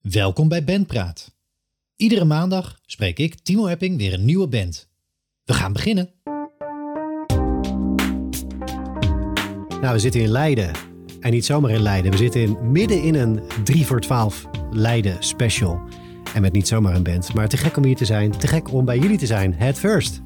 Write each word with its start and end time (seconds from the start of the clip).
Welkom 0.00 0.48
bij 0.48 0.64
Bandpraat. 0.64 1.34
Iedere 1.96 2.24
maandag 2.24 2.78
spreek 2.86 3.18
ik, 3.18 3.34
Timo 3.34 3.66
Epping, 3.66 3.96
weer 3.96 4.12
een 4.12 4.24
nieuwe 4.24 4.48
band. 4.48 4.88
We 5.44 5.52
gaan 5.52 5.72
beginnen. 5.72 6.10
Nou, 9.80 9.92
we 9.92 9.98
zitten 9.98 10.20
in 10.20 10.28
Leiden. 10.28 10.70
En 11.20 11.30
niet 11.30 11.44
zomaar 11.44 11.70
in 11.70 11.82
Leiden. 11.82 12.10
We 12.10 12.16
zitten 12.16 12.40
in, 12.40 12.70
midden 12.70 13.02
in 13.02 13.14
een 13.14 13.40
3 13.64 13.86
voor 13.86 14.00
12 14.00 14.46
Leiden 14.70 15.16
special. 15.18 15.80
En 16.34 16.42
met 16.42 16.52
niet 16.52 16.68
zomaar 16.68 16.94
een 16.94 17.02
band. 17.02 17.34
Maar 17.34 17.48
te 17.48 17.56
gek 17.56 17.76
om 17.76 17.84
hier 17.84 17.96
te 17.96 18.04
zijn. 18.04 18.30
Te 18.30 18.46
gek 18.46 18.72
om 18.72 18.84
bij 18.84 18.98
jullie 18.98 19.18
te 19.18 19.26
zijn. 19.26 19.54
Head 19.54 19.78
first. 19.78 20.20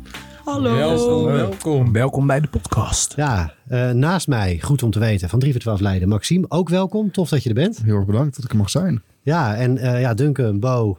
Hallo. 0.45 0.75
Welkom, 0.75 1.25
welkom. 1.25 1.93
Welkom 1.93 2.27
bij 2.27 2.41
de 2.41 2.49
podcast. 2.49 3.17
Ja, 3.17 3.55
eh, 3.69 3.91
naast 3.91 4.29
mij, 4.29 4.61
goed 4.61 4.83
om 4.83 4.91
te 4.91 4.99
weten, 4.99 5.29
van 5.29 5.39
3 5.39 5.53
voor 5.53 5.61
12 5.61 5.81
Leiden. 5.81 6.09
Maxime, 6.09 6.47
ook 6.49 6.69
welkom. 6.69 7.11
Tof 7.11 7.29
dat 7.29 7.43
je 7.43 7.49
er 7.49 7.55
bent. 7.55 7.83
Heel 7.83 7.97
erg 7.97 8.07
bedankt 8.07 8.37
dat 8.37 8.45
ik 8.45 8.51
er 8.51 8.57
mag 8.57 8.71
zijn. 8.71 9.03
Ja, 9.25 9.57
en 9.57 9.79
eh, 9.79 10.01
ja, 10.01 10.15
Duncan, 10.15 10.61
Bo, 10.61 10.99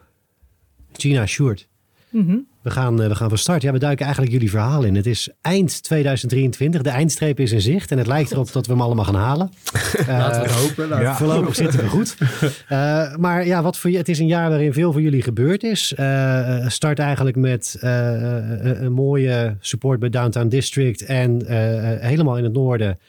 Gina, 0.94 1.26
Sjoerd. 1.26 1.68
Mhm. 2.09 2.38
We 2.62 2.72
gaan, 2.72 3.02
eh, 3.02 3.08
we 3.08 3.16
gaan 3.16 3.30
van 3.30 3.38
start. 3.38 3.62
Ja, 3.62 3.72
we 3.72 3.80
duiken 3.80 4.04
eigenlijk 4.05 4.34
jullie 4.34 4.49
verhaal 4.49 4.84
in. 4.84 4.95
Het 4.95 5.05
is 5.05 5.30
eind 5.41 5.84
2023. 5.84 6.82
De 6.82 6.90
eindstreep 6.90 7.40
is 7.40 7.52
in 7.52 7.62
zicht. 7.62 7.91
En 7.91 7.98
het 7.98 8.08
lijkt 8.08 8.32
erop 8.32 8.52
dat 8.52 8.66
we 8.66 8.72
hem 8.72 8.82
allemaal 8.82 9.05
gaan 9.05 9.16
halen. 9.16 9.49
Laten 9.73 10.05
we 10.05 10.12
Eh, 10.12 10.41
het 10.41 10.52
hopen. 10.52 10.88
Laten 10.88 10.98
we- 10.98 11.04
Ja. 11.04 11.16
Voorlopig 11.16 11.55
zitten 11.55 11.80
we 11.80 11.88
goed. 11.88 12.18
Eh, 12.68 13.16
maar 13.16 13.46
ja, 13.46 13.62
wat 13.62 13.77
voor 13.77 13.90
je, 13.91 13.98
het 13.98 14.09
is 14.09 14.20
een 14.20 14.27
jaar 14.27 14.49
waarin 14.49 14.73
veel 14.73 14.91
voor 14.91 15.02
jullie 15.02 15.21
gebeurd 15.21 15.63
is. 15.63 15.94
Eh, 15.94 16.68
start 16.68 16.99
eigenlijk 16.99 17.35
met 17.38 17.77
eh, 17.80 17.90
een, 18.12 18.84
een 18.85 18.91
mooie 18.94 19.55
support 19.60 19.99
bij 19.99 20.10
Downtown 20.10 20.48
District. 20.48 21.02
En 21.05 21.48
eh, 21.48 22.07
helemaal 22.07 22.38
in 22.38 22.44
het 22.44 22.54
noorden 22.54 22.99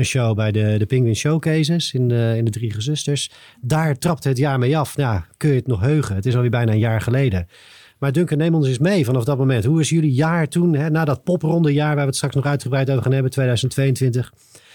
een 0.00 0.06
show 0.06 0.36
bij 0.36 0.52
de, 0.52 0.74
de 0.78 0.86
Penguin 0.86 1.16
Showcases 1.16 1.92
in 1.92 2.08
de, 2.08 2.34
in 2.36 2.44
de 2.44 2.50
Drie 2.50 2.72
Gezusters. 2.72 3.30
Daar 3.60 3.98
trapte 3.98 4.28
het 4.28 4.38
jaar 4.38 4.58
mee 4.58 4.78
af. 4.78 4.96
Nou, 4.96 5.20
kun 5.36 5.48
je 5.48 5.54
het 5.54 5.66
nog 5.66 5.80
heugen? 5.80 6.14
Het 6.14 6.26
is 6.26 6.34
alweer 6.34 6.50
bijna 6.50 6.72
een 6.72 6.78
jaar 6.78 7.00
geleden. 7.00 7.48
Maar 7.98 8.12
Duncan, 8.12 8.38
neem 8.38 8.54
ons 8.54 8.68
eens 8.68 8.78
mee 8.78 9.04
vanaf 9.04 9.24
dat 9.24 9.38
moment. 9.38 9.64
Hoe 9.64 9.80
is 9.80 9.88
jullie 9.88 10.12
jaar 10.12 10.48
toen, 10.48 10.74
hè, 10.74 10.90
na 10.90 11.04
dat 11.04 11.24
popronde 11.24 11.72
jaar 11.72 11.94
waar 11.94 12.04
we 12.04 12.06
het 12.06 12.16
straks 12.16 12.34
nog 12.34 12.44
uitgebreid 12.44 12.90
over 12.90 13.02
gaan 13.02 13.12
hebben, 13.12 13.30
2022. 13.30 14.32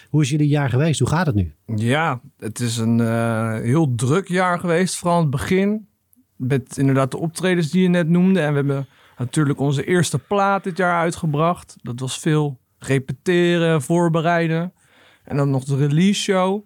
Hoe 0.10 0.22
is 0.22 0.30
jullie 0.30 0.48
jaar 0.48 0.70
geweest? 0.70 1.00
Hoe 1.00 1.10
gaat 1.10 1.26
het 1.26 1.36
nu? 1.36 1.54
Ja, 1.76 2.22
het 2.40 2.60
is 2.60 2.78
een 2.78 3.00
eh, 3.00 3.54
heel 3.54 3.96
druk 3.96 4.28
jaar 4.28 4.60
geweest, 4.60 4.96
vooral 4.96 5.20
het 5.20 5.30
begin. 5.30 5.88
Met 6.36 6.78
inderdaad 6.78 7.12
de 7.12 7.18
optredens 7.18 7.72
die 7.72 7.82
je 7.82 7.90
net 7.90 8.10
noemde. 8.10 8.40
En 8.40 8.50
we 8.50 8.56
hebben 8.56 8.88
natuurlijk 9.18 9.60
onze 9.60 9.86
eerste 9.86 10.20
plaat 10.20 10.64
dit 10.64 10.78
jaar 10.78 11.00
uitgebracht. 11.00 11.76
Dat 11.82 12.00
was 12.00 12.20
veel 12.20 12.60
repeteren, 12.80 13.82
voorbereiden. 13.82 14.74
En 15.26 15.38
dan 15.38 15.50
nog 15.50 15.64
de 15.64 15.76
release 15.76 16.22
show. 16.22 16.64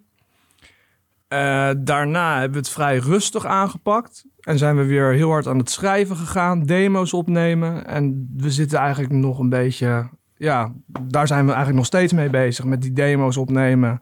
Eh, 1.28 1.70
daarna 1.78 2.32
hebben 2.32 2.52
we 2.52 2.58
het 2.58 2.68
vrij 2.68 2.98
rustig 2.98 3.46
aangepakt. 3.46 4.24
En 4.40 4.58
zijn 4.58 4.76
we 4.76 4.84
weer 4.84 5.12
heel 5.12 5.30
hard 5.30 5.46
aan 5.46 5.58
het 5.58 5.70
schrijven 5.70 6.16
gegaan, 6.16 6.64
demo's 6.64 7.12
opnemen. 7.12 7.86
En 7.86 8.30
we 8.36 8.50
zitten 8.50 8.78
eigenlijk 8.78 9.12
nog 9.12 9.38
een 9.38 9.48
beetje. 9.48 10.08
Ja, 10.36 10.72
daar 11.00 11.26
zijn 11.26 11.40
we 11.40 11.48
eigenlijk 11.48 11.76
nog 11.78 11.86
steeds 11.86 12.12
mee 12.12 12.30
bezig. 12.30 12.64
Met 12.64 12.82
die 12.82 12.92
demo's 12.92 13.36
opnemen. 13.36 14.00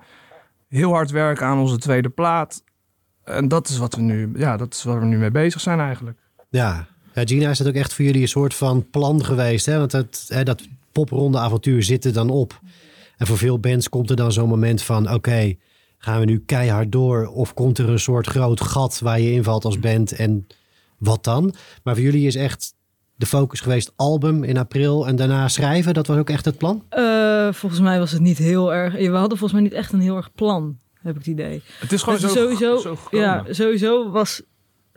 Heel 0.69 0.93
hard 0.93 1.11
werken 1.11 1.47
aan 1.47 1.59
onze 1.59 1.79
tweede 1.79 2.09
plaat. 2.09 2.63
En 3.25 3.49
dat 3.49 3.69
is 3.69 3.79
wat 3.79 3.95
we 3.95 4.03
nu, 4.03 4.31
ja, 4.37 4.57
dat 4.57 4.75
is 4.75 4.83
waar 4.83 5.01
we 5.01 5.07
nu 5.07 5.19
mee 5.19 5.31
bezig 5.31 5.61
zijn 5.61 5.81
eigenlijk. 5.81 6.19
Ja. 6.49 6.87
ja, 7.13 7.23
Gina, 7.25 7.51
is 7.51 7.59
dat 7.59 7.69
ook 7.69 7.75
echt 7.75 7.95
voor 7.95 8.05
jullie 8.05 8.23
een 8.23 8.29
soort 8.29 8.55
van 8.55 8.91
plan 8.91 9.25
geweest? 9.25 9.67
Hè? 9.67 9.79
Want 9.79 9.93
het, 9.93 10.25
hè, 10.29 10.43
dat 10.43 10.69
popronde 10.93 11.39
avontuur 11.39 11.83
zit 11.83 12.05
er 12.05 12.13
dan 12.13 12.31
op. 12.31 12.61
En 13.19 13.27
voor 13.27 13.39
veel 13.39 13.59
bands 13.59 13.89
komt 13.89 14.11
er 14.11 14.17
dan 14.17 14.33
zo'n 14.33 14.49
moment 14.49 14.83
van... 14.83 15.13
oké, 15.13 15.55
gaan 15.99 16.21
we 16.21 16.25
nu 16.25 16.43
keihard 16.47 16.93
door? 16.93 17.27
Of 17.27 17.55
komt 17.55 17.79
er 17.79 17.89
een 17.89 17.99
soort 17.99 18.27
groot 18.27 18.61
gat 18.61 19.01
waar 19.01 19.21
je 19.21 19.33
invalt 19.33 19.65
als 19.65 19.79
band? 19.79 20.13
En 20.13 20.47
wat 20.99 21.25
dan? 21.25 21.55
Maar 21.83 21.95
voor 21.95 22.05
jullie 22.05 22.27
is 22.27 22.35
echt 22.35 22.75
de 23.15 23.27
focus 23.27 23.61
geweest 23.61 23.93
album 23.97 24.45
in 24.45 24.59
april... 24.59 25.07
en 25.07 25.17
daarna 25.17 25.49
schrijven. 25.49 25.95
Dat 25.95 26.07
was 26.07 26.17
ook 26.17 26.31
echt 26.31 26.45
het 26.45 26.59
plan? 26.59 26.85
Eh, 26.89 27.53
volgens 27.53 27.81
mij 27.81 27.99
was 27.99 28.13
het 28.13 28.21
niet 28.21 28.39
heel 28.39 28.75
erg. 28.75 28.93
We 28.93 29.07
hadden 29.09 29.39
volgens 29.39 29.53
mij 29.53 29.63
niet 29.63 29.73
echt 29.73 29.93
een 29.93 30.01
heel 30.01 30.17
erg 30.17 30.35
plan, 30.35 30.79
heb 31.01 31.13
ik 31.13 31.19
het 31.19 31.27
idee. 31.27 31.63
Het 31.79 31.93
is 31.93 32.03
gewoon 32.03 32.19
zo, 32.19 32.27
is 32.27 32.33
sowieso, 32.33 32.79
zo 32.79 32.97
ja, 33.11 33.45
sowieso 33.51 34.11
was 34.11 34.43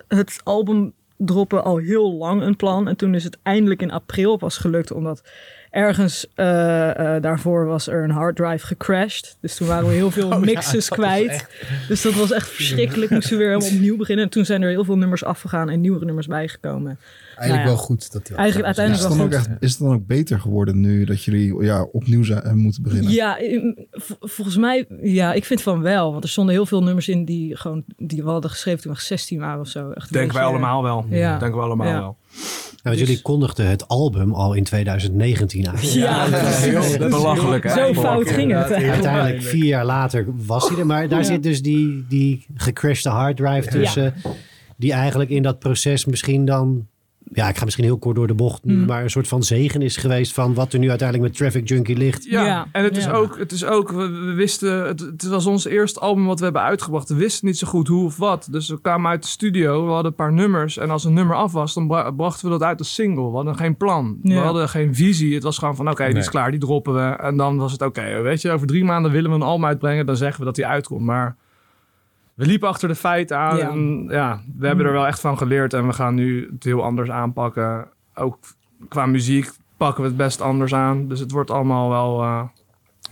het 0.07 0.39
album 0.43 0.93
droppen 1.17 1.63
al 1.63 1.77
heel 1.77 2.13
lang 2.13 2.41
een 2.41 2.55
plan. 2.55 2.87
En 2.87 2.97
toen 2.97 3.15
is 3.15 3.23
het 3.23 3.37
eindelijk 3.43 3.81
in 3.81 3.91
april 3.91 4.37
pas 4.37 4.57
gelukt, 4.57 4.91
omdat 4.91 5.21
ergens 5.71 6.27
eh, 6.35 7.15
eh, 7.15 7.21
daarvoor 7.21 7.65
was 7.65 7.87
er 7.87 8.03
een 8.03 8.11
harddrive 8.11 8.65
gecrashed. 8.65 9.37
Dus 9.41 9.55
toen 9.55 9.67
waren 9.67 9.87
we 9.87 9.93
heel 9.93 10.11
veel 10.11 10.39
mixes 10.49 10.89
kwijt. 10.89 11.47
Dus 11.87 12.01
dat 12.01 12.13
was 12.13 12.31
echt 12.31 12.49
verschrikkelijk. 12.49 13.11
Moesten 13.11 13.31
we 13.31 13.37
weer 13.37 13.53
helemaal 13.53 13.73
opnieuw 13.75 13.97
beginnen. 13.97 14.25
En 14.25 14.31
toen 14.31 14.45
zijn 14.45 14.61
er 14.61 14.69
heel 14.69 14.83
veel 14.85 14.97
nummers 14.97 15.23
afgegaan 15.23 15.69
en 15.69 15.81
nieuwe 15.81 16.05
nummers 16.05 16.27
bijgekomen. 16.27 16.97
Eigenlijk 17.35 17.47
Nou 17.47 17.59
ja. 17.59 17.65
wel 17.65 17.95
goed 17.97 18.11
dat 18.11 18.27
die 18.27 18.35
Eigenlijk 18.35 18.69
is 18.69 18.77
uiteindelijk 18.77 19.09
het, 19.09 19.17
dan 19.17 19.29
wel 19.29 19.37
ook 19.39 19.43
goed. 19.43 19.51
echt, 19.53 19.63
is 19.63 19.71
het 19.71 19.79
dan 19.79 19.93
ook 19.93 20.07
beter 20.07 20.39
geworden 20.39 20.79
nu 20.79 21.03
dat 21.05 21.23
jullie 21.23 21.63
ja, 21.63 21.83
opnieuw 21.83 22.23
zijn, 22.23 22.41
eh, 22.41 22.51
moeten 22.51 22.83
beginnen? 22.83 23.11
Ja, 23.11 23.37
volgens 24.19 24.57
mij, 24.57 24.85
ja, 25.01 25.33
ik 25.33 25.45
vind 25.45 25.61
van 25.61 25.81
wel. 25.81 26.11
Want 26.11 26.23
er 26.23 26.29
stonden 26.29 26.53
heel 26.53 26.65
veel 26.65 26.83
nummers 26.83 27.07
in 27.07 27.25
die 27.25 27.55
gewoon, 27.57 27.83
die 27.97 28.23
we 28.23 28.29
hadden 28.29 28.49
geschreven 28.49 28.81
toen 28.81 28.93
we 28.93 29.01
16 29.01 29.39
waren 29.39 29.59
of 29.59 29.67
zo. 29.67 29.91
Echt 29.91 30.13
Denken 30.13 30.35
wij 30.35 30.45
allemaal 30.45 30.83
wel. 30.83 31.05
Ja. 31.09 31.37
Denken 31.37 31.57
we 31.57 31.63
allemaal 31.65 31.87
Ja. 31.87 31.99
wel. 31.99 32.17
Ja, 32.83 32.89
want 32.89 32.97
Dus- 32.97 33.07
jullie 33.07 33.21
kondigden 33.21 33.67
het 33.69 33.87
album 33.87 34.33
al 34.33 34.53
in 34.53 34.63
2019 34.63 35.67
aan. 35.67 35.75
Ja, 35.81 36.29
dat 36.29 36.41
is 36.41 36.57
heel 36.65 37.09
belachelijk. 37.09 37.63
hè? 37.63 37.69
Zo 37.73 37.93
fout 37.93 38.29
ging 38.29 38.51
het. 38.53 38.71
Uiteindelijk 38.71 39.41
vier 39.41 39.65
jaar 39.65 39.85
later 39.85 40.25
was 40.45 40.69
hij 40.69 40.77
er. 40.79 40.85
Maar 40.85 41.07
daar 41.07 41.19
Ja. 41.19 41.25
zit 41.25 41.43
dus 41.43 41.61
die, 41.61 42.05
die 42.09 42.45
gecrashte 42.55 43.09
harddrive 43.09 43.69
tussen. 43.69 44.13
Die 44.77 44.91
eigenlijk 44.93 45.29
in 45.29 45.43
dat 45.43 45.59
proces 45.59 46.05
misschien 46.05 46.45
dan... 46.45 46.87
Ja, 47.33 47.49
ik 47.49 47.57
ga 47.57 47.63
misschien 47.63 47.85
heel 47.85 47.97
kort 47.97 48.15
door 48.15 48.27
de 48.27 48.33
bocht. 48.33 48.65
Mm. 48.65 48.85
Maar 48.85 49.03
een 49.03 49.09
soort 49.09 49.27
van 49.27 49.43
zegen 49.43 49.81
is 49.81 49.97
geweest 49.97 50.33
van 50.33 50.53
wat 50.53 50.73
er 50.73 50.79
nu 50.79 50.89
uiteindelijk 50.89 51.29
met 51.29 51.37
Traffic 51.37 51.67
Junkie 51.67 51.97
ligt. 51.97 52.23
Ja, 52.25 52.45
Ja. 52.45 52.67
en 52.71 52.83
het 52.83 52.97
is 52.97 53.03
Ja. 53.03 53.11
ook, 53.11 53.37
het 53.37 53.51
is 53.51 53.65
ook 53.65 53.91
we, 53.91 54.07
we 54.09 54.33
wisten, 54.33 54.85
het, 54.87 54.99
het 54.99 55.27
was 55.27 55.45
ons 55.45 55.65
eerste 55.65 55.99
album 55.99 56.25
wat 56.25 56.37
we 56.37 56.43
hebben 56.43 56.61
uitgebracht. 56.61 57.09
We 57.09 57.15
wisten 57.15 57.47
niet 57.47 57.57
zo 57.57 57.67
goed 57.67 57.87
hoe 57.87 58.05
of 58.05 58.17
wat. 58.17 58.47
Dus 58.51 58.69
we 58.69 58.81
kwamen 58.81 59.11
uit 59.11 59.21
de 59.23 59.27
studio, 59.29 59.85
we 59.85 59.91
hadden 59.91 60.05
een 60.11 60.17
paar 60.17 60.33
nummers. 60.33 60.77
En 60.77 60.89
als 60.89 61.03
een 61.03 61.13
nummer 61.13 61.35
af 61.35 61.51
was, 61.51 61.73
dan 61.73 61.87
bra- 61.87 62.11
brachten 62.11 62.45
we 62.45 62.51
dat 62.51 62.63
uit 62.63 62.79
als 62.79 62.93
single. 62.93 63.29
We 63.29 63.35
hadden 63.35 63.55
geen 63.55 63.77
plan. 63.77 64.17
We 64.21 64.33
hadden 64.35 64.69
geen 64.69 64.95
visie. 64.95 65.33
Het 65.33 65.43
was 65.43 65.57
gewoon 65.57 65.75
van, 65.75 65.89
oké, 65.89 66.07
die 66.07 66.17
is 66.17 66.29
klaar, 66.29 66.51
die 66.51 66.59
droppen 66.59 66.93
we. 66.93 67.15
En 67.15 67.37
dan 67.37 67.57
was 67.57 67.71
het, 67.71 67.81
oké, 67.81 68.21
weet 68.21 68.41
je, 68.41 68.51
over 68.51 68.67
drie 68.67 68.83
maanden 68.83 69.11
willen 69.11 69.29
we 69.29 69.35
een 69.35 69.41
album 69.41 69.65
uitbrengen. 69.65 70.05
Dan 70.05 70.17
zeggen 70.17 70.39
we 70.39 70.45
dat 70.45 70.55
die 70.55 70.65
uitkomt. 70.65 71.01
Maar 71.01 71.35
we 72.41 72.47
liepen 72.47 72.67
achter 72.67 72.87
de 72.87 72.95
feiten 72.95 73.37
aan. 73.37 73.57
Ja. 73.57 73.69
En 73.69 74.05
ja, 74.09 74.41
we 74.57 74.67
hebben 74.67 74.85
er 74.85 74.91
wel 74.91 75.07
echt 75.07 75.19
van 75.19 75.37
geleerd. 75.37 75.73
En 75.73 75.87
we 75.87 75.93
gaan 75.93 76.15
nu 76.15 76.49
het 76.53 76.63
heel 76.63 76.83
anders 76.83 77.09
aanpakken. 77.09 77.87
Ook 78.15 78.37
qua 78.87 79.05
muziek 79.05 79.49
pakken 79.77 80.01
we 80.03 80.07
het 80.07 80.17
best 80.17 80.41
anders 80.41 80.73
aan. 80.73 81.07
Dus 81.07 81.19
het 81.19 81.31
wordt 81.31 81.51
allemaal 81.51 81.89
wel 81.89 82.49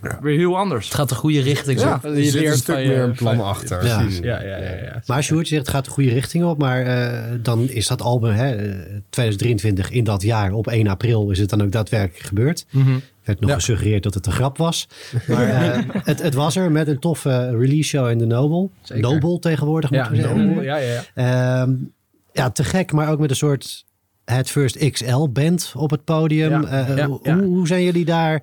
eh, 0.01 0.11
weer 0.21 0.37
heel 0.37 0.57
anders. 0.57 0.85
Het 0.85 0.93
gaat 0.95 1.09
de 1.09 1.15
goede 1.15 1.41
richting 1.41 1.79
Ja, 1.79 1.93
op. 1.95 2.03
er 2.03 2.23
zit 2.23 2.45
een 2.45 2.57
stuk 2.57 2.75
meer 2.75 2.99
een 2.99 3.13
plan 3.13 3.35
van- 3.35 3.45
achter. 3.45 3.85
Ja. 3.85 4.01
Ja, 4.21 4.41
ja, 4.43 4.57
ja. 4.57 4.57
ja. 4.83 5.01
Maar 5.05 5.23
Sjoerd 5.23 5.47
zegt 5.47 5.61
het 5.61 5.69
gaat 5.69 5.85
de 5.85 5.91
goede 5.91 6.09
richting 6.09 6.43
op. 6.43 6.57
Maar 6.57 6.81
eh, 6.81 7.23
dan 7.41 7.69
is 7.69 7.87
dat 7.87 8.01
album 8.01 8.31
hè, 8.33 8.55
eh, 8.55 8.75
2023 9.09 9.91
in 9.91 10.03
dat 10.03 10.21
jaar 10.21 10.51
op 10.51 10.67
1 10.67 10.87
april 10.87 11.29
is 11.29 11.39
het 11.39 11.49
dan 11.49 11.61
ook 11.61 11.71
daadwerkelijk 11.71 12.25
gebeurd. 12.25 12.65
Mhm. 12.69 12.89
werd 13.23 13.39
nog 13.41 13.49
Ja. 13.49 13.55
gesuggereerd 13.55 14.03
dat 14.03 14.13
het 14.13 14.25
een 14.25 14.31
grap 14.31 14.57
was. 14.57 14.87
Maar 15.27 15.47
eh, 15.49 15.79
het, 16.03 16.21
het 16.21 16.33
was 16.33 16.55
er 16.55 16.71
met 16.71 16.87
een 16.87 16.99
toffe 16.99 17.49
release 17.57 17.89
show 17.89 18.09
in 18.09 18.17
de 18.17 18.25
Noble. 18.25 18.69
Zeker. 18.81 19.03
Noble 19.11 19.39
tegenwoordig 19.39 19.89
Ja, 19.89 19.97
moeten 20.09 20.15
we 20.15 20.21
zeggen. 20.21 20.47
Noble, 20.47 20.63
ja, 20.63 20.77
ja, 20.77 21.01
ja. 21.15 21.61
Ehm, 21.61 21.71
ja, 22.33 22.49
te 22.49 22.63
gek, 22.63 22.91
maar 22.91 23.09
ook 23.11 23.19
met 23.19 23.29
een 23.29 23.35
soort 23.35 23.85
het 24.25 24.49
First 24.49 24.89
XL 24.91 25.27
band 25.27 25.73
op 25.75 25.89
het 25.89 26.03
podium. 26.03 26.61
Ja, 26.61 26.67
Eh, 26.87 26.97
ja, 26.97 27.05
hoe, 27.07 27.19
ja. 27.23 27.39
hoe 27.39 27.67
zijn 27.67 27.83
jullie 27.83 28.05
daar? 28.05 28.41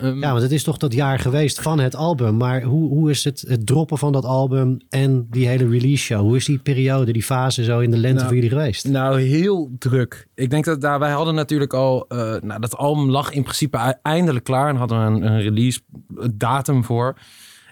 Ehm, 0.00 0.18
Ja, 0.18 0.30
want 0.30 0.42
het 0.42 0.52
is 0.52 0.62
toch 0.62 0.76
dat 0.76 0.92
jaar 0.92 1.18
geweest 1.18 1.60
van 1.60 1.78
het 1.78 1.94
album. 1.94 2.36
Maar 2.36 2.62
hoe, 2.62 2.88
hoe 2.88 3.10
is 3.10 3.24
het, 3.24 3.44
het 3.48 3.66
droppen 3.66 3.98
van 3.98 4.12
dat 4.12 4.24
album 4.24 4.76
en 4.88 5.26
die 5.30 5.48
hele 5.48 5.68
release 5.68 6.04
show? 6.04 6.20
Hoe 6.20 6.36
is 6.36 6.44
die 6.44 6.58
periode, 6.58 7.12
die 7.12 7.22
fase 7.22 7.64
zo 7.64 7.78
in 7.78 7.90
de 7.90 7.96
lente 7.96 8.16
Nou, 8.16 8.26
voor 8.26 8.34
jullie 8.34 8.50
geweest? 8.50 8.88
Nou, 8.88 9.20
heel 9.20 9.70
druk. 9.78 10.26
Ik 10.34 10.50
denk 10.50 10.64
dat 10.64 10.80
daar, 10.80 10.98
wij 10.98 11.10
hadden 11.10 11.34
natuurlijk 11.34 11.72
al, 11.74 12.04
eh, 12.08 12.34
nou, 12.40 12.60
dat 12.60 12.76
album 12.76 13.10
lag 13.10 13.30
in 13.32 13.42
principe 13.42 13.98
eindelijk 14.02 14.44
klaar 14.44 14.68
en 14.68 14.76
hadden 14.76 14.98
we 14.98 15.04
een, 15.04 15.32
een 15.32 15.40
release 15.40 15.80
datum 16.34 16.84
voor. 16.84 17.16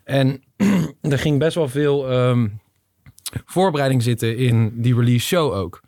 En 0.04 0.42
er 1.00 1.18
ging 1.18 1.38
best 1.38 1.54
wel 1.54 1.68
veel 1.68 2.10
ehm, 2.10 2.48
voorbereiding 3.44 4.02
zitten 4.02 4.36
in 4.36 4.72
die 4.74 4.94
release 4.94 5.26
show 5.26 5.52
ook. 5.52 5.82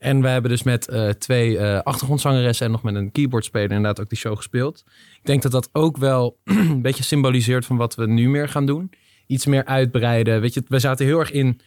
En 0.00 0.20
we 0.20 0.28
hebben 0.28 0.50
dus 0.50 0.62
met 0.62 0.88
eh, 0.88 1.08
twee 1.08 1.58
eh, 1.58 1.80
achtergrondzangeressen 1.80 2.66
en 2.66 2.72
nog 2.72 2.82
met 2.82 2.94
een 2.94 3.12
keyboardspeler 3.12 3.70
inderdaad 3.70 4.00
ook 4.00 4.08
die 4.08 4.18
show 4.18 4.36
gespeeld. 4.36 4.84
Ik 5.14 5.26
denk 5.26 5.42
dat 5.42 5.52
dat 5.52 5.68
ook 5.72 5.96
wel 5.96 6.38
een 6.44 6.82
beetje 6.82 7.02
symboliseert 7.02 7.66
van 7.66 7.76
wat 7.76 7.94
we 7.94 8.06
nu 8.06 8.28
meer 8.28 8.48
gaan 8.48 8.66
doen. 8.66 8.90
Iets 9.26 9.46
meer 9.46 9.64
uitbreiden. 9.64 10.40
Weet 10.40 10.54
je, 10.54 10.62
we 10.68 10.78
zaten 10.78 11.06
heel 11.06 11.18
erg 11.18 11.30
in 11.30 11.60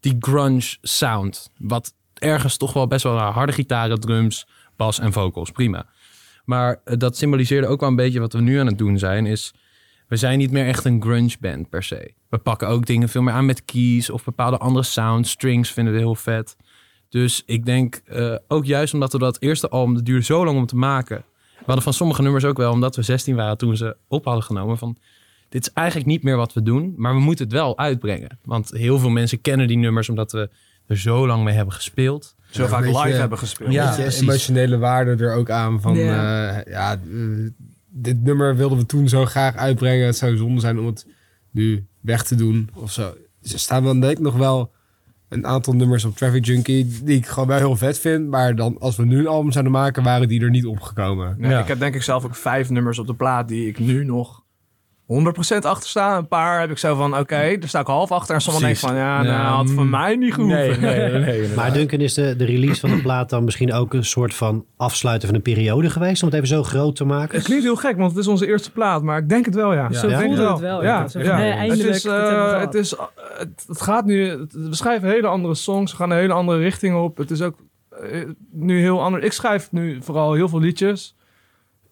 die 0.00 0.16
grunge 0.18 0.76
sound. 0.80 1.50
Wat 1.58 1.94
ergens 2.14 2.56
toch 2.56 2.72
wel 2.72 2.86
best 2.86 3.02
wel 3.02 3.18
harde 3.18 3.52
gitaren, 3.52 4.00
drums, 4.00 4.46
bas 4.76 4.98
en 4.98 5.12
vocals. 5.12 5.50
Prima. 5.50 5.86
Maar 6.44 6.80
eh, 6.84 6.96
dat 6.98 7.16
symboliseerde 7.16 7.66
ook 7.66 7.80
wel 7.80 7.88
een 7.88 7.96
beetje 7.96 8.20
wat 8.20 8.32
we 8.32 8.40
nu 8.40 8.58
aan 8.58 8.66
het 8.66 8.78
doen 8.78 8.98
zijn. 8.98 9.26
Is 9.26 9.54
we 10.08 10.16
zijn 10.16 10.38
niet 10.38 10.50
meer 10.50 10.66
echt 10.66 10.84
een 10.84 11.02
grunge 11.02 11.36
band 11.40 11.68
per 11.68 11.82
se. 11.82 12.14
We 12.28 12.38
pakken 12.38 12.68
ook 12.68 12.86
dingen 12.86 13.08
veel 13.08 13.22
meer 13.22 13.34
aan 13.34 13.46
met 13.46 13.64
keys 13.64 14.10
of 14.10 14.24
bepaalde 14.24 14.58
andere 14.58 14.84
sounds. 14.84 15.30
Strings 15.30 15.70
vinden 15.70 15.92
we 15.92 15.98
heel 15.98 16.14
vet. 16.14 16.56
Dus 17.14 17.42
ik 17.46 17.64
denk 17.64 18.00
eh, 18.04 18.34
ook 18.48 18.64
juist 18.64 18.94
omdat 18.94 19.12
we 19.12 19.18
dat 19.18 19.36
eerste 19.40 19.68
album, 19.68 19.94
dat 19.94 20.04
duurde 20.04 20.24
zo 20.24 20.44
lang 20.44 20.58
om 20.58 20.66
te 20.66 20.76
maken. 20.76 21.24
We 21.58 21.64
hadden 21.64 21.82
van 21.84 21.92
sommige 21.92 22.22
nummers 22.22 22.44
ook 22.44 22.56
wel, 22.56 22.72
omdat 22.72 22.96
we 22.96 23.02
16 23.02 23.34
waren 23.36 23.58
toen 23.58 23.76
ze 23.76 23.96
op 24.08 24.24
hadden 24.24 24.42
genomen. 24.42 24.78
Van, 24.78 24.96
dit 25.48 25.66
is 25.66 25.72
eigenlijk 25.72 26.08
niet 26.08 26.22
meer 26.22 26.36
wat 26.36 26.52
we 26.52 26.62
doen, 26.62 26.94
maar 26.96 27.14
we 27.14 27.20
moeten 27.20 27.44
het 27.44 27.54
wel 27.54 27.78
uitbrengen. 27.78 28.38
Want 28.44 28.70
heel 28.70 28.98
veel 28.98 29.08
mensen 29.08 29.40
kennen 29.40 29.66
die 29.66 29.76
nummers 29.76 30.08
omdat 30.08 30.32
we 30.32 30.50
er 30.86 30.98
zo 30.98 31.26
lang 31.26 31.44
mee 31.44 31.54
hebben 31.54 31.74
gespeeld. 31.74 32.34
Zo 32.50 32.66
vaak 32.66 32.82
beetje- 32.82 33.04
live 33.04 33.16
hebben 33.16 33.38
gespeeld. 33.38 33.72
Ja, 33.72 33.98
emotionele 33.98 34.78
waarde 34.78 35.24
er 35.24 35.34
ook 35.34 35.50
aan 35.50 35.80
van... 35.80 35.96
Ja. 35.96 36.48
eh, 36.62 36.72
ja, 36.72 36.92
eh, 36.92 37.50
dit 37.88 38.22
nummer 38.22 38.56
wilden 38.56 38.78
we 38.78 38.86
toen 38.86 39.08
zo 39.08 39.24
graag 39.24 39.56
uitbrengen. 39.56 40.06
Het 40.06 40.16
zou 40.16 40.36
zonde 40.36 40.60
zijn 40.60 40.78
om 40.78 40.86
het 40.86 41.06
nu 41.50 41.86
weg 42.00 42.22
te 42.22 42.34
doen 42.34 42.70
of 42.74 42.92
zo. 42.92 43.14
Dus 43.42 43.52
er 43.52 43.58
staan 43.58 43.84
dan 43.84 44.00
denk 44.00 44.12
ik 44.12 44.22
nog 44.24 44.36
wel 44.36 44.72
een 45.34 45.46
aantal 45.46 45.72
nummers 45.72 46.04
op 46.04 46.16
Traffic 46.16 46.44
Junkie... 46.44 47.00
die 47.02 47.16
ik 47.16 47.26
gewoon 47.26 47.48
wel 47.48 47.58
heel 47.58 47.76
vet 47.76 47.98
vind. 47.98 48.28
Maar 48.28 48.56
dan 48.56 48.76
als 48.78 48.96
we 48.96 49.04
nu 49.04 49.18
een 49.18 49.26
album 49.26 49.52
zouden 49.52 49.72
maken, 49.72 50.02
waren 50.02 50.28
die 50.28 50.42
er 50.42 50.50
niet 50.50 50.66
opgekomen. 50.66 51.34
Nee, 51.38 51.50
Ja. 51.50 51.60
Ik 51.60 51.68
heb 51.68 51.78
denk 51.78 51.94
ik 51.94 52.02
zelf 52.02 52.24
ook 52.24 52.34
vijf 52.34 52.70
nummers 52.70 52.98
op 52.98 53.06
de 53.06 53.14
plaat 53.14 53.48
die 53.48 53.68
ik 53.68 53.78
nu 53.78 54.04
nog 54.04 54.43
100% 55.04 55.06
achter 55.60 55.88
sta. 55.88 56.16
Een 56.16 56.28
paar 56.28 56.60
heb 56.60 56.70
ik 56.70 56.78
zo 56.78 56.94
van, 56.94 57.18
oké, 57.18 57.56
daar 57.58 57.68
sta 57.68 57.80
ik 57.80 57.86
half 57.86 58.12
achter. 58.12 58.34
En 58.34 58.40
sommige 58.40 58.64
denk 58.64 58.76
ik 58.76 58.82
Precies. 58.82 58.98
van, 58.98 59.08
ja, 59.08 59.22
nou, 59.22 59.54
had 59.56 59.70
voor 59.70 59.84
mm. 59.84 59.90
mij 59.90 60.16
niet 60.16 60.34
gehoeven. 60.34 60.80
Nee, 60.80 61.10
nee, 61.10 61.20
nee. 61.20 61.48
Maar 61.56 61.72
Duncan, 61.72 62.00
is 62.00 62.14
de, 62.14 62.36
de 62.36 62.44
release 62.44 62.80
van 62.80 62.90
de 62.90 63.02
plaat 63.02 63.30
dan 63.30 63.44
misschien 63.44 63.72
ook 63.72 63.94
een 63.94 64.04
soort 64.04 64.34
van 64.34 64.64
afsluiten 64.76 65.28
van 65.28 65.36
een 65.36 65.42
periode 65.42 65.90
geweest? 65.90 66.22
Om 66.22 66.28
het 66.28 66.36
even 66.36 66.48
zo 66.48 66.62
groot 66.62 66.96
te 66.96 67.04
maken? 67.04 67.36
Het 67.36 67.44
klinkt 67.46 67.64
heel 67.64 67.76
gek, 67.76 67.96
want 67.96 68.10
het 68.10 68.20
is 68.20 68.26
onze 68.26 68.46
eerste 68.46 68.70
plaat. 68.72 69.02
Maar 69.02 69.18
ik 69.18 69.28
denk 69.28 69.44
het 69.44 69.54
wel, 69.54 69.72
ja. 69.74 69.88
Ja. 69.90 69.98
Zo 69.98 70.08
Ja? 70.08 70.20
voelde 70.20 70.42
Ja. 70.42 70.50
het 70.52 70.60
wel. 70.60 70.82
Ja, 70.82 71.02
het 71.02 71.14
is, 71.14 72.04
eh, 72.04 72.60
het, 72.60 72.74
is, 72.74 72.94
eh, 72.96 73.02
het, 73.38 73.64
het 73.68 73.80
gaat 73.80 74.04
nu, 74.04 74.28
het- 74.28 74.52
we 74.52 74.74
schrijven 74.74 75.08
hele 75.08 75.26
andere 75.26 75.54
songs, 75.54 75.90
we 75.90 75.96
gaan 75.98 76.10
een 76.10 76.18
hele 76.18 76.32
andere 76.32 76.58
richting 76.58 76.96
op. 76.96 77.16
Het 77.16 77.30
is 77.30 77.42
ook 77.42 77.54
eh, 78.10 78.20
nu 78.52 78.80
heel 78.80 79.02
anders. 79.02 79.24
Ik 79.24 79.32
schrijf 79.32 79.68
nu 79.72 79.98
vooral 80.02 80.32
heel 80.32 80.48
veel 80.48 80.60
liedjes. 80.60 81.16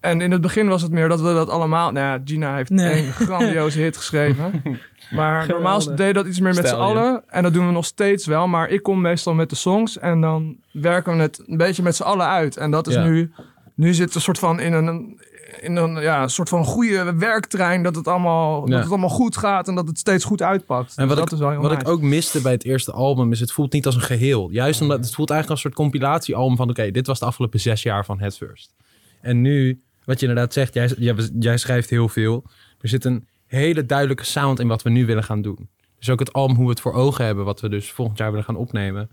En 0.02 0.20
in 0.20 0.30
het 0.30 0.40
begin 0.40 0.68
was 0.68 0.82
het 0.82 0.90
meer 0.90 1.08
dat 1.08 1.20
we 1.20 1.32
dat 1.34 1.48
allemaal... 1.48 1.92
Nou 1.92 2.06
ja, 2.06 2.22
Gina 2.24 2.54
heeft 2.56 2.70
Nee. 2.70 3.06
een 3.06 3.12
grandioze 3.12 3.80
hit 3.80 3.96
geschreven. 3.96 4.52
Maar 5.10 5.46
normaal 5.48 5.84
deed 5.94 6.06
je 6.06 6.12
dat 6.12 6.26
iets 6.26 6.40
meer 6.40 6.54
met 6.54 6.68
z'n 6.68 6.74
allen. 6.74 7.22
En 7.28 7.42
dat 7.42 7.52
doen 7.52 7.66
we 7.66 7.72
nog 7.72 7.84
steeds 7.84 8.26
wel. 8.26 8.46
Maar 8.48 8.68
ik 8.68 8.82
kom 8.82 9.00
meestal 9.00 9.34
met 9.34 9.50
de 9.50 9.56
songs. 9.56 9.98
En 9.98 10.20
dan 10.20 10.56
werken 10.72 11.16
we 11.16 11.22
het 11.22 11.42
een 11.46 11.56
beetje 11.56 11.82
met 11.82 11.96
z'n 11.96 12.02
allen 12.02 12.26
uit. 12.26 12.56
En 12.56 12.70
dat 12.70 12.86
is 12.86 12.94
Ja. 12.94 13.04
nu... 13.04 13.32
Nu 13.74 13.94
zit 13.94 14.04
het 14.06 14.14
een 14.14 14.20
soort 14.20 14.38
van 14.38 14.60
in 14.60 14.72
een, 14.72 15.20
in 15.60 15.76
een, 15.76 16.00
ja, 16.00 16.22
een 16.22 16.30
soort 16.30 16.48
van 16.48 16.64
goede 16.64 17.14
werktrein. 17.16 17.82
Dat 17.82 17.94
het, 17.96 18.08
allemaal, 18.08 18.60
Ja. 18.64 18.70
dat 18.72 18.80
het 18.82 18.88
allemaal 18.90 19.08
goed 19.08 19.36
gaat 19.36 19.68
en 19.68 19.74
dat 19.74 19.88
het 19.88 19.98
steeds 19.98 20.24
goed 20.24 20.42
uitpakt. 20.42 20.96
En 20.96 21.06
wat, 21.08 21.16
Dus 21.16 21.24
ik, 21.24 21.30
dat 21.30 21.32
is 21.32 21.44
wel 21.44 21.50
heel 21.50 21.68
wat 21.68 21.80
ik 21.80 21.88
ook 21.88 22.00
miste 22.00 22.40
bij 22.40 22.52
het 22.52 22.64
eerste 22.64 22.92
album 22.92 23.32
is 23.32 23.40
het 23.40 23.52
voelt 23.52 23.72
niet 23.72 23.86
als 23.86 23.94
een 23.94 24.00
geheel. 24.00 24.48
Juist 24.50 24.80
omdat 24.80 24.98
het 25.04 25.14
voelt 25.14 25.30
eigenlijk 25.30 25.50
als 25.62 25.64
een 25.64 25.70
soort 25.78 25.90
compilatiealbum 25.90 26.56
van 26.56 26.70
oké, 26.70 26.90
dit 26.90 27.06
was 27.06 27.18
de 27.18 27.24
afgelopen 27.24 27.60
zes 27.60 27.82
jaar 27.82 28.04
van 28.04 28.18
First. 28.32 28.74
En 29.20 29.40
nu, 29.40 29.82
wat 30.04 30.20
je 30.20 30.26
inderdaad 30.26 30.52
zegt, 30.52 30.74
jij, 30.74 30.90
jij, 31.38 31.56
schrijft 31.56 31.90
heel 31.90 32.08
veel. 32.08 32.44
Er 32.80 32.88
zit 32.88 33.04
een 33.04 33.28
hele 33.46 33.86
duidelijke 33.86 34.24
sound 34.24 34.60
in 34.60 34.68
wat 34.68 34.82
we 34.82 34.90
nu 34.90 35.06
willen 35.06 35.24
gaan 35.24 35.42
doen. 35.42 35.68
Dus 35.98 36.10
ook 36.10 36.18
het 36.18 36.32
album 36.32 36.56
hoe 36.56 36.64
we 36.64 36.70
het 36.70 36.80
voor 36.80 36.92
ogen 36.92 37.24
hebben, 37.24 37.44
wat 37.44 37.60
we 37.60 37.68
dus 37.68 37.90
volgend 37.90 38.18
jaar 38.18 38.30
willen 38.30 38.44
gaan 38.44 38.56
opnemen, 38.56 39.10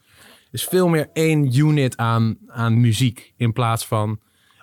is 0.52 0.64
veel 0.64 0.88
meer 0.88 1.10
één 1.14 1.58
unit 1.58 1.98
aan, 1.98 2.38
aan 2.48 2.80
muziek. 2.80 3.34
In 3.38 3.54
plaats 3.54 3.86
van, 3.86 4.20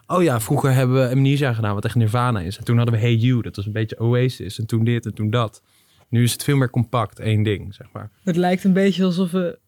oh 0.06 0.22
ja, 0.22 0.40
vroeger 0.40 0.72
hebben 0.72 1.02
we 1.02 1.10
Amnesia 1.10 1.52
gedaan, 1.52 1.74
wat 1.74 1.84
echt 1.84 1.94
Nirvana 1.94 2.40
is. 2.40 2.58
En 2.58 2.64
toen 2.64 2.76
hadden 2.76 2.94
we 2.94 3.00
Hey 3.00 3.14
You, 3.14 3.42
dat 3.42 3.56
was 3.56 3.66
een 3.66 3.72
beetje 3.72 4.00
Oasis. 4.00 4.58
En 4.58 4.66
toen 4.66 4.84
dit 4.84 5.06
en 5.06 5.14
toen 5.14 5.30
dat. 5.30 5.62
Nu 6.08 6.22
is 6.22 6.32
het 6.32 6.44
veel 6.44 6.56
meer 6.56 6.70
compact, 6.70 7.18
één 7.18 7.42
ding, 7.42 7.74
zeg 7.74 7.86
maar. 7.92 8.10
Het 8.24 8.36
lijkt 8.36 8.64
een 8.64 8.72
beetje 8.72 9.04
alsof 9.04 9.30
we 9.30 9.58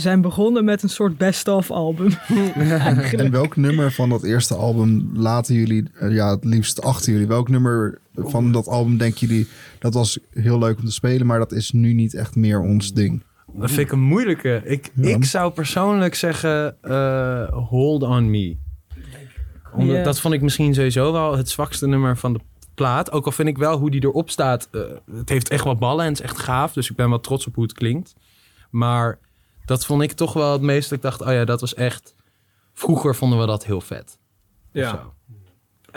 zijn 0.00 0.20
begonnen 0.20 0.64
met 0.64 0.82
een 0.82 0.88
soort 0.88 1.16
best-of 1.18 1.70
album. 1.70 2.10
En 3.16 3.30
welk 3.30 3.56
nummer 3.56 3.92
van 3.92 4.08
dat 4.08 4.22
eerste 4.22 4.54
album 4.54 5.10
laten 5.14 5.54
jullie, 5.54 5.84
eh, 5.94 6.14
ja, 6.14 6.30
het 6.30 6.44
liefst 6.44 6.82
achter 6.82 7.12
jullie? 7.12 7.26
Welk 7.26 7.48
nummer 7.48 7.98
van 8.14 8.52
dat 8.52 8.66
album 8.66 8.96
denken 8.96 9.26
jullie, 9.26 9.48
dat 9.78 9.94
was 9.94 10.18
heel 10.30 10.58
leuk 10.58 10.78
om 10.78 10.84
te 10.84 10.92
spelen, 10.92 11.26
maar 11.26 11.38
dat 11.38 11.52
is 11.52 11.70
nu 11.72 11.92
niet 11.92 12.14
echt 12.14 12.36
meer 12.36 12.60
ons 12.60 12.92
ding? 12.92 13.22
Dat 13.52 13.68
vind 13.70 13.80
ik 13.86 13.92
een 13.92 14.00
moeilijke. 14.02 14.60
Ik, 14.64 14.90
Ja. 14.94 15.08
ik 15.16 15.24
zou 15.24 15.52
persoonlijk 15.52 16.14
zeggen 16.14 16.76
eh, 16.82 17.48
Hold 17.68 18.02
On 18.02 18.30
Me. 18.30 18.56
Omdat. 19.74 20.04
Dat 20.04 20.20
vond 20.20 20.34
ik 20.34 20.42
misschien 20.42 20.74
sowieso 20.74 21.12
wel 21.12 21.36
het 21.36 21.48
zwakste 21.48 21.86
nummer 21.86 22.16
van 22.16 22.32
de 22.32 22.40
plaat. 22.74 23.12
Ook 23.12 23.26
al 23.26 23.32
vind 23.32 23.48
ik 23.48 23.58
wel 23.58 23.78
hoe 23.78 23.90
die 23.90 24.02
erop 24.04 24.30
staat. 24.30 24.68
eh, 24.72 24.80
het 25.14 25.28
heeft 25.28 25.48
echt 25.48 25.64
wat 25.64 25.78
ballen 25.78 26.04
en 26.04 26.10
het 26.10 26.18
is 26.20 26.24
echt 26.26 26.38
gaaf. 26.38 26.72
Dus 26.72 26.90
ik 26.90 26.96
ben 26.96 27.08
wel 27.08 27.20
trots 27.20 27.46
op 27.46 27.54
hoe 27.54 27.64
het 27.64 27.72
klinkt. 27.72 28.14
Maar 28.70 29.18
dat 29.70 29.86
vond 29.86 30.02
ik 30.02 30.12
toch 30.12 30.32
wel 30.32 30.52
het 30.52 30.62
meest. 30.62 30.88
dat 30.88 30.98
Ik 30.98 31.04
dacht, 31.04 31.20
oh 31.22 31.32
ja, 31.32 31.44
dat 31.44 31.60
was 31.60 31.74
echt... 31.74 32.14
Vroeger 32.74 33.14
vonden 33.14 33.38
we 33.38 33.46
dat 33.46 33.64
heel 33.64 33.80
vet. 33.80 34.18
Ja. 34.72 34.90
zo. 34.90 35.14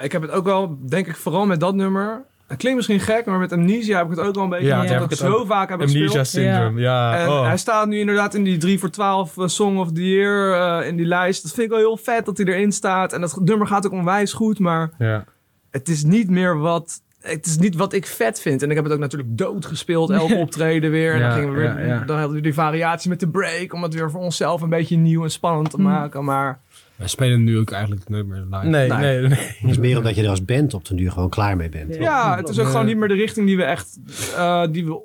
Ik 0.02 0.12
heb 0.12 0.22
het 0.22 0.32
ook 0.32 0.46
wel, 0.46 0.78
denk 0.88 1.08
ik, 1.08 1.16
vooral 1.16 1.46
met 1.46 1.60
dat 1.60 1.76
nummer. 1.76 2.26
Het 2.48 2.58
klinkt 2.58 2.78
misschien 2.78 3.00
gek, 3.00 3.26
maar 3.26 3.40
met 3.40 3.52
Amnesia 3.52 3.98
heb 3.98 4.12
ik 4.12 4.18
het 4.18 4.28
ook 4.28 4.36
wel 4.36 4.44
een 4.44 4.50
beetje. 4.50 4.66
Ja, 4.66 4.82
we 4.82 4.88
heb 4.88 5.04
ik 5.04 5.10
het 5.10 5.20
zo 5.20 5.34
ook. 5.34 5.48
vaak 5.48 5.70
hebben 5.70 5.90
gespeeld. 5.90 6.28
syndrome, 6.28 6.82
ja. 6.82 7.18
En 7.18 7.30
oh. 7.30 7.46
hij 7.46 7.58
staat 7.58 7.88
nu 7.88 8.00
inderdaad 8.00 8.34
in 8.34 8.44
die 8.44 8.58
3 8.58 8.80
voor 8.80 8.90
12 8.90 9.38
eh, 9.38 9.48
Song 9.48 9.78
of 9.78 9.92
the 9.92 10.10
Year 10.10 10.54
eh, 10.82 10.88
in 10.88 10.96
die 10.96 11.06
lijst. 11.06 11.44
Dat 11.44 11.52
vind 11.52 11.66
ik 11.66 11.72
wel 11.72 11.80
heel 11.80 11.98
vet 11.98 12.26
dat 12.26 12.38
hij 12.38 12.46
erin 12.46 12.72
staat. 12.72 13.14
En 13.14 13.22
dat 13.22 13.40
nummer 13.40 13.68
gaat 13.68 13.86
ook 13.86 13.92
onwijs 13.92 14.34
goed, 14.34 14.60
maar 14.60 14.92
ja. 14.98 15.26
het 15.70 15.90
is 15.90 16.04
niet 16.04 16.30
meer 16.30 16.58
wat... 16.58 17.02
Het 17.24 17.46
is 17.46 17.58
niet 17.58 17.76
wat 17.76 17.94
ik 17.94 18.06
vet 18.06 18.42
vind. 18.42 18.62
En 18.64 18.70
ik 18.70 18.76
heb 18.76 18.84
het 18.84 18.94
ook 18.94 19.00
natuurlijk 19.00 19.38
dood 19.38 19.66
gespeeld, 19.66 20.10
elke 20.10 20.36
optreden 20.36 20.92
weer. 20.92 21.14
En 21.14 21.20
Ja, 21.20 21.28
dan 21.30 21.38
gingen 21.38 21.54
we 21.54 21.60
weer, 21.60 21.80
ja, 21.80 21.86
ja. 21.94 22.00
dan 22.06 22.18
hadden 22.18 22.36
we 22.36 22.42
die 22.42 22.54
variatie 22.54 23.10
met 23.10 23.20
de 23.20 23.28
break. 23.28 23.74
Om 23.74 23.84
het 23.84 23.94
weer 23.94 24.12
voor 24.12 24.22
onszelf 24.22 24.62
een 24.62 24.70
beetje 24.70 24.98
nieuw 24.98 25.24
en 25.24 25.32
spannend 25.32 25.70
te 25.70 25.78
Mm. 25.78 25.84
maken. 25.84 26.24
Maar 26.24 26.60
Wij 26.96 27.08
spelen 27.08 27.44
nu 27.44 27.58
ook 27.58 27.72
eigenlijk 27.72 28.10
nooit 28.10 28.26
meer 28.28 28.46
live. 28.52 28.66
Nee, 28.68 28.90
Nee. 28.90 28.98
nee, 29.00 29.28
nee. 29.28 29.40
Het 29.40 29.70
is 29.70 29.78
meer 29.78 29.98
omdat 29.98 30.16
je 30.16 30.24
er 30.24 30.30
als 30.30 30.46
band 30.46 30.74
op 30.74 30.86
den 30.88 30.98
duur 30.98 31.12
gewoon 31.12 31.30
klaar 31.30 31.58
mee 31.58 31.70
bent. 31.70 31.96
Ja. 31.96 32.36
Het 32.38 32.50
is 32.50 32.60
ook 32.60 32.68
gewoon 32.68 32.86
niet 32.86 32.98
meer 32.98 33.08
de 33.08 33.14
richting 33.14 33.46
die 33.48 33.58
we 33.58 33.64
echt 33.64 34.00
eh, 34.36 34.64
die 34.72 34.86
we 34.86 35.00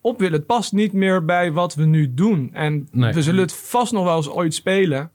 op 0.00 0.18
willen. 0.18 0.34
Het 0.38 0.46
past 0.46 0.72
niet 0.72 0.92
meer 0.92 1.24
bij 1.24 1.52
wat 1.52 1.74
we 1.74 1.84
nu 1.84 2.14
doen. 2.14 2.50
En 2.52 2.88
Nee. 2.92 3.12
we 3.12 3.22
zullen 3.22 3.40
het 3.42 3.52
vast 3.54 3.92
nog 3.92 4.04
wel 4.04 4.16
eens 4.16 4.30
ooit 4.30 4.54
spelen. 4.54 5.10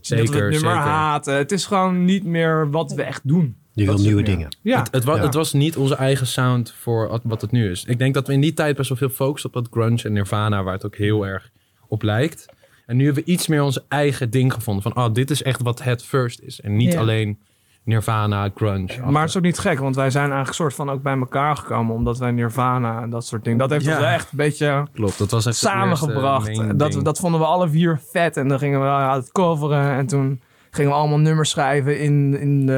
Zeker, 0.00 0.24
dat 0.26 0.34
we 0.34 0.40
het 0.40 0.50
nummer 0.52 0.70
zeker. 0.70 0.88
haten. 0.88 1.36
Het 1.36 1.52
is 1.52 1.66
gewoon 1.66 2.04
niet 2.04 2.24
meer 2.24 2.70
wat 2.70 2.92
we 2.92 3.02
echt 3.02 3.20
doen. 3.28 3.56
Je 3.74 3.84
wil 3.84 3.98
nieuwe 3.98 4.22
dingen. 4.22 4.56
Ja, 4.62 4.78
Het, 4.78 4.92
het, 4.92 5.04
wa- 5.04 5.16
Ja. 5.16 5.22
het 5.22 5.34
was 5.34 5.52
niet 5.52 5.76
onze 5.76 5.94
eigen 5.94 6.26
sound 6.26 6.74
voor 6.80 7.20
wat- 7.22 7.40
het 7.40 7.50
nu 7.50 7.70
is. 7.70 7.84
Ik 7.84 7.98
denk 7.98 8.14
dat 8.14 8.26
we 8.26 8.32
in 8.32 8.40
die 8.40 8.54
tijd 8.54 8.76
best 8.76 8.88
wel 8.88 8.98
veel 8.98 9.08
focussen 9.08 9.48
op 9.54 9.54
dat 9.64 9.72
grunge 9.72 10.02
en 10.02 10.12
Nirvana, 10.12 10.62
waar 10.62 10.72
het 10.74 10.86
ook 10.86 10.96
heel 10.96 11.26
erg 11.26 11.50
op 11.88 12.02
lijkt. 12.02 12.46
En 12.86 12.96
nu 12.96 13.04
hebben 13.04 13.24
we 13.24 13.30
iets 13.30 13.46
meer 13.46 13.62
onze 13.62 13.82
eigen 13.88 14.30
ding 14.30 14.52
gevonden. 14.52 14.82
Van, 14.82 14.96
oh, 14.96 15.12
dit 15.14 15.30
is 15.30 15.42
echt 15.42 15.62
wat 15.62 15.82
het 15.82 16.04
first 16.04 16.40
is. 16.40 16.60
En 16.60 16.76
niet 16.76 16.92
Ja. 16.92 17.00
alleen 17.00 17.38
Nirvana, 17.84 18.50
grunge. 18.54 19.00
maar 19.10 19.20
het 19.20 19.30
is 19.30 19.36
ook 19.36 19.42
niet 19.42 19.58
gek, 19.58 19.78
want 19.78 19.96
wij 19.96 20.10
zijn 20.10 20.24
eigenlijk 20.24 20.54
soort 20.54 20.74
van 20.74 20.90
ook 20.90 21.02
bij 21.02 21.16
elkaar 21.18 21.56
gekomen. 21.56 21.94
Omdat 21.94 22.18
wij 22.18 22.30
Nirvana 22.30 23.02
en 23.02 23.10
dat 23.10 23.26
soort 23.26 23.44
dingen. 23.44 23.58
Dat 23.58 23.70
heeft 23.70 23.84
Ja. 23.84 23.90
ons 23.90 24.00
wel 24.00 24.08
echt 24.10 24.30
een 24.30 24.36
beetje 24.36 24.86
Klopt, 24.92 25.18
dat 25.18 25.30
was 25.30 25.46
echt 25.46 25.56
samengebracht. 25.56 26.78
Dat, 26.78 27.04
dat 27.04 27.18
vonden 27.18 27.40
we 27.40 27.46
alle 27.46 27.68
vier 27.68 28.00
vet. 28.10 28.36
En 28.36 28.48
dan 28.48 28.58
gingen 28.58 28.80
we 28.80 28.86
aan 28.86 29.18
het 29.18 29.32
coveren. 29.32 29.90
En 29.96 30.06
toen 30.06 30.40
gingen 30.74 30.90
we 30.90 30.96
allemaal 30.96 31.18
nummers 31.18 31.50
schrijven 31.50 32.00
in, 32.00 32.38
in, 32.40 32.66
de, 32.66 32.72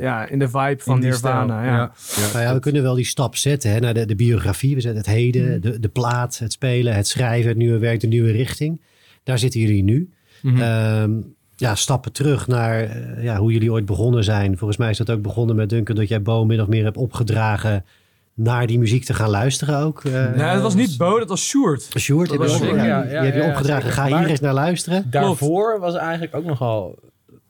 ja, 0.00 0.26
in 0.26 0.38
de 0.38 0.48
vibe 0.48 0.76
van 0.78 1.00
Nirvana. 1.00 1.64
ja. 1.64 1.92
Nou 2.32 2.44
ja, 2.44 2.54
we 2.54 2.60
kunnen 2.60 2.82
wel 2.82 2.94
die 2.94 3.04
stap 3.04 3.36
zetten 3.36 3.70
hè, 3.70 3.80
naar 3.80 3.94
de, 3.94 4.06
de 4.06 4.14
biografie. 4.14 4.74
We 4.74 4.80
zetten 4.80 5.00
het 5.00 5.10
heden, 5.10 5.60
de, 5.60 5.80
de 5.80 5.88
plaat, 5.88 6.38
het 6.38 6.52
spelen, 6.52 6.94
het 6.94 7.08
schrijven, 7.08 7.48
het 7.48 7.58
nieuwe 7.58 7.78
werk, 7.78 8.00
de 8.00 8.06
nieuwe 8.06 8.30
richting. 8.30 8.80
Daar 9.22 9.38
zitten 9.38 9.60
jullie 9.60 9.82
nu. 9.82 10.10
Mhm. 10.42 10.60
Ehm, 10.62 11.10
ja, 11.56 11.74
stappen 11.74 12.12
terug 12.12 12.46
naar 12.46 12.82
eh, 12.82 13.24
ja, 13.24 13.36
hoe 13.36 13.52
jullie 13.52 13.72
ooit 13.72 13.86
begonnen 13.86 14.24
zijn. 14.24 14.58
Volgens 14.58 14.78
mij 14.78 14.90
is 14.90 14.96
dat 14.96 15.10
ook 15.10 15.22
begonnen 15.22 15.56
met 15.56 15.68
Duncan 15.68 15.96
dat 15.96 16.08
jij 16.08 16.22
Bo 16.22 16.44
min 16.44 16.60
of 16.60 16.66
meer 16.68 16.84
hebt 16.84 16.96
opgedragen 16.96 17.84
naar 18.34 18.66
die 18.66 18.78
muziek 18.78 19.04
te 19.04 19.14
gaan 19.14 19.30
luisteren 19.30 19.78
ook. 19.78 20.04
eh 20.04 20.12
Nee, 20.12 20.46
het 20.46 20.62
was 20.62 20.74
niet 20.74 20.96
Bo, 20.96 21.18
dat 21.18 21.28
was 21.28 21.48
Sjoerd. 21.48 21.88
Sjoerd, 21.98 22.28
Dat 22.28 22.38
was 22.38 22.58
ja, 22.58 22.66
ja, 22.66 23.02
die 23.02 23.10
ja, 23.12 23.22
heb 23.22 23.34
je 23.34 23.40
ja, 23.40 23.48
opgedragen. 23.48 23.90
Ga 23.90 24.06
hier 24.06 24.28
eens 24.28 24.40
naar 24.40 24.54
luisteren. 24.54 25.06
Daarvoor 25.10 25.80
was 25.80 25.94
eigenlijk 25.94 26.34
ook 26.34 26.44
nogal... 26.44 26.98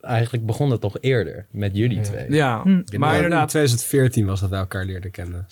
Eigenlijk 0.03 0.47
begon 0.47 0.71
het 0.71 0.81
toch 0.81 0.97
eerder 1.01 1.47
met 1.51 1.77
jullie 1.77 2.01
twee. 2.01 2.27
Ja, 2.33 2.61
Hm. 2.63 2.69
maar 2.69 2.99
Maar 2.99 3.17
in 3.17 3.23
inderdaad. 3.23 3.49
2014 3.49 4.27
was 4.27 4.41
dat 4.41 4.51
we 4.51 4.57
elkaar 4.57 4.85
leerden 4.85 5.11
kennen. 5.11 5.47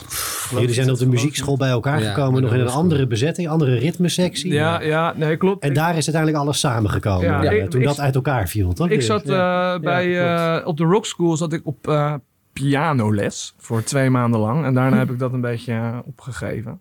Jullie 0.50 0.72
zijn 0.74 0.90
op 0.90 0.98
de 0.98 1.06
muziekschool 1.06 1.56
bij 1.56 1.68
elkaar 1.70 2.02
Ja, 2.02 2.12
gekomen, 2.12 2.42
nog 2.42 2.52
in 2.54 2.60
een 2.60 2.68
andere 2.68 3.06
bezetting, 3.06 3.48
andere 3.48 3.74
ritmesectie. 3.78 4.52
Ja, 4.52 4.80
ja, 4.82 5.12
nee, 5.16 5.36
klopt. 5.36 5.62
En 5.62 5.68
Ik- 5.68 5.74
daar 5.74 5.88
is 5.96 6.04
uiteindelijk 6.04 6.36
alles 6.44 6.60
samengekomen. 6.60 7.24
Ja, 7.26 7.42
eh, 7.44 7.62
ik- 7.62 7.70
toen 7.70 7.80
ik- 7.80 7.86
dat 7.86 8.00
uit 8.00 8.14
elkaar 8.14 8.48
viel, 8.48 8.72
toch? 8.72 8.88
Ik 8.88 9.02
zat 9.02 9.26
Ja. 9.26 9.74
eh, 9.74 9.80
bij, 9.80 10.08
Ja, 10.08 10.60
eh, 10.60 10.66
op 10.66 10.76
de 10.76 10.84
Rock 10.84 11.06
School 11.06 11.36
zat 11.36 11.52
ik 11.52 11.60
op 11.66 11.88
eh, 11.88 12.14
pianoles 12.52 13.54
voor 13.58 13.82
twee 13.82 14.10
maanden 14.10 14.40
lang. 14.40 14.64
En 14.64 14.74
daarna 14.74 14.96
heb 14.98 15.10
ik 15.10 15.18
dat 15.18 15.32
een 15.32 15.40
beetje 15.40 15.72
eh, 15.72 15.98
opgegeven. 16.04 16.80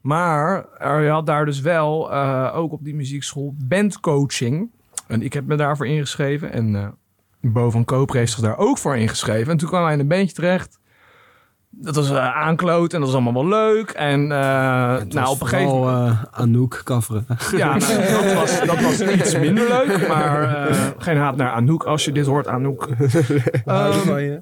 Maar 0.00 0.64
er, 0.78 1.02
je 1.02 1.08
had 1.10 1.26
daar 1.26 1.44
dus 1.44 1.60
wel, 1.60 2.12
eh, 2.12 2.50
ook 2.54 2.72
op 2.72 2.84
die 2.84 2.94
muziekschool, 2.94 3.54
bandcoaching. 3.58 4.70
En 5.08 5.22
ik 5.22 5.32
heb 5.32 5.46
me 5.46 5.56
daarvoor 5.56 5.86
ingeschreven. 5.86 6.52
En 6.52 6.76
eh 6.76 6.88
Bo 7.40 7.70
van 7.70 7.84
Koper 7.84 8.16
heeft 8.16 8.32
zich 8.32 8.40
daar 8.40 8.58
ook 8.58 8.78
voor 8.78 8.96
ingeschreven. 8.96 9.52
En 9.52 9.58
toen 9.58 9.68
kwam 9.68 9.84
hij 9.84 9.92
in 9.92 10.00
een 10.00 10.08
bandje 10.08 10.34
terecht. 10.34 10.78
dat 11.70 11.94
was 11.94 12.10
eh, 12.10 12.36
aankloot 12.36 12.92
en 12.92 13.00
dat 13.00 13.08
was 13.08 13.22
allemaal 13.22 13.48
wel 13.48 13.58
leuk. 13.58 13.90
En 13.90 14.22
eh, 14.22 14.28
nou, 15.08 15.28
op 15.28 15.40
een 15.40 15.46
gegeven 15.46 15.74
moment... 15.74 15.96
moment... 15.96 16.32
Anouk 16.32 16.80
coveren. 16.84 17.26
Ja, 17.56 17.76
nou, 17.76 18.02
dat, 18.22 18.34
was, 18.34 18.64
dat 18.64 18.80
was 18.80 19.00
iets 19.00 19.38
minder 19.38 19.68
leuk. 19.68 20.08
Maar 20.08 20.66
eh, 20.68 20.76
geen 20.98 21.16
haat 21.16 21.36
naar 21.36 21.50
Anouk 21.50 21.84
als 21.84 22.04
je 22.04 22.12
dit 22.12 22.26
hoort, 22.26 22.46
Anouk. 22.46 22.88
Ehm, 23.64 24.38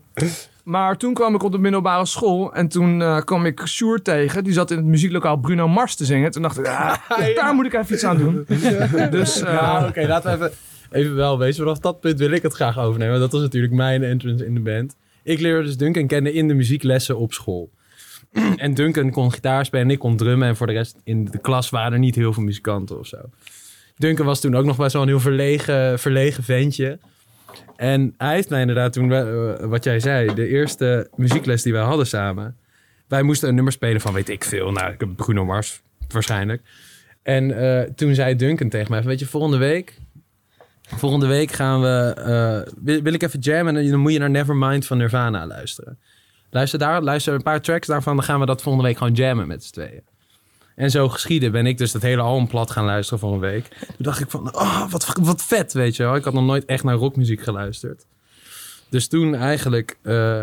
maar 0.66 0.96
toen 0.96 1.14
kwam 1.14 1.35
ik 1.35 1.42
op 1.42 1.52
de 1.52 1.58
middelbare 1.58 2.06
school 2.06 2.54
en 2.54 2.68
toen 2.68 3.02
eh, 3.02 3.20
kwam 3.20 3.46
ik 3.46 3.66
Sjoerd 3.66 4.04
tegen. 4.04 4.44
Die 4.44 4.52
zat 4.52 4.70
in 4.70 4.76
het 4.76 4.87
muzieklokaal 4.87 5.37
Bruno 5.37 5.68
Mars 5.68 5.94
te 5.94 6.04
zingen. 6.04 6.30
Toen 6.30 6.42
dacht 6.42 6.58
ik, 6.58 6.66
ah, 6.66 6.94
daar 7.35 7.54
moet 7.54 7.66
ik 7.66 7.75
even 7.75 7.94
iets 7.94 8.04
aan 8.04 8.16
doen. 8.16 8.44
Dus 9.11 9.40
eh, 9.40 9.52
Ja, 9.52 9.87
oké, 9.88 10.06
laten 10.06 10.30
we 10.30 10.37
even, 10.37 10.56
even 10.90 11.14
wel 11.14 11.38
wezen. 11.38 11.62
Vanaf 11.64 11.78
dat 11.78 12.00
punt 12.00 12.18
wil 12.18 12.30
ik 12.30 12.42
het 12.42 12.54
graag 12.54 12.78
overnemen. 12.78 13.20
Dat 13.20 13.32
was 13.32 13.40
natuurlijk 13.40 13.73
mijn 13.73 14.02
entrance 14.02 14.46
in 14.46 14.54
de 14.54 14.61
band. 14.61 14.96
Ik 15.23 15.40
leerde 15.40 15.62
dus 15.62 15.76
Duncan 15.76 16.06
kennen 16.06 16.35
in 16.35 16.49
de 16.49 16.54
muzieklessen 16.54 17.18
op 17.18 17.32
school. 17.32 17.70
en 18.56 18.75
Duncan 18.75 19.11
kon 19.11 19.32
gitaar 19.32 19.64
spelen 19.64 19.85
en 19.85 19.90
ik 19.90 19.99
kon 19.99 20.16
drummen. 20.16 20.49
En 20.49 20.56
voor 20.56 20.66
de 20.66 20.73
rest 20.73 20.96
in 21.04 21.25
de 21.25 21.38
klas 21.38 21.70
waren 21.70 21.92
er 21.92 21.99
niet 21.99 22.14
heel 22.14 22.32
veel 22.32 22.42
muzikanten 22.42 22.99
of 22.99 23.06
zo. 23.06 23.18
Duncan 23.96 24.26
was 24.26 24.40
toen 24.40 24.56
ook 24.56 24.64
nog 24.64 24.76
best 24.76 24.92
wel 24.92 25.02
een 25.02 25.08
heel 25.08 25.20
verlegen, 25.20 25.99
verlegen 25.99 26.44
ventje. 26.44 26.99
En 27.76 28.15
hij 28.17 28.35
heeft 28.35 28.50
mij 28.50 28.61
inderdaad 28.61 28.93
toen, 28.93 29.12
eh, 29.12 29.55
wat 29.61 29.85
jij 29.85 30.00
zei, 30.00 30.35
de 30.35 30.49
eerste 30.49 31.11
muziekles 31.15 31.62
die 31.62 31.73
wij 31.73 31.83
hadden 31.83 32.07
samen. 32.07 32.57
Wij 33.09 33.23
moesten 33.23 33.49
een 33.49 33.55
nummer 33.55 33.73
spelen 33.73 34.00
van 34.00 34.12
weet 34.12 34.29
ik 34.29 34.45
veel. 34.45 34.73
Nou, 34.73 34.93
ik 34.93 35.00
heb 35.00 35.17
Bruno 35.17 35.45
Mars 35.45 35.83
waarschijnlijk. 36.09 36.62
En 37.23 37.59
eh, 37.59 37.91
toen 37.95 38.15
zei 38.15 38.37
Duncan 38.37 38.69
tegen 38.69 38.91
mij, 38.91 39.03
weet 39.03 39.19
je, 39.19 39.26
volgende 39.26 39.57
week... 39.57 39.99
Volgende 40.88 41.26
week 41.26 41.50
gaan 41.53 41.81
we... 41.81 42.15
eh, 42.17 42.73
wil, 42.83 43.03
wil 43.03 43.12
ik 43.12 43.23
even 43.23 43.38
jammen 43.38 43.76
en 43.76 43.91
dan 43.91 44.00
moet 44.00 44.12
je 44.12 44.19
naar 44.19 44.31
Nevermind 44.31 44.87
van 44.87 44.99
Nirvana 44.99 45.47
luisteren. 45.47 45.99
Luister 46.50 46.79
daar, 46.79 47.03
luister 47.03 47.35
een 47.35 47.43
paar 47.43 47.61
tracks 47.61 47.87
daarvan. 47.87 48.17
Dan 48.17 48.25
gaan 48.25 48.41
we 48.41 48.47
dat 48.47 48.62
volgende 48.62 48.88
week 48.88 48.99
gewoon 48.99 49.12
jammen 49.12 49.47
met 49.47 49.65
z'n 49.65 49.73
tweeën. 49.73 50.03
En 50.76 50.90
zo 50.90 51.09
geschieden 51.09 51.52
ben 51.52 51.66
ik 51.66 51.78
dus 51.78 51.92
dat 51.92 52.02
hele 52.02 52.23
album 52.23 52.47
plat 52.49 52.71
gaan 52.71 52.85
luisteren 52.85 53.18
voor 53.18 53.33
een 53.33 53.38
week. 53.40 53.64
Toen 53.87 53.95
dacht 53.99 54.21
ik 54.21 54.30
van, 54.30 54.54
oh, 54.54 54.90
wat, 54.90 55.12
wat 55.21 55.42
vet, 55.45 55.73
weet 55.73 55.97
je 55.97 56.02
wel. 56.02 56.14
Ik 56.16 56.25
had 56.25 56.33
nog 56.35 56.45
nooit 56.45 56.64
echt 56.64 56.85
naar 56.85 56.95
rockmuziek 56.95 57.40
geluisterd. 57.42 58.06
Dus 58.90 59.09
toen 59.09 59.35
eigenlijk 59.35 59.99
eh, 60.02 60.40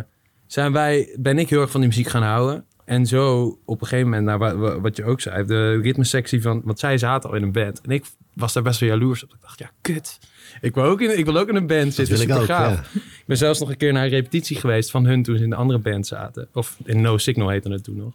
zijn 0.48 0.72
wij, 0.72 1.16
ben 1.20 1.38
ik 1.38 1.50
heel 1.50 1.62
erg 1.62 1.72
van 1.72 1.80
die 1.80 1.90
muziek 1.90 2.08
gaan 2.08 2.24
houden. 2.24 2.66
En 2.86 3.06
zo 3.06 3.58
op 3.66 3.82
een 3.82 3.88
gegeven 3.88 4.10
moment, 4.10 4.26
nou, 4.26 4.40
wa- 4.40 4.56
wa- 4.56 4.80
wat 4.82 4.96
je 4.98 5.04
ook 5.04 5.22
zei, 5.22 5.46
de 5.46 5.80
ritmesectie 5.82 6.42
van, 6.42 6.62
want 6.64 6.80
zij 6.80 6.98
zaten 6.98 7.30
al 7.30 7.36
in 7.36 7.44
een 7.44 7.52
band. 7.52 7.82
En 7.82 7.92
ik 7.92 8.06
was 8.34 8.54
daar 8.54 8.64
best 8.64 8.80
wel 8.80 8.90
jaloers 8.90 9.24
op. 9.24 9.30
Ik 9.34 9.42
dacht, 9.42 9.60
ja, 9.60 9.70
kut. 9.82 10.20
Ik 10.62 10.76
wil 10.76 10.84
ook 10.84 11.02
in, 11.02 11.18
ik 11.18 11.26
wil 11.26 11.38
ook 11.38 11.50
in 11.50 11.56
een 11.56 11.68
band 11.68 11.94
zitten. 11.94 12.16
wil 12.18 12.24
ik 12.24 12.30
super 12.30 12.42
ook, 12.42 12.48
ja. 12.48 12.84
Ik 12.94 13.24
ben 13.26 13.38
zelfs 13.38 13.60
nog 13.60 13.70
een 13.70 13.78
keer 13.78 13.94
naar 13.94 14.04
een 14.04 14.10
repetitie 14.10 14.58
geweest 14.58 14.92
van 14.92 15.06
hun 15.06 15.24
toen 15.24 15.38
ze 15.38 15.44
in 15.44 15.50
de 15.50 15.56
andere 15.56 15.80
band 15.80 16.08
zaten. 16.08 16.48
Of 16.54 16.78
in 16.84 17.02
No 17.02 17.18
Signal 17.18 17.50
heette 17.50 17.70
het 17.72 17.84
toen 17.84 17.96
nog. 17.98 18.14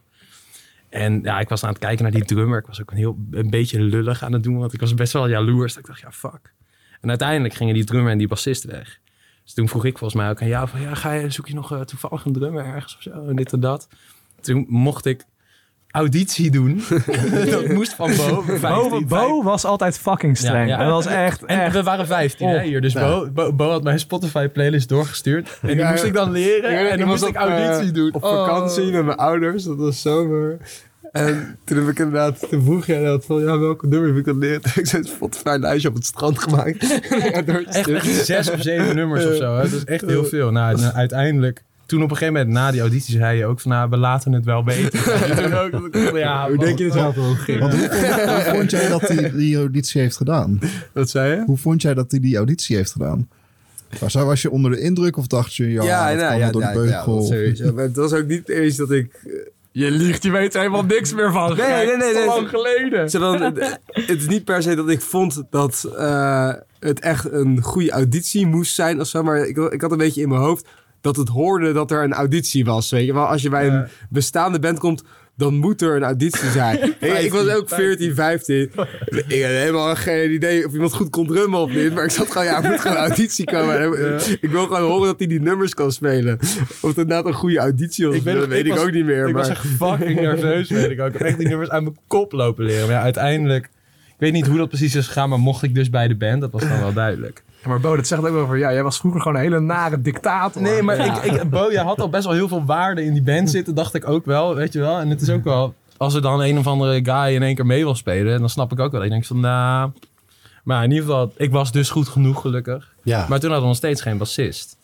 En 0.88 1.20
ja, 1.22 1.40
ik 1.40 1.48
was 1.48 1.62
aan 1.64 1.68
het 1.68 1.78
kijken 1.78 2.02
naar 2.02 2.12
die 2.12 2.24
drummer. 2.24 2.58
Ik 2.58 2.66
was 2.66 2.80
ook 2.80 2.90
een, 2.90 2.96
heel, 2.96 3.18
een 3.30 3.50
beetje 3.50 3.80
lullig 3.80 4.22
aan 4.22 4.32
het 4.32 4.42
doen, 4.42 4.58
want 4.58 4.72
ik 4.72 4.80
was 4.80 4.94
best 4.94 5.12
wel 5.12 5.28
jaloers. 5.28 5.76
Ik 5.76 5.86
dacht, 5.86 6.00
ja, 6.00 6.12
fuck. 6.12 6.54
En 7.00 7.08
uiteindelijk 7.08 7.54
gingen 7.54 7.74
die 7.74 7.84
drummer 7.84 8.12
en 8.12 8.18
die 8.18 8.28
bassist 8.28 8.64
weg. 8.64 9.00
Dus 9.44 9.54
toen 9.54 9.68
vroeg 9.68 9.84
ik 9.84 9.98
volgens 9.98 10.20
mij 10.20 10.30
ook 10.30 10.42
aan 10.42 10.48
jou 10.48 10.68
van, 10.68 10.80
ja, 10.80 10.94
ga 10.94 11.12
je, 11.12 11.30
zoek 11.30 11.48
je 11.48 11.54
nog 11.54 11.72
eh, 11.72 11.80
toevallig 11.80 12.24
een 12.24 12.32
drummer 12.32 12.64
ergens 12.64 12.96
of 12.96 13.02
zo? 13.02 13.26
En 13.26 13.36
dit 13.36 13.52
en 13.52 13.60
dat. 13.60 13.88
Toen 14.40 14.66
mocht 14.68 15.04
ik 15.06 15.24
auditie 15.90 16.50
doen. 16.50 16.82
dat 17.50 17.68
moest 17.68 17.92
van 17.94 18.10
Bo. 18.16 18.42
Bo, 18.46 18.56
15, 18.56 19.06
Bo 19.08 19.42
was 19.42 19.64
altijd 19.64 19.98
fucking 19.98 20.36
streng. 20.36 20.68
Ja, 20.68 20.78
ja. 20.78 20.84
Dat 20.84 20.92
was 20.92 21.06
echt, 21.06 21.44
en 21.44 21.60
echt... 21.60 21.72
we 21.74 21.82
waren 21.82 22.06
15 22.06 22.48
hè, 22.48 22.62
hier. 22.62 22.80
Dus 22.80 22.92
Bo, 22.92 23.28
Bo, 23.34 23.52
Bo 23.52 23.70
had 23.70 23.82
mijn 23.82 23.98
Spotify 23.98 24.48
playlist 24.48 24.88
doorgestuurd. 24.88 25.58
En 25.62 25.68
die 25.68 25.76
Ja, 25.76 25.90
moest 25.90 26.04
ik 26.04 26.12
dan 26.14 26.30
leren. 26.30 26.90
en 26.90 26.98
dan 26.98 27.08
moest 27.08 27.24
ik 27.26 27.36
auditie 27.36 27.92
doen. 27.92 28.14
Op 28.14 28.24
Oh. 28.24 28.30
vakantie 28.46 28.90
met 28.92 29.04
mijn 29.04 29.18
ouders, 29.18 29.64
dat 29.64 29.76
was 29.76 30.00
zomer. 30.02 30.58
En 31.12 31.58
toen 31.64 31.78
heb 31.78 31.88
ik 31.88 31.98
inderdaad, 31.98 32.48
toen 32.50 32.62
vroeg 32.64 32.86
jij 32.86 33.04
dat 33.04 33.24
van, 33.24 33.40
ja, 33.42 33.58
welke 33.58 33.86
nummer 33.86 34.08
heb 34.08 34.18
ik 34.18 34.24
dan 34.24 34.38
leren? 34.38 34.60
Ik 34.74 34.86
zei, 34.86 35.04
Spotify 35.04 35.48
een 35.48 35.60
lijstje 35.60 35.88
op 35.88 35.94
het 35.94 36.04
strand 36.04 36.38
gemaakt. 36.38 36.86
ja, 37.10 37.42
Echt, 37.64 38.24
zes 38.26 38.50
of 38.50 38.62
zeven 38.62 38.96
nummers 38.96 39.26
of 39.26 39.34
zo. 39.36 39.54
Hè? 39.56 39.62
Dat 39.62 39.72
is 39.72 39.84
echt 39.84 40.06
heel 40.06 40.24
veel. 40.24 40.50
Nou, 40.50 40.80
uiteindelijk... 40.94 41.62
Toen 41.88 42.02
op 42.02 42.10
een 42.10 42.16
gegeven 42.16 42.34
moment, 42.34 42.52
na 42.52 42.70
die 42.70 42.80
auditie, 42.80 43.18
zei 43.18 43.38
je 43.38 43.46
ook 43.46 43.60
van... 43.60 43.70
Nou, 43.70 43.90
we 43.90 43.96
laten 43.96 44.32
het 44.32 44.44
wel 44.44 44.64
weten. 44.64 44.98
En 45.22 45.36
toen 45.36 45.54
ook, 45.54 45.92
dat 45.92 46.16
ja, 46.16 46.48
Hoe 46.48 46.58
denk 46.58 46.78
je 46.78 46.90
zelf 46.90 47.18
over 47.18 47.36
ging? 47.36 47.60
Want 47.60 47.74
hoe, 47.74 47.88
vond- 47.88 48.24
hoe 48.44 48.54
vond 48.54 48.70
jij 48.70 48.88
dat 48.88 49.08
hij 49.08 49.30
die 49.30 49.56
auditie 49.56 50.00
heeft 50.00 50.16
gedaan? 50.16 50.58
Wat 50.92 51.10
zei 51.10 51.34
je? 51.34 51.42
Hoe 51.46 51.56
vond 51.56 51.82
jij 51.82 51.94
dat 51.94 52.10
hij 52.10 52.20
die 52.20 52.36
auditie 52.36 52.76
heeft 52.76 52.92
gedaan? 52.92 53.28
Was, 54.00 54.14
was 54.14 54.42
je 54.42 54.50
onder 54.50 54.70
de 54.70 54.80
indruk 54.80 55.16
of 55.16 55.26
dacht 55.26 55.54
je, 55.54 55.70
ja, 55.70 56.14
dat 56.14 56.28
kan 56.28 56.38
wel 56.38 56.52
door 56.52 56.62
de 56.62 56.70
beugel? 56.72 57.28
dat. 57.28 57.74
Maar 57.74 57.84
het 57.84 57.96
was 57.96 58.12
ook 58.12 58.26
niet 58.26 58.48
eens 58.48 58.76
dat 58.76 58.90
ik... 58.90 59.26
Je 59.72 59.90
liegt, 59.90 60.22
je 60.22 60.30
weet 60.30 60.54
er 60.54 60.60
helemaal 60.60 60.84
niks 60.84 61.14
meer 61.14 61.32
van. 61.32 61.56
Nee, 61.56 61.86
nee, 61.86 61.86
nee, 61.86 61.96
Dat 61.96 62.08
is 62.08 62.14
nee. 62.14 62.26
lang 62.26 62.48
geleden. 62.48 63.00
Het 63.90 64.20
is 64.20 64.28
niet 64.28 64.44
per 64.44 64.62
se 64.62 64.74
dat 64.74 64.88
ik 64.88 65.00
vond 65.00 65.42
dat 65.50 65.90
eh, 65.96 66.52
het 66.78 67.00
echt 67.00 67.32
een 67.32 67.62
goede 67.62 67.90
auditie 67.90 68.46
moest 68.46 68.74
zijn 68.74 69.00
of 69.00 69.06
zo. 69.06 69.22
Maar 69.22 69.48
ik, 69.48 69.56
ik 69.56 69.80
had 69.80 69.90
een 69.92 69.98
beetje 69.98 70.22
in 70.22 70.28
mijn 70.28 70.40
hoofd 70.40 70.66
dat 71.00 71.16
het 71.16 71.28
hoorde 71.28 71.72
dat 71.72 71.90
er 71.90 72.04
een 72.04 72.12
auditie 72.12 72.64
was. 72.64 72.90
Weet 72.90 73.06
je 73.06 73.12
wel, 73.12 73.26
als 73.26 73.42
je 73.42 73.48
bij 73.48 73.68
een 73.68 73.88
bestaande 74.08 74.58
band 74.58 74.78
komt, 74.78 75.02
dan 75.38 75.54
moet 75.54 75.82
er 75.82 75.96
een 75.96 76.02
auditie 76.02 76.50
zijn. 76.50 76.82
ik, 77.00 77.12
ik 77.18 77.32
was 77.32 77.48
ook 77.48 77.68
14, 77.68 78.14
15. 78.14 78.56
Ik 78.58 78.72
had 79.42 79.50
helemaal 79.50 79.94
geen 79.94 80.32
idee 80.32 80.66
of 80.66 80.72
iemand 80.72 80.94
goed 80.94 81.10
kon 81.10 81.26
drummen 81.26 81.60
of 81.60 81.74
niet. 81.74 81.94
Maar 81.94 82.04
ik 82.04 82.10
zat 82.10 82.30
gewoon, 82.30 82.46
ja, 82.46 82.62
er 82.62 82.70
moet 82.70 82.80
gewoon 82.80 82.96
een 82.96 83.02
auditie 83.02 83.44
komen. 83.44 83.80
En 83.80 84.20
Ik 84.40 84.50
wil 84.50 84.66
gewoon 84.66 84.90
horen 84.90 85.06
dat 85.06 85.18
hij 85.18 85.28
die 85.28 85.40
nummers 85.40 85.74
kan 85.74 85.92
spelen. 85.92 86.38
Of 86.40 86.80
het 86.80 86.98
inderdaad 86.98 87.26
een 87.26 87.32
goede 87.32 87.58
auditie 87.58 88.06
was, 88.06 88.16
Ik 88.16 88.22
weet 88.22 88.34
dat 88.34 88.42
nog, 88.42 88.52
weet 88.52 88.66
ik, 88.66 88.78
ook 88.78 88.92
niet 88.92 89.04
meer. 89.04 89.26
Ik 89.26 89.34
maar... 89.34 89.42
was 89.42 89.48
echt 89.48 89.66
fucking 89.66 90.20
nerveus, 90.20 90.68
weet 90.68 90.90
ik 90.90 91.00
ook. 91.00 91.06
Ik 91.06 91.18
heb 91.18 91.26
echt 91.26 91.38
die 91.38 91.48
nummers 91.48 91.70
uit 91.70 91.82
mijn 91.82 91.96
kop 92.06 92.32
lopen 92.32 92.64
leren. 92.64 92.86
Maar 92.86 92.96
ja, 92.96 93.02
uiteindelijk... 93.02 93.68
Ik 94.18 94.24
weet 94.24 94.32
niet 94.32 94.46
hoe 94.46 94.58
dat 94.58 94.68
precies 94.68 94.94
is 94.94 95.06
gegaan, 95.06 95.28
maar 95.28 95.38
mocht 95.38 95.62
ik 95.62 95.74
dus 95.74 95.90
bij 95.90 96.08
de 96.08 96.16
band, 96.16 96.40
dat 96.40 96.50
was 96.50 96.62
dan 96.62 96.80
wel 96.80 96.92
duidelijk. 97.04 97.42
Ja, 97.62 97.68
maar 97.68 97.80
Bo, 97.80 97.96
dat 97.96 98.06
zegt 98.06 98.26
ook 98.26 98.34
over... 98.34 98.58
Ja, 98.58 98.72
jij 98.72 98.82
was 98.82 98.98
vroeger 98.98 99.20
gewoon 99.20 99.36
een 99.36 99.42
hele 99.42 99.60
nare 99.60 100.00
dictator. 100.00 100.62
Nee, 100.62 100.82
maar 100.82 100.98
ik, 100.98 101.16
ik, 101.16 101.50
Bo, 101.50 101.68
jij 101.70 101.82
had 101.82 102.00
al 102.00 102.08
best 102.08 102.24
wel 102.24 102.34
heel 102.34 102.48
veel 102.48 102.64
waarde 102.64 103.04
in 103.04 103.12
die 103.12 103.22
band 103.22 103.50
zitten, 103.50 103.74
dacht 103.74 103.94
ik 103.94 104.08
ook 104.08 104.24
wel, 104.26 104.54
weet 104.54 104.72
je 104.72 104.78
wel. 104.78 104.98
En 104.98 105.10
het 105.10 105.20
is 105.20 105.30
ook 105.30 105.44
wel, 105.44 105.74
als 105.96 106.14
er 106.14 106.22
dan 106.22 106.42
een 106.42 106.58
of 106.58 106.66
andere 106.66 107.04
guy 107.04 107.34
in 107.34 107.42
één 107.42 107.54
keer 107.54 107.66
mee 107.66 107.84
wil 107.84 107.94
spelen, 107.94 108.40
dan 108.40 108.48
snap 108.48 108.72
ik 108.72 108.78
ook 108.78 108.92
wel. 108.92 109.04
Ik 109.04 109.10
denk 109.10 109.24
van, 109.24 109.40
nou... 109.40 109.90
Maar 110.62 110.84
in 110.84 110.90
ieder 110.90 111.06
geval, 111.06 111.32
ik 111.36 111.50
was 111.50 111.72
dus 111.72 111.90
goed 111.90 112.08
genoeg, 112.08 112.40
gelukkig. 112.40 112.94
Ja. 113.02 113.18
Maar 113.28 113.38
toen 113.38 113.50
hadden 113.50 113.60
we 113.60 113.66
nog 113.66 113.76
steeds 113.76 114.02
geen 114.02 114.18
bassist. 114.18 114.76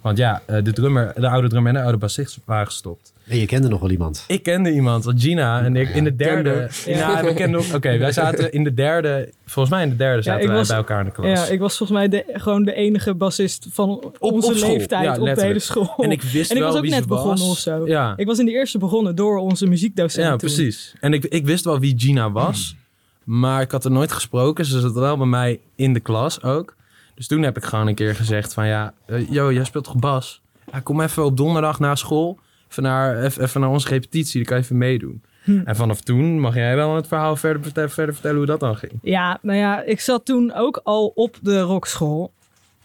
Want 0.00 0.18
ja, 0.18 0.42
eh, 0.46 0.64
de, 0.64 0.72
drummer, 0.72 1.12
de 1.16 1.28
oude 1.28 1.48
drummer 1.48 1.72
en 1.72 1.78
de 1.78 1.84
oude 1.84 1.98
bassist 1.98 2.38
waren 2.44 2.66
gestopt. 2.66 3.12
En 3.30 3.38
je 3.38 3.46
kende 3.46 3.68
nog 3.68 3.80
wel 3.80 3.90
iemand. 3.90 4.24
Ik 4.26 4.42
kende 4.42 4.72
iemand, 4.72 5.12
Gina 5.16 5.62
en 5.64 5.76
ik 5.76 5.88
in 5.88 6.04
de 6.04 6.16
derde... 6.16 6.68
Ja, 6.86 7.22
we 7.24 7.34
kenden 7.34 7.60
ook... 7.60 7.74
Oké, 7.74 7.98
wij 7.98 8.12
zaten 8.12 8.52
in 8.52 8.64
de 8.64 8.74
derde... 8.74 9.32
Volgens 9.44 9.74
mij 9.74 9.82
in 9.84 9.90
de 9.90 9.96
derde 9.96 10.22
zaten 10.22 10.46
wij 10.46 10.56
was- 10.56 10.68
bij 10.68 10.76
elkaar 10.76 10.98
in 11.00 11.04
de 11.04 11.10
klas. 11.12 11.26
Ja, 11.46 11.52
ik 11.52 11.58
was 11.60 11.76
volgens 11.76 11.98
mij 11.98 12.08
de, 12.08 12.24
gewoon 12.32 12.64
de 12.64 12.72
enige 12.74 13.14
bassist 13.14 13.66
van 13.70 14.12
onze 14.18 14.48
op 14.48 14.54
leeftijd 14.54 15.04
Ja, 15.04 15.18
op 15.30 15.34
de 15.34 15.42
hele 15.42 15.58
school. 15.58 15.94
En 15.98 16.10
ik 16.10 16.22
wist 16.22 16.50
en 16.50 16.56
ik 16.56 16.62
wel 16.62 16.70
was 16.70 16.76
ook 16.80 16.84
wie 16.84 16.94
net 16.94 17.06
was. 17.06 17.18
begonnen 17.22 17.46
of 17.46 17.58
zo. 17.58 17.86
Ja. 17.86 18.12
Ik 18.16 18.26
was 18.26 18.38
in 18.38 18.44
de 18.44 18.52
eerste 18.52 18.78
begonnen 18.78 19.16
door 19.16 19.38
onze 19.38 19.66
muziekdocent 19.66 20.24
Ja, 20.24 20.28
toen. 20.30 20.38
precies. 20.38 20.94
En 21.00 21.12
ik, 21.12 21.24
ik 21.24 21.46
wist 21.46 21.64
wel 21.64 21.78
wie 21.78 21.94
Gina 21.98 22.30
was. 22.30 22.76
Maar 23.24 23.60
ik 23.62 23.70
had 23.70 23.84
er 23.84 23.90
nooit 23.90 24.12
gesproken. 24.12 24.64
Ze 24.64 24.80
zat 24.80 24.92
wel 24.92 25.16
bij 25.16 25.26
mij 25.26 25.60
in 25.76 25.92
de 25.92 26.00
klas 26.00 26.42
ook. 26.42 26.76
Dus 27.14 27.26
toen 27.26 27.42
heb 27.42 27.56
ik 27.56 27.64
gewoon 27.64 27.86
een 27.86 27.94
keer 27.94 28.14
gezegd 28.14 28.54
van... 28.54 28.66
Ja, 28.66 28.92
yo, 29.30 29.52
jij 29.52 29.64
speelt 29.64 29.84
toch 29.84 29.96
bas? 29.98 30.40
Ja, 30.72 30.80
kom 30.80 31.00
even 31.00 31.24
op 31.24 31.36
donderdag 31.36 31.78
na 31.78 31.94
school. 31.94 32.38
Even 32.70 32.82
naar, 32.82 33.22
even, 33.22 33.60
naar 33.60 33.70
onze 33.70 33.88
repetitie. 33.88 34.36
Dan 34.36 34.44
kan 34.44 34.56
je 34.56 34.62
even 34.62 34.78
meedoen. 34.78 35.22
Hm. 35.42 35.60
En 35.64 35.76
vanaf 35.76 36.00
toen 36.00 36.40
mag 36.40 36.54
jij 36.54 36.76
wel 36.76 36.96
het 36.96 37.06
verhaal 37.06 37.36
verder, 37.36 37.62
vertellen- 37.62 37.90
verder 37.90 38.14
vertellen 38.14 38.36
hoe 38.36 38.46
dat 38.46 38.60
dan 38.60 38.76
ging. 38.76 38.92
Ja, 39.02 39.38
nou 39.42 39.58
ja, 39.58 39.82
ik 39.82 40.00
zat 40.00 40.24
toen 40.24 40.52
ook 40.54 40.80
al 40.84 41.12
op 41.14 41.36
de 41.42 41.60
rockschool. 41.60 42.32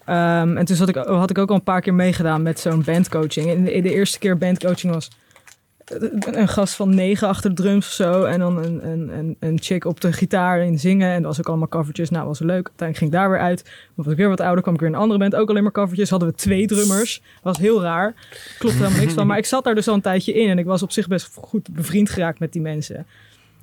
Ehm, 0.05 0.57
en 0.57 0.65
toen 0.65 0.75
zat 0.75 0.89
ik, 0.89 0.95
had 0.95 1.29
ik 1.29 1.37
ook 1.37 1.49
al 1.49 1.55
een 1.55 1.63
paar 1.63 1.81
keer 1.81 1.93
meegedaan 1.93 2.41
met 2.41 2.59
zo'n 2.59 2.83
bandcoaching. 2.83 3.49
En 3.49 3.63
de, 3.63 3.81
de 3.81 3.93
eerste 3.93 4.19
keer 4.19 4.37
bandcoaching 4.37 4.93
was 4.93 5.09
een 6.31 6.47
gast 6.47 6.75
van 6.75 6.95
negen 6.95 7.27
achter 7.27 7.49
de 7.49 7.61
drums 7.61 7.85
of 7.85 7.91
zo. 7.91 8.23
En 8.23 8.39
dan 8.39 8.63
een, 8.63 8.87
een, 8.87 9.17
een, 9.17 9.35
een 9.39 9.57
chick 9.61 9.85
op 9.85 10.01
de 10.01 10.13
gitaar 10.13 10.59
en 10.59 10.79
zingen. 10.79 11.09
En 11.09 11.15
dat 11.17 11.25
was 11.25 11.39
ook 11.39 11.47
allemaal 11.47 11.67
covertjes. 11.67 12.09
Nou, 12.09 12.27
was 12.27 12.39
leuk. 12.39 12.67
Uiteindelijk 12.67 12.97
ging 12.97 13.11
ik 13.11 13.17
daar 13.17 13.29
weer 13.29 13.39
uit. 13.39 13.63
Dan 13.63 13.73
was 14.05 14.07
ik 14.07 14.17
weer 14.17 14.29
wat 14.29 14.39
ouder, 14.39 14.61
kwam 14.61 14.73
ik 14.73 14.79
weer 14.79 14.89
in 14.89 14.95
een 14.95 15.01
andere 15.01 15.19
band. 15.19 15.35
Ook 15.35 15.49
alleen 15.49 15.63
maar 15.63 15.71
covertjes. 15.71 16.09
Hadden 16.09 16.29
we 16.29 16.35
twee 16.35 16.67
drummers. 16.67 17.21
was 17.41 17.57
heel 17.57 17.81
raar. 17.81 18.13
Klopt 18.59 18.75
helemaal 18.75 18.99
niks 18.99 19.13
van. 19.13 19.27
Maar 19.27 19.37
ik 19.37 19.45
zat 19.45 19.63
daar 19.63 19.75
dus 19.75 19.87
al 19.87 19.93
een 19.93 20.01
tijdje 20.01 20.33
in. 20.33 20.49
En 20.49 20.57
ik 20.57 20.65
was 20.65 20.83
op 20.83 20.91
zich 20.91 21.07
best 21.07 21.37
goed 21.41 21.69
bevriend 21.73 22.09
geraakt 22.09 22.39
met 22.39 22.51
die 22.51 22.61
mensen. 22.61 23.05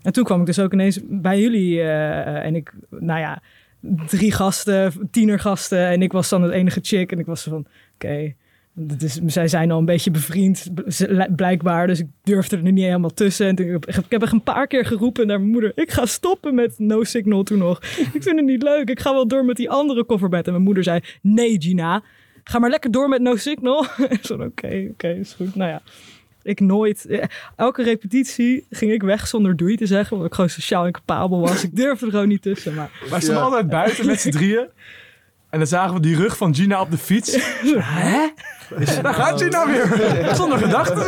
En 0.02 0.12
toen 0.12 0.24
kwam 0.24 0.40
ik 0.40 0.46
dus 0.46 0.58
ook 0.58 0.72
ineens 0.72 0.98
bij 1.02 1.40
jullie. 1.40 1.80
eh, 1.80 2.44
en 2.44 2.54
ik, 2.54 2.72
nou 2.88 3.20
ja, 3.20 3.42
drie 4.06 4.32
gasten, 4.32 5.08
tienergasten. 5.10 5.86
En 5.86 6.02
ik 6.02 6.12
was 6.12 6.28
dan 6.28 6.42
het 6.42 6.52
enige 6.52 6.80
chick. 6.82 7.12
En 7.12 7.18
ik 7.18 7.26
was 7.26 7.42
van, 7.42 7.66
oké, 7.94 8.34
is, 8.98 9.20
zij 9.26 9.48
zijn 9.48 9.70
al 9.70 9.78
een 9.78 9.84
beetje 9.84 10.10
bevriend, 10.10 10.70
ze- 10.88 11.28
blijkbaar. 11.36 11.86
Dus 11.86 11.98
ik 12.00 12.06
durfde 12.22 12.56
er 12.56 12.72
niet 12.72 12.84
helemaal 12.84 13.14
tussen. 13.14 13.46
En 13.46 13.56
ik, 13.56 13.70
heb- 13.70 13.86
ik 13.88 14.04
heb 14.10 14.22
echt 14.22 14.32
een 14.32 14.42
paar 14.42 14.66
keer 14.66 14.84
geroepen 14.84 15.26
naar 15.26 15.38
mijn 15.38 15.50
moeder. 15.50 15.72
Ik 15.74 15.90
ga 15.90 16.06
stoppen 16.06 16.54
met 16.54 16.74
No 16.78 17.04
Signal 17.04 17.42
toen 17.42 17.58
nog. 17.58 17.78
ik 18.12 18.22
vind 18.22 18.24
het 18.36 18.44
niet 18.44 18.62
leuk. 18.62 18.88
Ik 18.88 19.00
ga 19.00 19.12
wel 19.12 19.28
door 19.28 19.44
met 19.44 19.56
die 19.56 19.70
andere 19.70 20.06
coverband. 20.06 20.46
En 20.46 20.52
mijn 20.52 20.64
moeder 20.64 20.82
zei, 20.84 21.00
nee 21.22 21.56
Gina, 21.62 22.02
ga 22.44 22.58
maar 22.58 22.70
lekker 22.70 22.90
door 22.90 23.08
met 23.08 23.20
No 23.20 23.36
Signal. 23.36 23.84
Ik 24.08 24.18
zo, 24.22 24.34
oké, 24.34 24.88
oké, 24.90 25.08
is 25.08 25.32
goed. 25.32 25.54
Nou 25.54 25.70
ja. 25.70 25.82
Ik 26.42 26.60
nooit. 26.60 27.06
eh, 27.06 27.24
Elke 27.56 27.82
repetitie 27.82 28.66
ging 28.70 28.92
ik 28.92 29.02
weg 29.02 29.26
zonder 29.28 29.56
doei 29.56 29.76
te 29.76 29.86
zeggen. 29.86 30.12
Omdat 30.12 30.28
ik 30.28 30.34
gewoon 30.34 30.50
sociaal 30.50 30.86
incapabel 30.86 31.40
was. 31.40 31.64
Ik 31.64 31.76
durfde 31.76 32.04
er 32.06 32.10
gewoon 32.12 32.28
niet 32.28 32.42
tussen. 32.42 32.74
Maar 32.74 32.90
Wij 33.10 33.20
stonden 33.20 33.42
altijd 33.44 33.68
buiten 33.68 34.06
met 34.06 34.20
z'n 34.20 34.30
drieën. 34.30 34.66
En 35.52 35.58
dan 35.58 35.66
zagen 35.66 35.94
we 35.94 36.00
die 36.00 36.16
rug 36.16 36.36
van 36.36 36.54
Gina 36.54 36.80
op 36.80 36.90
de 36.90 36.98
fiets. 36.98 37.36
Hè? 37.78 38.28
Daar 39.02 39.14
gaat 39.14 39.42
Gina 39.42 39.66
weer. 39.66 40.34
Zonder 40.34 40.58
gedachten. 40.58 41.02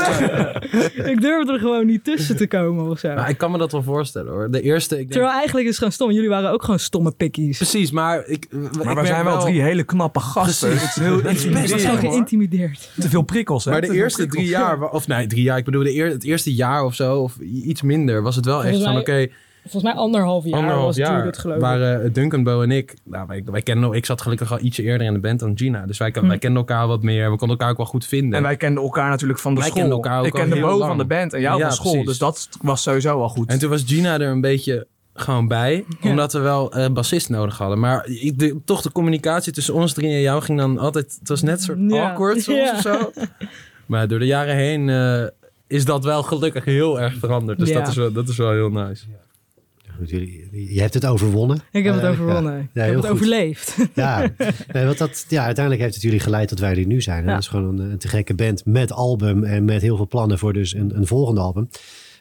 ik 1.12 1.20
durfde 1.20 1.52
er 1.52 1.58
gewoon 1.58 1.86
niet 1.86 2.04
tussen 2.04 2.36
te 2.36 2.46
komen 2.46 2.90
of 2.90 2.98
zo. 2.98 3.14
Maar 3.14 3.28
ik 3.28 3.38
kan 3.38 3.50
me 3.50 3.58
dat 3.58 3.72
wel 3.72 3.82
voorstellen 3.82 4.32
hoor. 4.32 4.50
De 4.50 4.60
eerste, 4.60 4.94
ik 4.94 5.00
denk... 5.00 5.12
Terwijl 5.12 5.32
eigenlijk 5.34 5.62
is 5.62 5.68
het 5.68 5.78
gewoon 5.78 5.92
stom. 5.92 6.10
Jullie 6.10 6.28
waren 6.28 6.50
ook 6.50 6.62
gewoon 6.62 6.78
stomme 6.78 7.10
pikkies. 7.10 7.56
Precies, 7.56 7.90
maar 7.90 8.26
ik... 8.26 8.46
Maar 8.84 8.94
wij 8.94 9.06
zijn 9.06 9.24
wel 9.24 9.40
drie 9.40 9.62
hele 9.62 9.84
knappe 9.84 10.20
gasten. 10.20 10.70
Het 10.70 10.82
is 10.82 10.94
heel 10.94 11.18
Ik 11.18 11.24
was 11.24 11.42
gewoon 11.82 11.98
hoor. 11.98 12.10
geïntimideerd. 12.10 12.90
Te 13.00 13.08
veel 13.08 13.22
prikkels, 13.22 13.64
hè? 13.64 13.70
Maar 13.70 13.80
de 13.80 13.94
eerste 13.94 14.26
drie 14.26 14.46
jaar, 14.46 14.90
of 14.90 15.06
nee, 15.06 15.26
drie 15.26 15.42
jaar, 15.42 15.58
ik 15.58 15.64
bedoel 15.64 15.82
de 15.82 15.94
eer, 15.94 16.08
het 16.08 16.24
eerste 16.24 16.54
jaar 16.54 16.84
of 16.84 16.94
zo, 16.94 17.18
of 17.18 17.38
iets 17.40 17.82
minder, 17.82 18.22
was 18.22 18.36
het 18.36 18.44
wel 18.44 18.64
echt 18.64 18.82
van 18.82 18.96
oké, 18.96 19.28
Volgens 19.68 19.82
mij 19.82 19.92
anderhalf 20.02 20.44
jaar 20.44 20.54
anderhalf 20.58 20.84
was 20.86 20.96
jaar 20.96 21.24
het 21.26 21.38
geloof 21.38 21.56
ik. 21.56 21.62
waren 21.62 22.12
Duncan, 22.12 22.42
Bo 22.42 22.62
en 22.62 22.70
ik, 22.70 22.94
nou, 23.04 23.26
wij, 23.26 23.42
wij 23.44 23.62
kennen, 23.62 23.92
ik 23.92 24.06
zat 24.06 24.20
gelukkig 24.22 24.52
al 24.52 24.58
ietsje 24.60 24.82
eerder 24.82 25.06
in 25.06 25.12
de 25.12 25.18
band 25.18 25.40
dan 25.40 25.52
Gina, 25.58 25.86
dus 25.86 25.98
wij, 25.98 26.14
Hm. 26.18 26.26
wij 26.26 26.38
kenden 26.38 26.58
elkaar 26.58 26.86
wat 26.86 27.02
meer, 27.02 27.22
we 27.30 27.36
konden 27.36 27.48
elkaar 27.56 27.70
ook 27.70 27.76
wel 27.76 27.86
goed 27.86 28.06
vinden. 28.06 28.32
En 28.38 28.42
wij 28.42 28.56
kenden 28.56 28.82
elkaar 28.82 29.08
natuurlijk 29.10 29.40
van 29.40 29.54
de 29.54 29.60
Wij 29.60 29.68
school. 29.68 29.80
kenden 29.82 29.98
elkaar 30.02 30.18
ook 30.20 30.26
ik 30.26 30.32
kende 30.32 30.60
Bo 30.60 30.68
lang. 30.78 30.84
van 30.88 30.98
de 30.98 31.04
band 31.04 31.32
en 31.32 31.40
jou 31.40 31.58
Ja, 31.58 31.64
van 31.66 31.72
school. 31.74 31.90
precies. 31.90 32.08
Dus 32.08 32.18
dat 32.18 32.48
was 32.62 32.82
sowieso 32.82 33.20
al 33.20 33.28
goed. 33.28 33.48
En 33.50 33.58
toen 33.58 33.70
was 33.70 33.82
Gina 33.86 34.20
er 34.20 34.28
een 34.28 34.40
beetje 34.40 34.86
gewoon 35.14 35.48
bij, 35.48 35.84
Ja. 36.00 36.10
omdat 36.10 36.32
we 36.32 36.38
wel 36.38 36.76
een 36.76 36.92
bassist 36.94 37.28
nodig 37.28 37.58
hadden. 37.58 37.78
Maar 37.80 38.02
de, 38.36 38.60
toch 38.64 38.82
de 38.82 38.92
communicatie 38.92 39.52
tussen 39.52 39.74
ons 39.74 39.92
drie 39.92 40.10
en 40.14 40.20
jou 40.20 40.42
ging 40.42 40.58
dan 40.58 40.78
altijd, 40.78 41.16
het 41.18 41.28
was 41.28 41.42
net 41.42 41.56
een 41.58 41.62
soort 41.64 41.78
Ja. 41.88 42.10
awkward 42.10 42.42
soms 42.42 42.58
Ja. 42.58 42.72
of 42.72 42.80
zo. 42.80 43.10
Maar 43.86 44.08
door 44.08 44.18
de 44.18 44.26
jaren 44.26 44.54
heen 44.56 44.88
eh, 44.88 45.22
is 45.66 45.84
dat 45.84 46.04
wel 46.04 46.22
gelukkig 46.22 46.64
heel 46.64 47.00
erg 47.00 47.14
veranderd. 47.18 47.58
Dus 47.58 47.68
Ja. 47.68 47.78
dat, 47.78 47.88
is 47.88 47.96
wel, 47.96 48.12
dat 48.12 48.28
is 48.28 48.36
wel 48.36 48.50
heel 48.50 48.70
nice. 48.70 49.04
Jullie- 50.10 50.74
Je 50.74 50.80
hebt 50.80 50.94
het 50.94 51.06
overwonnen. 51.06 51.58
Ik 51.72 51.84
heb 51.84 51.94
het 51.94 52.02
Eh, 52.04 52.10
overwonnen. 52.10 52.52
ja. 52.52 52.58
ik 52.60 52.68
Ja, 52.72 52.82
heb 52.82 52.94
het 52.94 53.04
goed. 53.04 53.14
overleefd. 53.14 53.76
Ja, 53.94 54.30
nee, 54.72 54.84
want 54.84 54.98
dat, 54.98 55.24
ja, 55.28 55.44
uiteindelijk 55.44 55.84
heeft 55.84 55.94
het 55.94 56.04
jullie 56.04 56.20
geleid 56.20 56.48
tot 56.48 56.60
waar 56.60 56.70
jullie 56.70 56.86
nu 56.86 57.00
zijn. 57.02 57.18
En 57.18 57.24
Ja. 57.24 57.30
Dat 57.32 57.40
is 57.42 57.48
gewoon 57.48 57.78
een, 57.78 57.90
een 57.90 57.98
te 57.98 58.08
gekke 58.08 58.34
band 58.34 58.64
met 58.64 58.92
album 58.92 59.44
en 59.44 59.64
met 59.64 59.82
heel 59.82 59.96
veel 59.96 60.06
plannen 60.08 60.38
voor 60.38 60.52
dus 60.52 60.74
een, 60.74 60.96
een 60.96 61.06
volgende 61.06 61.40
album. 61.40 61.68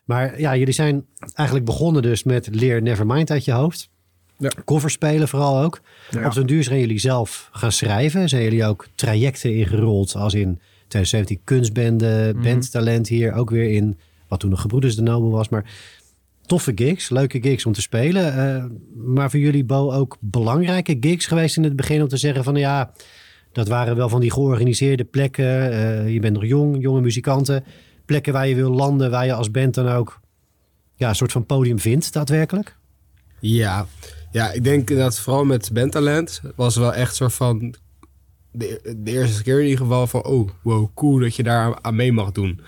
Maar 0.05 0.39
ja, 0.39 0.55
jullie 0.55 0.73
zijn 0.73 1.05
eigenlijk 1.33 1.67
begonnen 1.67 2.01
dus 2.01 2.23
met 2.23 2.47
Leer 2.51 2.81
Nevermind 2.81 3.31
uit 3.31 3.45
je 3.45 3.51
hoofd. 3.51 3.89
Ja. 4.37 4.51
Covers 4.65 4.93
spelen 4.93 5.27
vooral 5.27 5.61
ook. 5.63 5.81
Ja. 6.09 6.25
Op 6.25 6.33
zo'n 6.33 6.45
duur 6.45 6.63
zijn 6.63 6.79
jullie 6.79 6.99
zelf 6.99 7.49
gaan 7.51 7.71
schrijven. 7.71 8.29
Zijn 8.29 8.43
jullie 8.43 8.65
ook 8.65 8.87
trajecten 8.95 9.55
ingerold 9.55 10.15
als 10.15 10.33
in 10.33 10.59
2017 10.87 11.39
kunstbende, 11.43 12.31
Mhm. 12.35 12.43
bandtalent 12.43 13.07
hier. 13.07 13.33
Ook 13.33 13.49
weer 13.49 13.69
in 13.71 13.97
wat 14.27 14.39
toen 14.39 14.49
nog 14.49 14.61
Gebroeders 14.61 14.95
de 14.95 15.01
Nobel 15.01 15.29
was. 15.29 15.49
Maar 15.49 15.65
toffe 16.45 16.71
gigs, 16.75 17.09
leuke 17.09 17.41
gigs 17.41 17.65
om 17.65 17.73
te 17.73 17.81
spelen. 17.81 18.37
Eh, 18.37 18.65
maar 18.95 19.29
voor 19.29 19.39
jullie, 19.39 19.63
Bo, 19.63 19.91
ook 19.91 20.17
belangrijke 20.19 20.97
gigs 20.99 21.25
geweest 21.25 21.57
in 21.57 21.63
het 21.63 21.75
begin 21.75 22.01
om 22.01 22.07
te 22.07 22.17
zeggen 22.17 22.43
van 22.43 22.55
ja, 22.55 22.93
dat 23.51 23.67
waren 23.67 23.95
wel 23.95 24.09
van 24.09 24.21
die 24.21 24.31
georganiseerde 24.31 25.03
plekken. 25.03 25.71
Eh, 25.71 26.13
je 26.13 26.19
bent 26.19 26.33
nog 26.33 26.45
jong, 26.45 26.81
jonge 26.81 27.01
muzikanten. 27.01 27.63
Plekken 28.05 28.33
waar 28.33 28.47
je 28.47 28.55
wil 28.55 28.71
landen, 28.71 29.11
waar 29.11 29.25
je 29.25 29.33
als 29.33 29.51
band 29.51 29.73
dan 29.73 29.87
ook 29.87 30.19
ja, 30.95 31.09
een 31.09 31.15
soort 31.15 31.31
van 31.31 31.45
podium 31.45 31.79
vindt, 31.79 32.13
daadwerkelijk. 32.13 32.75
Ja. 33.39 33.87
ja, 34.31 34.51
ik 34.51 34.63
denk 34.63 34.87
dat 34.87 35.19
vooral 35.19 35.45
met 35.45 35.73
bandtalent 35.73 36.41
was 36.55 36.75
wel 36.75 36.93
echt 36.93 37.15
soort 37.15 37.33
van... 37.33 37.75
De, 38.51 39.01
eerste 39.03 39.43
keer 39.43 39.57
in 39.57 39.63
ieder 39.63 39.79
geval 39.79 40.07
van... 40.07 40.23
Oh, 40.23 40.49
wow, 40.61 40.87
cool 40.93 41.19
dat 41.19 41.35
je 41.35 41.43
daar 41.43 41.79
aan 41.81 41.95
mee 41.95 42.11
mag 42.11 42.31
doen. 42.31 42.61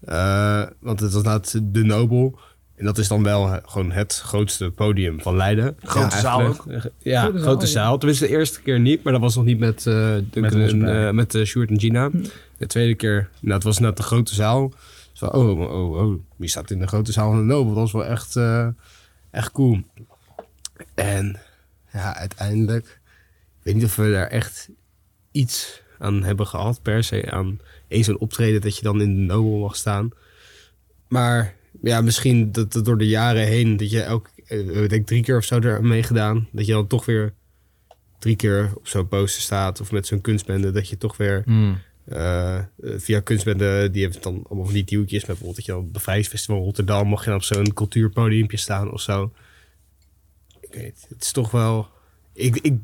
Eh, 0.00 0.62
want 0.80 1.00
het 1.00 1.12
was 1.12 1.22
inderdaad 1.22 1.60
de 1.62 1.84
Nobel. 1.84 2.38
En 2.78 2.84
dat 2.84 2.98
is 2.98 3.08
dan 3.08 3.22
wel 3.22 3.46
eh, 3.46 3.56
gewoon 3.64 3.90
het 3.90 4.20
grootste 4.24 4.70
podium 4.70 5.20
van 5.20 5.36
Leiden. 5.36 5.76
Grote 5.82 6.14
Ja, 6.14 6.20
zaal 6.20 6.40
eigenlijk. 6.40 6.94
Ja, 6.98 7.22
Grote 7.22 7.38
grote, 7.38 7.66
zaal, 7.66 7.84
zaal. 7.84 7.98
Tenminste, 7.98 8.26
de 8.26 8.32
eerste 8.32 8.62
keer 8.62 8.80
niet. 8.80 9.02
Maar 9.02 9.12
dat 9.12 9.22
was 9.22 9.36
nog 9.36 9.44
niet 9.44 9.58
met, 9.58 9.82
Duncan 9.82 10.58
Met 10.58 10.72
en, 10.72 11.06
eh, 11.06 11.12
met 11.12 11.38
Sjoerd 11.44 11.70
en 11.70 11.80
Gina. 11.80 12.10
De 12.58 12.66
tweede 12.66 12.94
keer, 12.94 13.28
nou, 13.40 13.54
het 13.54 13.62
was 13.62 13.78
net 13.78 13.96
de 13.96 14.02
grote 14.02 14.34
zaal. 14.34 14.68
Dus 14.68 15.18
van, 15.18 15.32
oh, 15.32 15.60
oh, 15.60 15.92
oh, 15.92 16.20
wie 16.36 16.48
staat 16.48 16.70
in 16.70 16.78
de 16.78 16.86
grote 16.86 17.12
zaal 17.12 17.30
van 17.30 17.38
de 17.38 17.44
Nobel? 17.44 17.74
Dat 17.74 17.82
was 17.82 17.92
wel 17.92 18.04
echt, 18.04 18.36
echt 19.30 19.52
cool. 19.52 19.80
En 20.94 21.36
ja, 21.92 22.16
uiteindelijk, 22.16 23.00
ik 23.58 23.62
weet 23.62 23.74
niet 23.74 23.84
of 23.84 23.96
we 23.96 24.10
daar 24.10 24.28
echt 24.28 24.68
iets 25.30 25.82
aan 25.98 26.22
hebben 26.22 26.46
gehad, 26.46 26.82
per 26.82 27.04
se 27.04 27.30
aan 27.30 27.60
eens 27.88 28.06
een 28.06 28.18
optreden 28.18 28.60
dat 28.60 28.76
je 28.76 28.82
dan 28.82 29.00
in 29.00 29.14
de 29.14 29.34
Nobel 29.34 29.58
mag 29.58 29.76
staan. 29.76 30.10
Maar 31.08 31.54
ja, 31.82 32.00
misschien 32.00 32.52
dat, 32.52 32.72
dat 32.72 32.84
door 32.84 32.98
de 32.98 33.08
jaren 33.08 33.46
heen, 33.46 33.76
dat 33.76 33.90
je 33.90 34.00
elke, 34.00 34.30
eh, 34.46 34.82
ik 34.82 34.90
denk 34.90 35.06
drie 35.06 35.22
keer 35.22 35.36
of 35.36 35.44
zo 35.44 35.60
er 35.60 35.76
aan 35.76 35.88
meegedaan, 35.88 36.48
dat 36.52 36.66
je 36.66 36.72
dan 36.72 36.86
toch 36.86 37.04
weer 37.04 37.34
drie 38.18 38.36
keer 38.36 38.70
op 38.74 38.88
zo'n 38.88 39.08
poster 39.08 39.42
staat 39.42 39.80
of 39.80 39.92
met 39.92 40.06
zo'n 40.06 40.20
kunstbende, 40.20 40.70
dat 40.70 40.88
je 40.88 40.96
toch 40.96 41.16
weer 41.16 41.44
eh, 42.08 42.58
via 42.80 43.20
kunstbende, 43.20 43.90
die 43.90 44.02
heeft 44.02 44.22
dan 44.22 44.44
allemaal 44.48 44.64
van 44.64 44.74
die 44.74 44.84
duwtjes. 44.84 45.20
Met 45.20 45.26
bijvoorbeeld 45.26 45.56
dat 45.56 45.64
je 45.66 45.76
op 45.76 45.82
het 45.82 45.92
Bevrijdingsfestival 45.92 46.62
Rotterdam 46.62 47.06
mocht 47.06 47.24
je 47.24 47.30
dan 47.30 47.38
op 47.38 47.44
zo'n 47.44 47.72
cultuurpodiumpje 47.72 48.56
staan 48.56 48.92
of 48.92 49.00
zo. 49.00 49.32
Ik 50.60 50.74
weet, 50.74 51.06
het 51.08 51.22
is 51.22 51.32
toch 51.32 51.50
wel... 51.50 51.88
Ik, 52.32 52.56
ik 52.56 52.74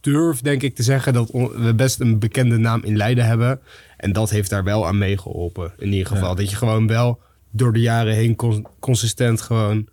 durf 0.00 0.40
denk 0.40 0.62
ik 0.62 0.74
te 0.74 0.82
zeggen 0.82 1.12
dat 1.12 1.30
we 1.30 1.74
best 1.76 2.00
een 2.00 2.18
bekende 2.18 2.56
naam 2.56 2.84
in 2.84 2.96
Leiden 2.96 3.26
hebben. 3.26 3.60
En 3.96 4.12
dat 4.12 4.30
heeft 4.30 4.50
daar 4.50 4.64
wel 4.64 4.86
aan 4.86 4.98
meegeholpen. 4.98 5.72
In 5.78 5.92
ieder 5.92 6.06
geval. 6.06 6.34
Dat 6.34 6.50
je 6.50 6.56
gewoon 6.56 6.86
wel 6.86 7.20
door 7.50 7.72
de 7.72 7.80
jaren 7.80 8.14
heen 8.14 8.36
con- 8.36 8.66
consistent 8.80 9.40
gewoon 9.40 9.88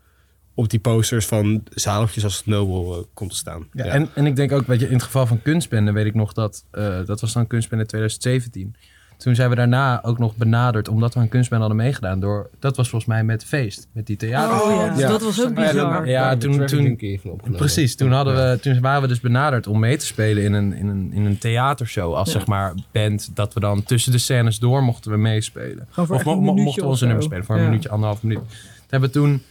op 0.56 0.70
die 0.70 0.80
posters 0.80 1.26
van 1.26 1.64
zaaltjes 1.74 2.24
als 2.24 2.38
het 2.38 2.46
Nobel 2.46 2.98
eh, 2.98 3.04
komt 3.14 3.30
te 3.30 3.36
staan. 3.38 3.68
Ja, 3.74 3.86
Ja. 3.86 3.92
En, 3.92 4.10
en 4.16 4.26
ik 4.26 4.36
denk 4.36 4.52
ook, 4.52 4.68
weet 4.68 4.80
je, 4.80 4.88
in 4.88 4.94
het 4.94 5.04
geval 5.04 5.28
van 5.28 5.42
kunstbende 5.42 5.92
weet 5.92 6.06
ik 6.06 6.14
nog 6.14 6.34
dat, 6.34 6.66
eh, 6.72 7.06
dat 7.06 7.22
was 7.22 7.34
dan 7.34 7.48
kunstbende 7.48 7.86
2017. 7.86 8.76
Toen 9.24 9.36
zijn 9.36 9.50
we 9.50 9.56
daarna 9.56 10.04
ook 10.04 10.18
nog 10.20 10.36
benaderd, 10.36 10.88
omdat 10.88 11.14
we 11.14 11.20
aan 11.20 11.28
kunstbende 11.30 11.66
hadden 11.66 11.84
meegedaan 11.84 12.20
door, 12.20 12.50
dat 12.60 12.76
was 12.78 12.90
volgens 12.90 13.12
mij 13.12 13.24
met 13.24 13.46
Feest, 13.46 13.88
met 13.94 14.06
die 14.08 14.18
theater. 14.18 14.62
Oh 14.62 14.76
ja, 14.76 14.94
Ja. 15.00 15.08
dat 15.08 15.22
was 15.24 15.44
ook 15.46 15.54
bizar. 15.56 16.08
Ja, 16.08 16.38
toen- 16.38 16.66
toen- 16.66 16.98
toen, 16.98 17.56
Precies, 17.56 17.96
toen, 17.96 18.12
hadden 18.12 18.36
we, 18.36 18.60
toen 18.60 18.82
waren 18.82 19.02
we 19.02 19.08
dus 19.08 19.20
benaderd 19.20 19.68
om 19.68 19.80
mee 19.80 19.98
te 19.98 20.06
spelen 20.06 20.44
in 20.44 20.54
een, 20.54 20.74
in 20.74 20.88
een, 20.88 21.12
in 21.14 21.26
een 21.26 21.38
theatershow. 21.38 22.14
Als 22.14 22.32
Ja. 22.32 22.34
zeg 22.40 22.48
maar 22.48 22.74
band, 22.92 23.30
dat 23.36 23.54
we 23.54 23.60
dan 23.60 23.84
tussen 23.84 24.12
de 24.12 24.18
scènes 24.18 24.60
door 24.60 24.84
mochten 24.84 25.12
we 25.12 25.18
meespelen. 25.18 25.88
Of 25.98 26.10
een 26.10 26.22
mo- 26.26 26.42
mo- 26.42 26.54
mochten 26.54 26.90
we 26.90 26.98
zo. 26.98 27.06
nummer 27.06 27.24
spelen 27.24 27.44
voor 27.46 27.56
een 27.56 27.62
Ja. 27.62 27.68
minuutje, 27.68 27.90
anderhalf 27.90 28.24
minuut. 28.24 28.40
Dat 28.40 28.90
hebben 28.90 29.10
we 29.10 29.16
toen, 29.16 29.42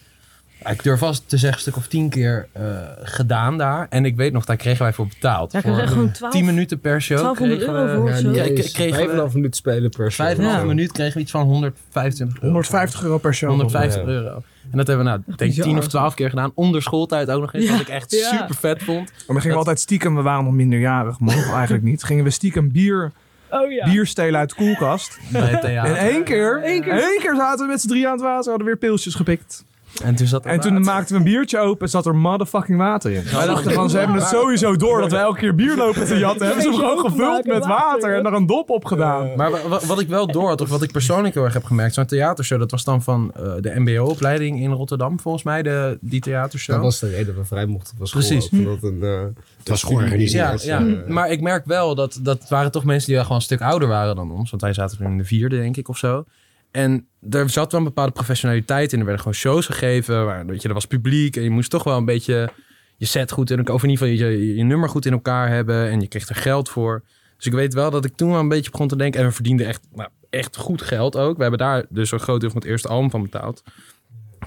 ik 0.71 0.83
durf 0.83 0.99
vast 0.99 1.29
te 1.29 1.37
zeggen, 1.37 1.53
een 1.59 1.63
stuk 1.63 1.77
of 1.77 1.87
tien 1.87 2.09
keer 2.09 2.49
eh, 2.53 2.63
gedaan 3.03 3.59
daar. 3.59 3.87
En 3.91 4.05
ik 4.05 4.17
weet 4.17 4.33
nog, 4.33 4.45
daar 4.45 4.57
kregen 4.57 4.83
wij 4.83 4.93
voor 4.93 5.07
betaald. 5.07 5.53
Ja, 5.53 5.61
voor 5.61 5.75
gewoon 5.77 6.11
12, 6.11 6.33
10 6.33 6.45
minuten 6.45 6.81
per 6.81 7.03
show 7.03 7.19
1200 7.19 7.61
kregen 7.71 7.89
euro 7.89 8.01
voor 8.03 8.11
of 8.11 8.17
zo. 8.19 8.31
Ja, 8.31 8.43
ik- 8.43 8.59
ik 8.67 8.73
kreeg- 8.73 8.95
Vijf 8.95 9.07
en 9.07 9.13
een 9.13 9.19
half 9.19 9.35
minuut 9.35 9.57
spelen 9.57 9.91
per 9.91 10.13
show. 10.13 10.27
Vijf 10.27 10.39
en 10.39 10.45
een 10.45 10.51
half 10.51 10.61
Ja. 10.63 10.67
minuut 10.67 10.93
kregen 10.93 11.15
we 11.15 11.21
iets 11.21 11.31
van 11.31 11.43
125 11.43 12.35
euro. 12.37 12.47
150 12.47 13.03
euro 13.03 13.19
per 13.19 13.35
show. 13.35 13.49
150 13.51 14.03
Ja. 14.03 14.09
euro. 14.09 14.43
En 14.71 14.79
dat 14.79 14.87
hebben 14.87 15.05
we 15.05 15.11
nou, 15.11 15.23
denk 15.37 15.53
ik. 15.57 15.63
10 15.63 15.79
of 15.79 15.89
12 15.89 16.15
keer 16.15 16.29
gedaan. 16.29 16.53
Onder 16.55 16.83
schooltijd 16.83 17.31
ook 17.31 17.41
nog 17.41 17.55
eens. 17.55 17.65
Ja. 17.65 17.73
Wat 17.73 17.81
ik 17.81 17.89
echt 17.89 18.11
Ja. 18.11 18.31
super 18.39 18.55
vet 18.55 18.83
vond. 18.83 19.13
Maar 19.27 19.37
we 19.37 19.43
gingen 19.43 19.57
altijd 19.57 19.81
stiekem, 19.81 20.17
we 20.17 20.23
waren 20.23 20.45
nog 20.45 20.53
minderjarig, 20.53 21.21
mogen 21.21 21.53
eigenlijk 21.55 21.85
niet. 21.85 22.03
Gingen 22.03 22.25
we 22.25 22.31
stiekem 22.31 22.73
bier, 22.73 23.13
Oh 23.51 23.73
ja. 23.73 23.85
bier 23.91 24.07
stelen 24.07 24.41
uit 24.41 24.49
de 24.49 24.55
koelkast. 24.55 25.19
Bij 25.33 25.41
het 25.41 25.61
theater. 25.61 25.97
En 25.97 26.09
één 26.09 26.25
keer. 26.25 26.63
één 26.63 26.83
keer 27.21 27.35
zaten 27.37 27.65
we 27.67 27.71
met 27.73 27.81
z'n 27.81 27.89
drie 27.89 28.07
aan 28.07 28.13
het 28.13 28.23
water, 28.23 28.49
hadden 28.49 28.67
weer 28.67 28.77
pilsjes 28.79 29.15
gepikt. 29.15 29.65
En 30.05 30.15
toen 30.15 30.27
zat 30.27 30.45
er 30.45 30.51
En 30.51 30.61
toen 30.61 30.81
maakten 30.83 31.13
we 31.13 31.19
een 31.19 31.25
biertje 31.33 31.59
open 31.59 31.81
en 31.85 31.89
zat 31.89 32.07
er 32.07 32.15
motherfucking 32.17 32.79
water 32.79 33.13
in. 33.13 33.23
Wij 33.33 33.47
dachten 33.47 33.73
van, 33.73 33.91
ze 33.91 33.99
hebben 33.99 34.17
het 34.17 34.27
sowieso 34.27 34.77
door 34.77 35.01
dat 35.01 35.11
we 35.11 35.17
elke 35.17 35.39
keer 35.39 35.55
bier 35.55 35.77
lopen 35.77 36.07
te 36.07 36.19
jatten. 36.19 36.47
Hebben 36.47 36.63
ze 36.63 36.71
hem 36.71 36.79
gewoon 36.79 36.99
gevuld 37.11 37.47
met 37.47 37.67
water 37.67 38.15
en 38.17 38.27
er 38.27 38.33
een 38.33 38.47
dop 38.47 38.71
op 38.71 38.85
gedaan. 38.85 39.31
Maar 39.37 39.51
wa- 39.51 39.69
wa- 39.69 39.81
wat 39.87 40.01
ik 40.01 40.09
wel 40.09 40.27
door 40.27 40.49
had, 40.49 40.61
of 40.61 40.69
wat 40.69 40.83
ik 40.83 40.93
persoonlijk 40.93 41.35
heel 41.35 41.45
erg 41.45 41.53
heb 41.53 41.65
gemerkt, 41.65 41.95
zo'n 41.95 42.07
theatershow, 42.07 42.59
dat 42.59 42.71
was 42.71 42.85
dan 42.85 43.03
van 43.03 43.31
eh, 43.37 43.43
de 43.61 43.73
MBO-opleiding 43.81 44.61
in 44.61 44.71
Rotterdam, 44.73 45.21
volgens 45.21 45.43
mij, 45.45 45.63
de, 45.63 45.99
die 46.01 46.21
theatershow. 46.21 46.75
Dat 46.75 46.85
was 46.85 46.99
de 46.99 47.09
reden 47.09 47.27
dat 47.27 47.35
we 47.35 47.45
vrij 47.45 47.67
mochten 47.67 47.97
van 47.97 48.07
school. 48.07 48.21
Precies. 48.23 48.49
omdat 48.51 48.83
een, 48.83 49.03
eh, 49.03 49.21
Het 49.59 49.69
was 49.69 49.83
een 49.83 49.89
georganiseerd. 49.89 50.61
studie- 50.61 50.77
ja, 50.79 50.79
ja. 50.97 51.03
eh, 51.03 51.09
maar 51.09 51.31
ik 51.31 51.41
merk 51.41 51.67
wel 51.67 51.95
dat 51.95 52.19
dat 52.23 52.49
waren 52.49 52.71
toch 52.71 52.85
mensen 52.85 53.07
die 53.07 53.15
wel 53.15 53.25
gewoon 53.25 53.39
een 53.39 53.45
stuk 53.45 53.61
ouder 53.61 53.89
waren 53.89 54.17
dan 54.17 54.31
ons. 54.33 54.51
Want 54.51 54.63
wij 54.63 54.73
zaten 54.73 55.05
in 55.05 55.19
de 55.19 55.25
vierde, 55.25 55.57
denk 55.57 55.77
ik, 55.77 55.89
of 55.89 55.97
zo. 55.99 56.25
En 56.73 57.07
er 57.31 57.51
zat 57.51 57.73
wel 57.73 57.81
een 57.81 57.87
bepaalde 57.87 58.13
professionaliteit 58.13 58.93
in. 58.93 58.99
Er 58.99 59.05
werden 59.05 59.23
gewoon 59.23 59.39
shows 59.39 59.67
gegeven. 59.67 60.25
Waar, 60.25 60.47
weet 60.47 60.63
je, 60.63 60.69
er 60.69 60.75
was 60.75 60.87
publiek. 60.87 61.37
En 61.37 61.43
je 61.43 61.51
moest 61.51 61.71
toch 61.71 61.85
wel 61.85 61.97
een 61.97 62.05
beetje 62.05 62.53
je 62.97 63.07
set 63.07 63.31
goed 63.33 63.51
in 63.51 63.59
elkaar... 63.59 63.75
Of 63.75 63.83
in 63.83 63.91
ieder 63.91 64.07
geval 64.07 64.29
je, 64.29 64.39
je, 64.39 64.55
je 64.57 64.65
nummer 64.65 64.89
goed 64.89 65.07
in 65.07 65.13
elkaar 65.13 65.49
hebben. 65.49 65.91
En 65.91 66.01
je 66.01 66.09
kreeg 66.09 66.29
er 66.29 66.35
geld 66.35 66.69
voor. 66.69 67.03
Dus 67.37 67.47
ik 67.47 67.53
weet 67.53 67.75
wel 67.75 67.91
dat 67.91 68.05
ik 68.05 68.17
toen 68.17 68.31
wel 68.31 68.41
een 68.41 68.49
beetje 68.49 68.71
begon 68.71 68.89
te 68.89 68.97
denken... 68.97 69.21
En 69.21 69.27
we 69.27 69.33
verdienden 69.33 69.67
echt, 69.67 69.81
nou, 69.95 70.09
echt 70.31 70.57
goed 70.57 70.83
geld 70.83 71.17
ook. 71.17 71.37
We 71.37 71.43
hebben 71.43 71.61
daar 71.61 71.85
dus 71.89 72.11
een 72.11 72.21
groot 72.21 72.41
deel 72.41 72.51
van 72.51 72.61
het 72.61 72.69
eerste 72.69 72.89
album 72.89 73.11
van 73.11 73.23
betaald. 73.23 73.63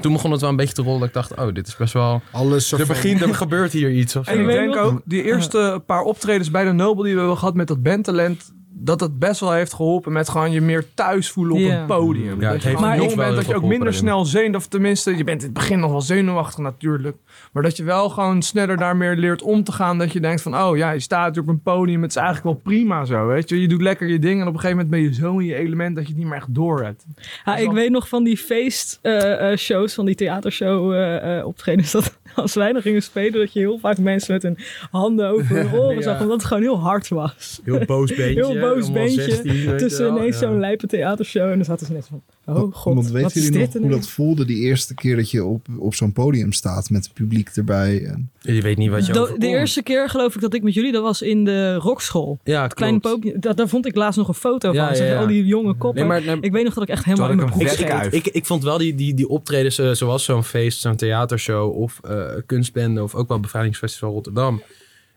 Toen 0.02 0.14
begon 0.14 0.32
het 0.32 0.42
wel 0.42 0.50
een 0.50 0.56
beetje 0.56 0.74
te 0.74 0.82
rollen. 0.82 1.00
Dat 1.00 1.08
ik 1.08 1.14
dacht, 1.14 1.36
oh, 1.36 1.54
dit 1.54 1.68
is 1.68 1.76
best 1.76 1.94
wel... 1.94 2.22
Alles 2.32 2.72
Er 2.72 2.88
begint, 2.88 3.22
er 3.22 3.36
gebeurt 3.36 3.72
hier 3.72 3.92
iets 3.92 4.16
of 4.16 4.26
zo. 4.26 4.32
En 4.32 4.40
ik 4.40 4.48
denk 4.48 4.76
ook, 4.76 5.02
die 5.06 5.24
eerste 5.24 5.84
paar 5.86 6.02
optredens 6.02 6.52
bij 6.52 6.64
de 6.64 6.72
Nobel 6.72 7.04
die 7.04 7.14
we 7.14 7.20
hebben 7.20 7.38
gehad 7.38 7.54
met 7.54 7.68
dat 7.68 7.84
bandtalent, 7.84 8.54
dat 8.78 9.00
het 9.00 9.20
best 9.20 9.40
wel 9.40 9.52
heeft 9.52 9.74
geholpen 9.74 10.12
met 10.12 10.30
gewoon 10.30 10.52
je 10.52 10.62
meer 10.62 10.94
thuis 10.94 11.30
voelen 11.30 11.56
op 11.56 11.72
een 11.72 11.86
podium. 11.86 12.42
Ja, 12.42 12.52
het 12.52 12.62
dat 12.62 12.72
je 12.72 12.78
me 12.78 12.96
jong 12.96 13.16
bent, 13.16 13.36
dat 13.36 13.46
je 13.46 13.56
ook 13.56 13.64
minder 13.64 13.94
snel 13.94 14.26
zenuwachtig, 14.26 14.56
of 14.56 14.68
tenminste, 14.68 15.18
je 15.18 15.24
bent 15.24 15.42
in 15.42 15.46
het 15.46 15.58
begin 15.58 15.80
nog 15.80 15.92
wel 15.92 16.02
zenuwachtig 16.02 16.58
natuurlijk. 16.58 17.18
Maar 17.52 17.64
dat 17.64 17.78
je 17.78 17.84
wel 17.84 18.10
gewoon 18.10 18.42
sneller 18.42 18.78
daarmee 18.78 19.16
leert 19.16 19.42
om 19.42 19.64
te 19.64 19.72
gaan. 19.72 19.98
Dat 19.98 20.12
je 20.12 20.20
denkt 20.20 20.42
van, 20.42 20.58
oh 20.58 20.78
ja, 20.78 20.92
je 20.92 21.00
staat 21.00 21.38
op 21.38 21.48
een 21.48 21.62
podium, 21.62 22.02
het 22.02 22.12
is 22.12 22.18
eigenlijk 22.18 22.46
wel 22.46 22.74
prima 22.74 23.06
zo, 23.06 23.28
weet 23.28 23.50
je. 23.50 23.62
Je 23.62 23.68
doet 23.68 23.82
lekker 23.82 24.08
je 24.08 24.20
ding 24.20 24.42
en 24.42 24.48
op 24.48 24.54
een 24.54 24.60
gegeven 24.60 24.78
moment 24.78 24.90
ben 24.90 25.02
je 25.02 25.14
zo 25.14 25.38
in 25.38 25.46
je 25.46 25.56
element 25.56 25.96
dat 25.96 26.04
je 26.04 26.10
het 26.10 26.20
niet 26.20 26.28
meer 26.28 26.38
echt 26.38 26.54
door 26.56 26.84
hebt. 26.84 27.06
Ja, 27.46 27.58
ik 27.58 27.72
weet 27.72 27.92
nog 27.92 28.08
van 28.08 28.24
die 28.24 28.38
feestshows, 28.38 29.94
van 29.94 30.06
die 30.06 30.16
theatershow 30.16 30.94
eh, 30.94 31.38
eh, 31.38 31.46
optredens, 31.46 31.92
dat 32.02 32.18
als 32.44 32.54
wij 32.54 32.72
nog 32.72 32.82
gingen 32.82 33.04
spelen, 33.04 33.40
dat 33.40 33.54
je 33.54 33.60
heel 33.60 33.78
vaak 33.80 33.98
mensen 33.98 34.34
met 34.34 34.44
hun 34.44 34.58
handen 34.92 35.28
over 35.30 35.56
hun 35.56 35.74
oren 35.80 35.96
Ja. 35.96 36.02
zag, 36.02 36.22
omdat 36.22 36.38
het 36.38 36.46
gewoon 36.46 36.64
heel 36.64 36.80
hard 36.80 37.08
was. 37.08 37.60
Heel 37.64 37.86
boos 37.86 38.14
beentje. 38.16 38.46
Heel 38.46 38.60
boos 38.60 38.92
beentje 38.92 39.22
16, 39.22 39.52
weet 39.52 39.64
je 39.64 39.76
Tussen 39.76 40.08
ineens 40.08 40.38
zo'n 40.38 40.60
lijpe 40.60 40.88
theatershow 40.88 41.50
en 41.50 41.56
dan 41.56 41.66
zaten 41.66 41.86
ze 41.86 41.94
net 41.94 42.08
van, 42.08 42.24
oh 42.46 42.74
god, 42.76 42.94
Want 42.94 43.10
weten 43.12 43.28
is 43.36 43.44
jullie 43.48 43.60
nog 43.60 43.72
hoe 43.74 43.82
nu? 43.82 43.90
dat 43.90 44.08
voelde 44.08 44.46
die 44.46 44.58
eerste 44.58 44.94
keer 44.94 45.16
dat 45.16 45.32
je 45.32 45.44
op, 45.44 45.68
op 45.78 45.96
zo'n 45.96 46.12
podium 46.14 46.52
staat 46.52 46.90
met 46.90 47.04
het 47.04 47.14
publiek 47.14 47.50
erbij? 47.50 48.06
En, 48.06 48.30
Je 48.42 48.62
weet 48.62 48.78
niet 48.78 48.90
wat 48.90 49.06
je 49.06 49.14
De, 49.14 49.20
overkomt. 49.20 49.42
de 49.42 49.48
eerste 49.48 49.84
keer 49.84 50.10
geloof 50.10 50.36
ik 50.36 50.42
dat 50.42 50.54
ik 50.54 50.64
met 50.64 50.74
jullie, 50.74 50.92
dat 50.92 51.04
was 51.04 51.22
in 51.22 51.44
de 51.46 51.76
rockschool. 51.76 52.40
Ja, 52.44 52.64
Het 52.64 52.74
kleine 52.74 53.00
podium, 53.00 53.40
daar, 53.40 53.56
daar 53.56 53.68
vond 53.68 53.86
ik 53.86 53.96
laatst 53.96 54.18
nog 54.18 54.28
een 54.28 54.34
foto 54.34 54.74
Ja, 54.74 54.80
van. 54.86 54.90
ja, 54.90 54.96
Zeg, 54.96 55.08
ja. 55.10 55.20
Al 55.20 55.28
die 55.28 55.46
jonge 55.46 55.74
koppen. 55.74 56.00
Nee, 56.00 56.10
maar, 56.10 56.22
nee, 56.26 56.38
Ik 56.42 56.52
weet 56.52 56.64
nog 56.64 56.74
dat 56.74 56.84
ik 56.84 56.90
echt 56.90 57.06
helemaal 57.06 57.30
in 57.30 57.36
mijn 57.36 57.48
ik 57.48 57.54
broek 57.56 57.68
vetkuif. 57.70 58.14
ik, 58.14 58.28
ik 58.28 58.46
vond 58.46 58.64
wel 58.64 58.78
die, 58.78 58.96
die, 58.96 59.14
die 59.14 59.28
optredens 59.30 59.78
eh, 59.80 59.92
zoals 59.92 60.24
zo'n 60.24 60.44
feest, 60.44 60.82
zo'n 60.82 60.96
theatershow 60.96 61.76
of 61.78 62.00
eh, 62.04 62.26
kunstbende 62.46 63.04
of 63.04 63.16
ook 63.16 63.28
wel 63.28 63.40
Bevrijdingsfestival 63.40 64.12
Rotterdam. 64.12 64.62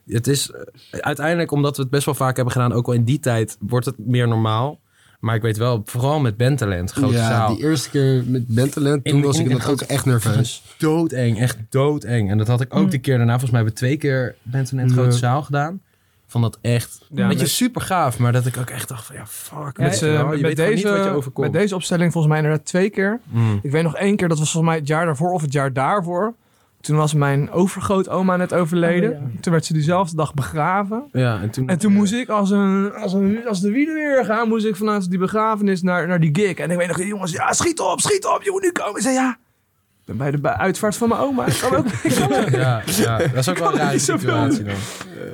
Het 0.06 0.26
is 0.26 0.50
eh, 0.50 0.60
uiteindelijk, 1.00 1.50
omdat 1.50 1.76
we 1.76 1.82
het 1.82 1.90
best 1.90 2.04
wel 2.04 2.14
vaak 2.14 2.34
hebben 2.36 2.52
gedaan, 2.52 2.72
ook 2.72 2.86
al 2.86 2.92
in 2.92 3.04
die 3.04 3.20
tijd, 3.20 3.56
wordt 3.60 3.86
het 3.86 3.94
meer 3.98 4.28
normaal. 4.28 4.78
Maar 5.18 5.34
ik 5.34 5.42
weet 5.42 5.56
wel, 5.56 5.82
vooral 5.84 6.20
met 6.20 6.36
bandtalent, 6.36 6.90
grote 6.92 7.14
ja, 7.14 7.28
zaal. 7.28 7.54
die 7.54 7.64
eerste 7.64 7.90
keer 7.90 8.22
met 8.26 8.46
Bentalent, 8.46 9.04
toen 9.04 9.16
In- 9.16 9.22
was 9.24 9.38
in- 9.38 9.50
ik 9.50 9.50
in 9.50 9.64
ook 9.64 9.80
echt 9.80 10.04
nerveus. 10.04 10.62
doodeng, 10.78 11.38
echt 11.38 11.56
doodeng. 11.68 12.30
En 12.30 12.38
dat 12.38 12.46
had 12.48 12.60
ik 12.60 12.74
ook 12.74 12.84
Mm. 12.84 12.90
de 12.90 12.98
keer 12.98 13.16
daarna, 13.16 13.32
volgens 13.38 13.50
mij 13.50 13.60
hebben 13.60 13.78
we 13.80 13.86
twee 13.86 13.96
keer 13.98 14.34
bandtalent 14.42 14.92
grote 14.92 15.16
zaal 15.16 15.42
gedaan. 15.42 15.80
Vond 16.26 16.44
dat 16.44 16.58
echt, 16.60 16.98
Ja, 17.14 17.22
weet 17.26 17.32
je, 17.36 17.38
met- 17.42 17.48
super 17.50 17.80
gaaf. 17.80 18.18
Maar 18.18 18.32
dat 18.32 18.46
ik 18.46 18.56
ook 18.56 18.70
echt 18.70 18.88
dacht 18.88 19.06
van, 19.06 19.16
ja, 19.16 19.26
fuck. 19.26 19.78
Met, 19.78 20.00
met, 20.00 20.00
niet 20.00 20.40
wat 20.40 20.50
je 20.50 20.54
deze, 20.54 21.10
overkomt. 21.10 21.50
met 21.52 21.60
deze 21.60 21.74
opstelling 21.74 22.12
volgens 22.12 22.32
mij 22.32 22.42
inderdaad 22.42 22.66
twee 22.66 22.90
keer. 22.90 23.20
Mm. 23.24 23.58
Ik 23.62 23.70
weet 23.70 23.82
nog 23.82 23.96
één 23.96 24.16
keer, 24.16 24.28
dat 24.28 24.38
was 24.38 24.50
volgens 24.50 24.72
mij 24.72 24.80
het 24.80 24.88
jaar 24.88 25.04
daarvoor 25.04 25.32
of 25.32 25.42
het 25.42 25.52
jaar 25.52 25.72
daarvoor. 25.72 26.34
Toen 26.80 26.96
was 26.96 27.14
mijn 27.14 27.50
overgrootoma 27.50 28.36
net 28.36 28.54
overleden. 28.54 29.10
Oh, 29.10 29.16
ja. 29.34 29.40
Toen 29.40 29.52
werd 29.52 29.64
ze 29.64 29.72
diezelfde 29.72 30.16
dag 30.16 30.34
begraven. 30.34 31.04
Ja, 31.12 31.40
en 31.40 31.50
toen, 31.50 31.68
En 31.68 31.78
toen 31.78 31.92
moest 31.92 32.12
ik 32.12 32.28
als, 32.28 32.50
een, 32.50 32.92
als, 32.92 33.12
een, 33.12 33.46
als 33.46 33.60
de 33.60 33.70
wielen 33.70 33.94
weer 33.94 34.24
gaan, 34.24 34.48
moest 34.48 34.66
ik 34.66 34.76
vanuit 34.76 35.10
die 35.10 35.18
begrafenis 35.18 35.82
naar, 35.82 36.06
naar 36.06 36.20
die 36.20 36.30
gig. 36.32 36.54
En 36.56 36.70
ik 36.70 36.76
weet 36.76 36.86
nog, 36.88 36.96
die 36.96 37.06
jongens, 37.06 37.32
ja, 37.32 37.52
schiet 37.52 37.80
op, 37.80 38.00
schiet 38.00 38.26
op, 38.26 38.42
je 38.42 38.50
moet 38.50 38.62
nu 38.62 38.72
komen. 38.72 38.96
Ik 38.96 39.02
zei, 39.02 39.14
ja, 39.14 39.30
ik 39.30 40.04
ben 40.04 40.16
bij 40.16 40.30
de 40.30 40.38
bij- 40.38 40.52
uitvaart 40.56 40.96
van 40.96 41.08
mijn 41.08 41.20
oma. 41.20 41.46
Ik 41.46 41.58
kan 41.60 41.76
ook, 41.76 41.86
ik 41.86 42.14
kan 42.14 42.32
ook. 42.34 42.48
Ja, 42.48 42.82
ja, 42.86 43.18
dat 43.18 43.34
is 43.34 43.48
ook 43.48 43.58
wel 43.58 43.70
een 43.72 43.78
rare 43.78 43.98
situatie 43.98 44.64
dan. 44.64 44.74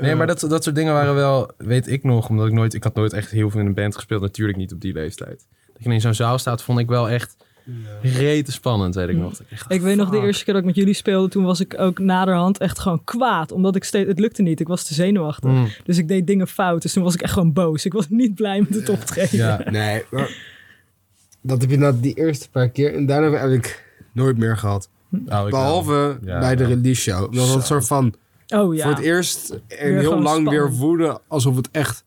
Nee, 0.00 0.14
maar 0.14 0.26
dat, 0.26 0.40
dat 0.40 0.64
soort 0.64 0.76
dingen 0.76 0.92
waren 0.92 1.14
wel, 1.14 1.50
weet 1.58 1.88
ik 1.88 2.04
nog, 2.04 2.28
omdat 2.28 2.46
ik 2.46 2.52
nooit, 2.52 2.74
ik 2.74 2.84
had 2.84 2.94
nooit 2.94 3.12
echt 3.12 3.30
heel 3.30 3.50
veel 3.50 3.60
in 3.60 3.66
een 3.66 3.74
band 3.74 3.94
gespeeld, 3.94 4.20
natuurlijk 4.22 4.58
niet 4.58 4.72
op 4.72 4.80
die 4.80 4.92
leeftijd. 4.92 5.46
Dat 5.74 5.84
je 5.84 5.90
in 5.90 6.00
zo'n 6.00 6.14
zaal 6.14 6.38
staat, 6.38 6.62
vond 6.62 6.78
ik 6.78 6.88
wel 6.88 7.08
echt 7.08 7.36
rete 8.02 8.52
spannend, 8.52 8.94
weet 8.94 9.08
ik 9.08 9.16
nog. 9.16 9.30
Dat 9.30 9.40
ik, 9.40 9.46
dacht, 9.50 9.72
Ik 9.72 9.80
weet 9.80 9.96
nog 9.96 10.10
de 10.10 10.18
eerste 10.20 10.44
keer 10.44 10.52
dat 10.54 10.62
ik 10.62 10.68
met 10.68 10.76
jullie 10.78 10.94
speelde, 10.94 11.28
toen 11.28 11.44
was 11.44 11.60
ik 11.60 11.80
ook 11.80 11.98
naderhand 11.98 12.58
echt 12.58 12.78
gewoon 12.78 13.04
kwaad. 13.04 13.52
Omdat 13.52 13.76
ik 13.76 13.84
steeds, 13.84 14.08
het 14.08 14.18
lukte 14.18 14.42
niet. 14.42 14.60
Ik 14.60 14.68
was 14.68 14.82
te 14.84 14.94
zenuwachtig. 14.94 15.50
Mm, 15.50 15.68
Dus 15.84 15.98
ik 15.98 16.08
deed 16.08 16.26
dingen 16.26 16.48
fout. 16.48 16.82
Dus 16.82 16.92
toen 16.92 17.02
was 17.02 17.14
ik 17.14 17.22
echt 17.22 17.32
gewoon 17.32 17.52
boos. 17.52 17.84
Ik 17.84 17.92
was 17.92 18.08
niet 18.08 18.34
blij 18.34 18.60
met 18.60 18.74
het 18.74 18.88
optreden. 18.88 19.38
ja, 19.38 19.60
Nee, 19.70 20.02
maar 20.10 20.36
dat 21.40 21.60
heb 21.60 21.70
je 21.70 21.76
nou 21.78 22.00
die 22.00 22.14
eerste 22.14 22.50
paar 22.50 22.68
keer 22.68 22.94
en 22.94 23.06
daarna 23.06 23.26
we 23.30 23.36
eigenlijk 23.36 23.84
nooit 24.12 24.38
meer 24.38 24.56
gehad. 24.56 24.88
nou, 25.08 25.46
ik 25.46 25.52
wel. 25.52 25.60
Behalve 25.62 26.18
Ja, 26.24 26.38
bij 26.38 26.56
de 26.56 26.64
release 26.64 27.00
show. 27.00 27.20
Dat 27.20 27.46
was 27.46 27.54
een 27.54 27.62
soort 27.62 27.86
van 27.86 28.14
Oh 28.48 28.74
ja. 28.74 28.82
voor 28.82 28.94
het 28.94 29.04
eerst 29.04 29.50
en 29.68 29.88
Weer 29.92 29.98
heel 29.98 30.20
lang 30.20 30.48
weer 30.48 30.72
voelde 30.74 31.20
alsof 31.28 31.56
het 31.56 31.68
echt 31.70 32.04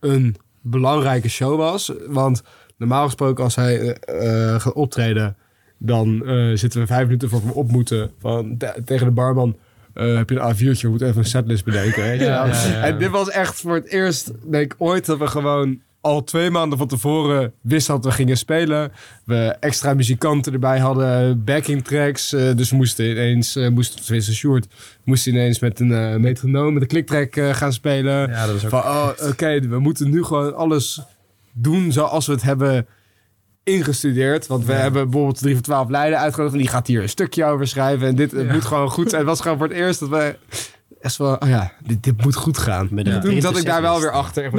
een 0.00 0.36
belangrijke 0.60 1.28
show 1.28 1.56
was. 1.56 1.92
Want 2.08 2.42
normaal 2.80 3.04
gesproken 3.04 3.44
als 3.44 3.54
hij 3.54 3.78
eh, 3.94 4.54
eh, 4.54 4.60
gaat 4.60 4.72
optreden, 4.72 5.36
dan 5.78 6.26
eh, 6.26 6.50
zitten 6.54 6.80
we 6.80 6.86
vijf 6.86 7.04
minuten 7.04 7.28
voor 7.28 7.46
we 7.46 7.54
op 7.54 7.70
moeten 7.70 8.10
van, 8.18 8.56
te- 8.56 8.82
tegen 8.84 9.06
de 9.06 9.12
barman. 9.12 9.56
eh, 9.94 10.16
heb 10.16 10.30
je 10.30 10.38
een 10.38 10.54
A4'tje, 10.54 10.80
we 10.82 10.88
moeten 10.88 11.06
even 11.08 11.18
een 11.20 11.24
setlist 11.28 11.64
bedenken. 11.64 12.04
Ja, 12.04 12.18
wel. 12.18 12.54
ja, 12.54 12.66
ja. 12.66 12.82
En 12.82 12.98
dit 12.98 13.10
was 13.10 13.30
echt 13.30 13.60
voor 13.60 13.74
het 13.74 13.88
eerst, 13.88 14.32
denk 14.50 14.64
ik, 14.72 14.74
ooit 14.78 15.06
dat 15.06 15.18
we 15.18 15.26
gewoon 15.26 15.80
al 16.00 16.24
twee 16.24 16.50
maanden 16.50 16.78
van 16.78 16.86
tevoren 16.86 17.52
wisten 17.60 17.94
dat 17.94 18.04
we 18.04 18.10
gingen 18.10 18.36
spelen. 18.36 18.92
We 19.24 19.56
extra 19.60 19.94
muzikanten 19.94 20.52
erbij 20.52 20.78
hadden, 20.78 21.44
backing 21.44 21.84
tracks. 21.84 22.28
dus 22.30 22.70
we 22.70 22.76
moesten 22.76 23.10
ineens, 23.10 23.56
uh, 23.56 23.68
moesten, 23.68 24.04
tenminste 24.04 24.34
Sjoerd, 24.34 24.66
moest 25.04 25.26
ineens 25.26 25.58
met 25.58 25.80
een 25.80 26.20
metronoom, 26.20 26.72
met 26.72 26.82
een 26.82 26.88
kliktrack 26.88 27.56
gaan 27.56 27.72
spelen. 27.72 28.30
Ja, 28.30 28.46
dat 28.46 28.54
ook 28.64 28.70
Van, 28.70 28.80
oh, 28.80 29.08
oké, 29.28 29.60
we 29.60 29.78
moeten 29.78 30.10
nu 30.10 30.24
gewoon 30.24 30.54
alles 30.54 31.00
doen 31.52 31.92
zoals 31.92 32.26
we 32.26 32.32
het 32.32 32.42
hebben 32.42 32.86
ingestudeerd. 33.62 34.46
Want 34.46 34.64
we 34.64 34.72
hebben 34.72 35.10
bijvoorbeeld 35.10 35.38
3 35.38 35.54
voor 35.54 35.62
12 35.62 35.88
Leiden 35.88 36.18
uitgenodigd. 36.18 36.54
En 36.54 36.60
die 36.60 36.70
gaat 36.70 36.86
hier 36.86 37.02
een 37.02 37.08
stukje 37.08 37.44
over 37.44 37.66
schrijven. 37.66 38.08
En 38.08 38.14
dit 38.14 38.50
moet 38.52 38.64
gewoon 38.64 38.90
goed 38.90 39.10
zijn. 39.10 39.20
Het 39.20 39.30
was 39.30 39.40
gewoon 39.40 39.58
voor 39.58 39.68
het 39.68 39.76
eerst 39.76 40.00
dat 40.00 40.08
we... 40.08 40.36
Echt 41.00 41.16
wel, 41.16 41.34
oh 41.36 41.48
ja, 41.48 41.72
dit, 41.86 42.02
dit 42.02 42.24
moet 42.24 42.34
goed 42.34 42.58
gaan. 42.58 42.88
Met 42.90 43.06
Ja. 43.06 43.18
Toen 43.18 43.40
zat 43.40 43.56
ik 43.58 43.64
daar 43.64 43.82
wel 43.82 44.00
weer 44.00 44.10
achter. 44.10 44.50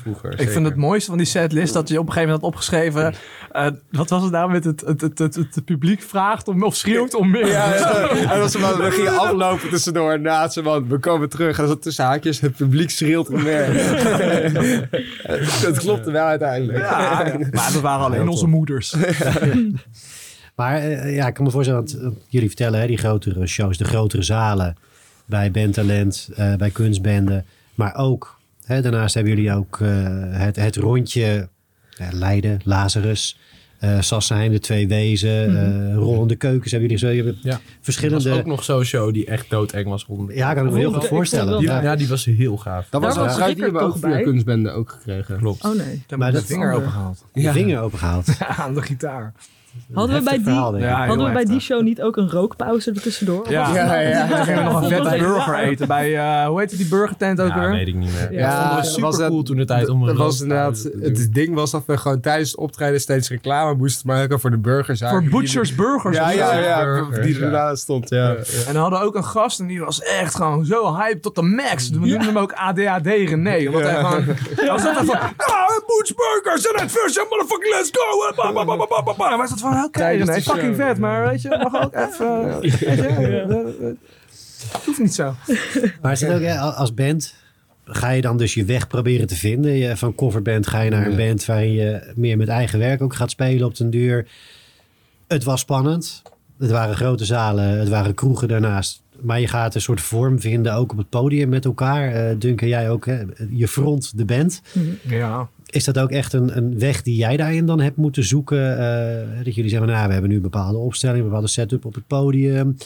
Vroeger. 0.00 0.40
Ik 0.40 0.50
vind 0.50 0.64
het 0.66 0.76
mooiste 0.76 1.08
van 1.08 1.18
die 1.18 1.26
setlist 1.26 1.72
dat 1.72 1.88
je 1.88 1.98
op 1.98 2.06
een 2.06 2.12
gegeven 2.12 2.28
moment 2.34 2.42
had 2.42 2.50
opgeschreven. 2.52 3.14
eh, 3.52 3.66
wat 3.90 4.10
was 4.10 4.22
het 4.22 4.32
nou 4.32 4.50
met 4.52 4.64
het, 4.64 4.80
het, 4.80 5.00
het, 5.00 5.18
het, 5.18 5.34
het 5.34 5.64
publiek 5.64 6.02
vraagt 6.02 6.48
om, 6.48 6.62
of 6.62 6.76
schreeuwt 6.76 7.14
om 7.14 7.30
meer. 7.30 7.46
Ja, 7.46 7.74
ja. 7.74 8.08
En 8.34 8.40
als 8.40 8.52
we, 8.52 8.58
dan- 8.60 8.76
we 8.78 8.90
gingen 8.90 9.18
aflopen 9.18 9.68
tussendoor. 9.68 10.12
En 10.12 10.22
na 10.22 10.48
ze 10.48 10.62
man, 10.62 10.88
we 10.88 10.98
komen 10.98 11.28
terug. 11.28 11.56
En 11.56 11.62
dan 11.64 11.68
zat 11.72 11.82
tussen 11.82 12.04
haakjes. 12.04 12.40
Het 12.40 12.56
publiek 12.56 12.90
schreeuwt 12.90 13.28
om 13.30 13.42
meer. 13.42 13.66
Het 15.66 15.78
klopte 15.78 16.10
wel 16.10 16.26
uiteindelijk. 16.26 16.78
Ja, 16.78 17.26
ja. 17.26 17.38
maar 17.52 17.70
dat 17.72 17.80
waren 17.82 18.04
alleen 18.04 18.28
onze 18.28 18.46
moeders. 18.46 18.94
Maar 20.54 20.76
eh, 20.76 21.14
ja, 21.14 21.26
ik 21.26 21.34
kan 21.34 21.44
me 21.44 21.50
voorstellen, 21.50 21.80
want 21.80 21.98
eh, 22.00 22.08
jullie 22.28 22.48
vertellen 22.48 22.80
hè, 22.80 22.86
die 22.86 22.96
grotere 22.98 23.46
shows, 23.46 23.78
de 23.78 23.84
grotere 23.84 24.22
zalen 24.22 24.76
bij 25.26 25.50
Bandtalent, 25.50 26.28
eh 26.36 26.54
bij 26.54 26.70
kunstbenden. 26.70 27.44
Maar 27.74 27.94
ook, 27.96 28.38
hè, 28.64 28.82
daarnaast 28.82 29.14
hebben 29.14 29.34
jullie 29.34 29.52
ook 29.52 29.80
eh, 29.80 29.88
het, 30.30 30.56
het 30.56 30.76
rondje 30.76 31.48
eh, 31.98 32.06
Leiden, 32.12 32.60
Lazarus, 32.64 33.38
eh 33.78 34.00
Sassheim, 34.00 34.52
de 34.52 34.58
Twee 34.60 34.88
Wezen, 34.88 35.56
eh 35.90 35.94
Rollende 35.96 36.36
Keukens 36.36 36.70
hebben 36.70 36.90
jullie 36.90 37.04
zo. 37.06 37.12
Je 37.12 37.22
hebt 37.24 37.42
Ja. 37.42 37.50
Er 37.50 37.56
was 37.58 37.70
verschillende... 37.80 38.32
ook 38.32 38.46
nog 38.46 38.64
zo'n 38.64 38.84
show 38.84 39.14
die 39.14 39.26
echt 39.26 39.50
doodeng 39.50 39.88
was. 39.88 40.04
rond- 40.04 40.34
Ja, 40.34 40.54
kan 40.54 40.66
ik 40.66 40.72
me 40.72 40.78
heel 40.78 40.88
Ik 40.94 40.96
goed 40.96 41.08
voorstellen. 41.08 41.58
Die, 41.58 41.68
Ja. 41.68 41.82
ja, 41.82 41.96
die 41.96 42.08
was 42.08 42.24
heel 42.24 42.56
gaaf. 42.56 42.86
Dat 42.90 43.00
was 43.02 43.16
een 43.38 43.54
die 43.54 43.64
we 43.64 43.78
ook 43.78 44.00
bij? 44.00 44.22
kunstbende 44.22 44.70
ook 44.70 44.90
gekregen. 44.90 45.38
Klopt. 45.38 45.64
Oh 45.64 45.74
nee. 45.76 46.02
Maar 46.16 46.32
dat 46.32 46.44
vinger 46.44 46.72
opengehaald. 46.72 47.24
de 47.32 47.52
vinger 47.52 47.80
opengehaald. 47.80 48.26
aan 48.62 48.74
de 48.74 48.82
gitaar. 48.82 49.32
Hadden 49.92 50.16
we 50.16 50.22
bij 50.22 50.34
die, 50.34 50.42
verhaal. 50.44 50.76
Ja, 50.78 51.06
hadden 51.06 51.26
we 51.26 51.32
bij 51.32 51.44
die 51.44 51.60
show 51.60 51.82
niet 51.82 52.02
ook 52.02 52.16
een 52.16 52.30
rookpauze 52.30 52.90
er 52.90 53.00
tussendoor? 53.02 53.40
Of 53.40 53.50
Ja, 53.50 53.74
ja, 53.74 53.84
nou- 53.86 54.00
ja. 54.00 54.26
Toen 54.26 54.36
gingen 54.44 54.64
we 54.64 54.70
nog 54.70 54.82
een 54.82 54.88
vette 54.88 55.18
burger 55.18 55.54
eten 55.58 55.88
bij, 55.88 56.16
eh, 56.16 56.46
hoe 56.46 56.58
heette 56.60 56.76
die 56.76 56.86
burgertent 56.88 57.40
ook 57.40 57.48
Ja, 57.48 57.60
weer? 57.60 57.70
weet 57.70 57.88
ik 57.88 57.94
niet 57.94 58.12
meer. 58.12 58.32
Ja. 58.32 58.38
Ja, 58.40 58.68
we 58.70 58.74
dat 58.76 58.86
super 58.86 59.02
was 59.02 59.16
het- 59.16 59.28
cool 59.28 59.42
toen 59.42 59.56
de 59.56 59.64
tijd 59.64 59.88
om 59.88 60.02
een 60.08 60.16
was 60.16 60.40
inderdaad, 60.40 60.88
het 61.00 61.34
ding 61.34 61.54
was 61.54 61.70
dat 61.70 61.82
we 61.86 61.96
gewoon 61.96 62.20
tijdens 62.20 62.50
het 62.50 62.58
optreden 62.60 63.00
steeds 63.00 63.28
reclame 63.28 63.74
moesten 63.74 64.06
maken 64.06 64.40
voor 64.40 64.50
de 64.50 64.58
burgers. 64.58 65.00
Voor 65.04 65.22
Butcher's 65.22 65.74
Burgers. 65.74 66.16
Ja, 66.16 66.30
ja, 66.30 66.52
ja, 66.58 67.02
die 67.22 67.38
ja. 67.38 67.44
ernaast 67.44 67.82
stond, 67.82 68.08
ja. 68.08 68.28
En 68.66 68.72
dan 68.72 68.76
hadden 68.82 69.00
we 69.00 69.06
ook 69.06 69.14
een 69.14 69.24
gast 69.24 69.60
en 69.60 69.66
die 69.66 69.80
was 69.80 70.02
echt 70.02 70.34
gewoon 70.34 70.64
zo 70.64 70.96
hype 70.96 71.20
tot 71.20 71.34
de 71.34 71.42
max. 71.42 71.88
We 71.90 71.96
noemden 71.98 72.20
hem 72.20 72.38
ook 72.38 72.52
ADHD 72.52 73.06
René. 73.06 73.66
Omdat 73.66 73.82
hij 73.82 73.94
gewoon... 73.94 74.24
Hij 74.56 74.68
was 74.68 74.86
altijd 74.86 75.06
van... 75.06 75.16
Ah, 75.36 75.68
Butch 75.86 76.12
Burgers 76.14 76.66
en 76.72 76.80
het 76.80 76.90
first 76.90 77.26
motherfucking 77.30 77.74
let's 77.74 77.90
go. 77.92 78.02
En 78.28 79.63
van, 79.72 79.84
oké 79.84 80.24
show, 80.24 80.40
fucking 80.40 80.76
vet. 80.76 80.98
Maar 80.98 81.28
weet 81.28 81.42
je, 81.42 81.68
mag 81.70 81.84
ook 81.84 81.94
even... 81.94 82.60
weet 82.60 82.78
je, 82.78 83.96
Het 84.72 84.84
hoeft 84.84 84.98
niet 84.98 85.14
zo. 85.14 85.34
Maar 86.02 86.12
is 86.12 86.20
het 86.20 86.32
ook 86.32 86.40
hè, 86.40 86.58
als 86.58 86.94
band 86.94 87.34
ga 87.84 88.10
je 88.10 88.20
dan 88.20 88.36
dus 88.36 88.54
je 88.54 88.64
weg 88.64 88.86
proberen 88.86 89.26
te 89.26 89.36
vinden? 89.36 89.72
Je, 89.72 89.96
van 89.96 90.14
coverband 90.14 90.66
ga 90.66 90.80
je 90.80 90.90
naar 90.90 91.06
een 91.06 91.16
band 91.16 91.44
waarin 91.44 91.72
je 91.72 92.12
meer 92.14 92.36
met 92.36 92.48
eigen 92.48 92.78
werk 92.78 93.02
ook 93.02 93.14
gaat 93.14 93.30
spelen 93.30 93.66
op 93.66 93.76
den 93.76 93.90
duur. 93.90 94.26
Het 95.26 95.44
was 95.44 95.60
spannend. 95.60 96.22
Het 96.58 96.70
waren 96.70 96.96
grote 96.96 97.24
zalen, 97.24 97.78
het 97.78 97.88
waren 97.88 98.14
kroegen 98.14 98.48
daarnaast. 98.48 99.02
Maar 99.20 99.40
je 99.40 99.48
gaat 99.48 99.74
een 99.74 99.80
soort 99.80 100.00
vorm 100.00 100.40
vinden 100.40 100.74
ook 100.74 100.92
op 100.92 100.98
het 100.98 101.08
podium 101.08 101.48
met 101.48 101.64
elkaar. 101.64 102.12
Eh 102.12 102.34
Duncan, 102.38 102.68
jij 102.68 102.90
ook, 102.90 103.06
hè? 103.06 103.22
je 103.50 103.68
front 103.68 104.18
de 104.18 104.24
band. 104.24 104.62
Ja. 105.02 105.48
Is 105.74 105.84
dat 105.84 105.98
ook 105.98 106.10
echt 106.10 106.32
een, 106.32 106.56
een 106.56 106.78
weg 106.78 107.02
die 107.02 107.16
jij 107.16 107.36
daarin 107.36 107.66
dan 107.66 107.80
hebt 107.80 107.96
moeten 107.96 108.24
zoeken? 108.24 108.78
Eh, 108.78 109.44
dat 109.44 109.54
jullie 109.54 109.70
zeggen, 109.70 109.88
nou, 109.88 110.06
we 110.06 110.12
hebben 110.12 110.30
nu 110.30 110.40
bepaalde 110.40 110.78
opstelling, 110.78 111.18
een 111.18 111.24
bepaalde 111.24 111.48
setup 111.48 111.84
op 111.84 111.94
het 111.94 112.06
podium. 112.06 112.76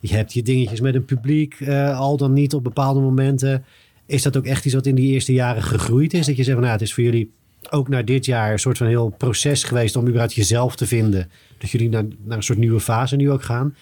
Je 0.00 0.14
hebt 0.14 0.32
je 0.32 0.42
dingetjes 0.42 0.80
met 0.80 0.94
een 0.94 1.04
publiek, 1.04 1.54
eh, 1.60 1.98
al 1.98 2.16
dan 2.16 2.32
niet 2.32 2.54
op 2.54 2.64
bepaalde 2.64 3.00
momenten. 3.00 3.64
Is 4.06 4.22
dat 4.22 4.36
ook 4.36 4.44
echt 4.44 4.64
iets 4.64 4.74
wat 4.74 4.86
in 4.86 4.94
die 4.94 5.12
eerste 5.12 5.32
jaren 5.32 5.62
gegroeid 5.62 6.14
is? 6.14 6.26
Dat 6.26 6.36
je 6.36 6.42
zegt 6.42 6.56
van 6.56 6.60
nou, 6.60 6.72
het 6.72 6.82
is 6.82 6.94
voor 6.94 7.04
jullie 7.04 7.30
ook 7.70 7.88
naar 7.88 8.04
dit 8.04 8.26
jaar 8.26 8.52
een 8.52 8.58
soort 8.58 8.78
van 8.78 8.86
heel 8.86 9.14
proces 9.18 9.64
geweest 9.64 9.96
om 9.96 10.06
überhaupt 10.06 10.34
jezelf 10.34 10.76
te 10.76 10.86
vinden. 10.86 11.30
Dat 11.58 11.70
jullie 11.70 11.88
naar, 11.88 12.04
naar 12.24 12.36
een 12.36 12.42
soort 12.42 12.58
nieuwe 12.58 12.80
fase 12.80 13.16
nu 13.16 13.30
ook 13.30 13.42
gaan. 13.42 13.74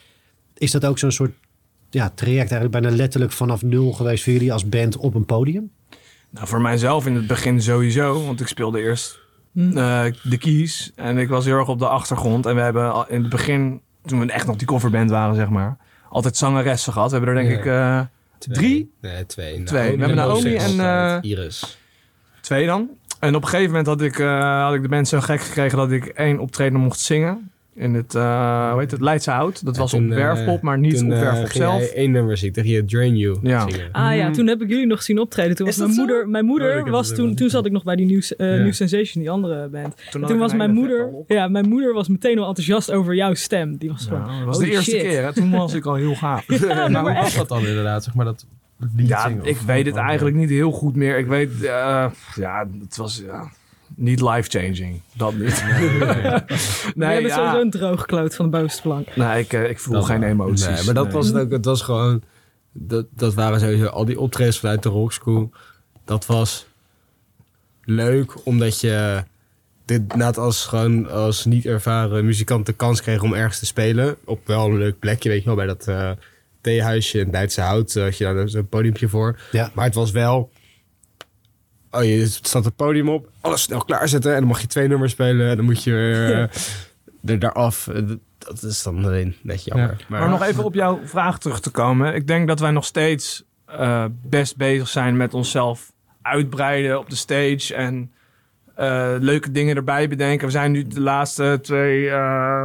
Is 0.55 0.71
dat 0.71 0.85
ook 0.85 0.99
zo'n 0.99 1.11
soort 1.13 1.33
ja, 1.91 2.11
traject 2.15 2.51
eigenlijk 2.51 2.71
bijna 2.71 2.97
letterlijk 2.97 3.33
vanaf 3.33 3.63
nul 3.63 3.93
geweest 3.93 4.25
voor 4.25 4.33
jullie 4.33 4.53
als 4.53 4.69
band 4.69 4.97
op 4.97 5.15
een 5.15 5.27
podium? 5.27 5.71
Nou, 6.31 6.47
voor 6.47 6.61
mijzelf 6.61 7.07
in 7.07 7.15
het 7.15 7.27
begin 7.27 7.63
sowieso. 7.63 8.25
Want 8.27 8.41
ik 8.41 8.47
speelde 8.49 8.81
eerst 8.81 9.19
Hm. 9.53 9.77
eh, 9.79 10.05
de 10.23 10.39
keys. 10.39 10.93
En 10.95 11.19
ik 11.19 11.29
was 11.29 11.45
heel 11.45 11.57
erg 11.59 11.69
op 11.69 11.79
de 11.79 11.89
achtergrond. 11.89 12.47
En 12.47 12.55
we 12.55 12.61
hebben 12.61 13.05
in 13.09 13.21
het 13.21 13.31
begin, 13.31 13.81
toen 14.05 14.21
we 14.21 14.33
echt 14.33 14.47
nog 14.47 14.57
die 14.57 14.67
coverband 14.67 15.11
waren, 15.11 15.35
zeg 15.35 15.49
maar, 15.49 15.77
altijd 16.11 16.37
zangeressen 16.37 16.93
gehad. 16.93 17.11
We 17.11 17.17
hebben 17.17 17.35
er 17.37 17.43
denk 17.43 17.65
Ja. 17.65 18.01
ik 18.01 18.09
eh, 18.49 18.55
Drie? 18.57 18.93
Nee, 19.01 19.27
twee. 19.27 19.63
Twee. 19.63 19.93
We 19.93 19.99
hebben 19.99 20.17
Naomi 20.17 20.55
en, 20.57 20.81
eh, 20.81 21.19
Iris. 21.21 21.79
twee 22.41 22.67
dan. 22.67 22.89
En 23.21 23.35
op 23.35 23.43
een 23.43 23.49
gegeven 23.49 23.71
moment 23.71 23.87
had 23.87 24.01
ik, 24.01 24.17
had 24.63 24.75
ik 24.75 24.83
de 24.83 24.89
band 24.89 25.09
zo 25.09 25.21
gek 25.21 25.41
gekregen 25.41 25.79
dat 25.79 25.91
ik 25.91 26.07
één 26.07 26.39
optreden 26.39 26.81
mocht 26.81 27.01
zingen. 27.01 27.51
In 27.77 27.95
het, 27.95 28.15
eh 28.15 28.71
hoe 28.71 28.81
heet 28.81 28.91
het, 28.91 29.01
Leidse 29.01 29.31
Hout. 29.31 29.65
Dat 29.65 29.75
Ja, 29.75 29.81
was 29.81 29.91
toen, 29.91 30.05
op 30.11 30.15
Werfpop, 30.15 30.63
maar 30.63 30.79
niet 30.79 30.97
Toen 30.99 31.07
op 31.07 31.13
eh, 31.13 31.21
Werfpop 31.21 31.51
zelf. 31.53 31.83
één 31.83 32.11
nummer 32.11 32.37
zingen. 32.37 32.55
Tegen 32.55 32.71
je 32.71 32.85
Drain 32.85 33.17
You 33.17 33.39
Ja. 33.43 33.69
zingen. 33.71 33.89
Ah 33.93 34.17
ja, 34.17 34.31
toen 34.31 34.47
heb 34.47 34.63
ik 34.63 34.69
jullie 34.69 34.87
nog 34.87 35.03
zien 35.03 35.19
optreden. 35.19 35.57
Toen 35.57 35.67
was 35.67 35.77
mijn 35.77 35.93
zo? 35.93 35.99
moeder, 35.99 36.29
mijn 36.29 36.45
Oh, 36.45 36.51
moeder 36.51 36.77
heb 36.77 36.87
was 36.89 37.15
toen, 37.15 37.35
toen 37.35 37.49
zat 37.51 37.67
ik 37.67 37.73
nog 37.73 37.85
bij 37.85 37.97
die 37.97 38.07
New, 38.07 38.23
eh, 38.37 38.57
Ja. 38.57 38.63
New 38.63 38.73
Sensation, 38.73 39.23
die 39.23 39.31
andere 39.31 39.69
band. 39.69 39.95
toen 40.11 40.39
was 40.39 40.55
mijn 40.55 40.73
moeder, 40.75 41.11
ja, 41.27 41.49
mijn 41.49 41.69
moeder 41.69 41.93
was 41.95 42.09
meteen 42.09 42.39
al 42.39 42.47
enthousiast 42.49 42.91
over 42.93 43.15
jouw 43.15 43.35
stem. 43.35 43.77
Die 43.77 43.91
was 43.91 44.07
gewoon, 44.07 44.27
dat 44.27 44.45
was 44.47 44.59
de 44.59 44.71
eerste 44.71 44.91
shit. 44.91 45.01
keer. 45.01 45.23
Hè? 45.25 45.33
Toen 45.33 45.51
was 45.51 45.75
ik 45.75 45.85
al 45.85 45.95
heel 45.95 46.15
gaaf. 46.15 46.45
Ja, 46.69 46.89
maar 46.89 46.91
maar 46.91 47.03
hoe 47.13 47.23
was 47.23 47.35
dat 47.37 47.49
dan 47.49 47.67
inderdaad, 47.67 48.05
zeg 48.05 48.15
maar, 48.15 48.25
dat 48.25 48.47
Ja, 48.97 49.33
ik 49.43 49.57
weet 49.67 49.87
het 49.87 49.97
eigenlijk 49.97 50.37
niet 50.37 50.51
heel 50.51 50.71
goed 50.71 50.97
meer. 50.97 51.19
Ik 51.19 51.27
weet, 51.27 51.51
eh, 51.63 52.07
ja, 52.35 52.67
het 52.81 52.97
was 52.97 53.23
ja, 53.27 53.49
niet 53.95 54.21
life-changing. 54.21 55.01
Dat 55.13 55.35
niet. 55.35 55.65
Nee, 56.95 57.21
bent 57.23 57.27
ja. 57.27 57.35
sowieso 57.37 57.61
een 57.61 57.71
droogkloot 57.71 58.35
van 58.35 58.45
de 58.45 58.51
bovenste 58.57 58.83
plank. 58.83 59.17
Nee, 59.17 59.41
ik, 59.43 59.53
eh, 59.53 59.71
ik 59.71 59.79
voel 59.79 59.95
Dat 59.95 60.05
geen 60.05 60.21
wel. 60.21 60.29
emoties. 60.29 60.67
Nee, 60.67 60.85
maar 60.85 60.95
dat 60.95 61.05
Nee. 61.05 61.13
was 61.15 61.27
het 61.27 61.37
ook. 61.37 61.51
Het 61.51 61.65
was 61.65 61.83
gewoon... 61.83 62.23
Dat, 62.73 63.07
dat 63.11 63.35
waren 63.35 63.61
sowieso 63.61 63.87
al 63.87 64.05
die 64.05 64.21
optredens 64.21 64.59
vanuit 64.59 64.83
de 64.83 64.89
rockschool. 64.89 65.51
Dat 66.05 66.27
was 66.27 66.67
leuk, 67.85 68.47
omdat 68.47 68.81
je 68.81 69.25
dit 69.85 70.15
net 70.17 70.39
als 70.39 70.65
gewoon 70.67 71.11
als 71.11 71.45
niet 71.45 71.67
ervaren 71.67 72.25
muzikant 72.25 72.67
de 72.67 72.73
kans 72.73 73.03
kreeg 73.03 73.23
om 73.23 73.35
ergens 73.35 73.59
te 73.59 73.67
spelen. 73.67 74.17
Op 74.25 74.47
wel 74.47 74.67
een 74.67 74.77
leuk 74.79 74.99
plekje, 74.99 75.29
weet 75.29 75.39
je 75.41 75.47
wel, 75.47 75.55
bij 75.55 75.67
dat 75.67 75.89
eh, 75.89 76.11
theehuisje 76.61 77.19
in 77.19 77.25
het 77.25 77.33
Leidse 77.33 77.61
Hout. 77.61 77.97
eh, 77.97 78.03
had 78.03 78.19
je 78.19 78.25
daar 78.25 78.49
zo'n 78.49 78.69
podiumpje 78.69 79.09
voor. 79.09 79.39
Ja. 79.53 79.71
Maar 79.75 79.85
het 79.85 79.95
was 79.95 80.11
wel... 80.11 80.51
Oh, 81.97 82.05
je 82.05 82.27
staat 82.27 82.65
het 82.65 82.77
podium 82.77 83.09
op, 83.09 83.29
alles 83.41 83.63
snel 83.63 83.85
klaarzetten 83.85 84.33
en 84.33 84.39
dan 84.39 84.49
mag 84.49 84.61
je 84.61 84.67
twee 84.67 84.89
nummers 84.89 85.13
spelen. 85.13 85.49
En 85.51 85.57
dan 85.57 85.65
moet 85.65 85.83
je 85.85 85.93
eh, 87.23 87.31
er 87.31 87.39
daaraf. 87.39 87.89
Eh, 87.89 88.03
Dat 88.39 88.63
is 88.63 88.83
dan 88.83 89.05
alleen 89.05 89.37
net 89.43 89.65
jammer. 89.65 90.05
Maar 90.09 90.29
nog 90.29 90.43
even 90.43 90.65
op 90.65 90.75
jouw 90.75 91.01
vraag 91.05 91.39
terug 91.39 91.61
te 91.61 91.71
komen. 91.71 92.15
Ik 92.15 92.27
denk 92.27 92.49
dat 92.49 92.61
wij 92.61 92.71
nog 92.71 92.85
steeds 92.85 93.45
eh, 93.67 94.05
best 94.23 94.57
bezig 94.57 94.89
zijn 94.89 95.17
met 95.17 95.35
onszelf 95.35 95.93
uitbreiden 96.23 96.99
op 96.99 97.11
de 97.11 97.17
stage 97.17 97.75
en 97.75 98.11
leuke 99.21 99.51
dingen 99.51 99.77
erbij 99.77 100.09
bedenken. 100.09 100.47
We 100.47 100.53
zijn 100.53 100.73
nu 100.73 100.87
de 100.87 101.01
laatste 101.01 101.59
twee 101.63 102.11
eh, 102.11 102.65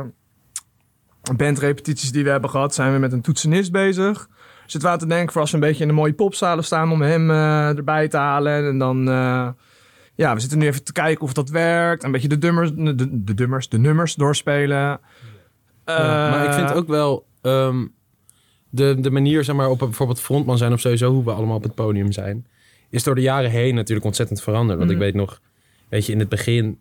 bandrepetities 1.35 2.11
die 2.11 2.23
we 2.23 2.29
hebben 2.29 2.49
gehad, 2.49 2.73
zijn 2.73 2.93
we 2.93 2.99
met 2.99 3.11
een 3.11 3.21
toetsenist 3.21 3.71
bezig. 3.71 4.29
We 4.71 4.87
aan 4.87 4.97
te 4.97 5.07
denken 5.07 5.31
voor 5.31 5.41
als 5.41 5.49
we 5.51 5.57
een 5.57 5.63
beetje 5.63 5.81
in 5.81 5.87
de 5.87 5.93
mooie 5.93 6.13
popzalen 6.13 6.63
staan 6.63 6.91
om 6.91 7.01
hem 7.01 7.29
eh, 7.31 7.77
erbij 7.77 8.07
te 8.07 8.17
halen. 8.17 8.67
En 8.67 8.77
dan, 8.77 9.09
eh, 9.09 9.47
ja, 10.15 10.33
we 10.33 10.39
zitten 10.39 10.57
nu 10.59 10.65
even 10.65 10.83
te 10.83 10.91
kijken 10.91 11.23
of 11.23 11.33
dat 11.33 11.49
werkt. 11.49 12.03
Een 12.03 12.11
beetje 12.11 12.27
de 12.27 12.37
nummers, 12.37 12.71
de, 12.75 13.23
de, 13.23 13.33
nummers, 13.35 13.69
de 13.69 13.77
nummers 13.77 14.15
doorspelen. 14.15 14.77
Ja, 14.77 14.99
maar 16.29 16.45
ik 16.45 16.53
vind 16.53 16.69
Eh, 16.69 16.75
ook 16.75 16.87
wel 16.87 17.25
ehm, 17.41 17.85
de, 18.69 18.95
de 18.99 19.11
manier, 19.11 19.43
zeg 19.43 19.55
maar, 19.55 19.69
op 19.69 19.79
bijvoorbeeld 19.79 20.21
frontman 20.21 20.57
zijn 20.57 20.73
of 20.73 20.79
sowieso 20.79 21.11
hoe 21.11 21.23
we 21.23 21.31
allemaal 21.31 21.55
op 21.55 21.63
het 21.63 21.75
podium 21.75 22.11
zijn, 22.11 22.47
is 22.89 23.03
door 23.03 23.15
de 23.15 23.21
jaren 23.21 23.49
heen 23.49 23.75
natuurlijk 23.75 24.05
ontzettend 24.05 24.41
veranderd. 24.41 24.77
Want 24.79 24.91
Mhm. 24.91 24.99
ik 24.99 25.05
weet 25.05 25.15
nog, 25.15 25.39
weet 25.89 26.05
je, 26.05 26.11
in 26.11 26.19
het 26.19 26.29
begin 26.29 26.79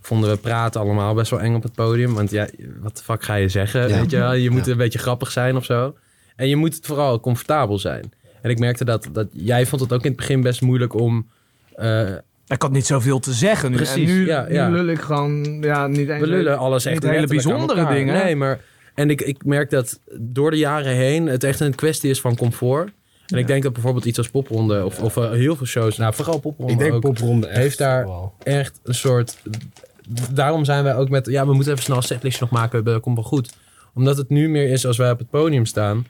vonden 0.00 0.30
we 0.30 0.36
praten 0.36 0.80
allemaal 0.80 1.14
best 1.14 1.30
wel 1.30 1.40
eng 1.40 1.54
op 1.54 1.62
het 1.62 1.72
podium. 1.74 2.14
Want 2.14 2.30
ja, 2.30 2.48
wat 2.80 2.96
de 2.96 3.02
fuck 3.02 3.22
ga 3.22 3.34
je 3.34 3.48
zeggen? 3.48 3.88
Ja. 3.88 4.00
Weet 4.00 4.10
je, 4.10 4.18
wel? 4.18 4.32
je 4.32 4.50
moet 4.50 4.64
Ja. 4.66 4.72
een 4.72 4.78
beetje 4.78 4.98
grappig 4.98 5.30
zijn 5.30 5.56
of 5.56 5.64
zo. 5.64 5.96
En 6.42 6.48
je 6.48 6.56
moet 6.56 6.74
het 6.74 6.86
vooral 6.86 7.20
comfortabel 7.20 7.78
zijn. 7.78 8.12
En 8.40 8.50
ik 8.50 8.58
merkte 8.58 8.84
dat, 8.84 9.08
dat 9.12 9.28
jij 9.32 9.66
vond 9.66 9.80
het 9.80 9.92
ook 9.92 10.02
in 10.02 10.08
het 10.08 10.16
begin 10.16 10.40
best 10.40 10.60
moeilijk 10.60 10.94
om... 10.94 11.26
eh, 11.74 12.10
Ik 12.46 12.62
had 12.62 12.70
niet 12.72 12.86
zoveel 12.86 13.18
te 13.18 13.32
zeggen 13.32 13.70
nu. 13.70 13.76
Precies, 13.76 14.08
en 14.10 14.14
nu, 14.16 14.26
ja, 14.26 14.46
ja. 14.48 14.68
nu 14.68 14.74
lul 14.76 14.86
ik 14.86 15.00
gewoon 15.00 15.58
ja, 15.60 15.86
niet 15.86 16.08
eens... 16.08 16.20
We 16.20 16.26
lullen 16.26 16.58
alles 16.58 16.84
echt 16.84 17.02
hele 17.02 17.26
bijzondere 17.26 17.86
dingen. 17.94 18.14
Nee, 18.14 18.36
maar... 18.36 18.60
En 18.94 19.10
ik, 19.10 19.20
ik 19.20 19.44
merk 19.44 19.70
dat 19.70 20.00
door 20.18 20.50
de 20.50 20.56
jaren 20.56 20.92
heen 20.94 21.26
het 21.26 21.44
echt 21.44 21.60
een 21.60 21.74
kwestie 21.74 22.10
is 22.10 22.20
van 22.20 22.36
comfort. 22.36 22.92
En 23.26 23.38
ik 23.38 23.46
denk 23.46 23.62
dat 23.62 23.72
bijvoorbeeld 23.72 24.04
iets 24.04 24.18
als 24.18 24.28
popronde 24.30 24.84
of, 24.84 25.02
of 25.02 25.16
eh, 25.16 25.30
heel 25.30 25.56
veel 25.56 25.66
shows... 25.66 25.96
Nou, 25.96 26.14
vooral 26.14 26.38
popronde 26.40 26.72
Ik 26.72 26.78
denk 26.78 26.92
ook, 26.94 27.00
popronde 27.00 27.46
echt 27.46 27.58
heeft 27.58 27.78
daar- 27.78 28.08
echt 28.42 28.80
een 28.82 28.94
soort... 28.94 29.38
Daarom 30.32 30.64
zijn 30.64 30.84
wij 30.84 30.94
ook 30.96 31.08
met... 31.08 31.26
Ja, 31.26 31.46
we 31.46 31.54
moeten 31.54 31.72
even 31.72 31.84
snel 31.84 31.96
een 31.96 32.02
setlistje 32.02 32.40
nog 32.40 32.50
maken. 32.50 32.84
Dat 32.84 33.00
komt 33.00 33.16
wel 33.16 33.24
goed. 33.24 33.52
Omdat 33.94 34.16
het 34.16 34.28
nu 34.28 34.48
meer 34.48 34.68
is 34.70 34.86
als 34.86 34.96
wij 34.96 35.10
op 35.10 35.18
het 35.18 35.30
podium 35.30 35.66
staan. 35.66 36.06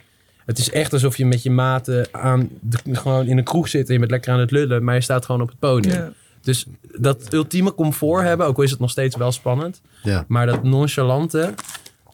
Het 0.46 0.59
is 0.59 0.70
echt 0.70 0.92
alsof 0.92 1.16
je 1.16 1.26
met 1.26 1.42
je 1.42 1.50
maten 1.50 2.09
aan 2.11 2.48
de, 2.61 2.78
gewoon 2.92 3.26
in 3.26 3.38
een 3.38 3.44
kroeg 3.44 3.68
zit... 3.68 3.87
en 3.87 3.92
je 3.92 3.98
bent 3.98 4.11
lekker 4.11 4.33
aan 4.33 4.40
het 4.40 4.50
lullen, 4.50 4.85
maar 4.85 4.94
je 4.94 5.00
staat 5.00 5.24
gewoon 5.24 5.40
op 5.40 5.48
het 5.48 5.59
podium. 5.59 5.94
Ja. 5.94 6.12
Dus 6.40 6.66
dat 6.98 7.33
ultieme 7.33 7.74
comfort 7.74 8.22
hebben, 8.22 8.46
ook 8.46 8.57
al 8.57 8.62
is 8.62 8.70
het 8.70 8.81
nog 8.81 8.90
steeds 8.90 9.16
wel 9.16 9.33
spannend... 9.33 9.81
Ja. 10.02 10.24
Maar 10.28 10.46
dat 10.46 10.62
nonchalante, 10.62 11.55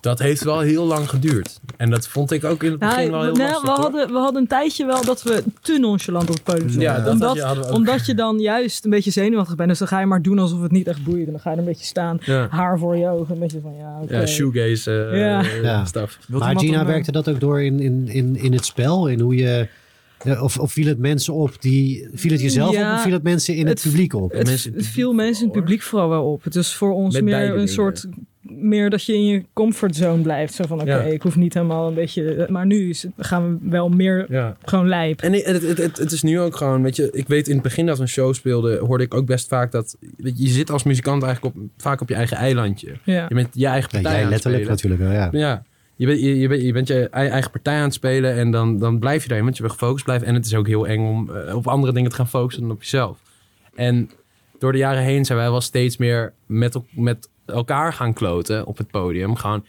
dat 0.00 0.18
heeft 0.18 0.44
wel 0.44 0.60
heel 0.60 0.84
lang 0.84 1.08
geduurd. 1.08 1.60
En 1.76 1.90
dat 1.90 2.08
vond 2.08 2.30
ik 2.30 2.44
ook 2.44 2.62
in 2.62 2.70
het 2.70 2.78
begin 2.78 2.96
Nou, 2.96 3.10
wel 3.10 3.22
heel 3.22 3.32
nou, 3.32 3.48
lastig. 3.50 3.62
we, 3.62 3.68
hoor. 3.70 3.80
hadden, 3.80 4.12
we 4.12 4.18
hadden 4.18 4.42
een 4.42 4.48
tijdje 4.48 4.86
wel 4.86 5.04
dat 5.04 5.22
we 5.22 5.42
te 5.60 5.78
nonchalant 5.78 6.28
op 6.28 6.34
het 6.34 6.42
podium 6.44 6.68
stonden. 6.68 6.88
Ja, 6.92 7.10
omdat, 7.10 7.34
je- 7.36 7.72
omdat 7.72 8.06
je 8.06 8.14
dan 8.14 8.38
juist 8.40 8.84
een 8.84 8.90
beetje 8.90 9.10
zenuwachtig 9.10 9.56
bent. 9.56 9.68
Dus 9.68 9.78
dan 9.78 9.88
ga 9.88 10.00
je 10.00 10.06
maar 10.06 10.22
doen 10.22 10.38
alsof 10.38 10.62
het 10.62 10.70
niet 10.70 10.86
echt 10.86 11.04
boeit. 11.04 11.26
En 11.26 11.30
dan 11.32 11.40
ga 11.40 11.50
je 11.50 11.56
er 11.56 11.62
een 11.62 11.68
beetje 11.68 11.84
staan. 11.86 12.18
Ja, 12.24 12.46
Haar 12.50 12.78
voor 12.78 12.96
je 12.96 13.08
ogen. 13.08 13.34
Een 13.34 13.40
beetje 13.40 13.60
van 13.60 13.74
ja, 13.78 13.98
oké. 14.02 14.18
ja 14.20 14.26
shoegaze 14.26 15.08
eh, 15.12 15.18
Ja. 15.18 15.40
eh, 15.40 15.62
Ja. 15.62 15.84
stuff. 15.84 16.18
Wilt 16.28 16.42
maar 16.42 16.58
Gina, 16.58 16.80
eh, 16.80 16.86
werkte 16.86 17.12
dat 17.12 17.28
ook 17.28 17.40
door 17.40 17.62
in, 17.62 17.80
in, 17.80 18.08
in, 18.08 18.36
in 18.36 18.52
het 18.52 18.64
spel? 18.64 19.08
In 19.08 19.20
hoe 19.20 19.34
je, 19.34 19.68
ja, 20.24 20.42
of, 20.42 20.58
of 20.58 20.72
viel 20.72 20.86
het 20.86 20.98
mensen 20.98 21.34
op 21.34 21.62
die... 21.62 22.08
Viel 22.14 22.30
het 22.32 22.40
jezelf 22.40 22.72
Ja, 22.74 22.90
op 22.90 22.96
of 22.96 23.02
viel 23.02 23.12
het 23.12 23.22
mensen 23.22 23.54
in 23.54 23.66
het, 23.66 23.82
het- 23.82 23.92
publiek 23.92 24.14
op? 24.14 24.32
Het, 24.32 24.46
mensen 24.46 24.72
het 24.72 24.80
het 24.80 24.90
viel 24.90 25.12
mensen 25.12 25.44
in 25.46 25.50
het 25.50 25.58
publiek 25.60 25.82
vooral 25.82 26.08
wel 26.08 26.32
op. 26.32 26.44
Het 26.44 26.54
is 26.56 26.74
voor 26.74 26.92
ons 26.92 27.14
Met 27.14 27.24
meer 27.24 27.40
een 27.42 27.50
dingen. 27.52 27.68
soort... 27.68 28.06
Meer 28.50 28.90
dat 28.90 29.04
je 29.04 29.14
in 29.14 29.26
je 29.26 29.44
comfortzone 29.52 30.22
blijft. 30.22 30.54
Zo 30.54 30.64
van, 30.66 30.80
oké, 30.80 30.90
Ja. 30.90 31.00
ik 31.02 31.22
hoef 31.22 31.36
niet 31.36 31.54
helemaal 31.54 31.88
een 31.88 31.94
beetje... 31.94 32.46
Maar 32.50 32.66
nu 32.66 32.88
is 32.88 33.02
het, 33.02 33.12
gaan 33.16 33.58
we 33.62 33.68
wel 33.70 33.88
meer 33.88 34.26
Ja. 34.28 34.56
gewoon 34.64 34.88
lijp. 34.88 35.20
En 35.20 35.32
het, 35.32 35.44
het, 35.62 35.78
het, 35.78 35.96
het 35.96 36.12
is 36.12 36.22
nu 36.22 36.40
ook 36.40 36.56
gewoon, 36.56 36.82
weet 36.82 36.96
je, 36.96 37.08
ik 37.12 37.28
weet 37.28 37.48
in 37.48 37.54
het 37.54 37.62
begin 37.62 37.86
dat 37.86 37.96
we 37.96 38.02
een 38.02 38.08
show 38.08 38.34
speelden, 38.34 38.78
hoorde 38.78 39.04
ik 39.04 39.14
ook 39.14 39.26
best 39.26 39.48
vaak 39.48 39.72
dat, 39.72 39.96
weet 40.16 40.38
je, 40.38 40.44
je 40.44 40.50
zit 40.50 40.70
als 40.70 40.82
muzikant 40.82 41.22
eigenlijk 41.22 41.56
op, 41.56 41.62
vaak 41.76 42.00
op 42.00 42.08
je 42.08 42.14
eigen 42.14 42.36
eilandje. 42.36 42.92
Ja. 43.04 43.26
Je 43.28 43.34
bent 43.34 43.48
je 43.52 43.66
eigen 43.66 43.88
Ja, 43.92 44.00
partij 44.00 44.12
jij 44.20 44.26
aan 44.26 44.32
het 44.32 44.44
letterlijk 44.44 44.78
spelen. 44.78 44.98
natuurlijk 44.98 45.30
wel, 45.32 45.40
ja. 45.40 45.48
Ja, 45.48 45.62
je 45.96 46.06
bent 46.06 46.20
je, 46.20 46.38
je, 46.38 46.48
bent, 46.48 46.62
je 46.62 46.72
bent 46.72 46.88
je 46.88 47.08
ei- 47.08 47.28
eigen 47.28 47.50
partij 47.50 47.76
aan 47.76 47.82
het 47.82 47.94
spelen 47.94 48.34
en 48.34 48.50
dan, 48.50 48.78
dan 48.78 48.98
blijf 48.98 49.22
je 49.22 49.26
daarin, 49.28 49.44
want 49.44 49.56
je 49.56 49.62
wil 49.62 49.72
gefocust 49.72 50.04
blijven. 50.04 50.26
En 50.26 50.34
het 50.34 50.44
is 50.46 50.54
ook 50.54 50.66
heel 50.66 50.86
eng 50.86 51.06
om 51.06 51.30
eh, 51.36 51.56
op 51.56 51.66
andere 51.66 51.92
dingen 51.92 52.10
te 52.10 52.16
gaan 52.16 52.28
focussen 52.28 52.62
dan 52.62 52.70
op 52.72 52.80
jezelf. 52.80 53.18
En 53.74 54.10
door 54.58 54.72
de 54.72 54.78
jaren 54.78 55.02
heen 55.02 55.24
zijn 55.24 55.38
wij 55.38 55.50
wel 55.50 55.60
steeds 55.60 55.96
meer 55.96 56.32
met, 56.46 56.78
met 56.90 57.28
elkaar 57.48 57.92
gaan 57.92 58.12
kloten 58.12 58.66
op 58.66 58.78
het 58.78 58.90
podium. 58.90 59.36
Gewoon 59.36 59.64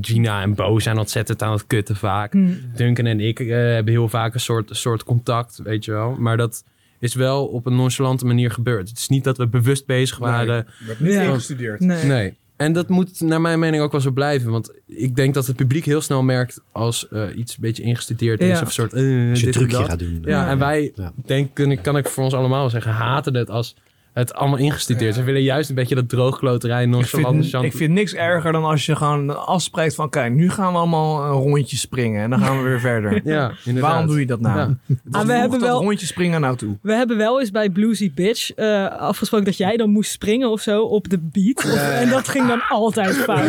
Gina 0.00 0.42
en 0.42 0.54
Bo 0.54 0.78
zijn 0.78 0.98
ontzettend 0.98 1.42
aan 1.42 1.52
het 1.52 1.66
kutten 1.66 1.96
vaak. 1.96 2.32
Hm. 2.32 2.48
Duncan 2.74 3.06
en 3.06 3.20
ik 3.20 3.40
eh, 3.40 3.48
hebben 3.48 3.92
heel 3.92 4.08
vaak 4.08 4.34
een 4.34 4.40
soort, 4.40 4.68
soort 4.76 5.04
contact, 5.04 5.60
weet 5.64 5.84
je 5.84 5.90
wel. 5.92 6.16
Maar 6.18 6.36
dat 6.36 6.64
is 6.98 7.14
wel 7.14 7.46
op 7.46 7.66
een 7.66 7.76
nonchalante 7.76 8.26
manier 8.26 8.50
gebeurd. 8.50 8.88
Het 8.88 8.98
is 8.98 9.08
niet 9.08 9.24
dat 9.24 9.36
we 9.38 9.46
bewust 9.46 9.86
bezig 9.86 10.18
waren. 10.18 10.66
niet 10.98 11.12
Ja. 11.12 11.22
ingestudeerd. 11.22 11.80
Nee. 11.80 12.04
Nee. 12.04 12.34
En 12.56 12.72
dat 12.72 12.88
moet 12.88 13.20
naar 13.20 13.40
mijn 13.40 13.58
mening 13.58 13.82
ook 13.82 13.92
wel 13.92 14.00
zo 14.00 14.10
blijven. 14.10 14.50
Want 14.50 14.72
ik 14.86 15.16
denk 15.16 15.34
dat 15.34 15.46
het 15.46 15.56
publiek 15.56 15.84
heel 15.84 16.00
snel 16.00 16.22
merkt 16.22 16.60
als 16.72 17.08
eh, 17.08 17.22
iets 17.36 17.52
een 17.54 17.60
beetje 17.60 17.82
ingestudeerd 17.82 18.40
is. 18.40 18.60
Of 18.60 18.66
een 18.66 18.72
soort... 18.72 18.92
eh, 18.92 19.30
Als 19.30 19.38
je 19.40 19.44
dit 19.44 19.54
trucje 19.54 19.84
gaat 19.84 19.98
doen. 19.98 20.22
Ja, 20.24 20.48
en 20.48 20.58
wij, 20.58 20.92
Ja. 20.94 21.12
denk, 21.24 21.54
kan, 21.54 21.70
ik, 21.70 21.82
kan 21.82 21.96
ik 21.96 22.08
voor 22.08 22.24
ons 22.24 22.34
allemaal 22.34 22.60
wel 22.60 22.70
zeggen, 22.70 22.92
haten 22.92 23.34
het 23.34 23.50
als 23.50 23.76
het 24.18 24.34
allemaal 24.34 24.58
ingestudeerd. 24.58 25.14
Ze 25.14 25.22
willen 25.22 25.42
juist 25.42 25.68
een 25.68 25.74
beetje 25.74 25.94
dat 25.94 26.08
droogkloterij 26.08 26.82
Ik 26.82 26.88
nonchalant. 26.88 27.46
vind, 27.50 27.64
ik 27.64 27.72
vind 27.76 27.92
niks 27.92 28.14
erger 28.14 28.52
dan 28.52 28.64
als 28.64 28.86
je 28.86 28.96
gewoon 28.96 29.46
afspreekt 29.46 29.94
van... 29.94 30.10
Kijk, 30.10 30.32
nu 30.32 30.50
gaan 30.50 30.72
we 30.72 30.78
allemaal 30.78 31.24
een 31.24 31.30
rondje 31.30 31.76
springen 31.76 32.22
en 32.22 32.30
dan 32.30 32.38
gaan 32.40 32.56
we 32.56 32.62
weer 32.68 32.80
verder. 32.80 33.20
Ja, 33.24 33.52
inderdaad. 33.64 33.90
Waarom 33.90 34.06
doe 34.10 34.20
je 34.20 34.26
dat 34.26 34.40
nou? 34.40 34.58
Ja. 34.58 34.76
Ah, 35.10 35.26
we 35.26 35.32
hebben 35.32 35.60
wel- 35.60 35.82
rondje 35.82 36.06
springen 36.06 36.40
nou 36.40 36.56
toe? 36.56 36.76
We 36.82 36.92
hebben 36.94 37.16
wel 37.16 37.40
eens 37.40 37.50
bij 37.50 37.70
Bluesy 37.70 38.12
Bitch 38.14 38.50
eh, 38.54 38.86
afgesproken 38.86 39.46
dat 39.46 39.56
jij 39.56 39.76
dan 39.76 39.90
moest 39.90 40.10
springen 40.10 40.50
of 40.50 40.60
zo 40.60 40.82
op 40.82 41.08
de 41.08 41.18
beat. 41.18 41.56
Of- 41.64 41.74
En 41.90 42.08
dat 42.08 42.28
ging 42.28 42.48
dan 42.48 42.60
altijd 42.68 43.16
fout. 43.16 43.44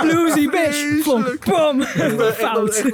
Bluesy 0.00 0.48
Bitch, 0.50 1.02
plonk, 1.02 1.38
pom, 1.44 1.82
fout. 2.34 2.84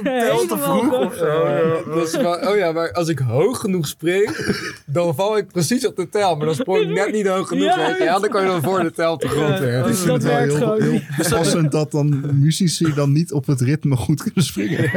Is 2.03 2.15
wel- 2.17 2.49
oh 2.49 2.57
ja, 2.57 2.71
maar 2.71 2.91
als 2.93 3.07
ik 3.07 3.19
hoog 3.19 3.59
genoeg 3.59 3.87
spring, 3.87 4.37
dan 4.85 5.15
val 5.15 5.37
ik 5.37 5.47
precies 5.47 5.87
op 5.87 5.95
de 5.95 6.09
tel. 6.09 6.35
Maar 6.35 6.45
dan 6.45 6.55
sprong 6.55 6.79
ik 6.81 6.89
net 7.05 7.13
niet 7.13 7.27
hoog 7.27 7.47
genoeg. 7.47 7.63
Ja, 7.63 7.87
weet 7.87 7.97
je. 7.97 8.03
Ja, 8.03 8.19
dan 8.19 8.29
kan 8.29 8.41
je 8.41 8.47
dan 8.47 8.61
voor 8.61 8.79
de 8.83 8.91
tel 8.91 9.13
op 9.13 9.21
de 9.21 9.27
grond 9.27 9.59
Ja, 9.59 9.83
dus 9.83 9.91
Ik 9.91 9.95
vind 9.95 10.07
dat 10.07 10.13
het 10.15 10.23
wel 10.23 10.33
werkt 10.33 10.53
heel, 10.53 10.61
gewoon 10.61 10.81
heel 10.81 10.91
niet. 10.91 11.29
passend 11.29 11.71
dat 11.71 11.91
dan 11.91 12.39
muzici 12.39 12.93
dan 12.93 13.11
niet 13.11 13.31
op 13.33 13.45
het 13.45 13.61
ritme 13.61 13.95
goed 13.95 14.23
kunnen 14.23 14.43
springen. 14.43 14.89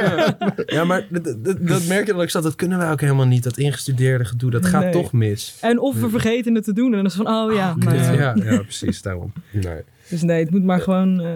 Ja, 0.66 0.84
maar 0.84 1.06
dat, 1.10 1.86
merk 1.88 2.06
je 2.06 2.12
dat 2.12 2.22
ik 2.22 2.30
zat. 2.30 2.42
Dat 2.42 2.54
kunnen 2.54 2.78
wij 2.78 2.90
ook 2.90 3.00
helemaal 3.00 3.26
niet. 3.26 3.42
Dat 3.42 3.58
ingestudeerde 3.58 4.24
gedoe, 4.24 4.50
dat 4.50 4.66
gaat 4.66 4.82
Nee. 4.82 4.92
toch 4.92 5.12
mis. 5.12 5.56
En 5.60 5.78
of 5.80 6.00
we 6.00 6.08
vergeten 6.08 6.54
het 6.54 6.64
te 6.64 6.72
doen. 6.72 6.86
En 6.90 6.92
dan 6.96 7.06
is 7.06 7.14
het 7.14 7.22
van, 7.26 7.34
oh 7.34 7.54
ja. 7.54 7.74
Maar, 7.84 7.94
Ja, 8.14 8.34
ja, 8.44 8.58
precies. 8.70 9.02
Daarom. 9.02 9.32
Nee. 9.50 9.82
Dus 10.08 10.22
nee, 10.22 10.40
het 10.42 10.50
moet 10.50 10.64
maar 10.64 10.80
gewoon... 10.80 11.20
eh, 11.20 11.26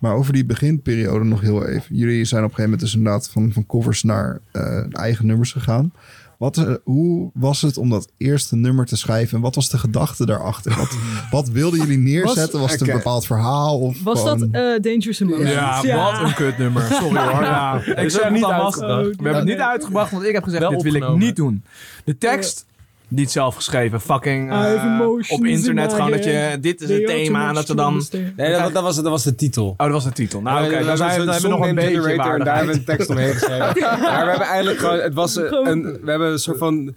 Maar 0.00 0.14
over 0.14 0.32
die 0.32 0.44
beginperiode 0.44 1.24
nog 1.24 1.40
heel 1.40 1.66
even. 1.66 1.96
Jullie 1.96 2.24
zijn 2.24 2.44
op 2.44 2.48
een 2.50 2.54
gegeven 2.54 2.70
moment 2.70 2.80
dus 2.80 2.94
inderdaad 2.94 3.30
van, 3.30 3.52
van 3.52 3.66
covers 3.66 4.02
naar 4.02 4.38
eh, 4.52 4.84
eigen 4.90 5.26
nummers 5.26 5.52
gegaan. 5.52 5.92
Wat, 6.40 6.56
eh, 6.56 6.74
hoe 6.84 7.30
was 7.34 7.62
het 7.62 7.76
om 7.76 7.90
dat 7.90 8.12
eerste 8.16 8.56
nummer 8.56 8.86
te 8.86 8.96
schrijven? 8.96 9.36
En 9.36 9.42
wat 9.42 9.54
was 9.54 9.68
de 9.68 9.78
gedachte 9.78 10.26
daarachter? 10.26 10.76
Wat, 10.76 10.96
wat 11.30 11.48
wilden 11.48 11.80
jullie 11.80 11.98
neerzetten? 11.98 12.60
Was, 12.60 12.72
het 12.72 12.80
een 12.80 12.86
bepaald 12.86 13.26
verhaal? 13.26 13.80
Of 13.80 14.02
was 14.02 14.24
dat 14.24 14.40
eh, 14.42 14.48
Dangerous 14.80 15.20
Emotions? 15.20 15.50
Ja, 15.82 16.12
wat 16.12 16.28
een 16.28 16.34
kutnummer. 16.34 16.82
Sorry 16.82 17.16
hoor. 17.16 17.42
Ja. 17.50 17.80
Ik 17.84 17.96
niet 17.96 18.12
het 18.12 18.42
alvast. 18.42 18.82
uitgebracht. 18.82 19.16
We 19.16 19.22
hebben 19.22 19.34
het 19.34 19.44
niet 19.44 19.58
uitgebracht, 19.58 20.10
want 20.10 20.24
ik 20.24 20.32
heb 20.32 20.42
gezegd, 20.42 20.62
Wel 20.62 20.70
dit 20.70 20.82
wil 20.82 20.94
ik 20.94 21.16
niet 21.16 21.36
doen. 21.36 21.64
De 22.04 22.18
tekst, 22.18 22.66
niet 23.10 23.30
zelf 23.30 23.54
geschreven. 23.54 24.00
Fucking 24.00 24.50
I 24.50 24.54
have 24.54 24.76
eh, 24.76 24.84
emotions 24.84 25.30
op 25.30 25.44
internet 25.44 25.92
gewoon 25.92 26.10
dat 26.10 26.24
je, 26.24 26.58
dit 26.60 26.80
is 26.80 26.88
het 26.88 27.06
thema. 27.06 27.48
En 27.48 27.54
dat 27.54 27.66
ze 27.66 27.74
to 27.74 27.82
dan... 27.82 28.02
Nee, 28.36 28.52
dat, 28.52 28.72
dat, 28.72 28.82
was, 28.82 28.96
dat 28.96 29.04
was 29.04 29.22
de 29.22 29.34
titel. 29.34 29.66
Oh, 29.68 29.76
dat 29.76 29.90
was 29.90 30.04
de 30.04 30.12
titel. 30.12 30.40
Nou, 30.40 30.66
oké, 30.66 30.78
Ja, 30.78 30.84
dan 30.84 30.96
zijn 30.96 31.10
hebben 31.10 31.42
we 31.42 31.48
nog 31.48 31.66
een 31.66 31.74
beetje 31.74 32.02
generator 32.02 32.38
en 32.38 32.44
daar 32.44 32.56
hebben 32.56 32.74
we 32.74 32.78
een 32.80 32.86
tekst 32.86 33.10
omheen 33.10 33.32
geschreven. 33.32 33.80
maar 33.80 34.24
we 34.24 34.30
hebben 34.30 34.46
eigenlijk 34.46 34.78
gewoon, 34.78 34.98
het 34.98 35.14
was 35.14 35.36
een, 35.36 35.82
we 35.82 36.10
hebben 36.10 36.32
een 36.32 36.38
soort 36.38 36.58
van, 36.58 36.94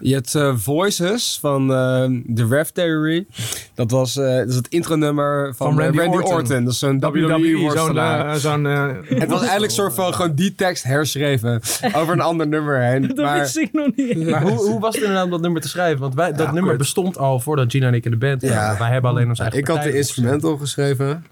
je 0.00 0.14
hebt 0.14 0.34
eh, 0.34 0.56
Voices 0.56 1.38
van 1.40 1.72
eh 1.72 2.34
The 2.34 2.46
Rev 2.46 2.68
Theory. 2.68 3.26
Dat 3.74 3.90
was, 3.90 4.16
eh, 4.16 4.36
dat 4.36 4.48
is 4.48 4.54
het 4.54 4.68
intronummer 4.68 5.54
van, 5.54 5.74
Van 5.74 5.82
Randy 5.82 5.98
Randy, 5.98 6.16
Orton. 6.16 6.32
Orton. 6.32 6.64
Dat 6.64 6.72
is 6.72 6.78
zo'n 6.78 7.00
WWE, 7.00 8.38
zo'n... 8.38 8.66
Eh, 8.66 8.90
het 9.08 9.28
was 9.28 9.40
eigenlijk 9.40 9.62
een 9.62 9.70
soort 9.70 9.94
van 9.94 10.14
gewoon 10.14 10.34
die 10.34 10.54
tekst 10.54 10.84
herschreven 10.84 11.60
over 11.94 12.12
een 12.12 12.20
ander 12.20 12.48
nummer 12.48 12.80
heen. 12.80 13.02
Dat 13.06 13.16
maar, 13.16 13.38
wist 13.38 13.56
ik 13.56 13.72
nog 13.72 13.88
niet. 13.96 14.28
Maar 14.28 14.42
hoe, 14.42 14.56
hoe 14.56 14.80
was 14.80 14.94
het 14.94 15.02
inderdaad 15.02 15.24
om 15.24 15.30
dat 15.30 15.40
nummer 15.40 15.60
te 15.60 15.68
schrijven? 15.68 16.00
Want 16.00 16.14
wij, 16.14 16.32
dat 16.32 16.52
nummer 16.52 16.70
kut. 16.70 16.78
bestond 16.78 17.18
al 17.18 17.40
voordat 17.40 17.70
Gina 17.70 17.86
en 17.86 17.94
ik 17.94 18.04
in 18.04 18.10
de 18.10 18.16
band 18.16 18.42
waren. 18.42 18.56
Ja. 18.56 18.78
Wij 18.78 18.90
hebben 18.90 19.10
alleen 19.10 19.28
ons 19.28 19.38
eigen 19.38 19.58
ik 19.58 19.66
had 19.66 19.82
de 19.82 19.96
instrumental 19.96 20.56
geschreven. 20.56 21.24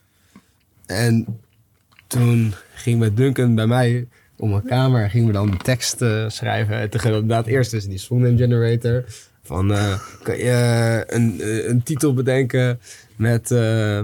En 0.87 1.41
toen 2.07 2.55
ging 2.75 2.99
met 2.99 3.17
Duncan 3.17 3.55
bij 3.55 3.67
mij 3.67 4.09
om 4.37 4.53
een 4.53 4.63
kamer 4.67 5.03
en 5.03 5.11
gingen 5.11 5.27
we 5.27 5.33
dan 5.33 5.51
de 5.51 5.57
tekst 5.57 6.03
eh, 6.03 6.25
schrijven. 6.29 6.77
En 6.77 6.91
toen 6.91 7.01
inderdaad 7.05 7.47
eerst 7.47 7.71
dus 7.71 7.85
die 7.87 7.99
song 7.99 8.21
name 8.23 8.37
generator. 8.37 9.05
Van, 9.43 9.73
eh, 9.73 9.99
kan 10.23 10.37
je 10.39 10.43
eh, 10.51 11.17
een, 11.17 11.41
een 11.71 11.83
titel 11.83 12.15
bedenken 12.15 12.81
met 13.17 13.51
eh, 13.51 14.01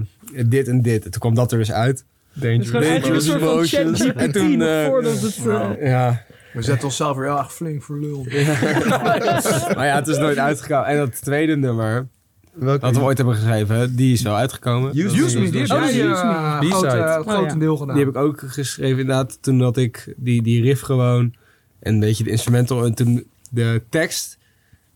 dit 0.46 0.68
en 0.68 0.82
dit. 0.82 1.04
En 1.04 1.10
toen 1.10 1.20
kwam 1.20 1.34
dat 1.34 1.52
er 1.52 1.58
dus 1.58 1.72
uit. 1.72 2.04
Dus 2.34 2.44
een 2.44 3.20
soort 3.20 3.40
van 3.40 3.48
Emotions. 3.48 4.00
En 4.14 4.32
toen, 4.32 4.62
eh, 4.62 4.86
voordat 4.86 5.20
het... 5.20 5.38
eh, 5.46 5.70
Ja, 5.88 6.24
We 6.52 6.62
zetten 6.62 6.84
onszelf 6.84 7.16
weer 7.16 7.26
heel 7.26 7.38
erg 7.38 7.54
flink 7.54 7.82
voor 7.82 7.98
lul. 7.98 8.24
maar 9.76 9.86
ja, 9.86 9.94
het 9.96 10.08
is 10.08 10.18
nooit 10.18 10.38
uitgekomen. 10.38 10.86
En 10.86 10.96
dat 10.96 11.22
tweede 11.22 11.56
nummer, 11.56 12.06
dat 12.54 12.96
we 12.96 13.00
ooit 13.00 13.16
hebben 13.16 13.34
geschreven, 13.34 13.96
die 13.96 14.12
is 14.12 14.22
wel 14.22 14.36
uitgekomen. 14.36 14.98
Use 14.98 15.38
Me, 15.38 15.50
die 15.50 15.60
heb 15.60 15.70
Oh, 15.70 15.82
Use 15.82 16.00
eh, 16.00 16.60
Me. 16.60 16.70
groot, 16.70 16.84
eh, 16.84 17.18
B-side. 17.18 17.30
grotendeel 17.30 17.76
gedaan. 17.76 17.94
Die 17.96 18.04
heb 18.04 18.14
ik 18.14 18.20
ook 18.20 18.42
geschreven 18.46 18.98
inderdaad. 19.00 19.38
Toen 19.42 19.60
had 19.60 19.76
ik 19.76 20.14
die, 20.16 20.42
die 20.42 20.62
riff 20.62 20.80
gewoon. 20.80 21.34
En 21.80 21.94
een 21.94 22.00
beetje 22.00 22.24
de 22.24 22.30
instrumental. 22.30 22.84
En 22.84 22.94
toen 22.94 23.26
de 23.50 23.82
tekst. 23.88 24.38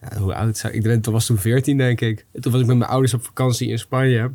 Ja, 0.00 0.18
hoe 0.18 0.34
oud 0.34 0.56
zou 0.56 0.72
ik? 0.72 0.78
Ik 0.78 0.84
denk, 0.84 1.04
dat 1.04 1.12
was 1.12 1.26
toen 1.26 1.38
14 1.38 1.78
denk 1.78 2.00
ik. 2.00 2.26
En 2.32 2.40
toen 2.40 2.52
was 2.52 2.60
ik 2.60 2.66
met 2.66 2.76
mijn 2.76 2.90
ouders 2.90 3.14
op 3.14 3.24
vakantie 3.24 3.68
in 3.68 3.78
Spanje. 3.78 4.30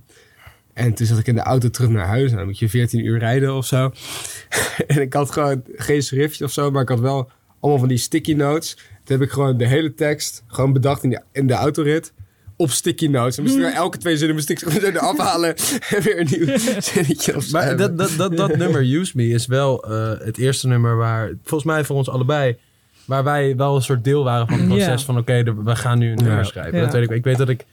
En 0.73 0.93
toen 0.93 1.05
zat 1.05 1.17
ik 1.19 1.27
in 1.27 1.35
de 1.35 1.41
auto 1.41 1.69
terug 1.69 1.89
naar 1.89 2.05
huis. 2.07 2.25
Nou, 2.25 2.37
dan 2.37 2.45
moet 2.45 2.59
je 2.59 2.69
14 2.69 3.05
uur 3.05 3.19
rijden 3.19 3.55
of 3.55 3.65
zo. 3.65 3.91
en 4.87 5.01
ik 5.01 5.13
had 5.13 5.31
gewoon 5.31 5.63
geen 5.75 6.03
schriftje 6.03 6.45
of 6.45 6.51
zo. 6.51 6.71
Maar 6.71 6.81
ik 6.81 6.89
had 6.89 6.99
wel 6.99 7.29
allemaal 7.59 7.79
van 7.79 7.87
die 7.87 7.97
sticky 7.97 8.33
notes. 8.33 8.75
Toen 9.03 9.17
heb 9.17 9.21
ik 9.21 9.31
gewoon 9.33 9.57
de 9.57 9.67
hele 9.67 9.93
tekst 9.93 10.43
gewoon 10.47 10.73
bedacht 10.73 11.03
in 11.03 11.09
de, 11.09 11.21
in 11.31 11.47
de 11.47 11.53
autorit. 11.53 12.13
Op 12.61 12.69
sticky 12.69 13.07
notes. 13.07 13.35
Dan 13.35 13.45
moest 13.45 13.57
ik 13.57 13.73
elke 13.73 13.97
twee 13.97 14.17
zinnen 14.17 14.35
moest 14.35 14.49
ik 14.49 14.59
ze 14.59 14.71
gewoon 14.71 14.91
eraf 14.91 15.17
halen. 15.17 15.55
En 15.95 16.01
weer 16.01 16.19
een 16.19 16.27
nieuw 16.29 16.57
zinnetje 16.93 17.35
of 17.35 17.43
zo. 17.43 17.57
Maar 17.57 17.77
dat, 17.77 17.97
dat, 17.97 18.11
dat, 18.17 18.37
dat 18.37 18.55
nummer, 18.55 18.81
Use 18.81 19.11
Me, 19.15 19.27
is 19.27 19.45
wel 19.45 19.83
eh, 19.83 20.25
het 20.25 20.37
eerste 20.37 20.67
nummer 20.67 20.95
waar, 20.97 21.31
volgens 21.43 21.71
mij 21.71 21.83
voor 21.83 21.95
ons 21.95 22.09
allebei, 22.09 22.57
waar 23.05 23.23
wij 23.23 23.55
wel 23.55 23.75
een 23.75 23.81
soort 23.81 24.03
deel 24.03 24.23
waren 24.23 24.47
van 24.47 24.57
het 24.59 24.67
proces 24.67 25.03
van 25.03 25.17
oké, 25.17 25.43
we 25.63 25.75
gaan 25.75 25.99
nu 25.99 26.11
een 26.11 26.23
nummer 26.23 26.45
schrijven. 26.45 26.77
Ja. 26.77 26.83
Dat 26.83 26.93
weet 26.93 27.03
ik. 27.03 27.09
Ik 27.09 27.23
weet 27.23 27.37
dat 27.37 27.49
ik 27.49 27.65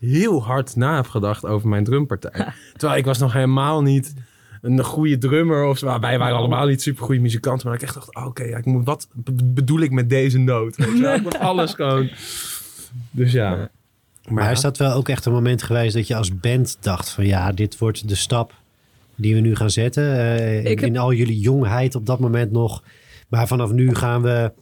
heel 0.00 0.42
hard 0.42 0.76
na 0.76 0.96
heb 0.96 1.06
gedacht 1.06 1.44
over 1.46 1.68
mijn 1.68 1.84
drumpartij. 1.84 2.46
Terwijl 2.76 2.98
ik 2.98 3.04
was 3.04 3.18
nog 3.18 3.32
helemaal 3.32 3.82
niet 3.82 4.14
een 4.62 4.84
goede 4.84 5.18
drummer 5.18 5.64
of 5.64 5.78
zo. 5.78 5.98
Wij 6.00 6.18
waren 6.18 6.36
allemaal 6.36 6.66
niet 6.66 6.82
super 6.82 7.04
goede 7.04 7.20
muzikanten. 7.20 7.66
Maar 7.66 7.76
ik 7.76 7.82
echt 7.82 7.94
dacht, 7.94 8.14
oh, 8.14 8.26
oké, 8.26 8.42
ja, 8.44 8.56
ik 8.56 8.64
moet, 8.64 8.84
wat 8.84 9.08
be- 9.12 9.44
bedoel 9.44 9.80
ik 9.80 9.90
met 9.90 10.08
deze 10.08 10.38
noot? 10.38 10.76
Weet 10.76 10.96
je 10.96 11.00
wel? 11.02 11.14
Ik 11.14 11.22
moet 11.22 11.38
alles 11.50 11.74
gewoon... 11.74 12.10
Dus 13.10 13.32
ja. 13.32 13.70
Maar 14.28 14.50
is 14.52 14.60
dat 14.60 14.76
wel 14.78 14.92
ook 14.92 15.08
echt 15.08 15.24
een 15.26 15.32
moment 15.32 15.62
geweest 15.62 15.94
dat 15.94 16.06
je 16.06 16.16
als 16.16 16.38
band 16.38 16.76
dacht 16.80 17.08
van 17.10 17.26
ja, 17.26 17.52
dit 17.52 17.78
wordt 17.78 18.08
de 18.08 18.14
stap 18.14 18.54
die 19.16 19.34
we 19.34 19.40
nu 19.40 19.56
gaan 19.56 19.70
zetten? 19.70 20.16
Eh, 20.18 20.82
In 20.82 20.98
al 20.98 21.12
jullie 21.12 21.38
jongheid 21.40 21.94
op 21.94 22.06
dat 22.06 22.20
moment 22.20 22.52
nog. 22.52 22.82
Maar 23.28 23.46
vanaf 23.46 23.72
nu 23.72 23.94
gaan 23.94 24.22
we 24.22 24.52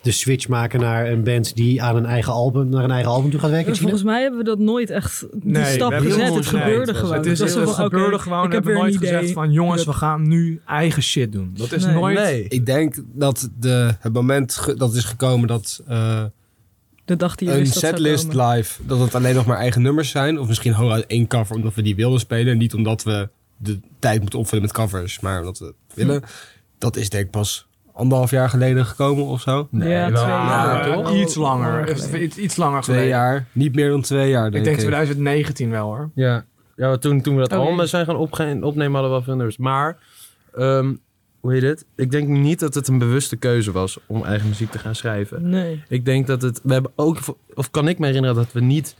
de 0.00 0.10
switch 0.12 0.48
maken 0.48 0.80
naar 0.80 1.10
een 1.10 1.22
band 1.24 1.54
die 1.56 1.82
aan 1.82 1.96
een 1.96 2.06
eigen 2.06 2.32
album, 2.32 2.68
naar 2.68 2.84
een 2.84 2.90
eigen 2.90 3.10
album 3.10 3.30
toe 3.30 3.40
gaat 3.40 3.50
werken. 3.50 3.66
Gina? 3.74 3.80
Volgens 3.88 4.02
mij 4.02 4.20
hebben 4.20 4.38
we 4.38 4.44
dat 4.44 4.58
nooit 4.58 4.90
echt 4.90 5.26
die 5.32 5.52
Nee, 5.52 5.64
stap 5.74 5.92
gezet. 5.92 6.14
heel 6.22 6.34
Het 6.36 6.46
gebeurde 6.46 6.92
nee, 6.92 7.00
gewoon. 7.00 7.14
Het, 7.16 7.26
is, 7.26 7.38
het 7.38 7.56
oké, 7.56 7.72
gebeurde 7.72 8.18
gewoon. 8.18 8.44
Ik 8.44 8.48
We 8.50 8.54
heb 8.54 8.64
nooit 8.64 8.94
idee. 8.94 9.08
gezegd 9.08 9.32
van 9.32 9.52
jongens, 9.52 9.84
we 9.84 9.92
gaan 9.92 10.28
nu 10.28 10.60
eigen 10.66 11.02
shit 11.02 11.32
doen. 11.32 11.50
Dat 11.56 11.72
is 11.72 11.84
Nee. 11.84 11.94
nooit... 11.94 12.18
Nee. 12.18 12.44
Ik 12.48 12.66
denk 12.66 12.94
dat 13.12 13.48
de, 13.60 13.94
het 14.00 14.12
moment 14.12 14.54
ge- 14.54 14.74
dat 14.74 14.94
is 14.94 15.04
gekomen 15.04 15.48
dat 15.48 15.82
eh, 15.88 16.24
De 17.06 17.16
dag 17.16 17.34
die 17.34 17.48
je 17.48 17.54
een 17.54 17.60
wist 17.60 17.72
dat 17.72 17.82
zou 17.82 17.94
setlist 17.94 18.28
komen. 18.28 18.54
live, 18.56 18.82
dat 18.86 18.98
het 18.98 19.14
alleen 19.14 19.34
nog 19.34 19.46
maar 19.46 19.56
eigen 19.58 19.82
nummers 19.82 20.10
zijn. 20.10 20.38
Of 20.38 20.48
misschien 20.48 20.72
hooguit 20.72 21.06
één 21.06 21.26
cover 21.26 21.56
omdat 21.56 21.74
we 21.74 21.82
die 21.82 21.96
wilden 21.96 22.20
spelen. 22.20 22.52
En 22.52 22.58
niet 22.58 22.74
omdat 22.74 23.02
we 23.02 23.28
de 23.56 23.80
tijd 23.98 24.20
moeten 24.20 24.38
opvullen 24.38 24.62
met 24.64 24.72
covers, 24.72 25.20
maar 25.20 25.38
omdat 25.38 25.58
we 25.58 25.64
het 25.64 25.74
willen. 25.94 26.22
Dat 26.78 26.96
is 26.96 27.10
denk 27.10 27.24
ik 27.24 27.30
pas 27.30 27.66
anderhalf 27.92 28.30
jaar 28.30 28.48
geleden 28.50 28.86
gekomen 28.86 29.24
of 29.24 29.40
zo. 29.40 29.68
Nee, 29.70 29.88
Ja, 29.88 30.10
wel. 30.10 30.22
twee 30.22 30.34
jaar. 30.34 30.88
Ja, 30.88 30.94
toch? 30.94 31.14
iets 31.14 31.34
langer. 31.34 31.90
Iets, 32.22 32.36
iets, 32.36 32.56
langer 32.56 32.82
Twee 32.82 32.96
geleden. 32.96 33.16
jaar, 33.18 33.46
niet 33.52 33.74
meer 33.74 33.88
dan 33.90 34.00
twee 34.02 34.30
jaar 34.30 34.46
Ik 34.46 34.52
denk 34.52 34.64
denk 34.64 34.76
ik. 34.76 34.82
2019 34.82 35.70
wel 35.70 35.86
hoor. 35.86 36.10
Ja, 36.14 36.44
ja 36.76 36.96
toen, 36.96 37.20
toen 37.20 37.34
we 37.34 37.40
dat 37.40 37.52
Oh, 37.52 37.58
album 37.58 37.80
ja. 37.80 37.86
zijn 37.86 38.04
gaan 38.04 38.16
opnemen, 38.16 38.66
hadden 38.92 39.02
we 39.02 39.08
wel 39.08 39.22
veel 39.22 39.34
nummers. 39.34 39.56
Maar, 39.56 39.98
ehm, 40.54 40.94
hoe 41.40 41.52
heet 41.52 41.62
het? 41.62 41.84
Ik 41.96 42.10
denk 42.10 42.28
niet 42.28 42.60
dat 42.60 42.74
het 42.74 42.88
een 42.88 42.98
bewuste 42.98 43.36
keuze 43.36 43.72
was 43.72 43.98
om 44.06 44.24
eigen 44.24 44.48
muziek 44.48 44.70
te 44.70 44.78
gaan 44.78 44.94
schrijven. 44.94 45.48
Nee. 45.48 45.82
Ik 45.88 46.04
denk 46.04 46.26
dat 46.26 46.42
het, 46.42 46.60
we 46.62 46.72
hebben 46.72 46.92
ook, 46.96 47.18
of 47.54 47.70
kan 47.70 47.88
ik 47.88 47.98
me 47.98 48.06
herinneren 48.06 48.36
dat 48.36 48.52
we 48.52 48.60
niet 48.60 48.96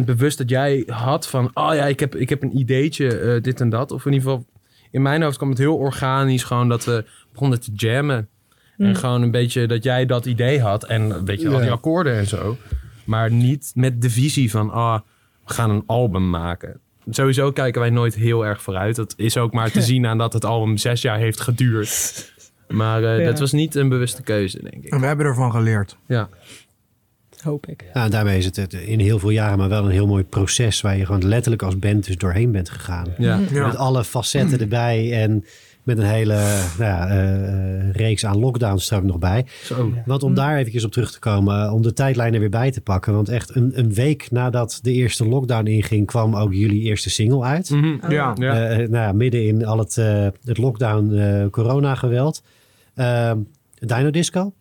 100% 0.00 0.04
bewust 0.04 0.38
dat 0.38 0.50
jij 0.50 0.82
had 0.86 1.28
van, 1.28 1.50
oh 1.54 1.74
ja, 1.74 1.84
ik 1.86 2.00
heb, 2.00 2.14
ik 2.16 2.28
heb 2.28 2.42
een 2.42 2.58
ideetje, 2.58 3.18
eh, 3.18 3.42
dit 3.42 3.60
en 3.60 3.68
dat. 3.68 3.92
Of 3.92 4.06
in 4.06 4.12
ieder 4.12 4.28
geval, 4.30 4.46
in 4.90 5.02
mijn 5.02 5.22
hoofd 5.22 5.36
kwam 5.36 5.48
het 5.48 5.58
heel 5.58 5.76
organisch, 5.76 6.42
gewoon 6.44 6.68
dat 6.68 6.84
we 6.84 7.04
begonnen 7.32 7.60
te 7.60 7.70
jammen. 7.74 8.16
En 8.78 8.86
Mm. 8.86 8.94
gewoon 8.94 9.22
een 9.22 9.30
beetje 9.30 9.66
dat 9.66 9.82
jij 9.82 10.06
dat 10.06 10.26
idee 10.26 10.60
had 10.60 10.84
en 10.84 11.24
weet 11.24 11.40
je, 11.40 11.48
al 11.48 11.60
die 11.60 11.70
akkoorden 11.70 12.14
en 12.16 12.26
zo. 12.26 12.56
Maar 13.04 13.30
niet 13.32 13.72
met 13.74 14.02
de 14.02 14.10
visie 14.10 14.50
van, 14.50 14.70
ah, 14.70 15.00
we 15.46 15.52
gaan 15.52 15.70
een 15.70 15.82
album 15.86 16.30
maken. 16.30 16.80
Sowieso 17.10 17.52
kijken 17.52 17.80
wij 17.80 17.90
nooit 17.90 18.14
heel 18.14 18.46
erg 18.46 18.62
vooruit. 18.62 18.96
Dat 18.96 19.14
is 19.16 19.36
ook 19.36 19.52
maar 19.52 19.70
te 19.70 19.82
zien 19.90 20.06
aan 20.06 20.18
dat 20.18 20.32
het 20.32 20.44
album 20.44 20.76
zes 20.76 21.02
jaar 21.02 21.18
heeft 21.18 21.40
geduurd. 21.40 22.32
Maar 22.68 23.04
eh, 23.04 23.18
Ja. 23.18 23.24
dat 23.24 23.38
was 23.38 23.52
niet 23.52 23.74
een 23.74 23.88
bewuste 23.88 24.22
keuze, 24.22 24.62
denk 24.70 24.84
ik. 24.84 24.92
En 24.92 25.00
we 25.00 25.06
hebben 25.06 25.26
ervan 25.26 25.50
geleerd. 25.50 25.96
Ja. 26.06 26.28
Hoop 27.42 27.66
ik. 27.66 27.84
Ja, 27.94 28.04
en 28.04 28.10
daarmee 28.10 28.38
is 28.38 28.44
het 28.44 28.72
in 28.72 28.98
heel 29.00 29.18
veel 29.18 29.30
jaren 29.30 29.58
maar 29.58 29.68
wel 29.68 29.84
een 29.84 29.90
heel 29.90 30.06
mooi 30.06 30.24
proces 30.24 30.80
waar 30.80 30.96
je 30.96 31.06
gewoon 31.06 31.28
letterlijk 31.28 31.62
als 31.62 31.78
band 31.78 32.06
dus 32.06 32.16
doorheen 32.16 32.52
bent 32.52 32.70
gegaan. 32.70 33.06
Ja. 33.18 33.40
Ja. 33.50 33.66
Met 33.66 33.76
alle 33.76 34.04
facetten 34.04 34.60
erbij 34.60 35.22
en 35.22 35.44
met 35.94 35.98
een 35.98 36.10
hele 36.10 36.34
nou 36.78 36.90
ja, 36.90 37.08
eh, 37.08 37.90
reeks 37.92 38.26
aan 38.26 38.38
lockdowns 38.38 38.90
er 38.90 38.96
ook 38.96 39.02
nog 39.02 39.18
bij. 39.18 39.46
Zo. 39.62 39.92
Want 40.06 40.22
om 40.22 40.34
daar 40.34 40.56
even 40.56 40.84
op 40.84 40.92
terug 40.92 41.12
te 41.12 41.18
komen, 41.18 41.64
eh, 41.64 41.74
om 41.74 41.82
de 41.82 41.92
tijdlijn 41.92 42.34
er 42.34 42.40
weer 42.40 42.50
bij 42.50 42.70
te 42.70 42.80
pakken. 42.80 43.12
Want 43.14 43.28
echt 43.28 43.54
een, 43.54 43.78
een 43.78 43.94
week 43.94 44.30
nadat 44.30 44.78
de 44.82 44.92
eerste 44.92 45.28
lockdown 45.28 45.66
inging, 45.66 46.06
kwam 46.06 46.36
ook 46.36 46.52
jullie 46.52 46.82
eerste 46.82 47.10
single 47.10 47.42
uit. 47.42 47.70
Mhm. 47.70 48.12
Ja. 48.12 48.32
Ja. 48.34 48.68
Eh, 48.68 48.76
nou 48.76 49.04
ja, 49.06 49.12
midden 49.12 49.46
in 49.46 49.66
al 49.66 49.78
het, 49.78 49.98
eh, 49.98 50.26
het 50.44 50.58
lockdown 50.58 51.14
eh, 51.14 51.46
corona 51.50 51.94
geweld. 51.94 52.42
Dino 53.78 54.10
Disco. 54.10 54.52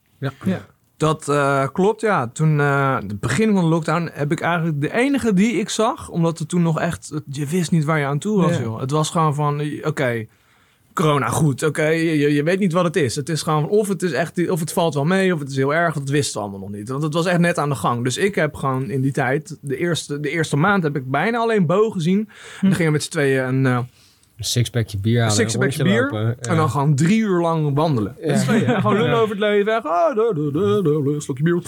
Dat 0.98 1.30
eh, 1.30 1.68
klopt, 1.74 2.02
ja. 2.02 2.28
Toen, 2.28 2.60
eh, 2.60 2.96
het 2.96 3.20
begin 3.20 3.54
van 3.54 3.64
de 3.64 3.70
lockdown, 3.70 4.10
heb 4.14 4.32
ik 4.32 4.42
eigenlijk 4.42 4.82
de 4.82 4.94
enige 4.94 5.34
die 5.34 5.54
ik 5.54 5.70
zag. 5.70 6.10
Omdat 6.10 6.40
het 6.40 6.50
toen 6.50 6.62
nog 6.62 6.80
echt, 6.80 7.22
je 7.30 7.46
wist 7.46 7.72
niet 7.72 7.84
waar 7.86 8.00
je 8.00 8.06
aan 8.06 8.20
toe 8.20 8.42
was, 8.42 8.56
Ja. 8.58 8.62
joh. 8.62 8.80
Het 8.80 8.92
was 8.92 9.10
gewoon 9.10 9.36
van, 9.36 9.60
eh, 9.60 9.86
oké, 9.88 10.26
corona, 11.00 11.28
goed, 11.28 11.64
oké. 11.64 11.86
je, 11.88 12.34
je 12.34 12.44
weet 12.44 12.60
niet 12.60 12.74
wat 12.74 12.84
het 12.84 12.96
is. 12.96 13.16
Het 13.16 13.30
is 13.30 13.42
gewoon, 13.42 13.68
of 13.68 13.88
het 13.88 14.02
is 14.04 14.12
echt, 14.12 14.50
of 14.50 14.60
het 14.60 14.72
valt 14.74 14.94
wel 14.94 15.06
mee, 15.06 15.34
of 15.34 15.40
het 15.40 15.50
is 15.50 15.56
heel 15.56 15.74
erg. 15.74 15.94
Dat 15.94 16.10
wisten 16.10 16.34
we 16.34 16.40
allemaal 16.48 16.60
nog 16.70 16.78
niet. 16.78 16.90
Want 16.90 17.04
het 17.04 17.14
was 17.14 17.26
echt 17.26 17.40
net 17.40 17.58
aan 17.58 17.70
de 17.70 17.76
gang. 17.76 18.04
Dus 18.04 18.18
ik 18.18 18.36
heb 18.36 18.56
gewoon 18.56 18.90
in 18.90 19.02
die 19.02 19.12
tijd, 19.12 19.58
de 19.62 19.78
eerste, 19.78 20.20
de 20.20 20.30
eerste 20.30 20.56
maand, 20.58 20.84
heb 20.84 20.96
ik 20.96 21.12
bijna 21.12 21.38
alleen 21.38 21.66
Bo 21.66 21.90
gezien. 21.90 22.20
En 22.20 22.28
dan 22.62 22.72
gingen 22.72 22.86
we 22.86 22.92
met 22.92 23.04
z'n 23.04 23.10
tweeën 23.10 23.44
een... 23.48 23.66
eh, 23.66 23.78
Een 24.38 24.44
sixpackje 24.46 24.98
bier 24.98 25.20
halen. 25.22 25.32
Een 25.32 25.40
sixpackje 25.50 25.84
bier. 25.84 26.02
lopen. 26.02 26.26
Ja. 26.26 26.36
En 26.50 26.56
dan 26.56 26.70
gewoon 26.70 26.96
drie 26.96 27.20
uur 27.20 27.42
lang 27.42 27.76
wandelen. 27.76 28.16
Ja. 28.22 28.38
Gewoon 28.38 28.94
lullen 28.96 29.10
Ja. 29.10 29.16
over 29.18 29.30
het 29.30 29.40
leven. 29.40 29.76
Ah, 29.84 29.84
da, 29.84 30.14
da, 30.34 30.52
da, 30.52 30.82
da, 30.82 31.12
da, 31.14 31.20
slokje 31.20 31.44
bier. 31.44 31.62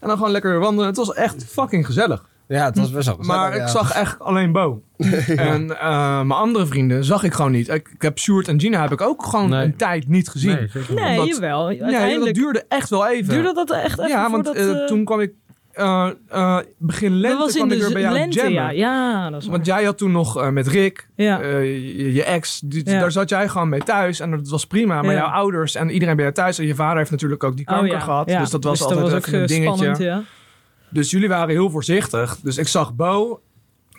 En 0.00 0.08
dan 0.08 0.16
gewoon 0.16 0.32
lekker 0.32 0.58
wandelen. 0.58 0.86
Het 0.86 0.96
was 0.96 1.12
echt 1.14 1.44
fucking 1.44 1.86
gezellig. 1.86 2.28
Ja, 2.56 2.64
het 2.64 2.76
was 2.78 2.90
best 2.90 3.06
wel 3.06 3.16
gezellig, 3.16 3.40
Maar 3.40 3.56
ja. 3.56 3.62
ik 3.62 3.68
zag 3.68 3.92
echt 3.92 4.18
alleen 4.18 4.52
Bo. 4.52 4.82
En 5.36 5.80
eh, 5.80 6.16
mijn 6.16 6.30
andere 6.40 6.66
vrienden 6.66 7.04
zag 7.04 7.22
ik 7.22 7.32
gewoon 7.34 7.50
niet. 7.52 7.68
Ik, 7.68 7.88
ik 7.94 8.02
heb 8.02 8.18
Sjoerd 8.18 8.48
en 8.48 8.60
Gina 8.60 8.80
heb 8.82 8.92
ik 8.92 9.00
ook 9.00 9.24
gewoon 9.24 9.50
Nee. 9.50 9.64
een 9.64 9.76
tijd 9.76 10.08
niet 10.08 10.28
gezien. 10.28 10.54
Nee, 10.54 10.68
zeker 10.68 10.90
niet. 10.94 11.00
Nee, 11.00 11.18
Omdat- 11.20 11.34
jawel. 11.34 11.66
Nee, 11.66 11.78
dat 11.78 11.86
Uiteindelijk 11.88 12.34
duurde 12.34 12.64
echt 12.68 12.90
wel 12.90 13.08
even. 13.08 13.34
duurde 13.34 13.52
dat 13.54 13.70
echt 13.70 13.98
even 13.98 14.10
ja, 14.10 14.30
want 14.30 14.46
voordat... 14.46 14.54
eh, 14.64 14.80
eh, 14.80 14.86
toen 14.86 15.04
kwam 15.04 15.20
ik... 15.20 15.32
eh, 15.72 16.10
eh, 16.28 16.58
begin 16.78 17.10
dat 17.12 17.20
lente 17.20 17.36
was 17.38 17.56
in 17.56 17.66
kwam 17.68 17.78
ik 17.80 17.92
bij 17.92 18.02
jou 18.02 18.14
lente, 18.14 18.36
jammen. 18.38 18.52
ja. 18.52 18.70
Ja, 18.70 19.30
dat 19.30 19.40
is 19.40 19.46
waar. 19.46 19.54
Want 19.54 19.66
jij 19.66 19.84
had 19.84 19.98
toen 19.98 20.12
nog 20.12 20.40
eh, 20.40 20.48
met 20.48 20.66
Rick, 20.68 21.08
Ja. 21.16 21.40
eh, 21.40 21.62
je, 21.62 22.12
je 22.12 22.24
ex, 22.24 22.60
die- 22.64 22.90
Ja. 22.90 23.00
daar 23.00 23.12
zat 23.12 23.28
jij 23.28 23.48
gewoon 23.48 23.68
mee 23.68 23.80
thuis. 23.82 24.20
En 24.20 24.30
dat 24.30 24.48
was 24.48 24.66
prima. 24.66 25.02
Maar 25.02 25.12
Ja. 25.14 25.18
jouw 25.18 25.28
ouders 25.30 25.74
en 25.74 25.90
iedereen 25.90 26.14
bij 26.14 26.24
jou 26.24 26.36
thuis. 26.36 26.58
En 26.58 26.66
je 26.66 26.74
vader 26.74 26.98
heeft 26.98 27.10
natuurlijk 27.10 27.44
ook 27.44 27.56
die 27.56 27.64
kanker 27.64 27.86
Oh, 27.86 27.92
ja. 27.92 28.00
gehad. 28.00 28.30
Ja. 28.30 28.40
Dus 28.40 28.50
dat 28.50 28.64
was 28.64 28.78
Dus 28.78 28.86
altijd 28.86 29.12
ook 29.14 29.18
even 29.18 29.34
een 29.34 29.40
eh, 29.42 29.48
dingetje. 29.48 29.74
spannend, 29.74 29.98
ja. 29.98 30.22
Dus 30.90 31.10
jullie 31.10 31.28
waren 31.28 31.48
heel 31.48 31.70
voorzichtig. 31.70 32.38
Dus 32.42 32.58
ik 32.58 32.68
zag 32.68 32.94
Bo. 32.94 33.40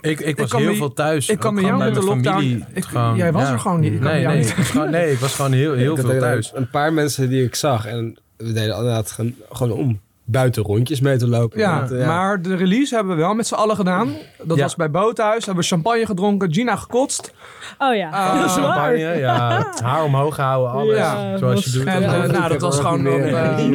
Ik, 0.01 0.19
ik 0.19 0.37
was 0.37 0.51
heel 0.51 0.69
me- 0.69 0.75
veel 0.75 0.93
thuis. 0.93 1.29
ik 1.29 1.39
kan 1.39 1.53
me 1.53 1.61
jou 1.61 1.77
met 1.77 1.93
de 1.93 2.03
lockdown- 2.03 2.37
familie. 2.39 2.65
ik- 2.73 2.85
Gewoon, 2.85 3.15
jij 3.15 3.31
was 3.31 3.49
er 3.49 3.59
gewoon 3.59 3.79
niet. 3.79 3.93
Ik 3.93 3.99
nee, 3.99 4.25
nee, 4.25 4.37
niet- 4.37 4.49
ik 4.49 4.55
was 4.55 4.69
gewoon, 4.69 4.89
nee, 4.89 5.11
ik 5.11 5.17
was 5.19 5.35
gewoon 5.35 5.51
heel, 5.51 5.73
heel 5.85 5.95
veel 5.97 6.19
thuis. 6.19 6.51
Een 6.55 6.69
paar 6.69 6.93
mensen 6.93 7.29
die 7.29 7.43
ik 7.43 7.55
zag. 7.55 7.85
En 7.85 8.17
we 8.37 8.45
deden 8.53 8.63
inderdaad 8.75 9.17
gewoon 9.51 9.71
om 9.77 9.99
buiten 10.31 10.63
rondjes 10.63 10.99
mee 11.01 11.17
te 11.17 11.27
lopen. 11.27 11.59
Ja, 11.59 11.77
Want, 11.79 11.91
eh, 11.91 12.07
maar 12.07 12.41
de 12.41 12.55
release 12.55 12.95
hebben 12.95 13.15
we 13.15 13.21
wel 13.21 13.33
met 13.33 13.47
z'n 13.47 13.53
allen 13.53 13.75
gedaan. 13.75 14.13
Dat 14.43 14.57
Ja. 14.57 14.63
was 14.63 14.75
bij 14.75 14.91
Bo 14.91 15.13
thuis. 15.13 15.45
Hebben 15.45 15.63
we 15.63 15.69
champagne 15.69 16.05
gedronken. 16.05 16.53
Gina 16.53 16.75
gekotst. 16.75 17.33
Oh 17.77 17.95
ja, 17.95 18.09
Ah, 18.09 18.39
dat 18.41 18.49
is 18.49 18.55
waar. 18.55 18.63
Champagne, 18.73 18.97
ja. 19.17 19.65
Haar 19.83 20.03
omhoog 20.03 20.37
houden, 20.37 20.71
alles. 20.71 20.97
Ja, 20.97 21.37
zoals 21.37 21.65
je 21.65 21.71
doet. 21.71 21.85
En, 21.85 22.01
Ja, 22.01 22.13
eh, 22.15 22.21
dat 22.21 22.31
nou, 22.31 22.49
dat 22.49 22.61
was 22.61 22.79
gewoon... 22.79 23.07
op, 23.07 23.19
eh, 23.19 23.57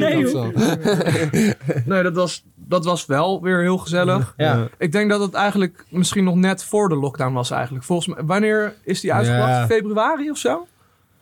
Nee, 1.84 2.02
dat 2.02 2.02
nee, 2.02 2.11
was, 2.12 2.44
dat 2.54 2.84
was 2.84 3.07
wel 3.07 3.42
weer 3.42 3.61
heel 3.61 3.78
gezellig. 3.78 4.34
Ja. 4.36 4.66
Ik 4.78 4.92
denk 4.92 5.11
dat 5.11 5.20
het 5.20 5.34
eigenlijk 5.34 5.84
misschien 5.88 6.24
nog 6.24 6.34
net 6.34 6.64
voor 6.64 6.88
de 6.88 6.96
lockdown 6.96 7.32
was 7.32 7.50
eigenlijk. 7.50 7.84
Volgens 7.84 8.09
mij, 8.14 8.24
wanneer 8.24 8.74
is 8.84 9.00
die 9.00 9.12
uitgebracht? 9.12 9.48
Ja. 9.50 9.66
Februari 9.66 10.30
of 10.30 10.38
zo? 10.38 10.66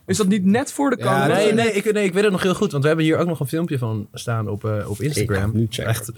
Is 0.06 0.16
dat 0.16 0.26
niet 0.28 0.44
net 0.44 0.72
voor 0.72 0.90
de 0.90 0.96
Ja, 1.04 1.20
COVID? 1.26 1.36
Nee, 1.36 1.52
nee 1.52 1.72
ik, 1.72 1.92
nee, 1.92 2.04
ik 2.04 2.12
weet 2.12 2.22
het 2.22 2.32
nog 2.32 2.42
heel 2.42 2.54
goed. 2.54 2.70
Want 2.70 2.82
we 2.82 2.88
hebben 2.88 3.06
hier 3.06 3.18
ook 3.18 3.26
nog 3.26 3.40
een 3.40 3.46
filmpje 3.46 3.78
van 3.78 4.08
staan 4.12 4.48
op, 4.48 4.64
eh, 4.64 4.90
op 4.90 5.00
Instagram. 5.00 5.50
nu 5.54 5.66
checken. 5.70 5.90
Echt 5.92 6.10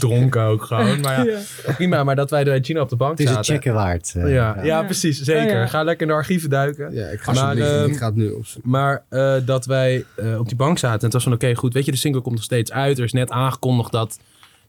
dronken 0.00 0.42
ook 0.42 0.62
gewoon. 0.62 1.00
Maar 1.00 1.26
ja, 1.26 1.38
prima. 1.76 2.04
Maar 2.04 2.16
dat 2.16 2.30
wij 2.30 2.44
bij 2.44 2.62
Gina 2.62 2.80
op 2.80 2.88
de 2.88 2.96
bank 2.96 3.10
Het 3.10 3.20
is 3.20 3.26
het 3.26 3.34
zaten. 3.34 3.54
checken 3.54 3.74
waard. 3.74 4.12
eh, 4.16 4.22
Ja, 4.22 4.54
ja, 4.56 4.62
Ja. 4.64 4.82
precies. 4.82 5.20
Zeker. 5.20 5.44
Oh, 5.44 5.50
ja. 5.50 5.66
Ga 5.66 5.82
lekker 5.82 6.02
in 6.06 6.12
de 6.12 6.18
archieven 6.18 6.50
duiken. 6.50 6.92
Ja, 6.94 7.06
ik 7.06 7.20
ga, 7.20 7.32
Maar, 7.32 7.56
ehm, 7.56 7.90
ik 7.90 7.96
ga 7.96 8.06
het 8.06 8.16
nu 8.16 8.30
opzoeken. 8.30 8.70
Maar 8.70 9.04
eh, 9.08 9.34
dat 9.44 9.66
wij 9.66 10.04
eh, 10.16 10.38
op 10.38 10.46
die 10.48 10.56
bank 10.56 10.78
zaten. 10.78 10.98
En 10.98 11.04
het 11.04 11.12
was 11.12 11.22
van 11.22 11.32
oké, 11.32 11.54
goed. 11.54 11.72
Weet 11.74 11.84
je, 11.84 11.90
de 11.90 11.96
single 11.96 12.20
komt 12.20 12.34
nog 12.34 12.44
steeds 12.44 12.72
uit. 12.72 12.98
Er 12.98 13.04
is 13.04 13.12
net 13.12 13.30
aangekondigd 13.30 13.92
dat 13.92 14.18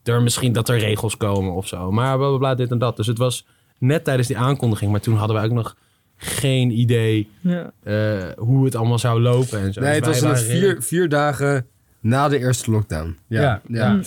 er 0.03 0.21
misschien 0.21 0.53
dat 0.53 0.69
er 0.69 0.77
regels 0.79 1.17
komen 1.17 1.53
of 1.53 1.67
zo. 1.67 1.91
Maar 1.91 2.17
bla 2.17 2.27
bla 2.27 2.37
bla, 2.37 2.55
dit 2.55 2.71
en 2.71 2.77
dat. 2.77 2.95
Dus 2.97 3.07
het 3.07 3.17
was 3.17 3.45
net 3.77 4.03
tijdens 4.03 4.27
die 4.27 4.37
aankondiging. 4.37 4.91
Maar 4.91 5.01
toen 5.01 5.15
hadden 5.17 5.37
we 5.37 5.43
ook 5.45 5.51
nog 5.51 5.75
geen 6.23 6.71
idee 6.79 7.29
Ja. 7.39 7.71
eh, 7.83 7.93
hoe 8.37 8.65
het 8.65 8.75
allemaal 8.75 8.99
zou 8.99 9.21
lopen 9.21 9.59
en 9.59 9.73
zo. 9.73 9.81
Nee, 9.81 10.01
Dus 10.01 10.15
het 10.15 10.19
was 10.19 10.31
waren 10.45 10.59
vier, 10.59 10.81
vier 10.81 11.09
dagen 11.09 11.65
na 11.99 12.27
de 12.27 12.39
eerste 12.39 12.71
lockdown. 12.71 13.17
Ja. 13.27 13.41
Ja. 13.41 13.61
ja. 13.67 13.99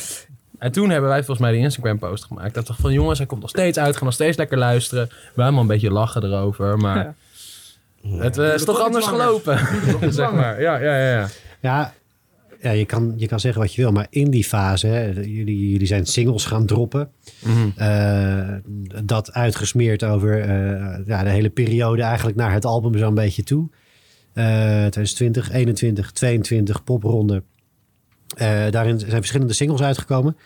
En 0.58 0.72
toen 0.72 0.90
hebben 0.90 1.08
wij 1.10 1.18
volgens 1.18 1.38
mij 1.38 1.50
de 1.52 1.58
Instagram 1.58 1.98
post 1.98 2.24
gemaakt. 2.24 2.54
Dat 2.54 2.68
we 2.68 2.74
van 2.74 2.92
jongens, 2.92 3.18
hij 3.18 3.26
komt 3.26 3.40
nog 3.40 3.50
steeds 3.50 3.78
uit, 3.78 3.94
gaan 3.96 4.04
nog 4.04 4.14
steeds 4.14 4.36
lekker 4.36 4.58
luisteren. 4.58 5.08
We 5.34 5.42
hebben 5.42 5.60
een 5.60 5.66
beetje 5.66 5.90
lachen 5.90 6.24
erover, 6.24 6.76
maar 6.78 7.14
Ja. 8.02 8.16
het 8.16 8.38
eh, 8.38 8.54
is 8.54 8.64
toch 8.64 8.80
anders 8.80 9.04
langer. 9.04 9.20
gelopen. 9.20 9.58
zeg 10.12 10.32
maar. 10.32 10.60
Ja, 10.60 10.76
ja, 10.78 10.96
ja. 10.98 11.28
ja. 11.60 11.94
Ja, 12.64 12.70
je, 12.70 12.84
kan, 12.84 13.12
je 13.16 13.26
kan 13.26 13.40
zeggen 13.40 13.60
wat 13.60 13.74
je 13.74 13.82
wil, 13.82 13.92
maar 13.92 14.06
in 14.10 14.30
die 14.30 14.44
fase, 14.44 14.86
hè, 14.86 15.04
jullie, 15.20 15.70
jullie 15.70 15.86
zijn 15.86 16.06
singles 16.06 16.44
gaan 16.44 16.66
droppen. 16.66 17.10
Mhm. 17.44 17.68
Eh, 17.76 18.54
dat 19.04 19.32
uitgesmeerd 19.32 20.04
over 20.04 20.40
eh, 20.40 21.06
ja, 21.06 21.22
de 21.22 21.30
hele 21.30 21.50
periode 21.50 22.02
eigenlijk 22.02 22.36
naar 22.36 22.52
het 22.52 22.64
album 22.64 22.98
zo'n 22.98 23.14
beetje 23.14 23.42
toe. 23.42 23.68
Eh 24.32 24.44
2020, 24.86 25.50
21, 25.52 26.12
22 26.12 26.84
popronde. 26.84 27.42
Eh, 28.36 28.70
daarin 28.70 28.98
zijn 28.98 29.10
verschillende 29.10 29.52
singles 29.52 29.82
uitgekomen. 29.82 30.36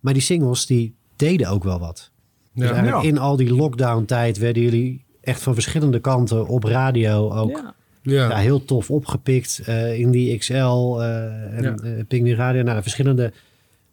Maar 0.00 0.12
die 0.12 0.22
singles 0.22 0.66
die 0.66 0.94
deden 1.16 1.48
ook 1.48 1.64
wel 1.64 1.78
wat. 1.78 2.10
Dus 2.54 2.64
Ja. 2.68 2.72
eigenlijk 2.72 3.02
Ja. 3.02 3.08
in 3.08 3.18
al 3.18 3.36
die 3.36 3.54
lockdown 3.54 4.04
tijd 4.04 4.38
werden 4.38 4.62
jullie 4.62 5.04
echt 5.20 5.42
van 5.42 5.54
verschillende 5.54 6.00
kanten 6.00 6.46
op 6.46 6.64
radio 6.64 7.30
ook 7.32 7.50
Ja. 7.50 7.74
Ja. 8.02 8.28
ja, 8.28 8.36
heel 8.36 8.64
tof 8.64 8.90
opgepikt. 8.90 9.60
eh, 9.64 9.98
in 9.98 10.10
die 10.10 10.38
XL 10.38 10.52
eh 10.52 11.56
en 11.56 11.62
Ja. 11.62 12.04
Pingwin 12.08 12.34
Radio. 12.34 12.62
Nou, 12.62 12.82
verschillende 12.82 13.32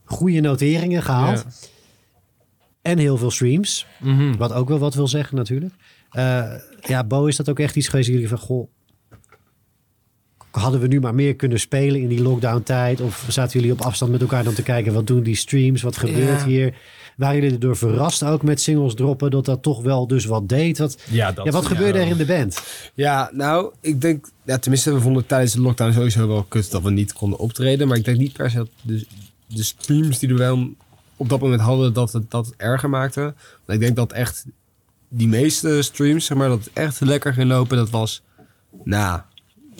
goede 0.04 0.40
noteringen 0.40 1.04
gehaald. 1.04 1.46
En 2.82 2.98
heel 2.98 3.18
veel 3.18 3.32
streams. 3.32 3.86
Mhm. 4.00 4.36
Wat 4.38 4.54
ook 4.54 4.68
wel 4.68 4.80
wat 4.80 4.94
wil 4.94 5.08
zeggen 5.08 5.36
natuurlijk. 5.38 5.74
Ja, 6.82 7.04
Bo, 7.08 7.26
is 7.26 7.36
dat 7.36 7.50
ook 7.50 7.60
echt 7.60 7.76
iets 7.76 7.88
geweest? 7.88 8.10
Jullie 8.10 8.28
van, 8.28 8.38
goh, 8.38 8.68
hadden 10.52 10.80
we 10.82 10.88
nu 10.88 11.00
maar 11.00 11.16
meer 11.16 11.36
kunnen 11.36 11.60
spelen 11.60 12.02
in 12.02 12.08
die 12.08 12.22
lockdown 12.22 12.62
tijd? 12.64 13.02
Of 13.02 13.26
zaten 13.30 13.60
jullie 13.60 13.74
op 13.74 13.82
afstand 13.82 14.12
met 14.12 14.22
elkaar 14.22 14.44
dan 14.44 14.54
te 14.54 14.64
kijken, 14.64 14.94
wat 14.94 15.08
doen 15.08 15.24
die 15.24 15.36
streams? 15.36 15.82
Wat 15.82 15.98
gebeurt 15.98 16.40
Ja. 16.40 16.46
hier? 16.46 16.74
Waren 17.18 17.36
jullie 17.36 17.52
erdoor 17.52 17.78
verrast 17.78 18.24
ook 18.24 18.44
met 18.44 18.62
singles 18.62 18.94
droppen? 18.94 19.32
Dat 19.32 19.46
dat 19.46 19.64
toch 19.64 19.82
wel 19.82 20.08
dus 20.08 20.26
wat 20.26 20.50
deed? 20.50 20.78
Wat, 20.78 20.98
Ja, 21.10 21.32
dat, 21.32 21.46
ja, 21.46 21.52
wat 21.52 21.66
gebeurde 21.66 22.00
er 22.00 22.08
in 22.08 22.18
de 22.18 22.26
band? 22.26 22.62
Ja, 22.94 23.30
nou, 23.34 23.74
ik 23.82 24.02
denk... 24.02 24.26
Ja, 24.44 24.58
tenminste, 24.58 24.94
we 24.94 25.02
vonden 25.02 25.26
tijdens 25.26 25.54
de 25.54 25.62
lockdown 25.62 25.94
sowieso 25.94 26.28
wel 26.28 26.44
kut 26.44 26.72
dat 26.72 26.82
we 26.82 26.92
niet 26.92 27.14
konden 27.14 27.40
optreden. 27.40 27.88
Maar 27.88 27.98
ik 27.98 28.06
denk 28.06 28.18
niet 28.18 28.34
per 28.34 28.50
se 28.50 28.58
dat 28.58 28.70
de, 28.82 29.06
de 29.48 29.64
streams 29.64 30.20
die 30.20 30.30
we 30.30 30.36
wel 30.36 30.70
op 31.18 31.30
dat 31.30 31.40
moment 31.40 31.62
hadden, 31.62 31.94
dat 31.94 32.14
het, 32.14 32.32
dat 32.32 32.54
erger 32.58 32.90
maakte. 32.90 33.34
Maar 33.66 33.76
ik 33.76 33.82
denk 33.82 33.96
dat 33.96 34.12
echt 34.12 34.46
die 35.10 35.28
meeste 35.28 35.82
streams, 35.82 36.26
zeg 36.26 36.38
maar, 36.38 36.50
dat 36.50 36.60
het 36.60 36.70
echt 36.74 37.00
lekker 37.00 37.34
ging 37.34 37.48
lopen, 37.48 37.78
dat 37.78 37.90
was 37.90 38.22
na, 38.84 39.26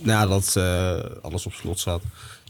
nadat 0.02 0.56
eh, 0.56 1.00
alles 1.22 1.46
op 1.46 1.54
slot 1.54 1.80
zat. 1.80 2.02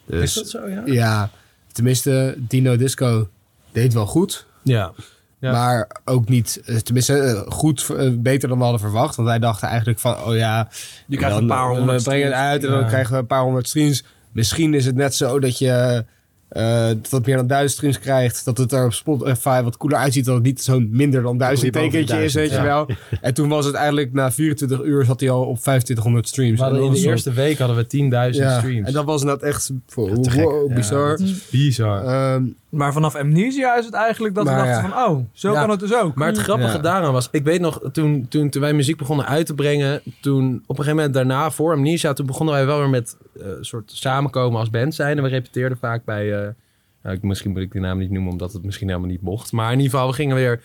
Dus, 0.06 0.24
Is 0.24 0.34
dat 0.34 0.50
zo, 0.50 0.68
ja? 0.68 0.82
Ja, 0.86 1.32
tenminste, 1.72 2.36
Dino 2.38 2.78
Disco 2.78 3.30
deed 3.72 3.94
wel 3.94 4.06
goed. 4.06 4.46
Ja. 4.68 4.94
Ja. 5.40 5.52
Maar 5.52 6.02
ook 6.06 6.30
niet, 6.30 6.62
eh, 6.66 6.76
tenminste, 6.76 7.20
eh, 7.20 7.52
goed, 7.52 7.90
eh, 7.98 8.10
beter 8.14 8.50
dan 8.50 8.58
we 8.58 8.64
hadden 8.64 8.82
verwacht. 8.82 9.16
Want 9.16 9.28
wij 9.28 9.40
dachten 9.40 9.68
eigenlijk 9.68 10.00
van, 10.00 10.24
oh 10.24 10.36
ja, 10.36 10.70
Je 11.08 11.18
krijgt 11.18 11.36
dan, 11.36 11.44
een 11.44 11.50
paar 11.50 11.70
we 11.70 11.78
honderd 11.78 12.04
brengen 12.04 12.26
het 12.26 12.36
streams. 12.36 12.52
uit 12.52 12.64
en 12.64 12.72
dan 12.72 12.88
krijgen 12.88 13.14
we 13.14 13.20
een 13.20 13.28
paar 13.28 13.42
honderd 13.42 13.68
streams. 13.68 14.04
Misschien 14.32 14.74
is 14.74 14.86
het 14.86 14.96
net 14.96 15.16
zo 15.16 15.40
dat 15.40 15.58
je 15.58 16.06
eh, 16.48 16.88
dat 16.88 17.12
het 17.12 17.26
meer 17.26 17.36
dan 17.36 17.48
duizend 17.48 17.72
streams 17.72 18.00
krijgt. 18.00 18.46
Dat 18.46 18.58
het 18.58 18.72
er 18.72 18.86
op 18.86 18.94
Spotify 18.94 19.62
wat 19.62 19.78
cooler 19.78 19.98
uitziet. 19.98 20.26
Dat 20.26 20.36
het 20.36 20.44
niet 20.44 20.62
zo'n 20.62 20.90
minder 20.92 21.22
dan 21.22 21.38
duizend 21.38 21.74
tekentje 21.74 22.24
is, 22.24 22.34
weet 22.34 22.52
je 22.52 22.62
wel. 22.62 22.90
En 23.22 23.34
toen 23.34 23.50
was 23.50 23.66
het 23.66 23.76
eigenlijk 23.76 24.14
na 24.14 24.32
24 24.32 24.84
uur 24.84 25.06
zat 25.06 25.20
hij 25.20 25.30
al 25.30 25.42
op 25.42 25.60
2500 25.60 26.28
streams. 26.28 26.60
We 26.60 26.66
En 26.66 26.76
in 26.76 26.92
de 26.92 27.00
eerste 27.00 27.34
week 27.34 27.58
hadden 27.58 27.78
we 27.78 27.84
10.000 27.84 28.38
ja, 28.38 28.58
streams. 28.58 28.88
En 28.88 28.94
dat 28.94 29.06
was 29.06 29.22
inderdaad 29.22 29.48
echt 29.48 29.72
voor, 29.88 30.10
wow, 30.10 30.74
bizar. 30.74 31.20
bizar. 31.52 32.04
Ehm, 32.06 32.44
Maar 32.70 32.94
vanaf 32.94 33.16
Amnesia 33.16 33.76
is 33.78 33.86
het 33.86 33.94
eigenlijk 33.94 34.36
dat 34.36 34.46
Maar 34.46 34.56
we 34.62 34.68
dachten 34.68 34.90
ja. 34.90 34.96
van... 34.96 35.12
Oh, 35.16 35.26
zo 35.32 35.52
Ja. 35.54 35.60
kan 35.60 35.70
het 35.70 35.80
dus 35.80 35.94
ook. 35.96 36.16
Maar 36.16 36.28
het 36.28 36.38
grappige 36.38 36.76
Ja. 36.76 36.82
daaraan 36.82 37.14
was, 37.14 37.28
ik 37.32 37.44
weet 37.44 37.60
nog, 37.62 37.80
toen, 37.92 38.26
toen, 38.30 38.50
toen 38.50 38.62
wij 38.62 38.74
muziek 38.74 38.98
begonnen 38.98 39.26
uit 39.26 39.46
te 39.46 39.54
brengen, 39.56 40.02
toen 40.22 40.46
op 40.46 40.70
een 40.70 40.84
gegeven 40.84 40.96
moment 40.96 41.14
daarna, 41.14 41.52
voor 41.52 41.74
Amnesia, 41.74 42.14
toen 42.14 42.26
begonnen 42.26 42.56
wij 42.56 42.66
wel 42.66 42.80
weer 42.80 42.90
met 42.90 43.18
eh, 43.40 43.48
een 43.48 43.66
soort 43.66 43.92
samenkomen 43.92 44.60
als 44.60 44.70
band 44.70 44.96
zijn. 44.96 45.18
En 45.18 45.24
we 45.24 45.30
repeteerden 45.30 45.78
vaak 45.78 46.06
bij, 46.06 46.34
eh, 46.34 46.48
nou, 47.04 47.16
ik- 47.16 47.24
misschien 47.24 47.52
moet 47.52 47.62
ik 47.62 47.72
die 47.72 47.82
naam 47.82 47.98
niet 47.98 48.12
noemen, 48.12 48.32
omdat 48.32 48.54
het 48.54 48.64
misschien 48.64 48.88
helemaal 48.88 49.10
niet 49.10 49.22
mocht. 49.22 49.52
Maar 49.52 49.72
in 49.72 49.78
ieder 49.80 49.92
geval, 49.92 50.08
we 50.08 50.14
gingen 50.16 50.36
weer 50.36 50.52
een 50.52 50.60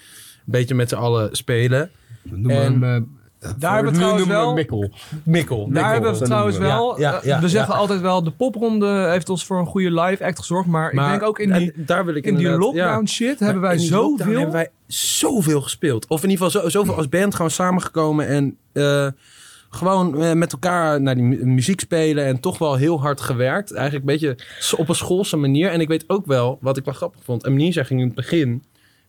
beetje 0.44 0.74
met 0.74 0.88
z'n 0.88 0.94
allen 0.94 1.36
spelen. 1.36 1.90
noem 2.22 2.50
En- 2.50 2.62
hem, 2.80 2.84
eh, 2.84 3.00
Daar 3.58 3.74
hebben 3.74 3.92
we 3.92 3.98
trouwens 3.98 4.26
wel... 4.26 4.54
Mikkel. 4.54 4.90
Mikkel. 5.24 5.68
Daar 5.70 5.92
hebben 5.92 6.18
we 6.18 6.24
trouwens 6.24 6.58
wel. 6.58 7.00
Ja, 7.00 7.10
ja, 7.10 7.18
eh, 7.20 7.24
ja, 7.24 7.40
we 7.40 7.48
zeggen 7.48 7.74
ja. 7.74 7.78
altijd 7.80 8.00
wel, 8.00 8.22
de 8.22 8.30
popronde 8.30 9.08
heeft 9.10 9.28
ons 9.28 9.44
voor 9.44 9.58
een 9.58 9.66
goede 9.66 10.00
live 10.00 10.24
act 10.24 10.38
gezorgd. 10.38 10.68
Maar, 10.68 10.94
Maar 10.94 11.04
ik 11.04 11.10
denk 11.10 11.22
ook 11.22 11.38
in 11.38 11.52
die, 11.52 11.72
daar 11.76 12.04
wil 12.04 12.14
ik 12.14 12.24
in 12.24 12.36
die 12.36 12.48
lockdown 12.48 13.00
ja. 13.00 13.06
shit 13.06 13.38
hebben 13.38 13.62
wij 13.62 13.78
zoveel. 13.78 14.26
hebben 14.26 14.52
wij 14.52 14.68
zoveel 14.86 15.60
gespeeld. 15.60 16.06
Of 16.06 16.22
in 16.22 16.30
ieder 16.30 16.46
geval 16.46 16.62
zo, 16.62 16.68
zoveel 16.68 16.96
als 16.96 17.08
band 17.08 17.34
gewoon 17.34 17.50
samengekomen 17.50 18.26
en 18.26 18.56
eh, 18.72 19.06
gewoon 19.70 20.22
eh, 20.22 20.32
met 20.32 20.52
elkaar 20.52 21.00
naar 21.00 21.14
die 21.14 21.24
mu- 21.24 21.44
muziek 21.44 21.80
spelen 21.80 22.24
en 22.24 22.40
toch 22.40 22.58
wel 22.58 22.74
heel 22.74 23.00
hard 23.00 23.20
gewerkt. 23.20 23.72
Eigenlijk 23.72 24.08
een 24.08 24.12
beetje 24.18 24.36
op 24.76 24.88
een 24.88 24.94
schoolse 24.94 25.36
manier. 25.36 25.70
En 25.70 25.80
ik 25.80 25.88
weet 25.88 26.04
ook 26.06 26.26
wel, 26.26 26.58
wat 26.60 26.76
ik 26.76 26.84
wel 26.84 26.94
grappig 26.94 27.20
vond, 27.24 27.44
Amnesia 27.44 27.84
ging 27.84 28.00
in 28.00 28.06
het 28.06 28.14
begin, 28.14 28.62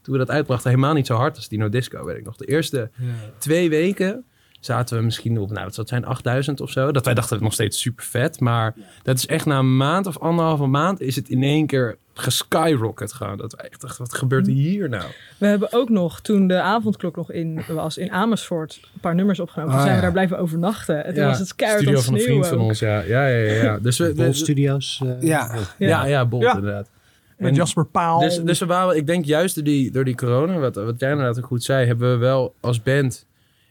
toen 0.03 0.13
we 0.13 0.19
dat 0.19 0.29
uitbrachten, 0.29 0.69
helemaal 0.69 0.93
niet 0.93 1.07
zo 1.07 1.15
hard 1.15 1.35
als 1.35 1.47
Dino 1.47 1.69
Disco, 1.69 2.05
weet 2.05 2.17
ik 2.17 2.25
nog. 2.25 2.35
De 2.35 2.45
eerste 2.45 2.89
twee 3.37 3.69
weken 3.69 4.23
zaten 4.59 4.97
we 4.97 5.03
misschien 5.03 5.37
op, 5.39 5.51
nou, 5.51 5.71
het 5.75 5.87
zijn, 5.89 6.05
8000 6.05 6.61
of 6.61 6.71
zo. 6.71 6.91
Dat 6.91 7.05
wij 7.05 7.13
dachten 7.13 7.35
het 7.35 7.43
nog 7.43 7.53
steeds 7.53 7.81
super 7.81 8.05
vet. 8.05 8.39
Maar 8.39 8.73
dat 9.03 9.17
is 9.17 9.25
echt 9.25 9.45
na 9.45 9.57
een 9.59 9.77
maand 9.77 10.07
of 10.07 10.19
anderhalve 10.19 10.65
maand 10.65 11.01
is 11.01 11.15
het 11.15 11.29
in 11.29 11.43
één 11.43 11.65
keer 11.67 11.97
geskyrocket 12.13 13.13
gaan. 13.13 13.37
Dat 13.37 13.55
wij 13.55 13.69
echt 13.69 13.81
dachten, 13.81 14.03
wat 14.05 14.13
gebeurt 14.15 14.47
hier 14.47 14.89
nou? 14.89 15.03
We 15.37 15.45
hebben 15.47 15.73
ook 15.73 15.89
nog, 15.89 16.21
toen 16.21 16.47
de 16.47 16.61
avondklok 16.61 17.15
nog 17.15 17.31
in 17.31 17.61
was, 17.67 17.97
in 17.97 18.11
Amersfoort, 18.11 18.79
een 18.93 18.99
paar 18.99 19.15
nummers 19.15 19.39
opgenomen. 19.39 19.71
Toen 19.71 19.79
Ah, 19.79 19.85
zijn 19.85 19.97
we 19.99 20.03
daar 20.05 20.11
blijven 20.13 20.37
overnachten. 20.37 21.05
En 21.05 21.13
toen 21.13 21.23
Ja, 21.23 21.29
was 21.29 21.39
het 21.39 21.55
keihard 21.55 21.81
studio 21.83 22.01
van 22.01 22.13
een 22.13 22.19
het 22.19 22.27
vriend 22.29 22.47
van 22.47 22.59
ons, 22.59 22.79
ja. 22.79 22.99
Ja, 23.01 23.27
ja, 23.27 23.37
ja. 23.53 23.63
ja. 23.63 23.79
Dus 23.79 23.97
we, 23.97 24.13
Bol 24.15 24.25
we- 24.25 24.33
Studios. 24.33 25.01
eh, 25.05 25.21
Ja. 25.21 25.55
ja, 25.77 26.05
ja, 26.05 26.25
Bolt 26.25 26.43
Ja. 26.43 26.55
inderdaad. 26.55 26.89
Met 27.37 27.49
En- 27.49 27.55
Jasper 27.55 27.85
Paal. 27.85 28.19
Dus, 28.19 28.41
dus 28.43 28.59
we 28.59 28.65
waren, 28.65 28.95
ik 28.95 29.07
denk 29.07 29.25
juist 29.25 29.55
door 29.55 29.63
die, 29.63 29.91
door 29.91 30.03
die 30.03 30.15
corona, 30.15 30.57
wat, 30.57 30.75
wat 30.75 30.99
jij 30.99 31.11
inderdaad 31.11 31.37
ook 31.37 31.45
goed 31.45 31.63
zei, 31.63 31.85
hebben 31.85 32.11
we 32.11 32.17
wel 32.17 32.55
als 32.59 32.81
band 32.81 33.25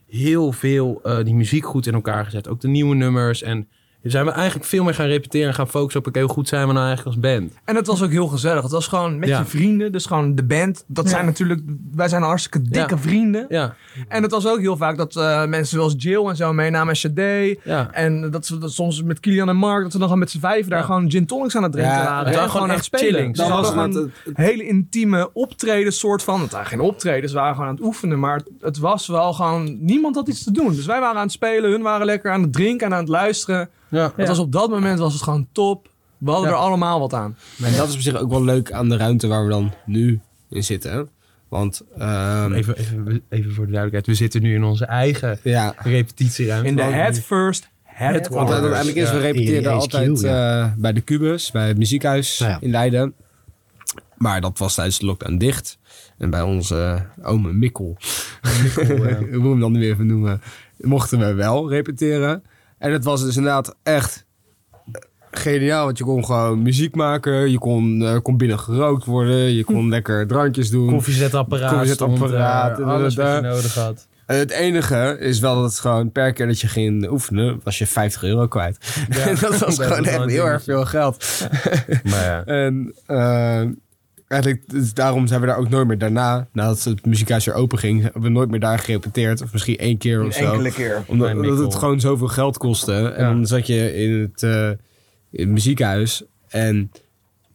heel 0.09 0.53
veel 0.53 1.01
eh, 1.03 1.25
die 1.25 1.35
muziek 1.35 1.65
goed 1.65 1.87
in 1.87 1.95
elkaar 1.95 2.25
gezet. 2.25 2.49
Ook 2.49 2.61
de 2.61 2.69
nieuwe 2.69 2.95
nummers. 2.95 3.43
En 3.43 3.69
zijn 4.11 4.25
we 4.25 4.31
eigenlijk 4.31 4.65
veel 4.69 4.85
meer 4.85 4.95
gaan 4.95 5.07
repeteren 5.07 5.47
en 5.49 5.55
gaan 5.55 5.69
focussen 5.69 6.01
op, 6.01 6.07
oké, 6.07 6.21
hoe 6.21 6.29
goed 6.29 6.49
zijn 6.49 6.67
we 6.67 6.73
nou 6.73 6.87
eigenlijk 6.87 7.17
als 7.17 7.27
band? 7.33 7.53
En 7.65 7.77
het 7.77 7.87
was 7.87 8.03
ook 8.03 8.11
heel 8.11 8.27
gezellig. 8.27 8.63
Het 8.63 8.73
was 8.73 8.87
gewoon 8.87 9.19
met 9.19 9.29
Ja. 9.29 9.39
je 9.39 9.45
vrienden. 9.45 9.93
Dus 9.93 10.07
gewoon 10.07 10.35
de 10.35 10.45
band. 10.45 10.85
Dat 10.87 11.05
Ja. 11.05 11.11
zijn 11.11 11.25
natuurlijk... 11.25 11.61
Wij 11.95 12.09
zijn 12.09 12.23
hartstikke 12.23 12.69
dikke 12.69 12.95
Ja. 12.95 13.01
vrienden. 13.01 13.47
Ja, 13.49 13.75
En 14.09 14.23
het 14.23 14.31
was 14.31 14.47
ook 14.47 14.59
heel 14.61 14.77
vaak 14.77 14.97
dat 14.97 15.17
eh, 15.17 15.45
mensen 15.47 15.77
zoals 15.77 15.95
Jill 15.97 16.27
en 16.29 16.37
zo 16.37 16.53
meenamen. 16.53 16.97
Shade. 16.97 17.59
ja. 17.65 17.91
En 17.93 18.31
dat 18.31 18.47
ze 18.47 18.59
dat 18.59 18.73
soms 18.73 19.03
met 19.03 19.21
Kilian 19.21 19.49
en 19.49 19.57
Mark... 19.57 19.83
dat 19.83 19.93
we 19.93 19.99
dan 19.99 20.07
gewoon 20.07 20.23
met 20.23 20.31
z'n 20.31 20.41
vijven 20.41 20.71
daar 20.71 20.85
gewoon 20.85 21.11
gin 21.11 21.27
tonics 21.27 21.57
aan 21.57 21.63
het 21.63 21.73
drinken 21.73 21.95
Ja, 21.95 22.05
waren. 22.05 22.33
En 22.41 22.51
gewoon 22.51 22.71
echt 22.71 22.85
spelen. 22.85 23.35
Ze 23.35 23.43
Dat 23.43 23.51
was 23.51 23.69
gewoon 23.69 23.95
het. 23.97 24.11
hele 24.35 24.67
intieme 24.67 25.31
optreden 25.33 25.93
soort 25.93 26.23
van. 26.23 26.41
Het 26.41 26.53
waren 26.53 26.67
geen 26.67 26.81
optredens, 26.81 27.33
we 27.33 27.39
waren 27.39 27.55
gewoon 27.55 27.69
aan 27.69 27.75
het 27.75 27.85
oefenen. 27.85 28.19
Maar 28.19 28.37
het, 28.37 28.49
het 28.61 28.79
was 28.79 29.07
wel 29.07 29.33
gewoon... 29.33 29.77
Niemand 29.81 30.15
had 30.15 30.29
iets 30.29 30.45
te 30.45 30.51
doen. 30.53 30.75
Dus 30.75 30.87
wij 30.87 31.01
waren 31.01 31.17
aan 31.17 31.23
het 31.23 31.33
spelen. 31.33 31.71
Hun 31.71 31.83
waren 31.83 32.07
lekker 32.07 32.31
aan 32.33 32.43
het 32.43 32.53
drinken 32.53 32.87
en 32.87 32.93
aan 32.93 32.99
het 33.01 33.09
luisteren. 33.09 33.69
Ja. 33.93 34.13
Het 34.17 34.29
was 34.29 34.39
op 34.39 34.53
dat 34.53 34.71
moment 34.71 34.99
was 34.99 35.13
het 35.13 35.23
gewoon 35.23 35.47
top. 35.53 35.91
We 36.19 36.31
hadden 36.31 36.49
Ja. 36.51 36.55
er 36.57 36.63
allemaal 36.63 37.01
wat 37.01 37.15
aan. 37.15 37.37
Maar 37.57 37.73
dat 37.77 37.89
is 37.89 37.95
op 37.95 38.01
zich 38.01 38.15
ook 38.17 38.31
wel 38.31 38.45
leuk 38.45 38.73
aan 38.73 38.89
de 38.89 38.97
ruimte 38.97 39.27
waar 39.27 39.45
we 39.45 39.51
dan 39.51 39.73
nu 39.87 40.21
in 40.51 40.65
zitten. 40.65 40.93
hè. 40.93 41.03
Want 41.49 41.83
ehm, 41.99 42.53
Even, 42.53 42.77
even, 42.77 43.23
even 43.29 43.53
voor 43.55 43.67
de 43.67 43.73
duidelijkheid, 43.73 44.07
we 44.07 44.15
zitten 44.15 44.43
nu 44.43 44.55
in 44.55 44.65
onze 44.65 44.85
eigen 44.85 45.39
ja, 45.43 45.75
repetitieruimte. 45.79 46.69
In 46.69 46.77
de 46.77 46.83
head 46.83 47.19
first 47.19 47.71
want 47.85 48.09
headquarters. 48.15 48.59
uiteindelijk 48.61 48.97
is, 48.97 49.11
we 49.11 49.19
repeteerden 49.19 49.73
HQ, 49.73 49.79
altijd 49.81 50.21
ja. 50.21 50.63
eh, 50.65 50.73
bij 50.77 50.93
de 50.93 51.05
Cubus, 51.05 51.51
bij 51.51 51.69
het 51.69 51.79
muziekhuis 51.79 52.39
Nou 52.39 52.51
ja. 52.51 52.59
in 52.61 52.71
Leiden. 52.71 53.15
Maar 54.17 54.41
dat 54.41 54.59
was 54.59 54.75
tijdens 54.75 54.99
de 54.99 55.07
lockdown 55.07 55.37
dicht. 55.37 55.79
En 56.19 56.31
bij 56.31 56.43
onze 56.43 57.05
uh, 57.21 57.29
ome 57.29 57.53
Mikkel, 57.53 57.97
hoe 58.75 59.43
we 59.43 59.49
hem 59.49 59.61
dan 59.61 59.73
nu 59.73 59.85
even 59.85 60.07
noemen, 60.07 60.41
mochten 60.77 61.19
we 61.19 61.33
wel 61.35 61.71
repeteren. 61.71 62.43
En 62.83 62.93
het 62.93 63.05
was 63.05 63.23
dus 63.25 63.37
inderdaad 63.37 63.77
echt 63.83 64.25
geniaal, 65.31 65.85
want 65.85 65.99
je 65.99 66.05
kon 66.05 66.25
gewoon 66.25 66.63
muziek 66.63 66.95
maken. 66.95 67.51
Je 67.51 67.59
kon, 67.59 68.03
eh, 68.03 68.17
kon 68.23 68.37
binnen 68.37 68.59
gerookt 68.59 69.05
worden. 69.05 69.55
Je 69.55 69.65
kon 69.65 69.89
lekker 69.89 70.27
drankjes 70.27 70.71
doen. 70.71 70.89
Koffiezetapparaat, 70.89 71.71
Koffiezetapparaat, 71.71 72.75
stond 72.75 72.89
er, 72.89 72.95
alles 72.95 73.15
wat 73.15 73.35
je 73.35 73.41
nodig 73.41 73.75
had. 73.75 74.07
En 74.27 74.39
het 74.39 74.51
enige 74.51 75.17
is 75.21 75.41
wel 75.41 75.55
dat 75.55 75.65
het 75.65 75.79
gewoon 75.79 76.13
per 76.13 76.33
keer 76.33 76.47
dat 76.47 76.61
je 76.61 76.69
ging 76.69 77.11
oefenen, 77.11 77.61
was 77.65 77.79
je 77.79 77.87
50 77.87 78.23
euro 78.23 78.47
kwijt. 78.47 78.79
En 79.09 79.37
dat 79.41 79.59
was 79.59 79.79
gewoon 79.87 80.05
echt 80.05 80.25
heel 80.25 80.47
erg 80.47 80.63
veel 80.63 80.85
geld. 80.85 81.47
Maar 82.05 82.25
ja. 82.25 82.45
En 82.65 82.95
eh, 83.07 83.63
eigenlijk, 84.33 84.69
dus 84.71 84.95
daarom 84.95 85.27
zijn 85.27 85.41
we 85.41 85.47
daar 85.47 85.57
ook 85.57 85.69
nooit 85.69 85.87
meer 85.87 85.99
daarna, 85.99 86.49
nadat 86.53 86.85
het 86.85 87.07
muziekhuis 87.07 87.45
weer 87.45 87.55
open 87.55 87.79
ging, 87.79 88.03
hebben 88.03 88.23
we 88.23 88.29
nooit 88.29 88.51
meer 88.51 88.61
daar 88.61 88.79
gerepeteerd. 88.79 89.43
Of 89.43 89.53
misschien 89.53 89.77
één 89.79 89.99
keer 89.99 90.25
of 90.25 90.35
zo. 90.35 90.59
keer. 90.75 91.03
Omdat, 91.07 91.59
het 91.59 91.75
gewoon 91.75 92.01
zoveel 92.01 92.29
geld 92.29 92.59
kostte. 92.59 93.09
En 93.09 93.25
dan 93.25 93.47
zat 93.47 93.67
je 93.67 93.95
in 93.95 94.21
het, 94.21 94.43
eh, 94.43 94.69
in 95.31 95.41
het 95.45 95.49
muziekhuis. 95.49 96.25
En 96.49 96.91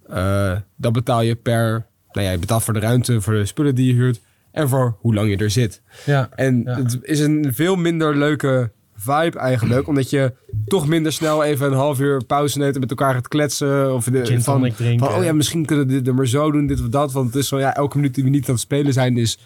eh, 0.08 0.56
dan 0.76 0.94
betaal 0.94 1.22
je 1.22 1.36
per... 1.36 1.86
Nou 2.12 2.26
ja, 2.26 2.32
je 2.34 2.40
betaalt 2.40 2.64
voor 2.64 2.74
de 2.74 2.80
ruimte, 2.80 3.22
voor 3.22 3.34
de 3.34 3.46
spullen 3.46 3.76
die 3.76 3.88
je 3.88 3.94
huurt. 3.94 4.20
En 4.52 4.70
voor 4.70 4.98
hoe 5.00 5.14
lang 5.14 5.30
je 5.30 5.38
er 5.38 5.50
zit. 5.50 5.82
Ja. 6.06 6.30
En 6.36 6.62
Ja. 6.66 6.76
het 6.76 6.98
is 7.02 7.20
een 7.20 7.54
veel 7.54 7.76
minder 7.76 8.18
leuke 8.18 8.72
vibe 8.98 9.40
eigenlijk. 9.40 9.88
Omdat 9.92 10.10
je 10.10 10.34
toch 10.68 10.88
minder 10.88 11.12
snel 11.14 11.44
even 11.44 11.68
een 11.68 11.74
half 11.74 12.00
uur 12.00 12.24
pauze 12.24 12.58
neemt 12.58 12.74
en 12.74 12.80
met 12.80 12.90
elkaar 12.90 13.14
gaat 13.14 13.28
kletsen. 13.28 13.94
Of 13.94 14.06
de, 14.06 14.26
Gin 14.26 14.42
van, 14.42 14.72
drinken. 14.72 15.00
van, 15.08 15.18
oh 15.18 15.24
ja, 15.24 15.34
misschien 15.34 15.66
kunnen 15.66 15.88
we 15.88 15.94
dit 15.94 16.08
er 16.08 16.16
maar 16.16 16.28
zo 16.28 16.52
doen, 16.52 16.68
dit 16.68 16.80
of 16.82 16.88
dat. 16.88 17.12
Want 17.12 17.28
het 17.34 17.36
is 17.36 17.48
van, 17.48 17.60
ja, 17.60 17.76
elke 17.76 17.96
minuut 17.98 18.16
die 18.16 18.24
we 18.24 18.30
niet 18.30 18.46
aan 18.48 18.54
het 18.54 18.64
spelen 18.64 18.94
zijn 18.94 19.18
is 19.18 19.38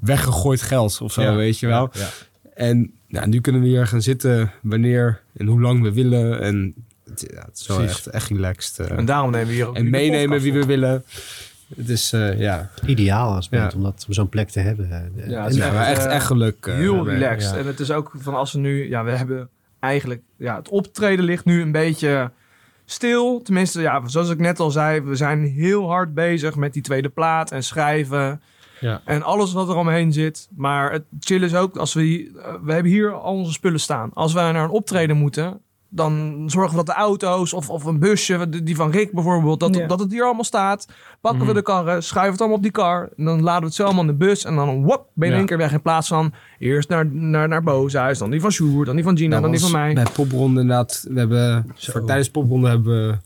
weggegooid 0.00 0.62
geld 0.62 0.98
of 1.02 1.12
zo, 1.12 1.22
Ja. 1.22 1.34
weet 1.34 1.58
je 1.58 1.66
wel. 1.66 1.90
Ja. 1.92 2.08
En 2.54 2.90
ja, 3.06 3.26
nu 3.26 3.40
kunnen 3.40 3.60
we 3.60 3.66
hier 3.66 3.86
gaan 3.86 4.02
zitten 4.02 4.52
wanneer 4.62 5.20
en 5.36 5.46
hoe 5.46 5.60
lang 5.60 5.82
we 5.82 5.92
willen. 5.92 6.40
En 6.40 6.74
het, 7.10 7.26
ja, 7.34 7.44
het 7.44 7.58
is 7.60 7.66
wel 7.66 7.80
echt, 7.82 8.06
echt 8.06 8.28
relaxed. 8.28 8.78
eh. 8.90 8.98
En 8.98 9.04
daarom 9.04 9.30
nemen 9.30 9.48
we 9.48 9.54
hier 9.54 9.66
ook 9.68 9.76
en 9.76 9.90
meenemen 9.90 10.40
wie 10.40 10.52
we 10.52 10.60
op. 10.60 10.66
willen. 10.66 11.04
Het 11.76 11.88
is, 11.88 12.12
eh, 12.12 12.38
ja, 12.40 12.70
Ideaal 12.86 13.34
als 13.34 13.48
band 13.48 13.72
Ja. 13.72 13.78
om, 13.78 13.84
dat, 13.84 14.04
om 14.08 14.12
zo'n 14.14 14.28
plek 14.28 14.48
te 14.48 14.60
hebben. 14.60 14.88
Ja, 15.26 15.42
het 15.44 15.54
is 15.54 15.60
echt, 15.60 16.06
eh, 16.06 16.14
echt 16.14 16.26
geluk. 16.26 16.66
eh, 16.66 16.74
Heel 16.74 16.94
hebben. 16.94 17.12
relaxed. 17.14 17.50
ja. 17.50 17.56
En 17.58 17.66
het 17.66 17.80
is 17.80 17.90
ook 17.90 18.12
van 18.16 18.34
als 18.34 18.52
we 18.52 18.58
nu... 18.58 18.88
Ja, 18.88 19.04
we 19.04 19.10
hebben 19.10 19.48
eigenlijk... 19.80 20.22
Ja, 20.36 20.56
het 20.56 20.68
optreden 20.68 21.24
ligt 21.24 21.44
nu 21.44 21.60
een 21.62 21.72
beetje 21.72 22.30
stil. 22.84 23.42
Tenminste, 23.42 23.80
ja, 23.80 24.02
zoals 24.08 24.30
ik 24.30 24.38
net 24.38 24.60
al 24.60 24.70
zei... 24.70 25.00
We 25.00 25.14
zijn 25.14 25.44
heel 25.44 25.88
hard 25.88 26.14
bezig 26.14 26.56
met 26.56 26.72
die 26.72 26.82
tweede 26.82 27.08
plaat 27.08 27.50
en 27.52 27.62
schrijven. 27.64 28.40
Ja. 28.80 29.00
En 29.04 29.22
alles 29.22 29.52
wat 29.52 29.68
er 29.68 29.76
omheen 29.76 30.12
zit. 30.12 30.48
Maar 30.56 30.92
het 30.92 31.02
chill 31.20 31.42
is 31.42 31.54
ook 31.54 31.76
als 31.76 31.94
we... 31.94 32.02
hier- 32.02 32.30
we 32.62 32.72
hebben 32.72 32.92
hier 32.92 33.12
al 33.12 33.34
onze 33.34 33.52
spullen 33.52 33.80
staan. 33.80 34.10
Als 34.14 34.32
wij 34.32 34.52
naar 34.52 34.64
een 34.64 34.70
optreden 34.70 35.16
moeten... 35.16 35.60
Dan 35.90 36.42
zorgen 36.50 36.70
we 36.70 36.76
dat 36.84 36.86
de 36.86 37.00
auto's 37.02 37.52
of, 37.52 37.70
of 37.70 37.84
een 37.84 37.98
busje, 37.98 38.48
die 38.62 38.76
van 38.76 38.90
Rick 38.90 39.12
bijvoorbeeld, 39.12 39.60
dat, 39.60 39.74
Ja. 39.74 39.86
dat 39.86 40.00
het 40.00 40.10
hier 40.12 40.24
allemaal 40.24 40.44
staat. 40.44 40.86
Pakken 41.20 41.46
we 41.46 41.52
de 41.54 41.62
karren, 41.62 42.02
schuiven 42.02 42.30
het 42.32 42.40
allemaal 42.40 42.56
op 42.56 42.62
die 42.62 42.72
kar. 42.72 43.08
En 43.16 43.24
dan 43.24 43.42
laden 43.42 43.60
we 43.60 43.66
het 43.66 43.74
zo 43.74 43.84
allemaal 43.84 44.02
in 44.02 44.08
de 44.10 44.14
bus. 44.16 44.44
En 44.44 44.54
dan 44.54 44.82
wop, 44.84 45.06
ben 45.12 45.26
je 45.26 45.32
Ja. 45.32 45.38
één 45.38 45.48
keer 45.48 45.56
weg. 45.58 45.72
In 45.72 45.82
plaats 45.82 46.08
van 46.08 46.32
eerst 46.58 46.88
naar, 46.88 47.06
naar, 47.06 47.48
naar 47.48 47.62
Booshuis, 47.62 48.18
dan 48.18 48.30
die 48.30 48.40
van 48.40 48.50
Sjoerd, 48.52 48.86
dan 48.86 48.94
die 48.94 49.04
van 49.04 49.16
Gina, 49.16 49.32
Dat 49.34 49.42
dan 49.42 49.50
die 49.50 49.60
van 49.60 49.70
mij. 49.72 49.94
Bij 49.94 50.06
popronde 50.12 50.60
inderdaad. 50.60 51.06
We 51.08 51.18
hebben, 51.18 51.72
voor, 51.76 52.04
tijdens 52.04 52.30
popronde 52.30 52.68
hebben 52.68 53.08
we, 53.08 53.16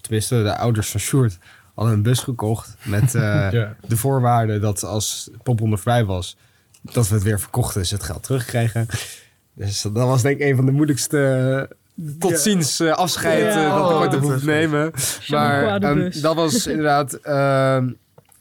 tenminste 0.00 0.42
de 0.42 0.56
ouders 0.56 0.90
van 0.90 1.00
Sjoerd, 1.00 1.38
hadden 1.74 1.94
een 1.94 2.02
bus 2.02 2.20
gekocht. 2.20 2.76
Met 2.84 3.14
eh, 3.14 3.20
Ja. 3.50 3.76
de 3.88 3.96
voorwaarde 3.96 4.58
dat 4.58 4.84
als 4.84 5.30
popronde 5.42 5.76
vrij 5.76 6.04
was, 6.04 6.36
dat 6.82 7.08
we 7.08 7.14
het 7.14 7.24
weer 7.24 7.40
verkochten. 7.40 7.80
Dus 7.80 7.90
het 7.90 8.02
geld 8.02 8.22
terugkregen. 8.22 8.86
Dus 9.54 9.82
dat 9.82 9.92
was 9.92 10.22
denk 10.22 10.38
ik 10.40 10.46
een 10.50 10.56
van 10.56 10.66
de 10.66 10.72
moeilijkste 10.72 11.76
tot 12.18 12.38
ziens 12.38 12.80
eh, 12.80 12.92
afscheid 12.92 13.40
Ja. 13.40 13.48
eh, 13.48 13.54
dat 13.70 13.78
ik 13.78 13.90
Oh, 13.94 14.00
ooit 14.00 14.10
heb 14.12 14.20
hoeven 14.20 14.46
nemen. 14.46 14.92
Maar 15.28 15.80
ehm, 15.82 16.10
dat 16.20 16.34
was 16.34 16.66
inderdaad... 16.66 17.14
ehm, 17.14 17.88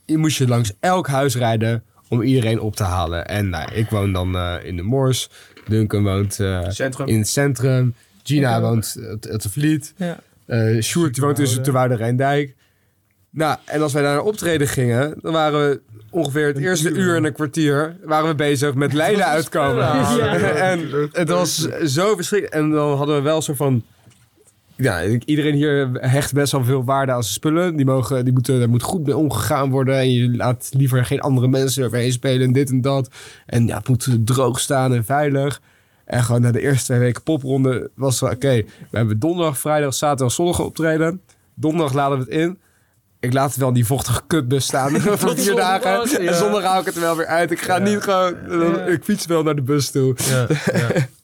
je 0.06 0.18
moest 0.18 0.38
je 0.38 0.48
langs 0.48 0.72
elk 0.80 1.08
huis 1.08 1.36
rijden 1.36 1.84
om 2.10 2.22
iedereen 2.22 2.60
op 2.60 2.76
te 2.76 2.84
halen. 2.84 3.28
En 3.28 3.50
nou, 3.50 3.72
ik 3.74 3.90
woon 3.90 4.14
dan 4.14 4.36
eh, 4.36 4.56
in 4.64 4.76
de 4.76 4.82
Moors. 4.84 5.30
Duncan 5.68 6.04
woont 6.04 6.40
eh, 6.40 6.70
Centrum. 6.70 7.08
in 7.08 7.18
het 7.18 7.28
centrum. 7.30 7.94
Gina 8.24 8.62
woont 8.62 8.98
het, 9.00 9.24
het 9.24 9.46
Vliet. 9.50 9.94
Ja. 9.98 10.18
Eh 10.46 10.82
Sjoerd 10.82 11.18
woont 11.18 11.36
tussen 11.36 11.64
de 11.64 11.72
Woude 11.72 11.96
Rijndijk. 11.96 12.56
Nou, 13.38 13.58
en 13.66 13.82
als 13.82 13.94
wij 13.94 14.02
naar 14.02 14.16
een 14.16 14.22
optreden 14.22 14.68
gingen, 14.68 15.14
dan 15.22 15.34
waren 15.34 15.70
we 15.70 15.82
ongeveer 16.10 16.48
het 16.48 16.58
eerste 16.58 16.90
uur. 16.92 17.16
en 17.16 17.24
een 17.24 17.34
kwartier 17.34 17.96
waren 18.04 18.30
we 18.30 18.36
bezig 18.36 18.74
met 18.74 18.94
Leiden 18.94 19.26
uitkomen. 19.38 19.84
Ja. 19.84 20.34
en 20.72 21.10
het 21.12 21.30
was 21.30 21.68
zo 21.84 22.16
verschrikkelijk. 22.16 22.64
En 22.64 22.70
dan 22.72 22.98
hadden 22.98 23.16
we 23.16 23.22
wel 23.22 23.42
zo 23.42 23.54
van... 23.54 23.84
Ja, 24.76 25.04
iedereen 25.04 25.54
hier 25.54 25.90
hecht 25.92 26.34
best 26.34 26.52
wel 26.52 26.64
veel 26.64 26.84
waarde 26.84 27.12
aan 27.12 27.22
zijn 27.22 27.34
spullen. 27.34 27.76
Die 27.76 27.86
mogen, 27.86 28.24
die 28.24 28.34
moeten, 28.34 28.60
daar 28.60 28.70
moet 28.70 28.84
goed 28.84 29.06
mee 29.06 29.18
omgegaan 29.18 29.70
worden. 29.70 29.98
En 29.98 30.12
je 30.12 30.36
laat 30.36 30.70
liever 30.74 31.06
geen 31.06 31.22
andere 31.22 31.48
mensen 31.48 31.82
eroverheen 31.82 32.12
spelen 32.12 32.48
en 32.48 32.54
dit 32.54 32.70
en 32.70 32.82
dat. 32.82 33.10
En 33.46 33.68
ja, 33.68 33.78
het 33.78 33.88
moet 33.88 34.08
droog 34.26 34.60
staan 34.60 34.94
en 34.94 35.06
veilig. 35.06 35.62
En 36.06 36.24
gewoon 36.24 36.42
na 36.42 36.52
de 36.52 36.62
eerste 36.62 36.86
twee 36.86 37.00
weken 37.00 37.24
popronde 37.24 37.90
was 37.96 38.20
het 38.20 38.34
oké. 38.34 38.64
we 38.90 38.98
hebben 38.98 39.20
donderdag, 39.20 39.58
vrijdag, 39.58 39.94
zaterdag, 39.94 40.32
zondag 40.32 40.60
optreden. 40.60 41.22
Donderdag 41.54 41.94
laden 41.94 42.18
we 42.18 42.24
het 42.24 42.34
in. 42.34 42.58
Ik 43.20 43.34
laat 43.34 43.50
het 43.50 43.58
wel 43.58 43.68
in 43.68 43.74
die 43.74 43.86
vochtige 43.86 44.22
kutbus 44.28 44.66
staan 44.66 45.02
voor 45.20 45.38
vier 45.38 45.56
dagen. 45.56 46.20
En 46.28 46.36
zondag 46.36 46.64
hou 46.64 46.80
ik 46.80 46.86
het 46.86 46.96
er 46.96 47.02
wel 47.02 47.16
weer 47.16 47.26
uit. 47.26 47.52
Ik 47.52 47.62
ga 47.62 47.78
niet 47.78 48.00
gewoon... 48.00 48.88
Ik 48.88 49.04
fiets 49.04 49.26
wel 49.26 49.44
naar 49.44 49.56
de 49.56 49.62
bus 49.62 49.90
toe. 49.90 50.16
Ja, 50.30 50.48
ja. 50.74 51.08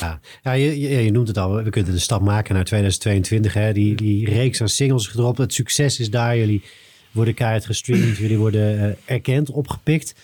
Ja, 0.00 0.20
ja 0.42 0.52
je, 0.52 0.80
je, 0.80 1.04
je 1.04 1.10
noemt 1.10 1.28
het 1.28 1.38
al. 1.38 1.62
We 1.62 1.70
kunnen 1.70 1.92
de 1.92 1.98
stap 1.98 2.20
maken 2.20 2.54
naar 2.54 2.64
2022. 2.64 3.54
Hè. 3.54 3.72
Die, 3.72 3.94
die 3.94 4.30
reeks 4.30 4.60
aan 4.60 4.68
singles 4.68 5.06
gedropt. 5.06 5.38
Het 5.38 5.52
succes 5.54 6.00
is 6.00 6.10
daar. 6.10 6.36
Jullie 6.36 6.64
worden 7.10 7.34
keihard 7.34 7.66
gestreamd. 7.66 8.16
Jullie 8.16 8.38
worden 8.38 8.80
eh, 8.80 9.14
erkend, 9.14 9.50
opgepikt. 9.50 10.14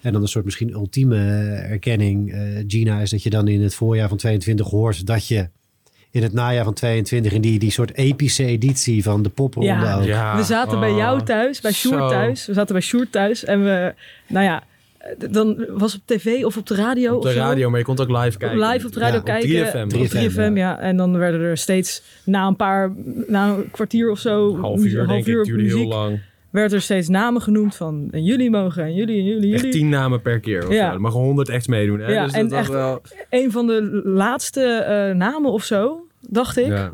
En 0.00 0.12
dan 0.12 0.22
een 0.22 0.28
soort 0.28 0.44
misschien 0.44 0.70
ultieme 0.70 1.16
eh, 1.16 1.70
erkenning, 1.70 2.32
eh, 2.32 2.64
Gina, 2.66 3.00
is 3.00 3.10
dat 3.10 3.22
je 3.22 3.30
dan 3.30 3.48
in 3.48 3.62
het 3.62 3.74
voorjaar 3.74 4.08
van 4.08 4.16
22 4.16 4.70
hoort 4.70 5.06
dat 5.06 5.26
je 5.26 5.48
in 6.12 6.22
het 6.22 6.32
najaar 6.32 6.64
van 6.64 6.74
22 6.74 7.32
in 7.32 7.40
die, 7.40 7.58
die 7.58 7.70
soort 7.70 7.94
epische 7.94 8.44
editie 8.44 9.02
van 9.02 9.22
de 9.22 9.28
popronde 9.28 9.70
Ja. 9.70 9.96
ook. 9.98 10.04
Ja. 10.04 10.36
we 10.36 10.42
zaten 10.42 10.80
bij 10.80 10.92
jou 10.94 11.18
Oh, 11.20 11.24
thuis, 11.24 11.60
bij 11.60 11.72
Sjoerd 11.72 12.10
thuis. 12.10 12.46
We 12.46 12.52
zaten 12.52 12.72
bij 12.72 12.82
Sjoerd 12.82 13.12
thuis 13.12 13.44
en 13.44 13.64
we, 13.64 13.94
nou 14.26 14.44
ja, 14.44 14.62
dan 15.30 15.66
was 15.68 15.92
het 15.92 16.00
op 16.00 16.06
tv 16.06 16.44
of 16.44 16.56
op 16.56 16.66
de 16.66 16.74
radio 16.74 17.14
Op 17.14 17.22
de 17.22 17.28
of 17.28 17.34
zo. 17.34 17.40
radio, 17.40 17.70
maar 17.70 17.78
je 17.78 17.84
kon 17.84 17.96
het 18.00 18.08
ook 18.10 18.22
live 18.24 18.38
kijken. 18.38 18.58
Live 18.58 18.86
op 18.86 18.92
de 18.92 18.98
radio 19.00 19.14
Ja, 19.14 19.20
op 19.20 19.24
kijken. 19.26 19.88
3FM. 19.90 19.94
Op 20.00 20.30
3FM, 20.32 20.36
ja. 20.36 20.50
ja. 20.54 20.78
En 20.80 20.96
dan 20.96 21.18
werden 21.18 21.40
er 21.40 21.56
steeds 21.58 22.02
na 22.24 22.46
een 22.46 22.56
paar, 22.56 22.92
na 23.26 23.48
een 23.48 23.70
kwartier 23.70 24.10
of 24.10 24.18
zo, 24.18 24.60
Half 24.60 24.84
uur, 24.84 25.06
denk 25.06 25.26
ik, 25.26 25.38
op 25.38 25.44
duurde 25.44 25.62
heel 25.62 25.72
muziek, 25.76 25.92
lang. 25.92 26.20
Werd 26.52 26.72
er 26.72 26.80
steeds 26.82 27.08
namen 27.08 27.42
genoemd 27.42 27.74
van 27.76 28.08
en 28.10 28.24
jullie 28.24 28.50
mogen 28.50 28.84
en 28.84 28.94
jullie 28.94 29.18
en 29.18 29.24
jullie, 29.24 29.52
Echt 29.52 29.62
jullie. 29.62 29.78
tien 29.78 29.88
namen 29.88 30.22
per 30.22 30.40
keer 30.40 30.66
of 30.66 30.72
Ja. 30.72 30.88
zo. 30.88 30.94
Er 30.94 31.00
mogen 31.00 31.20
honderd 31.20 31.48
echt 31.48 31.68
meedoen. 31.68 32.00
Hè? 32.00 32.12
Ja, 32.12 32.24
dus 32.24 32.32
en 32.32 32.48
dat 32.48 32.58
echt- 32.58 32.68
wel... 32.68 33.02
Een 33.30 33.50
van 33.52 33.66
de 33.66 34.00
laatste 34.04 34.62
eh, 34.62 35.14
namen 35.14 35.50
of 35.52 35.64
zo, 35.64 36.06
dacht 36.20 36.56
ik, 36.56 36.66
Ja. 36.66 36.92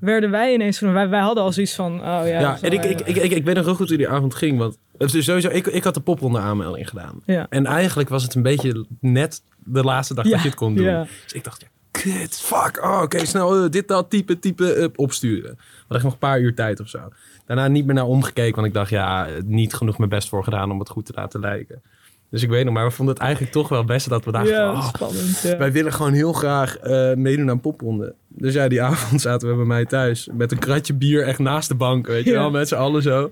werden 0.00 0.30
wij 0.30 0.52
ineens 0.54 0.78
van, 0.78 0.92
wij, 0.92 1.08
wij 1.08 1.20
hadden 1.20 1.44
al 1.44 1.52
zoiets 1.52 1.74
van, 1.74 1.92
oh 1.94 2.00
ja. 2.02 2.22
Ja, 2.24 2.58
en 2.60 2.72
ik, 2.72 2.84
ik, 2.84 3.00
ik, 3.00 3.16
ik, 3.16 3.32
ik 3.32 3.44
weet 3.44 3.54
nog 3.54 3.64
heel 3.64 3.74
goed 3.74 3.88
hoe 3.88 3.96
die 3.96 4.08
avond 4.08 4.34
ging. 4.34 4.58
Want 4.58 4.78
is 4.98 5.24
sowieso, 5.24 5.48
ik, 5.48 5.66
ik 5.66 5.84
had 5.84 5.94
de 5.94 6.00
popronde 6.00 6.38
aanmelding 6.38 6.88
gedaan. 6.88 7.20
Ja. 7.26 7.46
En 7.50 7.66
eigenlijk 7.66 8.08
was 8.08 8.22
het 8.22 8.34
een 8.34 8.42
beetje 8.42 8.86
net 9.00 9.42
de 9.64 9.82
laatste 9.82 10.14
dag 10.14 10.24
Ja, 10.24 10.30
dat 10.30 10.40
je 10.42 10.46
het 10.48 10.56
kon 10.56 10.74
doen. 10.74 10.84
ja. 10.84 11.02
Dus 11.22 11.32
ik 11.32 11.44
dacht, 11.44 11.60
ja, 11.60 11.66
kut, 11.90 12.40
fuck. 12.40 12.80
Oh, 12.84 13.00
oké, 13.02 13.26
snel 13.26 13.64
eh, 13.64 13.70
dit, 13.70 13.88
dat, 13.88 14.10
type, 14.10 14.38
type 14.38 14.72
eh, 14.72 14.88
opsturen. 14.94 15.58
Had 15.88 15.96
ik 15.96 16.02
nog 16.02 16.12
een 16.12 16.18
paar 16.18 16.40
uur 16.40 16.54
tijd 16.54 16.80
of 16.80 16.88
zo. 16.88 16.98
Daarna 17.46 17.68
niet 17.68 17.86
meer 17.86 17.94
naar 17.94 18.06
omgekeken, 18.06 18.54
want 18.54 18.66
ik 18.66 18.74
dacht, 18.74 18.90
ja, 18.90 19.28
niet 19.44 19.74
genoeg 19.74 19.98
mijn 19.98 20.10
best 20.10 20.28
voor 20.28 20.44
gedaan 20.44 20.70
om 20.70 20.78
het 20.78 20.88
goed 20.88 21.06
te 21.06 21.12
laten 21.14 21.40
lijken. 21.40 21.82
Dus 22.30 22.42
ik 22.42 22.48
weet 22.48 22.64
nog, 22.64 22.74
maar 22.74 22.84
we 22.84 22.90
vonden 22.90 23.14
het 23.14 23.22
eigenlijk 23.24 23.52
toch 23.52 23.68
wel 23.68 23.84
best 23.84 24.08
dat 24.08 24.24
we 24.24 24.32
dachten, 24.32 24.52
ja, 24.52 24.72
oh, 24.72 24.88
spannend. 24.88 25.40
Ja. 25.42 25.56
wij 25.56 25.72
willen 25.72 25.92
gewoon 25.92 26.12
heel 26.12 26.32
graag 26.32 26.76
eh, 26.78 27.14
meedoen 27.14 27.50
aan 27.50 27.60
popronde. 27.60 28.14
Dus 28.28 28.54
ja, 28.54 28.68
die 28.68 28.82
avond 28.92 29.20
zaten 29.20 29.48
we 29.48 29.54
bij 29.54 29.64
mij 29.64 29.84
thuis. 29.84 30.28
Met 30.32 30.52
een 30.52 30.58
kratje 30.58 30.94
bier 30.94 31.22
echt 31.22 31.38
naast 31.38 31.68
de 31.68 31.74
bank, 31.74 32.06
weet 32.06 32.24
je 32.24 32.30
Ja. 32.30 32.38
wel. 32.38 32.50
Met 32.50 32.68
z'n 32.68 32.74
allen 32.74 33.02
zo. 33.02 33.30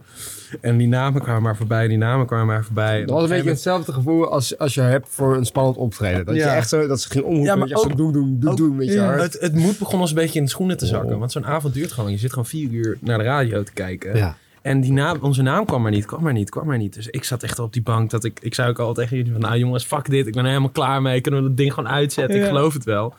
En 0.60 0.76
die 0.76 0.88
namen 0.88 1.22
kwamen 1.22 1.42
maar 1.42 1.56
voorbij, 1.56 1.88
die 1.88 1.96
namen 1.98 2.26
kwamen 2.26 2.46
maar 2.46 2.64
voorbij. 2.64 3.00
Dat 3.00 3.10
was 3.10 3.22
een 3.22 3.28
beetje 3.28 3.48
hetzelfde 3.50 3.92
gevoel 3.92 4.30
als, 4.30 4.58
als 4.58 4.74
je 4.74 4.80
hebt 4.80 5.08
voor 5.10 5.36
een 5.36 5.44
spannend 5.46 5.76
optreden. 5.76 6.24
Dat 6.24 6.34
Ja. 6.34 6.50
je 6.50 6.56
echt 6.56 6.68
zo, 6.68 6.86
dat 6.86 7.00
ze 7.00 7.08
ging 7.10 7.24
omroepen. 7.24 7.46
Ja, 7.46 7.52
Ja, 7.52 7.58
maar 7.58 7.68
maar 7.68 7.78
zo 7.90 7.96
doen, 7.96 8.12
doen, 8.12 8.36
doen, 8.40 8.54
doen 8.56 8.76
met 8.76 8.86
je 8.86 8.92
ja. 8.92 9.04
hart. 9.04 9.20
Het, 9.22 9.36
het 9.40 9.54
moed 9.54 9.78
begon 9.78 10.00
ons 10.00 10.10
een 10.10 10.16
beetje 10.16 10.38
in 10.38 10.44
de 10.44 10.50
schoenen 10.50 10.76
te 10.76 10.86
zakken. 10.86 11.12
Oh. 11.12 11.18
Want 11.18 11.32
zo'n 11.32 11.46
avond 11.46 11.74
duurt 11.74 11.92
gewoon. 11.92 12.10
Je 12.10 12.18
zit 12.18 12.30
gewoon 12.30 12.46
vier 12.46 12.70
uur 12.70 12.96
naar 13.00 13.18
de 13.18 13.24
radio 13.24 13.62
te 13.62 13.72
kijken. 13.72 14.16
Ja. 14.16 14.36
En 14.62 14.80
die 14.80 14.92
naam, 14.92 15.18
onze 15.20 15.42
naam 15.42 15.64
kwam 15.64 15.82
maar 15.82 15.90
niet, 15.90 16.04
kwam 16.04 16.22
maar 16.22 16.32
niet, 16.32 16.50
kwam 16.50 16.66
maar 16.66 16.78
niet. 16.78 16.94
Dus 16.94 17.06
ik 17.06 17.24
zat 17.24 17.42
echt 17.42 17.58
op 17.58 17.72
die 17.72 17.82
bank. 17.82 18.10
Dat 18.10 18.24
ik, 18.24 18.38
ik 18.42 18.54
zei 18.54 18.68
ook 18.68 18.78
al 18.78 18.94
tegen 18.94 19.16
jullie 19.16 19.32
van, 19.32 19.40
nou 19.40 19.58
jongens, 19.58 19.84
fuck 19.84 20.10
dit. 20.10 20.26
Ik 20.26 20.32
ben 20.32 20.42
er 20.42 20.48
helemaal 20.48 20.70
klaar 20.70 21.02
mee. 21.02 21.20
Kunnen 21.20 21.42
we 21.42 21.48
dat 21.48 21.56
ding 21.56 21.74
gewoon 21.74 21.90
uitzetten? 21.90 22.40
Ik 22.40 22.46
geloof 22.46 22.72
het 22.72 22.84
wel. 22.84 23.14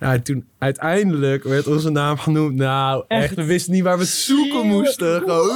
Ja, 0.00 0.18
toen 0.18 0.44
uiteindelijk 0.58 1.44
werd 1.44 1.66
onze 1.66 1.90
naam 1.90 2.18
genoemd. 2.18 2.54
Nou, 2.54 3.04
echt, 3.08 3.22
Echt? 3.22 3.34
we 3.34 3.44
wisten 3.44 3.72
niet 3.72 3.82
waar 3.82 3.96
we 3.96 4.02
het 4.02 4.12
zoeken 4.12 4.66
moesten. 4.66 5.20
Gewoon, 5.20 5.48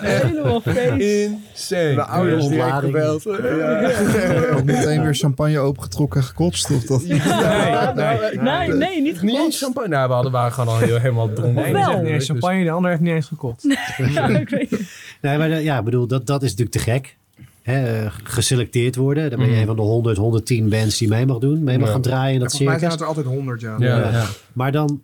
Helemaal 0.00 0.60
feest. 0.60 1.00
insane. 1.00 1.94
Mijn 1.94 2.08
ouders 2.08 2.48
direct 2.48 2.78
gebeld. 2.78 3.26
Ook 4.56 4.64
meteen 4.64 5.02
weer 5.02 5.14
champagne 5.14 5.58
opengetrokken 5.58 6.20
en 6.20 6.26
gekotst. 6.26 6.70
Of 6.70 6.82
dat... 6.84 7.04
Nee, 7.06 7.20
nee. 7.94 8.38
Nee, 8.40 8.68
nee, 8.68 9.02
niet 9.02 9.02
Niet 9.02 9.18
gekost. 9.18 9.36
eens 9.44 9.58
champagne. 9.58 9.88
Nou, 9.88 10.08
we 10.08 10.14
hadden, 10.14 10.32
waren 10.32 10.52
gewoon 10.52 10.74
al 10.74 10.80
heel, 10.80 10.98
helemaal 10.98 11.32
dronken. 11.32 12.02
Niet 12.02 12.12
eens 12.12 12.26
champagne, 12.26 12.64
de 12.64 12.70
ander 12.70 12.90
heeft 12.90 13.02
niet 13.02 13.12
eens 13.12 13.26
gekot. 13.26 13.62
Ja, 14.12 14.28
ik 14.28 14.48
weet 14.48 14.70
het. 14.70 14.80
Nee, 15.20 15.38
maar 15.38 15.60
ja, 15.62 15.78
ik 15.78 15.84
bedoel, 15.84 16.06
dat, 16.06 16.26
dat 16.26 16.42
is 16.42 16.50
natuurlijk 16.50 16.76
te 16.76 16.90
gek. 16.90 17.16
Hè, 17.62 18.02
eh, 18.04 18.12
geselecteerd 18.22 18.96
worden. 18.96 19.30
Dan 19.30 19.38
ben 19.38 19.46
je 19.48 19.52
Mhm. 19.52 19.60
een 19.60 19.66
van 19.66 19.76
de 19.76 19.82
100, 19.82 20.16
110 20.16 20.68
bands 20.68 20.98
die 20.98 21.08
mee 21.08 21.26
mag 21.26 21.38
doen. 21.38 21.64
Mee 21.64 21.78
mag 21.78 21.86
Ja. 21.86 21.92
gaan 21.92 22.02
draaien 22.02 22.32
in 22.34 22.40
dat 22.40 22.50
Volgens 22.56 22.70
mij 22.70 22.78
zijn 22.78 22.90
circus. 22.90 22.92
het 22.92 23.00
er 23.00 23.06
altijd 23.06 23.26
honderd, 23.26 23.60
ja. 23.60 23.74
Ja, 23.78 23.98
Ja. 23.98 24.10
ja. 24.10 24.24
Maar 24.52 24.72
dan, 24.72 25.00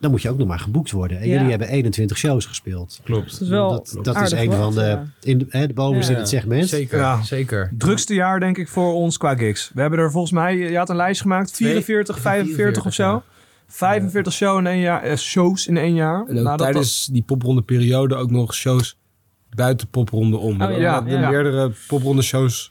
dan 0.00 0.10
moet 0.10 0.22
je 0.22 0.30
ook 0.30 0.38
nog 0.38 0.46
maar 0.48 0.58
geboekt 0.58 0.90
worden. 0.90 1.18
En 1.20 1.26
Ja. 1.28 1.32
jullie 1.34 1.50
hebben 1.50 1.68
21 1.68 2.16
shows 2.18 2.46
gespeeld. 2.46 3.00
klopt. 3.04 3.30
Dat 3.32 3.40
is 3.40 3.48
wel 3.48 3.70
dat 3.70 3.98
dat 4.02 4.20
is 4.20 4.30
een 4.32 4.48
wat, 4.48 4.56
van 4.58 4.74
de, 4.74 4.80
ja. 4.80 5.06
in 5.20 5.38
de, 5.38 5.46
hè, 5.48 5.66
de 5.66 5.72
bovenste 5.72 6.10
Ja. 6.12 6.16
in 6.16 6.22
het 6.24 6.30
segment. 6.32 6.68
Zeker, 6.68 6.98
Ja. 6.98 7.22
zeker. 7.22 7.70
Drukste 7.78 8.14
jaar 8.14 8.40
denk 8.40 8.58
ik 8.58 8.68
voor 8.68 8.92
ons 8.92 9.16
qua 9.16 9.36
gigs. 9.36 9.70
We 9.74 9.80
hebben 9.80 9.98
er 9.98 10.10
volgens 10.10 10.32
mij, 10.32 10.56
je 10.56 10.76
had 10.76 10.88
een 10.88 10.96
lijst 10.96 11.20
gemaakt, 11.20 11.50
44, 11.52 12.18
45 12.20 12.86
of 12.86 12.94
zo. 12.94 13.22
45 13.66 14.32
show 14.32 14.58
in 14.58 14.66
één 14.66 14.80
jaar, 14.80 15.02
eh, 15.02 15.16
shows 15.16 15.66
in 15.66 15.76
één 15.76 15.94
jaar. 15.94 16.14
En 16.14 16.20
ook 16.20 16.28
Nou, 16.28 16.44
dat 16.44 16.58
tijdens 16.58 17.06
die 17.12 17.22
popronde 17.22 17.62
periode 17.62 18.14
ook 18.14 18.30
nog 18.30 18.54
shows 18.54 18.96
buiten 19.50 19.88
popronde 19.88 20.36
om. 20.36 20.62
Oh, 20.62 20.70
ja, 20.78 21.02
ja. 21.06 21.28
meerdere 21.30 21.72
popronde 21.86 22.22
shows 22.22 22.70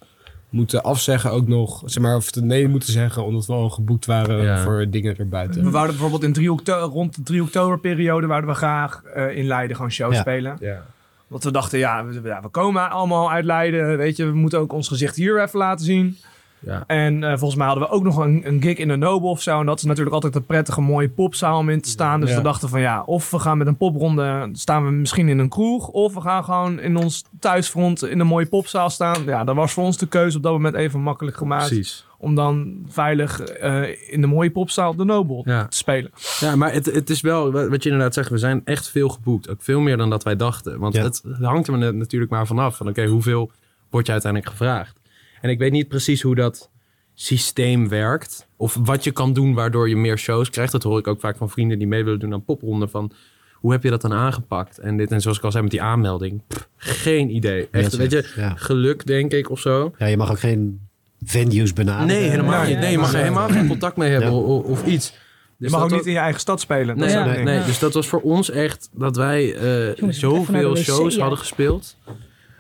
moeten 0.49 0.83
afzeggen 0.83 1.31
ook 1.31 1.47
nog. 1.47 1.81
Zeg 1.85 2.03
maar, 2.03 2.15
of 2.15 2.25
het 2.35 2.43
nee 2.43 2.67
moeten 2.67 2.91
zeggen, 2.91 3.25
omdat 3.25 3.45
we 3.45 3.53
al 3.53 3.69
geboekt 3.69 4.05
waren 4.05 4.41
Ja. 4.43 4.63
voor 4.63 4.85
dingen 4.89 5.17
erbuiten. 5.17 5.63
We 5.63 5.69
wouden 5.69 5.91
bijvoorbeeld 5.93 6.23
in 6.23 6.33
3 6.33 6.51
oktober, 6.51 6.89
rond 6.89 7.15
de 7.15 7.23
3 7.23 7.41
oktober 7.41 7.79
periode 7.79 8.27
wouden 8.27 8.49
we 8.49 8.55
graag 8.55 9.03
eh, 9.03 9.37
in 9.37 9.45
Leiden 9.47 9.75
gewoon 9.75 9.91
shows 9.91 10.13
Ja. 10.13 10.21
spelen. 10.21 10.57
Ja. 10.59 10.85
Want 11.27 11.43
we 11.43 11.51
dachten, 11.51 11.79
ja 11.79 12.05
we, 12.05 12.21
ja, 12.23 12.41
we 12.41 12.47
komen 12.47 12.89
allemaal 12.89 13.31
uit 13.31 13.45
Leiden. 13.45 13.97
Weet 13.97 14.17
je, 14.17 14.25
we 14.25 14.33
moeten 14.35 14.59
ook 14.59 14.73
ons 14.73 14.87
gezicht 14.87 15.15
hier 15.15 15.41
even 15.41 15.59
laten 15.59 15.85
zien. 15.85 16.17
Ja. 16.60 16.84
En 16.88 17.24
eh, 17.24 17.30
volgens 17.30 17.55
mij 17.55 17.68
hadden 17.68 17.88
we 17.88 17.93
ook 17.93 18.03
nog 18.03 18.18
een, 18.18 18.41
een 18.47 18.62
gig 18.62 18.78
in 18.78 18.88
de 18.88 18.95
Noble 18.95 19.30
of 19.30 19.41
zo. 19.41 19.60
En 19.60 19.66
dat 19.66 19.78
is 19.78 19.84
natuurlijk 19.84 20.14
altijd 20.16 20.36
een 20.36 20.45
prettige, 20.45 20.82
mooie 20.82 21.10
popzaal 21.10 21.58
om 21.58 21.70
in 21.70 21.82
te 21.82 21.89
staan. 21.89 22.20
Dus 22.20 22.30
Ja. 22.30 22.36
we 22.36 22.41
dachten 22.41 22.70
van 22.70 22.80
ja, 22.82 23.03
of 23.03 23.32
we 23.32 23.39
gaan 23.39 23.58
met 23.58 23.68
een 23.68 23.78
popronde, 23.78 24.49
staan 24.53 24.86
we 24.86 24.91
misschien 24.91 25.30
in 25.30 25.39
een 25.39 25.49
kroeg. 25.49 25.88
Of 25.88 26.14
we 26.14 26.22
gaan 26.22 26.43
gewoon 26.43 26.80
in 26.80 26.95
ons 26.97 27.24
thuisfront 27.39 28.03
in 28.05 28.20
een 28.20 28.28
mooie 28.28 28.45
popzaal 28.45 28.89
staan. 28.89 29.24
Ja, 29.26 29.43
dat 29.43 29.55
was 29.55 29.72
voor 29.74 29.84
ons 29.84 29.97
de 29.97 30.08
keuze 30.08 30.38
op 30.38 30.43
dat 30.43 30.51
moment 30.51 30.76
even 30.76 30.99
makkelijk 31.01 31.38
gemaakt. 31.38 31.68
Precies. 31.68 32.05
Om 32.20 32.36
dan 32.36 32.78
veilig 32.88 33.39
eh, 33.41 34.12
in 34.14 34.22
de 34.22 34.28
mooie 34.28 34.51
popzaal 34.51 34.89
op 34.89 34.97
de 34.97 35.03
Noble 35.05 35.41
Ja. 35.45 35.68
te 35.68 35.78
spelen. 35.78 36.12
Ja, 36.39 36.55
maar 36.55 36.74
het, 36.74 36.86
het 36.86 37.10
is 37.10 37.22
wel, 37.22 37.51
wat 37.51 37.84
je 37.84 37.89
inderdaad 37.89 38.14
zegt, 38.14 38.30
we 38.30 38.38
zijn 38.38 38.62
echt 38.66 38.89
veel 38.89 39.10
geboekt. 39.10 39.49
Ook 39.49 39.62
veel 39.62 39.80
meer 39.80 39.97
dan 39.97 40.10
dat 40.10 40.24
wij 40.24 40.36
dachten. 40.36 40.80
Want 40.80 40.97
het 40.97 41.24
hangt 41.41 41.68
er 41.68 41.93
natuurlijk 41.93 42.32
maar 42.32 42.47
vanaf. 42.47 42.78
Van 42.78 42.88
oké, 42.88 43.05
hoeveel 43.05 43.51
word 43.89 44.05
je 44.05 44.12
uiteindelijk 44.12 44.51
gevraagd? 44.51 44.95
En 45.41 45.49
ik 45.49 45.59
weet 45.59 45.71
niet 45.71 45.88
precies 45.88 46.21
hoe 46.21 46.35
dat 46.35 46.69
systeem 47.13 47.89
werkt. 47.89 48.47
Of 48.57 48.77
wat 48.83 49.03
je 49.03 49.11
kan 49.11 49.33
doen 49.33 49.53
waardoor 49.53 49.89
je 49.89 49.95
meer 49.95 50.17
shows 50.17 50.49
krijgt. 50.49 50.71
Dat 50.71 50.83
hoor 50.83 50.99
ik 50.99 51.07
ook 51.07 51.19
vaak 51.19 51.38
van 51.38 51.49
vrienden 51.49 51.77
die 51.77 51.88
mee 51.88 52.03
willen 52.03 52.19
doen 52.19 52.33
aan 52.33 52.43
popronden. 52.45 52.89
Van 52.89 53.11
hoe 53.53 53.71
heb 53.71 53.83
je 53.83 53.89
dat 53.89 54.01
dan 54.01 54.13
aangepakt? 54.13 54.77
En 54.77 54.97
dit 54.97 55.11
en 55.11 55.21
zoals 55.21 55.38
ik 55.38 55.43
al 55.43 55.51
zei 55.51 55.63
met 55.63 55.71
die 55.71 55.81
aanmelding. 55.81 56.41
pff, 56.47 56.67
geen 56.75 57.35
idee. 57.35 57.67
Echt, 57.71 57.95
weet 57.95 58.11
je, 58.11 58.31
ja. 58.35 58.53
geluk 58.55 59.05
denk 59.05 59.31
ik 59.31 59.49
of 59.49 59.59
zo. 59.59 59.93
Ja, 59.97 60.05
je 60.05 60.17
mag 60.17 60.31
ook 60.31 60.39
geen 60.39 60.79
venues 61.23 61.73
benaderen. 61.73 62.07
Nee, 62.07 62.29
helemaal 62.29 62.61
Nee, 62.61 62.69
niet. 62.69 62.79
Nee, 62.79 62.91
je 62.91 62.97
mag 62.97 63.13
er 63.13 63.19
helemaal 63.19 63.49
geen 63.49 63.67
contact 63.67 63.97
mee 63.97 64.09
hebben 64.09 64.29
Ja. 64.31 64.35
of, 64.38 64.63
of 64.63 64.85
iets. 64.85 65.07
Je 65.09 65.63
Dus 65.63 65.71
mag 65.71 65.81
ook 65.83 65.89
was- 65.89 65.97
niet 65.97 66.07
in 66.07 66.13
je 66.13 66.19
eigen 66.19 66.39
stad 66.39 66.59
spelen. 66.61 66.97
Nee, 66.97 67.09
Ja. 67.09 67.25
nee, 67.25 67.43
nee, 67.43 67.63
dus 67.65 67.79
dat 67.79 67.93
was 67.93 68.07
voor 68.07 68.21
ons 68.21 68.49
echt 68.49 68.89
dat 68.93 69.15
wij 69.15 69.55
eh, 69.55 69.83
Jongens, 69.85 69.99
naar 70.01 70.13
zoveel 70.13 70.75
shows 70.75 71.13
ja. 71.15 71.19
hadden 71.21 71.39
gespeeld. 71.39 71.95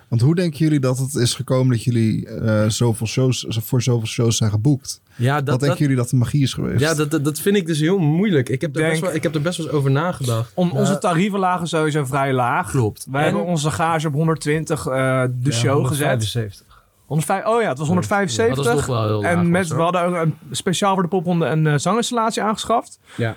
Want 0.07 0.21
hoe 0.21 0.35
denken 0.35 0.59
jullie 0.59 0.79
dat 0.79 0.97
het 0.97 1.15
is 1.15 1.33
gekomen 1.33 1.71
dat 1.75 1.83
jullie 1.83 2.27
eh, 2.29 2.69
zoveel 2.69 3.07
shows, 3.07 3.45
voor 3.49 3.81
zoveel 3.81 4.07
shows 4.07 4.37
zijn 4.37 4.49
geboekt? 4.51 5.01
Ja, 5.15 5.33
Wat 5.35 5.45
dat, 5.45 5.45
denken 5.45 5.67
dat, 5.67 5.77
jullie 5.77 5.95
dat 5.95 6.09
de 6.09 6.15
magie 6.15 6.41
is 6.43 6.53
geweest? 6.53 6.79
ja 6.79 6.93
dat, 6.93 7.23
dat, 7.23 7.39
vind 7.39 7.55
ik 7.55 7.65
dus 7.65 7.79
heel 7.79 7.97
moeilijk. 7.97 8.49
Ik 8.49 8.61
heb, 8.61 8.75
er 8.75 8.81
Denk- 8.81 8.89
best 8.91 9.01
wel, 9.03 9.13
ik 9.13 9.23
heb 9.23 9.35
er 9.35 9.41
best 9.41 9.57
wel 9.57 9.65
eens 9.67 9.75
over 9.75 9.91
nagedacht. 9.91 10.51
Om, 10.53 10.71
onze 10.71 10.97
tarieven 10.97 11.39
lagen 11.39 11.67
sowieso 11.67 12.05
vrij 12.05 12.33
laag. 12.33 12.69
Klopt. 12.69 13.05
Wij 13.11 13.19
En- 13.21 13.27
hebben 13.27 13.45
onze 13.45 13.71
gage 13.71 14.07
op 14.07 14.13
120 14.13 14.85
eh, 14.87 15.23
de 15.41 15.51
show 15.51 15.87
gezet. 15.87 16.05
75. 16.07 16.65
105, 17.05 17.45
oh 17.45 17.61
ja, 17.61 17.69
het 17.69 17.77
was 17.77 17.87
175. 17.87 18.65
dat 18.65 18.73
is 18.73 18.85
toch 18.85 18.85
wel 18.95 19.07
heel 19.07 19.21
laag, 19.21 19.31
En 19.31 19.49
met, 19.51 19.67
was, 19.67 19.77
we 19.77 19.83
hadden 19.83 20.01
ook 20.03 20.15
een, 20.15 20.35
speciaal 20.51 20.93
voor 20.93 21.03
de 21.03 21.09
popronde 21.09 21.45
een 21.45 21.67
eh, 21.67 21.77
zanginstallatie 21.77 22.41
aangeschaft. 22.41 22.99
Ja. 23.15 23.35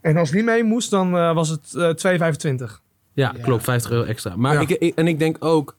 En 0.00 0.16
als 0.16 0.30
die 0.30 0.42
mee 0.42 0.64
moest, 0.64 0.90
dan 0.90 1.16
eh, 1.16 1.34
was 1.34 1.48
het 1.48 1.74
eh 1.74 2.58
2,25. 2.58 2.80
Ja, 3.12 3.34
klopt. 3.42 3.64
50 3.64 3.90
euro 3.90 4.04
extra. 4.04 4.36
Maar 4.36 4.54
Ja. 4.54 4.60
ik, 4.60 4.70
ik- 4.70 4.94
en 4.94 5.06
ik 5.06 5.18
denk 5.18 5.36
ook, 5.44 5.75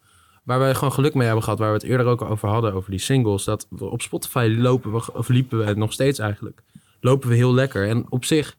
waar 0.48 0.60
wij 0.60 0.76
gewoon 0.76 0.94
geluk 0.94 1.14
mee 1.14 1.26
hebben 1.26 1.44
gehad, 1.44 1.60
waar 1.60 1.68
we 1.70 1.74
het 1.74 1.84
eerder 1.84 2.06
ook 2.06 2.22
over 2.22 2.50
hadden, 2.50 2.74
over 2.74 2.92
die 2.92 3.00
singles, 3.00 3.44
dat 3.44 3.68
we 3.70 3.86
op 3.86 4.02
Spotify 4.02 4.56
lopen 4.58 4.92
we, 4.92 5.14
of 5.14 5.28
liepen 5.28 5.66
we 5.66 5.74
nog 5.74 5.94
steeds 5.94 6.20
eigenlijk, 6.20 6.64
lopen 7.00 7.30
we 7.30 7.36
heel 7.36 7.54
lekker. 7.54 7.88
En 7.88 8.06
op 8.10 8.26
zich 8.26 8.58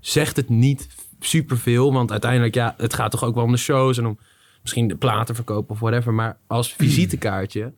zegt 0.00 0.36
het 0.36 0.48
niet 0.48 0.88
superveel, 1.20 1.92
want 1.92 2.10
uiteindelijk, 2.10 2.54
ja, 2.54 2.74
het 2.76 2.94
gaat 2.94 3.10
toch 3.10 3.24
ook 3.24 3.34
wel 3.34 3.44
om 3.44 3.50
de 3.50 3.58
shows 3.58 3.98
en 3.98 4.06
om 4.06 4.18
misschien 4.62 4.88
de 4.88 4.96
platen 4.96 5.34
verkopen 5.34 5.70
of 5.70 5.80
whatever. 5.80 6.14
Maar 6.14 6.38
als 6.46 6.72
visitekaartje 6.78 7.72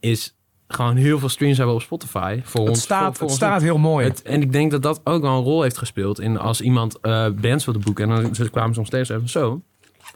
is 0.00 0.36
gewoon 0.68 0.96
heel 0.96 1.18
veel 1.18 1.28
streams 1.28 1.56
hebben 1.56 1.74
we 1.74 1.80
op 1.80 1.86
Spotify. 1.86 2.40
Voor 2.44 2.60
Het 2.60 2.68
ons, 2.68 2.82
staat, 2.82 3.00
voor, 3.02 3.12
het 3.12 3.22
ons 3.22 3.34
staat 3.34 3.62
heel 3.62 3.78
mooi. 3.78 4.06
het, 4.06 4.22
en 4.22 4.42
ik 4.42 4.52
denk 4.52 4.70
dat 4.70 4.82
dat 4.82 5.00
ook 5.04 5.22
wel 5.22 5.36
een 5.36 5.44
rol 5.44 5.62
heeft 5.62 5.78
gespeeld 5.78 6.20
in 6.20 6.38
als 6.38 6.60
iemand 6.60 7.00
eh 7.00 7.28
bands 7.28 7.64
wilde 7.64 7.80
boeken. 7.80 8.10
En 8.10 8.22
dan 8.22 8.34
ze 8.34 8.50
kwamen 8.50 8.74
soms 8.74 8.86
steeds 8.86 9.08
even 9.08 9.28
zo. 9.28 9.62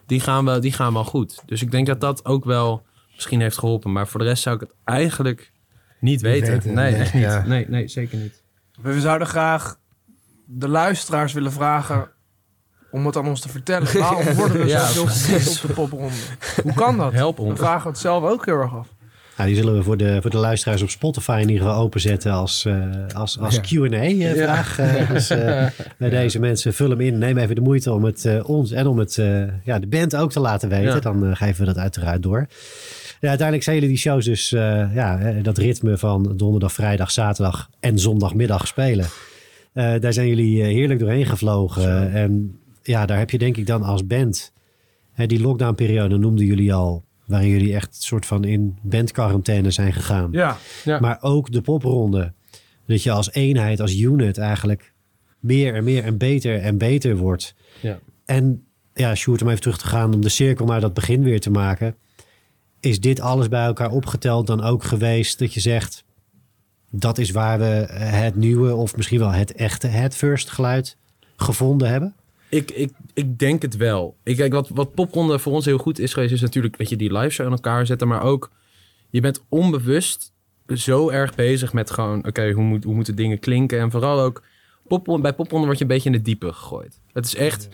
Die 0.06 0.20
gaan, 0.20 0.44
wel, 0.44 0.60
die 0.60 0.72
gaan 0.72 0.92
wel 0.92 1.04
goed. 1.04 1.42
Dus 1.46 1.62
ik 1.62 1.70
denk 1.70 1.86
dat 1.86 2.00
dat 2.00 2.24
ook 2.24 2.44
wel 2.44 2.82
misschien 3.14 3.40
heeft 3.40 3.58
geholpen. 3.58 3.92
Maar 3.92 4.08
voor 4.08 4.20
de 4.20 4.26
rest 4.26 4.42
zou 4.42 4.54
ik 4.54 4.60
het 4.60 4.74
eigenlijk 4.84 5.52
niet 6.00 6.20
weten. 6.20 6.52
weten, 6.52 6.74
Nee, 6.74 6.90
nee, 6.92 7.00
echt 7.00 7.14
niet. 7.14 7.22
ja. 7.22 7.46
Nee, 7.46 7.66
nee, 7.68 7.88
zeker 7.88 8.18
niet. 8.18 8.42
We 8.80 9.00
zouden 9.00 9.26
graag 9.26 9.78
de 10.46 10.68
luisteraars 10.68 11.32
willen 11.32 11.52
vragen 11.52 12.10
om 12.90 13.06
het 13.06 13.16
aan 13.16 13.26
ons 13.28 13.40
te 13.40 13.48
vertellen. 13.48 13.98
Waarom 13.98 14.34
worden 14.34 14.58
we 14.60 14.66
Ja, 14.66 14.90
precies. 15.04 15.32
gezien 15.32 15.54
op 15.62 15.66
de 15.68 15.72
popronde? 15.72 16.14
Hoe 16.62 16.72
kan 16.74 16.96
dat? 16.96 17.12
Help 17.12 17.36
We 17.36 17.42
ons. 17.42 17.58
vragen 17.58 17.90
het 17.90 17.98
zelf 17.98 18.24
ook 18.24 18.44
heel 18.46 18.56
erg 18.60 18.74
af. 18.74 18.88
Nou, 19.36 19.48
die 19.48 19.58
zullen 19.58 19.74
we 19.74 19.82
voor 19.82 19.96
de, 19.96 20.18
voor 20.20 20.30
de 20.30 20.36
luisteraars 20.36 20.82
op 20.82 20.90
Spotify 20.90 21.38
in 21.42 21.48
ieder 21.48 21.66
geval 21.66 21.82
openzetten 21.82 22.32
als, 22.32 22.64
eh, 22.64 22.74
als, 23.14 23.38
als 23.38 23.60
Q&A-vraag. 23.60 24.76
dus 25.12 25.30
eh, 25.30 25.66
bij 25.98 26.10
deze 26.10 26.38
mensen, 26.38 26.74
vul 26.74 26.90
hem 26.90 27.00
in. 27.00 27.18
Neem 27.18 27.38
even 27.38 27.54
de 27.54 27.60
moeite 27.60 27.92
om 27.92 28.04
het 28.04 28.24
eh, 28.24 28.48
ons 28.48 28.70
en 28.70 28.86
om 28.86 28.98
het, 28.98 29.18
eh, 29.18 29.42
ja, 29.64 29.78
de 29.78 29.86
band 29.86 30.16
ook 30.16 30.32
te 30.32 30.40
laten 30.40 30.68
weten. 30.68 30.94
Ja. 30.94 31.00
Dan 31.00 31.26
eh, 31.26 31.36
geven 31.36 31.60
we 31.60 31.66
dat 31.66 31.78
uiteraard 31.78 32.22
door. 32.22 32.46
Ja, 33.20 33.28
uiteindelijk 33.28 33.62
zijn 33.62 33.76
jullie 33.76 33.90
die 33.90 34.00
shows 34.02 34.24
dus 34.24 34.52
eh, 34.52 34.94
ja, 34.94 35.18
eh, 35.18 35.42
dat 35.42 35.58
ritme 35.58 35.98
van 35.98 36.32
donderdag, 36.36 36.72
vrijdag, 36.72 37.10
zaterdag 37.10 37.70
en 37.80 37.98
zondagmiddag 37.98 38.66
spelen. 38.66 39.06
Eh, 39.72 39.94
daar 40.00 40.12
zijn 40.12 40.28
jullie 40.28 40.62
eh, 40.62 40.66
heerlijk 40.66 41.00
doorheen 41.00 41.26
gevlogen. 41.26 42.12
En 42.12 42.58
ja, 42.82 43.06
daar 43.06 43.18
heb 43.18 43.30
je 43.30 43.38
denk 43.38 43.56
ik 43.56 43.66
dan 43.66 43.82
als 43.82 44.06
band... 44.06 44.52
Hè, 45.12 45.26
die 45.26 45.40
lockdownperiode 45.40 46.16
noemden 46.16 46.46
jullie 46.46 46.74
al... 46.74 47.04
waarin 47.26 47.48
jullie 47.48 47.74
echt 47.74 48.02
soort 48.02 48.26
van 48.26 48.44
in 48.44 48.78
bandquarantaine 48.82 49.70
zijn 49.70 49.92
gegaan. 49.92 50.28
Ja, 50.32 50.58
Ja. 50.84 51.00
Maar 51.00 51.18
ook 51.20 51.52
de 51.52 51.60
popronde. 51.60 52.32
Dat 52.86 53.02
je 53.02 53.10
als 53.10 53.32
eenheid, 53.32 53.80
als 53.80 53.98
unit 53.98 54.38
eigenlijk... 54.38 54.92
meer 55.40 55.74
en 55.74 55.84
meer 55.84 56.04
en 56.04 56.18
beter 56.18 56.60
en 56.60 56.78
beter 56.78 57.16
wordt. 57.16 57.54
Ja. 57.80 57.98
En 58.24 58.66
ja, 58.94 59.14
Sjoerd, 59.14 59.42
om 59.42 59.48
even 59.48 59.60
terug 59.60 59.78
te 59.78 59.86
gaan... 59.86 60.14
om 60.14 60.20
de 60.20 60.28
cirkel 60.28 60.66
naar 60.66 60.80
dat 60.80 60.94
begin 60.94 61.22
weer 61.22 61.40
te 61.40 61.50
maken... 61.50 61.96
is 62.80 63.00
dit 63.00 63.20
alles 63.20 63.48
bij 63.48 63.64
elkaar 63.64 63.90
opgeteld 63.90 64.46
dan 64.46 64.62
ook 64.62 64.84
geweest... 64.84 65.38
dat 65.38 65.54
je 65.54 65.60
zegt... 65.60 66.04
dat 66.90 67.18
is 67.18 67.30
waar 67.30 67.58
we 67.58 67.86
het 67.94 68.36
nieuwe... 68.36 68.74
of 68.74 68.96
misschien 68.96 69.18
wel 69.18 69.32
het 69.32 69.52
echte, 69.52 69.86
het 69.86 70.14
first 70.14 70.50
geluid 70.50 70.96
gevonden 71.36 71.88
hebben? 71.88 72.14
Ik, 72.48 72.70
ik, 72.70 72.90
ik 73.14 73.38
denk 73.38 73.62
het 73.62 73.76
wel. 73.76 74.16
Ik 74.22 74.52
wat, 74.52 74.68
wat 74.68 74.94
popronde 74.94 75.38
voor 75.38 75.52
ons 75.52 75.64
heel 75.64 75.78
goed 75.78 75.98
is 75.98 76.12
geweest, 76.12 76.32
is 76.32 76.40
natuurlijk 76.40 76.76
weet 76.76 76.88
je, 76.88 76.96
die 76.96 77.12
live 77.12 77.30
show 77.30 77.46
aan 77.46 77.52
elkaar 77.52 77.86
zetten. 77.86 78.08
Maar 78.08 78.22
ook, 78.22 78.50
je 79.10 79.20
bent 79.20 79.44
onbewust 79.48 80.32
zo 80.74 81.08
erg 81.10 81.34
bezig 81.34 81.72
met 81.72 81.90
gewoon, 81.90 82.26
oké, 82.26 82.50
hoe, 82.50 82.64
moet, 82.64 82.84
hoe 82.84 82.94
moeten 82.94 83.16
dingen 83.16 83.38
klinken? 83.38 83.80
En 83.80 83.90
vooral 83.90 84.20
ook, 84.20 84.42
popronde, 84.88 85.22
bij 85.22 85.32
popronde 85.32 85.66
word 85.66 85.78
je 85.78 85.84
een 85.84 85.90
beetje 85.90 86.10
in 86.10 86.16
de 86.16 86.22
diepe 86.22 86.52
gegooid. 86.52 87.00
Het 87.12 87.26
is 87.26 87.34
echt, 87.34 87.68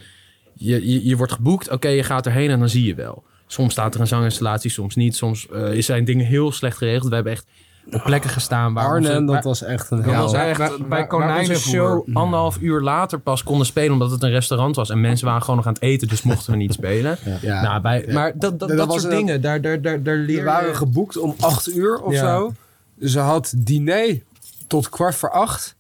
je, 0.55 1.07
je, 1.07 1.17
wordt 1.17 1.33
geboekt, 1.33 1.71
oké, 1.71 1.89
je 1.89 2.03
gaat 2.03 2.27
erheen 2.27 2.51
en 2.51 2.59
dan 2.59 2.69
zie 2.69 2.85
je 2.85 2.95
wel. 2.95 3.25
Soms 3.47 3.73
staat 3.73 3.95
er 3.95 4.01
een 4.01 4.07
zanginstallatie, 4.07 4.71
soms 4.71 4.95
niet. 4.95 5.17
Soms 5.17 5.49
eh, 5.49 5.81
zijn 5.81 6.05
dingen 6.05 6.27
heel 6.27 6.53
slecht 6.53 6.77
geregeld. 6.77 7.09
We 7.09 7.15
hebben 7.15 7.33
echt 7.33 7.47
op 7.91 8.03
plekken 8.05 8.31
gestaan 8.31 8.75
waar 8.75 8.97
onze- 8.97 9.09
Arnhem, 9.09 9.27
waar- 9.27 9.35
dat 9.35 9.45
was 9.45 9.63
echt 9.63 9.91
een 9.91 10.03
dat 10.03 10.13
hel. 10.13 10.23
was 10.23 10.33
echt 10.33 10.59
waar- 10.59 10.69
bij 10.79 10.89
waar- 10.89 10.99
onze 10.99 11.07
konijnenvoer. 11.07 11.57
show 11.57 12.17
anderhalf 12.17 12.59
uur 12.61 12.81
later 12.81 13.19
pas 13.19 13.43
konden 13.43 13.67
spelen 13.67 13.93
omdat 13.93 14.11
het 14.11 14.23
een 14.23 14.31
restaurant 14.31 14.77
was. 14.77 14.91
En 14.91 15.01
mensen 15.01 15.27
waren 15.27 15.41
gewoon 15.43 15.57
nog 15.57 15.67
aan 15.67 15.73
het 15.73 15.83
eten, 15.83 16.09
dus 16.09 16.23
mochten 16.23 16.51
we 16.53 16.59
niet 16.59 16.73
spelen. 16.73 17.19
Ja. 17.41 17.63
Nou, 17.63 17.81
bij, 17.81 18.09
maar 18.13 18.33
dat, 18.39 18.59
dat, 18.59 18.69
Dat 18.69 18.79
dat, 18.79 18.87
was 18.87 19.01
soort 19.01 19.13
een- 19.13 19.19
dingen, 19.19 19.41
daar, 19.41 19.61
daar, 19.61 19.81
daar, 19.81 20.03
daar 20.03 20.17
leer 20.17 20.39
We 20.39 20.45
waren 20.45 20.77
geboekt 20.77 21.17
om 21.19 21.35
acht 21.41 21.69
uur 21.75 21.99
of 22.01 22.13
Ja. 22.13 22.21
zo. 22.21 22.53
Ze 23.01 23.19
had 23.19 23.53
diner 23.57 24.23
tot 24.67 24.89
kwart 24.89 25.15
voor 25.15 25.31
acht. 25.31 25.75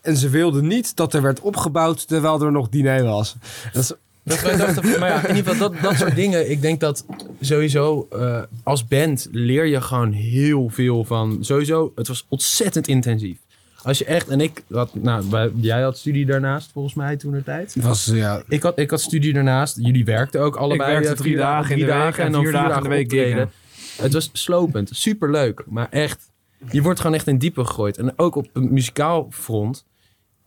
En 0.00 0.16
ze 0.16 0.28
wilde 0.28 0.62
niet 0.62 0.96
dat 0.96 1.14
er 1.14 1.22
werd 1.22 1.40
opgebouwd 1.40 2.08
terwijl 2.08 2.40
er 2.42 2.52
nog 2.52 2.68
diner 2.68 3.04
was. 3.04 3.36
Dat 3.72 3.82
is, 3.82 3.92
Dat 4.24 4.42
wij 4.42 4.56
dachten, 4.56 4.82
van, 4.84 5.00
maar 5.00 5.08
ja, 5.08 5.26
in 5.28 5.36
ieder 5.36 5.52
geval 5.52 5.70
dat, 5.70 5.82
dat 5.82 5.96
soort 5.96 6.14
dingen. 6.14 6.50
Ik 6.50 6.60
denk 6.62 6.80
dat 6.80 7.06
sowieso 7.40 8.06
eh, 8.10 8.42
als 8.62 8.86
band 8.86 9.28
leer 9.30 9.64
je 9.66 9.80
gewoon 9.80 10.12
heel 10.12 10.68
veel 10.68 11.04
van. 11.04 11.38
Sowieso, 11.40 11.92
het 11.94 12.08
was 12.08 12.26
ontzettend 12.28 12.88
intensief. 12.88 13.38
Als 13.82 13.98
je 13.98 14.04
echt, 14.04 14.28
en 14.28 14.40
ik 14.40 14.62
had, 14.70 14.94
nou, 14.94 15.24
wij- 15.30 15.50
jij 15.54 15.82
had 15.82 15.98
studie 15.98 16.26
daarnaast 16.26 16.70
volgens 16.72 16.94
mij 16.94 17.16
toen 17.16 17.32
de 17.32 17.42
tijd. 17.44 17.74
was, 17.80 18.04
ja, 18.04 18.42
Ik 18.48 18.62
had, 18.62 18.78
ik 18.78 18.90
had 18.90 19.00
studie 19.00 19.32
daarnaast. 19.32 19.76
Jullie 19.80 20.04
werkten 20.04 20.40
ook 20.40 20.56
allebei. 20.56 20.90
werkte 20.92 21.10
eh, 21.10 21.16
drie 21.16 21.36
dagen 21.36 21.70
in 21.70 21.78
de 21.78 21.84
week 21.86 22.16
en 22.16 22.34
vier 22.34 22.52
dagen 22.52 22.76
in 22.76 22.82
de 22.82 22.88
week 22.88 23.02
optreden. 23.04 23.50
Het 23.96 24.12
was 24.12 24.30
slopend, 24.32 24.90
superleuk. 24.92 25.62
Maar 25.66 25.86
echt, 25.90 26.30
je 26.70 26.82
wordt 26.82 27.00
gewoon 27.00 27.16
echt 27.16 27.26
in 27.26 27.38
diepe 27.38 27.64
gegooid. 27.64 27.98
En 27.98 28.18
ook 28.18 28.34
op 28.36 28.48
een 28.52 28.72
muzikaal 28.72 29.26
front. 29.30 29.84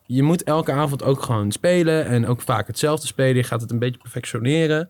Je 0.07 0.23
moet 0.23 0.43
elke 0.43 0.71
avond 0.71 1.03
ook 1.03 1.21
gewoon 1.21 1.51
spelen. 1.51 2.05
En 2.05 2.27
ook 2.27 2.41
vaak 2.41 2.67
hetzelfde 2.67 3.07
spelen. 3.07 3.35
Je 3.35 3.43
gaat 3.43 3.61
het 3.61 3.71
een 3.71 3.79
beetje 3.79 3.99
perfectioneren. 4.01 4.89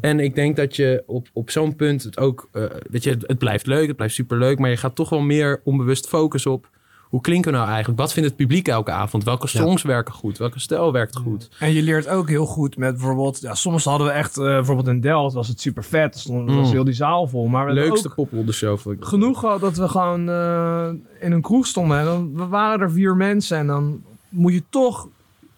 En 0.00 0.20
ik 0.20 0.34
denk 0.34 0.56
dat 0.56 0.76
je 0.76 1.02
op, 1.06 1.28
op 1.32 1.50
zo'n 1.50 1.76
punt 1.76 2.02
het 2.02 2.18
ook... 2.18 2.48
eh, 2.52 2.62
weet 2.90 3.04
je, 3.04 3.16
het 3.26 3.38
blijft 3.38 3.66
leuk, 3.66 3.86
het 3.86 3.96
blijft 3.96 4.14
superleuk. 4.14 4.58
Maar 4.58 4.70
je 4.70 4.76
gaat 4.76 4.94
toch 4.94 5.08
wel 5.08 5.20
meer 5.20 5.60
onbewust 5.64 6.08
focussen 6.08 6.50
op... 6.50 6.68
Hoe 7.10 7.20
klinken 7.20 7.50
we 7.50 7.56
nou 7.56 7.68
eigenlijk? 7.68 7.98
Wat 8.00 8.12
vindt 8.12 8.28
het 8.28 8.38
publiek 8.38 8.68
elke 8.68 8.90
avond? 8.90 9.24
Welke 9.24 9.46
songs 9.46 9.82
werken 9.82 10.14
goed? 10.14 10.38
Welke 10.38 10.60
stijl 10.60 10.92
werkt 10.92 11.16
goed? 11.16 11.48
En 11.58 11.72
je 11.72 11.82
leert 11.82 12.08
ook 12.08 12.28
heel 12.28 12.46
goed 12.46 12.76
met 12.76 12.90
bijvoorbeeld... 12.96 13.40
Ja, 13.40 13.54
soms 13.54 13.84
hadden 13.84 14.06
we 14.06 14.12
echt... 14.12 14.36
eh, 14.38 14.44
bijvoorbeeld 14.44 14.88
in 14.88 15.00
Delft 15.00 15.34
was 15.34 15.48
het 15.48 15.60
super 15.60 15.84
vet. 15.84 16.18
Stond, 16.18 16.50
was 16.50 16.66
Mm. 16.66 16.72
heel 16.72 16.84
die 16.84 16.94
zaal 16.94 17.26
vol. 17.28 17.46
Maar 17.46 17.66
we 17.66 17.72
Leukste 17.72 18.08
popronde 18.08 18.52
show 18.52 18.78
vond 18.78 18.96
ik. 18.96 19.04
genoeg 19.04 19.58
dat 19.58 19.76
we 19.76 19.88
gewoon 19.88 20.28
eh, 20.28 20.88
in 21.20 21.32
een 21.32 21.42
kroeg 21.42 21.66
stonden. 21.66 21.98
En 21.98 22.04
dan 22.04 22.34
we 22.34 22.46
waren 22.46 22.80
er 22.80 22.90
vier 22.90 23.16
mensen. 23.16 23.58
En 23.58 23.66
dan 23.66 24.02
moet 24.30 24.52
je 24.52 24.62
toch 24.70 25.08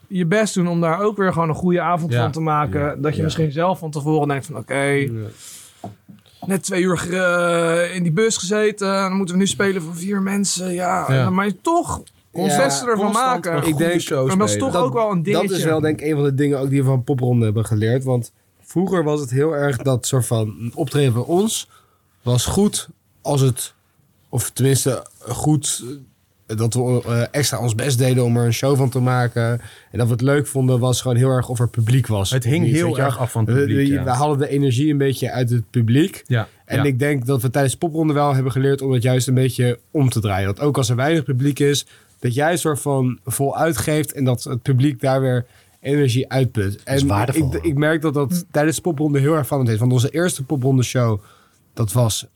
je 0.07 0.25
best 0.25 0.53
doen 0.53 0.67
om 0.67 0.81
daar 0.81 0.99
ook 1.01 1.17
weer 1.17 1.33
gewoon 1.33 1.49
een 1.49 1.55
goede 1.55 1.81
avond 1.81 2.11
Ja. 2.11 2.21
van 2.21 2.31
te 2.31 2.39
maken. 2.39 3.01
dat 3.01 3.11
je 3.11 3.17
Ja. 3.17 3.23
misschien 3.23 3.51
zelf 3.51 3.79
van 3.79 3.91
tevoren 3.91 4.27
denkt 4.27 4.45
van... 4.45 4.57
Oké, 4.57 5.09
net 6.45 6.63
twee 6.63 6.81
uur 6.81 7.13
eh, 7.13 7.95
in 7.95 8.03
die 8.03 8.11
bus 8.11 8.37
gezeten. 8.37 8.87
Dan 8.87 9.13
moeten 9.13 9.35
we 9.35 9.41
nu 9.41 9.47
spelen 9.47 9.81
voor 9.81 9.95
vier 9.95 10.21
mensen. 10.21 10.73
Ja, 10.73 11.05
Ja. 11.13 11.29
maar 11.29 11.45
je 11.45 11.61
toch 11.61 12.03
beste 12.31 12.85
ervan 12.87 13.11
maken. 13.11 13.63
Ik 13.67 13.77
denk- 13.77 14.01
show 14.01 14.27
Maar 14.27 14.37
dat 14.37 14.47
is 14.47 14.53
spelen. 14.53 14.71
toch 14.71 14.81
ook 14.81 14.93
wel 14.93 15.11
een 15.11 15.23
dingetje. 15.23 15.47
dat 15.47 15.57
is 15.57 15.63
wel 15.63 15.79
denk 15.79 16.01
ik 16.01 16.07
een 16.07 16.15
van 16.15 16.23
de 16.23 16.33
dingen 16.35 16.59
ook 16.59 16.69
die 16.69 16.81
we 16.81 16.87
van 16.87 17.03
popronde 17.03 17.45
hebben 17.45 17.65
geleerd. 17.65 18.03
Want 18.03 18.31
vroeger 18.61 19.03
was 19.03 19.19
het 19.19 19.29
heel 19.29 19.55
erg 19.55 19.77
dat 19.77 20.05
soort 20.07 20.25
van 20.27 20.71
optreden 20.75 21.13
bij 21.13 21.21
ons 21.23 21.69
was 22.21 22.45
goed 22.45 22.89
als 23.21 23.41
het, 23.41 23.73
of 24.29 24.49
tenminste 24.49 25.05
goed, 25.19 25.83
dat 26.45 26.73
we 26.73 27.01
eh, 27.05 27.21
extra 27.31 27.59
ons 27.59 27.75
best 27.75 27.97
deden 27.97 28.23
om 28.23 28.37
er 28.37 28.45
een 28.45 28.53
show 28.53 28.77
van 28.77 28.89
te 28.89 28.99
maken. 28.99 29.61
En 29.91 29.97
dat 29.97 30.05
we 30.07 30.13
het 30.13 30.21
leuk 30.21 30.47
vonden 30.47 30.79
was 30.79 31.01
gewoon 31.01 31.17
heel 31.17 31.29
erg 31.29 31.49
of 31.49 31.59
er 31.59 31.69
publiek 31.69 32.07
was. 32.07 32.29
Het 32.31 32.43
hing 32.43 32.65
Niet, 32.65 32.73
heel 32.73 32.99
erg 32.99 33.17
af 33.17 33.31
van 33.31 33.45
het 33.45 33.53
We- 33.55 33.59
publiek. 33.59 33.87
we, 33.87 33.93
ja. 33.93 34.03
we 34.03 34.09
haalden 34.09 34.37
de 34.37 34.47
energie 34.49 34.91
een 34.91 34.97
beetje 34.97 35.31
uit 35.31 35.49
het 35.49 35.69
publiek. 35.69 36.23
Ja. 36.27 36.47
En 36.65 36.77
ja. 36.77 36.83
ik 36.83 36.99
denk 36.99 37.25
dat 37.25 37.41
we 37.41 37.49
tijdens 37.49 37.75
popronde 37.75 38.13
wel 38.13 38.33
hebben 38.33 38.51
geleerd 38.51 38.81
om 38.81 38.91
het 38.91 39.03
juist 39.03 39.27
een 39.27 39.33
beetje 39.33 39.79
om 39.91 40.09
te 40.09 40.19
draaien. 40.19 40.45
Dat 40.45 40.59
ook 40.59 40.77
als 40.77 40.89
er 40.89 40.95
weinig 40.95 41.23
publiek 41.23 41.59
is, 41.59 41.85
dat 42.19 42.33
jij 42.33 42.51
een 42.51 42.57
soort 42.57 42.81
van 42.81 43.19
vol 43.25 43.57
uitgeeft 43.57 44.13
en 44.13 44.23
dat 44.23 44.43
het 44.43 44.61
publiek 44.61 45.01
daar 45.01 45.21
weer 45.21 45.45
energie 45.79 46.29
uitput. 46.29 46.83
En 46.83 47.07
waardevol. 47.07 47.55
ik, 47.55 47.63
ik 47.63 47.77
merk 47.77 48.01
dat 48.01 48.13
dat 48.13 48.45
tijdens 48.51 48.75
de 48.75 48.81
popronde 48.81 49.19
heel 49.19 49.35
erg 49.35 49.47
van 49.47 49.69
is. 49.69 49.77
Want 49.79 49.91
onze 49.91 50.09
eerste 50.09 50.43
popronde 50.43 50.83
show, 50.83 51.19
dat 51.73 51.91
was... 51.91 52.27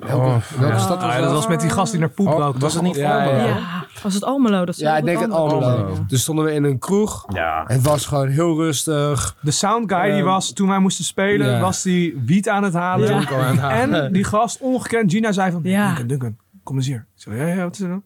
ja, 0.00 0.06
Welke, 0.06 0.40
welke 0.58 0.78
stad 0.78 1.00
was 1.02 1.14
Ah, 1.14 1.20
dat 1.20 1.32
was 1.32 1.46
met 1.48 1.60
die 1.60 1.70
gast 1.70 1.90
die 1.90 2.00
naar 2.00 2.08
poep 2.08 2.26
Oh, 2.26 2.38
rook. 2.38 2.58
was 2.58 2.74
het 2.74 2.82
niet 2.82 2.96
Ja, 2.96 3.18
Almelo? 3.24 3.38
ja. 3.38 3.46
Ja, 3.46 3.84
was 4.02 4.14
het 4.14 4.24
Almelo? 4.24 4.64
Dat 4.64 4.76
Ja, 4.78 4.96
ik 4.96 5.04
denk 5.04 5.20
het 5.20 5.30
Almelo. 5.30 5.60
Almelo. 5.60 5.96
Dus 6.06 6.22
stonden 6.22 6.44
we 6.44 6.52
in 6.52 6.64
een 6.64 6.78
kroeg. 6.78 7.24
Ja. 7.32 7.64
Het 7.66 7.82
was 7.82 8.06
gewoon 8.06 8.28
heel 8.28 8.56
rustig. 8.56 9.36
De 9.40 9.50
soundguy 9.50 10.02
die 10.04 10.12
Ehm, 10.12 10.24
was, 10.24 10.52
toen 10.52 10.68
wij 10.68 10.78
moesten 10.78 11.04
spelen, 11.04 11.50
ja. 11.50 11.60
was 11.60 11.82
die 11.82 12.22
wiet 12.26 12.48
aan 12.48 12.62
het 12.62 12.74
halen. 12.74 13.08
Ja. 13.08 13.14
Jonko 13.14 13.34
aan 13.38 13.50
het 13.50 13.58
halen. 13.60 14.04
En 14.04 14.12
die 14.12 14.24
gast, 14.24 14.60
ongekend, 14.60 15.12
Gina 15.12 15.32
zei 15.32 15.52
van... 15.52 15.60
Ja. 15.64 15.86
Duncan, 15.86 16.06
Duncan, 16.06 16.36
kom 16.62 16.76
eens 16.76 16.86
hier. 16.86 17.06
Ik 17.16 17.22
zei, 17.22 17.36
ja, 17.36 17.46
ja, 17.46 17.62
wat 17.62 17.74
is 17.74 17.80
er 17.80 17.88
dan? 17.88 18.02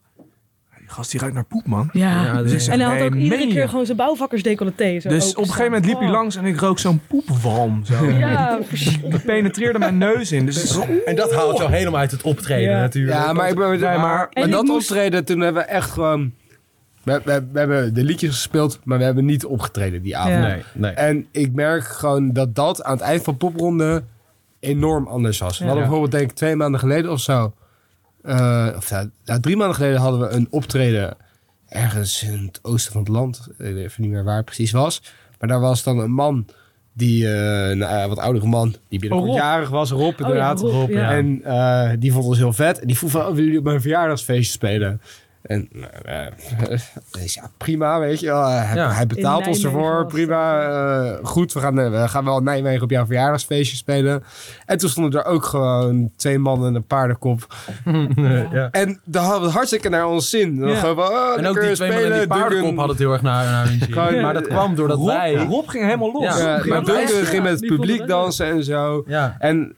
Die 0.91 0.99
gast 0.99 1.11
die 1.11 1.19
ruikt 1.19 1.35
naar 1.35 1.45
poep, 1.45 1.65
man. 1.67 1.89
Ja. 1.93 2.23
Ja, 2.23 2.41
Dus 2.41 2.51
ik 2.53 2.59
zeg, 2.59 2.73
En 2.73 2.79
hij 2.79 2.89
had 2.89 2.97
nee, 2.97 3.07
ook 3.07 3.15
iedere 3.15 3.47
keer 3.47 3.69
gewoon 3.69 3.85
zijn 3.85 3.97
bouwvakkersdecolleté. 3.97 4.99
zo 4.99 5.09
Dus 5.09 5.31
op 5.31 5.37
een 5.37 5.43
gegeven 5.45 5.63
moment 5.63 5.85
liep 5.85 5.97
hij 5.97 6.07
Oh. 6.07 6.13
langs 6.13 6.35
en 6.35 6.45
ik 6.45 6.59
rook 6.59 6.79
zo'n 6.79 7.01
poepwalm. 7.07 7.85
Zo. 7.85 8.05
Ja. 8.05 8.59
Die 9.09 9.19
penetreerde 9.25 9.79
mijn 9.79 9.97
neus 9.97 10.31
in. 10.31 10.45
Dus 10.45 10.77
En 11.05 11.15
dat 11.15 11.33
haalt 11.33 11.57
jou 11.57 11.71
helemaal 11.71 11.99
uit 11.99 12.11
het 12.11 12.21
optreden 12.21 12.69
Ja. 12.73 12.79
natuurlijk. 12.79 13.17
Ja, 13.17 13.33
maar, 13.33 13.49
ik 13.49 13.55
ben, 13.55 13.69
Nee, 13.69 13.79
maar- 13.79 14.29
maar, 14.33 14.49
dat 14.49 14.69
optreden, 14.69 15.25
toen 15.25 15.39
hebben 15.39 15.61
we 15.61 15.67
echt 15.67 15.89
gewoon... 15.89 16.31
We, 17.03 17.21
we, 17.25 17.45
we 17.51 17.59
hebben 17.59 17.93
de 17.93 18.03
liedjes 18.03 18.29
gespeeld, 18.31 18.79
maar 18.83 18.97
we 18.97 19.03
hebben 19.03 19.25
niet 19.25 19.45
opgetreden 19.45 20.01
die 20.01 20.17
avond. 20.17 20.33
Ja. 20.33 20.47
Nee, 20.47 20.61
nee. 20.73 20.91
En 20.91 21.27
ik 21.31 21.53
merk 21.53 21.83
gewoon 21.83 22.33
dat 22.33 22.55
dat 22.55 22.83
aan 22.83 22.93
het 22.93 23.01
eind 23.01 23.23
van 23.23 23.37
popronde 23.37 24.03
enorm 24.59 25.07
anders 25.07 25.39
was. 25.39 25.57
We 25.59 25.63
hadden 25.65 25.81
bijvoorbeeld 25.83 26.11
denk 26.11 26.29
ik 26.29 26.35
twee 26.35 26.55
maanden 26.55 26.79
geleden 26.79 27.11
of 27.11 27.19
zo... 27.19 27.53
eh, 28.23 28.67
of 28.75 28.93
drie 29.41 29.57
maanden 29.57 29.75
geleden 29.75 29.99
hadden 29.99 30.19
we 30.19 30.27
een 30.27 30.47
optreden 30.49 31.17
ergens 31.67 32.23
in 32.23 32.45
het 32.45 32.59
oosten 32.61 32.91
van 32.91 33.01
het 33.01 33.09
land. 33.09 33.47
Ik 33.49 33.55
weet 33.57 33.75
even 33.75 34.01
niet 34.01 34.11
meer 34.11 34.23
waar 34.23 34.35
het 34.35 34.45
precies 34.45 34.71
was. 34.71 35.01
Maar 35.39 35.49
daar 35.49 35.59
was 35.59 35.83
dan 35.83 35.99
een 35.99 36.11
man, 36.11 36.45
die, 36.93 37.33
eh, 37.33 37.75
nou, 37.75 38.09
wat 38.09 38.17
oudere 38.17 38.47
man, 38.47 38.75
die 38.89 38.99
binnenkort 38.99 39.29
Rob. 39.29 39.39
jarig 39.39 39.69
was. 39.69 39.91
Rob 39.91 40.01
Oh 40.01 40.17
ja, 40.19 40.25
inderdaad. 40.25 40.59
Rob, 40.61 40.89
ja. 40.89 41.11
En 41.11 41.43
eh, 41.43 41.91
die 41.99 42.11
vond 42.11 42.25
ons 42.25 42.37
heel 42.37 42.53
vet. 42.53 42.79
En 42.79 42.87
die 42.87 42.97
vroeg 42.97 43.11
van, 43.11 43.21
oh, 43.21 43.27
willen 43.27 43.43
jullie 43.43 43.59
op 43.59 43.65
mijn 43.65 43.81
verjaardagsfeestje 43.81 44.51
spelen? 44.51 45.01
En 45.41 45.69
eh, 46.03 46.25
dus 47.11 47.33
ja, 47.33 47.49
prima, 47.57 47.99
weet 47.99 48.19
je 48.19 48.25
wel. 48.25 48.47
Hij, 48.47 48.75
Ja. 48.75 48.91
hij 48.91 49.07
betaalt 49.07 49.47
ons 49.47 49.63
ervoor, 49.63 50.05
prima. 50.05 50.61
eh, 50.61 51.17
goed, 51.23 51.53
we 51.53 51.59
gaan, 51.59 51.79
eh, 51.79 52.01
we 52.01 52.07
gaan 52.07 52.25
wel 52.25 52.37
in 52.37 52.43
Nijmegen 52.43 52.83
op 52.83 52.89
jouw 52.89 53.05
verjaardagsfeestje 53.05 53.77
spelen. 53.77 54.23
En 54.65 54.77
toen 54.77 54.89
stonden 54.89 55.19
er 55.19 55.25
ook 55.25 55.43
gewoon 55.45 56.11
twee 56.15 56.39
mannen 56.39 56.67
en 56.67 56.75
een 56.75 56.85
paardenkop. 56.87 57.47
ja. 58.51 58.67
En 58.71 58.99
daar 59.03 59.21
hadden 59.23 59.39
we 59.39 59.45
het 59.45 59.55
hartstikke 59.55 59.89
naar 59.89 60.07
ons 60.07 60.29
zin. 60.29 60.59
Dan 60.59 60.69
Ja. 60.69 60.75
Gewoon 60.75 60.95
van, 60.95 61.05
oh, 61.13 61.37
En 61.37 61.47
ook 61.47 61.61
die 61.61 61.71
twee 61.71 61.91
mannen 61.91 62.05
in 62.07 62.13
die 62.13 62.21
spelen, 62.21 62.27
paardenkop 62.27 62.69
hadden 62.77 62.95
het 62.95 62.97
heel 62.99 63.11
erg 63.13 63.21
naar, 63.21 63.45
naar 63.45 63.67
hun 63.67 63.79
zin. 64.11 64.21
Maar 64.21 64.33
dat 64.33 64.47
kwam 64.47 64.75
doordat 64.75 64.97
Rob, 64.97 65.07
wij... 65.07 65.33
Rob 65.35 65.69
ging 65.69 65.83
helemaal 65.83 66.11
los. 66.11 66.23
Ja. 66.23 66.37
Ja, 66.37 66.61
Die 66.61 66.71
maar 66.71 66.83
Duncan 66.83 67.25
ging 67.25 67.43
met 67.43 67.59
het 67.59 67.67
publiek 67.69 68.07
dansen 68.07 68.45
en 68.45 68.63
zo. 68.63 69.03
Ja, 69.07 69.35
En 69.39 69.75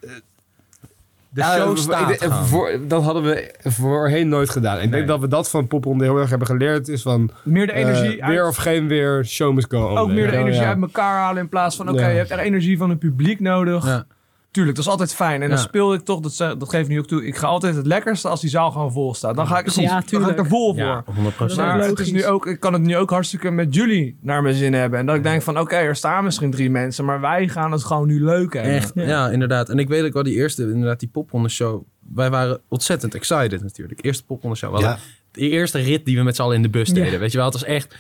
de 1.34 1.42
Ja, 1.42 1.56
show 1.56 1.78
staat 1.78 2.10
ik 2.12 2.24
voor, 2.32 2.80
Dat 2.88 3.04
hadden 3.04 3.24
we 3.24 3.54
voorheen 3.64 4.28
nooit 4.30 4.50
gedaan. 4.50 4.76
Ik 4.76 4.82
Nee. 4.82 4.92
denk 4.92 5.08
dat 5.08 5.20
we 5.20 5.28
dat 5.28 5.50
van 5.50 5.68
popronde 5.68 6.04
heel 6.04 6.18
erg 6.18 6.30
hebben 6.30 6.48
geleerd. 6.48 6.88
Is 6.88 7.02
van 7.02 7.30
Meer 7.44 7.68
de 7.68 7.74
energie 7.74 8.24
uit- 8.24 8.32
weer 8.34 8.48
of 8.48 8.56
geen 8.56 8.88
weer, 8.88 9.26
show 9.26 9.54
must 9.54 9.68
go 9.72 9.88
on. 9.90 9.98
ook 9.98 10.10
meer 10.10 10.32
de 10.32 10.38
energie 10.38 10.62
ja. 10.62 10.68
uit 10.68 10.82
elkaar 10.82 11.18
halen 11.20 11.42
in 11.42 11.50
plaats 11.50 11.76
van, 11.76 11.90
oké, 11.90 12.02
Ja. 12.02 12.08
je 12.08 12.18
hebt 12.18 12.32
er 12.32 12.40
energie 12.40 12.78
van 12.78 12.90
het 12.90 13.00
publiek 13.00 13.40
nodig. 13.40 14.06
Tuurlijk, 14.54 14.76
dat 14.76 14.86
is 14.86 14.92
altijd 14.92 15.14
fijn. 15.14 15.42
En 15.42 15.50
dan 15.50 15.58
speel 15.58 15.94
ik 15.94 16.02
toch, 16.02 16.20
dat, 16.20 16.38
dat 16.60 16.70
geef 16.70 16.82
ik 16.82 16.88
nu 16.88 17.00
ook 17.00 17.08
toe, 17.08 17.26
ik 17.26 17.36
ga 17.36 17.48
altijd 17.48 17.76
het 17.76 17.86
lekkerste 17.86 18.28
als 18.28 18.42
die 18.42 18.50
zaal 18.50 18.72
gewoon 18.72 18.92
vol 18.92 19.14
staat. 19.14 19.36
Dan 19.36 19.48
ga 19.48 19.60
ik, 19.60 19.66
er 19.66 19.72
goed, 19.72 19.84
Ja, 19.84 19.88
dan 19.90 19.98
ga 19.98 20.04
ik 20.04 20.10
tuurlijk. 20.10 20.38
er 20.40 20.48
vol 20.48 20.74
voor. 20.74 20.84
Ja, 20.84 21.04
100%. 21.04 21.38
Dat 21.38 21.50
is 21.50 21.56
Maar 21.56 21.80
het 21.80 22.00
is 22.00 22.12
nu 22.12 22.26
ook, 22.26 22.46
ik 22.48 22.60
kan 22.60 22.74
het 22.74 22.82
nu 22.82 22.98
ook 22.98 23.10
hartstikke 23.10 23.52
met 23.52 23.76
jullie 23.76 24.18
naar 24.22 24.42
mijn 24.42 24.56
zin 24.56 24.74
hebben. 24.74 25.00
En 25.00 25.06
dat 25.06 25.16
ik 25.16 25.24
denk 25.24 25.42
van, 25.42 25.60
oké, 25.60 25.76
er 25.76 25.96
staan 25.96 26.24
misschien 26.24 26.52
drie 26.52 26.70
mensen, 26.70 27.06
maar 27.06 27.22
wij 27.22 27.48
gaan 27.48 27.72
het 27.72 27.84
gewoon 27.84 28.08
nu 28.08 28.24
leuk 28.24 28.54
hebben. 28.54 28.72
Echt, 28.74 28.92
ja. 28.96 29.04
Ja. 29.04 29.30
inderdaad. 29.30 29.70
En 29.70 29.78
ik 29.80 29.88
weet 29.88 30.04
ook 30.06 30.14
wel 30.14 30.24
die 30.24 30.36
eerste, 30.36 30.64
inderdaad, 30.64 31.00
die 31.00 31.10
popronde 31.10 31.50
show. 31.50 31.84
Wij 32.14 32.30
waren 32.30 32.62
ontzettend 32.70 33.16
excited 33.16 33.62
natuurlijk. 33.62 34.06
Eerste 34.06 34.24
popronde 34.26 34.58
show. 34.58 34.80
Ja. 34.80 34.98
De 35.32 35.50
eerste 35.50 35.80
rit 35.80 36.06
die 36.06 36.18
we 36.18 36.24
met 36.24 36.36
z'n 36.36 36.42
allen 36.42 36.56
in 36.56 36.62
de 36.62 36.70
bus 36.70 36.88
Ja. 36.88 36.94
deden. 36.94 37.20
Weet 37.20 37.32
je 37.32 37.38
wel, 37.38 37.46
het 37.46 37.56
was 37.56 37.64
echt... 37.66 37.96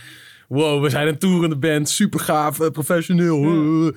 Wow, 0.47 0.84
we 0.84 0.89
zijn 0.89 1.08
een 1.08 1.18
toerende 1.18 1.56
band. 1.56 1.89
Super 1.89 2.20
gaaf, 2.20 2.60
eh, 2.60 2.70
professioneel. 2.70 3.91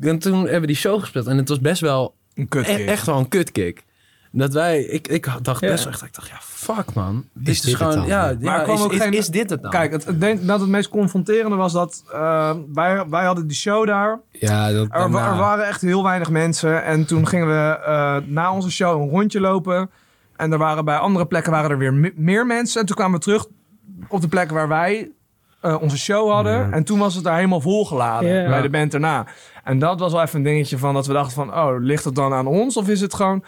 En 0.00 0.18
toen 0.18 0.42
hebben 0.42 0.60
we 0.60 0.66
die 0.66 0.76
show 0.76 1.00
gespeeld. 1.00 1.26
En 1.26 1.36
het 1.36 1.48
was 1.48 1.60
best 1.60 1.80
wel 1.80 2.14
Een 2.34 2.48
kut. 2.48 2.66
e- 2.68 2.84
echt 2.84 3.06
wel 3.06 3.18
een 3.18 3.28
kutkick. 3.28 3.84
Dat 4.32 4.52
wij, 4.52 4.80
ik, 4.82 5.08
ik 5.08 5.28
dacht 5.42 5.60
Ja. 5.60 5.68
best 5.68 5.84
wel 5.84 5.92
echt, 5.92 6.02
ik 6.02 6.14
dacht, 6.14 6.28
ja, 6.28 6.36
fuck 6.40 6.92
man. 6.94 7.24
Is 7.44 7.48
is, 7.50 7.60
dit 7.60 7.70
het 7.70 7.80
gewoon, 7.82 7.94
dan? 7.96 8.06
ja, 8.06 8.36
Maar 8.40 8.58
ja 8.58 8.62
kwam 8.62 8.74
is, 8.76 8.82
ook 8.82 8.92
is, 8.92 9.00
geen- 9.00 9.12
is 9.12 9.28
dit 9.28 9.50
het 9.50 9.62
dan? 9.62 9.70
Kijk, 9.70 9.92
het, 9.92 10.08
ik 10.08 10.20
denk 10.20 10.46
dat 10.46 10.60
het 10.60 10.68
meest 10.68 10.88
confronterende 10.88 11.56
was 11.56 11.72
dat 11.72 12.02
eh, 12.12 12.50
wij, 12.74 13.06
wij 13.08 13.24
hadden 13.24 13.46
die 13.46 13.56
show 13.56 13.86
daar. 13.86 14.20
Ja, 14.30 14.72
dat, 14.72 14.86
Er, 14.90 15.00
er 15.00 15.10
waren 15.10 15.66
echt 15.66 15.80
heel 15.80 16.02
weinig 16.02 16.30
mensen. 16.30 16.84
En 16.84 17.06
toen 17.06 17.26
gingen 17.28 17.46
we 17.46 17.78
eh, 17.84 18.16
na 18.26 18.52
onze 18.52 18.70
show 18.70 19.02
een 19.02 19.08
rondje 19.08 19.40
lopen. 19.40 19.90
En 20.36 20.52
er 20.52 20.58
waren 20.58 20.84
bij 20.84 20.96
andere 20.96 21.26
plekken 21.26 21.52
waren 21.52 21.70
er 21.70 21.78
weer 21.78 21.94
me- 21.94 22.12
meer 22.16 22.46
mensen. 22.46 22.80
En 22.80 22.86
toen 22.86 22.96
kwamen 22.96 23.18
we 23.18 23.24
terug 23.24 23.46
op 24.08 24.20
de 24.20 24.28
plek 24.28 24.50
waar 24.50 24.68
wij 24.68 25.10
eh, 25.60 25.76
onze 25.82 25.98
show 25.98 26.30
hadden. 26.30 26.72
En 26.72 26.84
toen 26.84 26.98
was 26.98 27.14
het 27.14 27.24
daar 27.24 27.36
helemaal 27.36 27.60
volgeladen 27.60 28.28
Ja. 28.42 28.48
bij 28.48 28.62
de 28.62 28.70
band 28.70 28.94
erna. 28.94 29.26
En 29.66 29.78
dat 29.78 30.00
was 30.00 30.12
wel 30.12 30.22
even 30.22 30.36
een 30.38 30.42
dingetje 30.44 30.78
van 30.78 30.94
dat 30.94 31.06
we 31.06 31.12
dachten 31.12 31.32
van... 31.34 31.54
Oh, 31.54 31.76
ligt 31.80 32.04
het 32.04 32.14
dan 32.14 32.32
aan 32.32 32.46
ons? 32.46 32.76
Of 32.76 32.88
is 32.88 33.00
het 33.00 33.14
gewoon... 33.14 33.44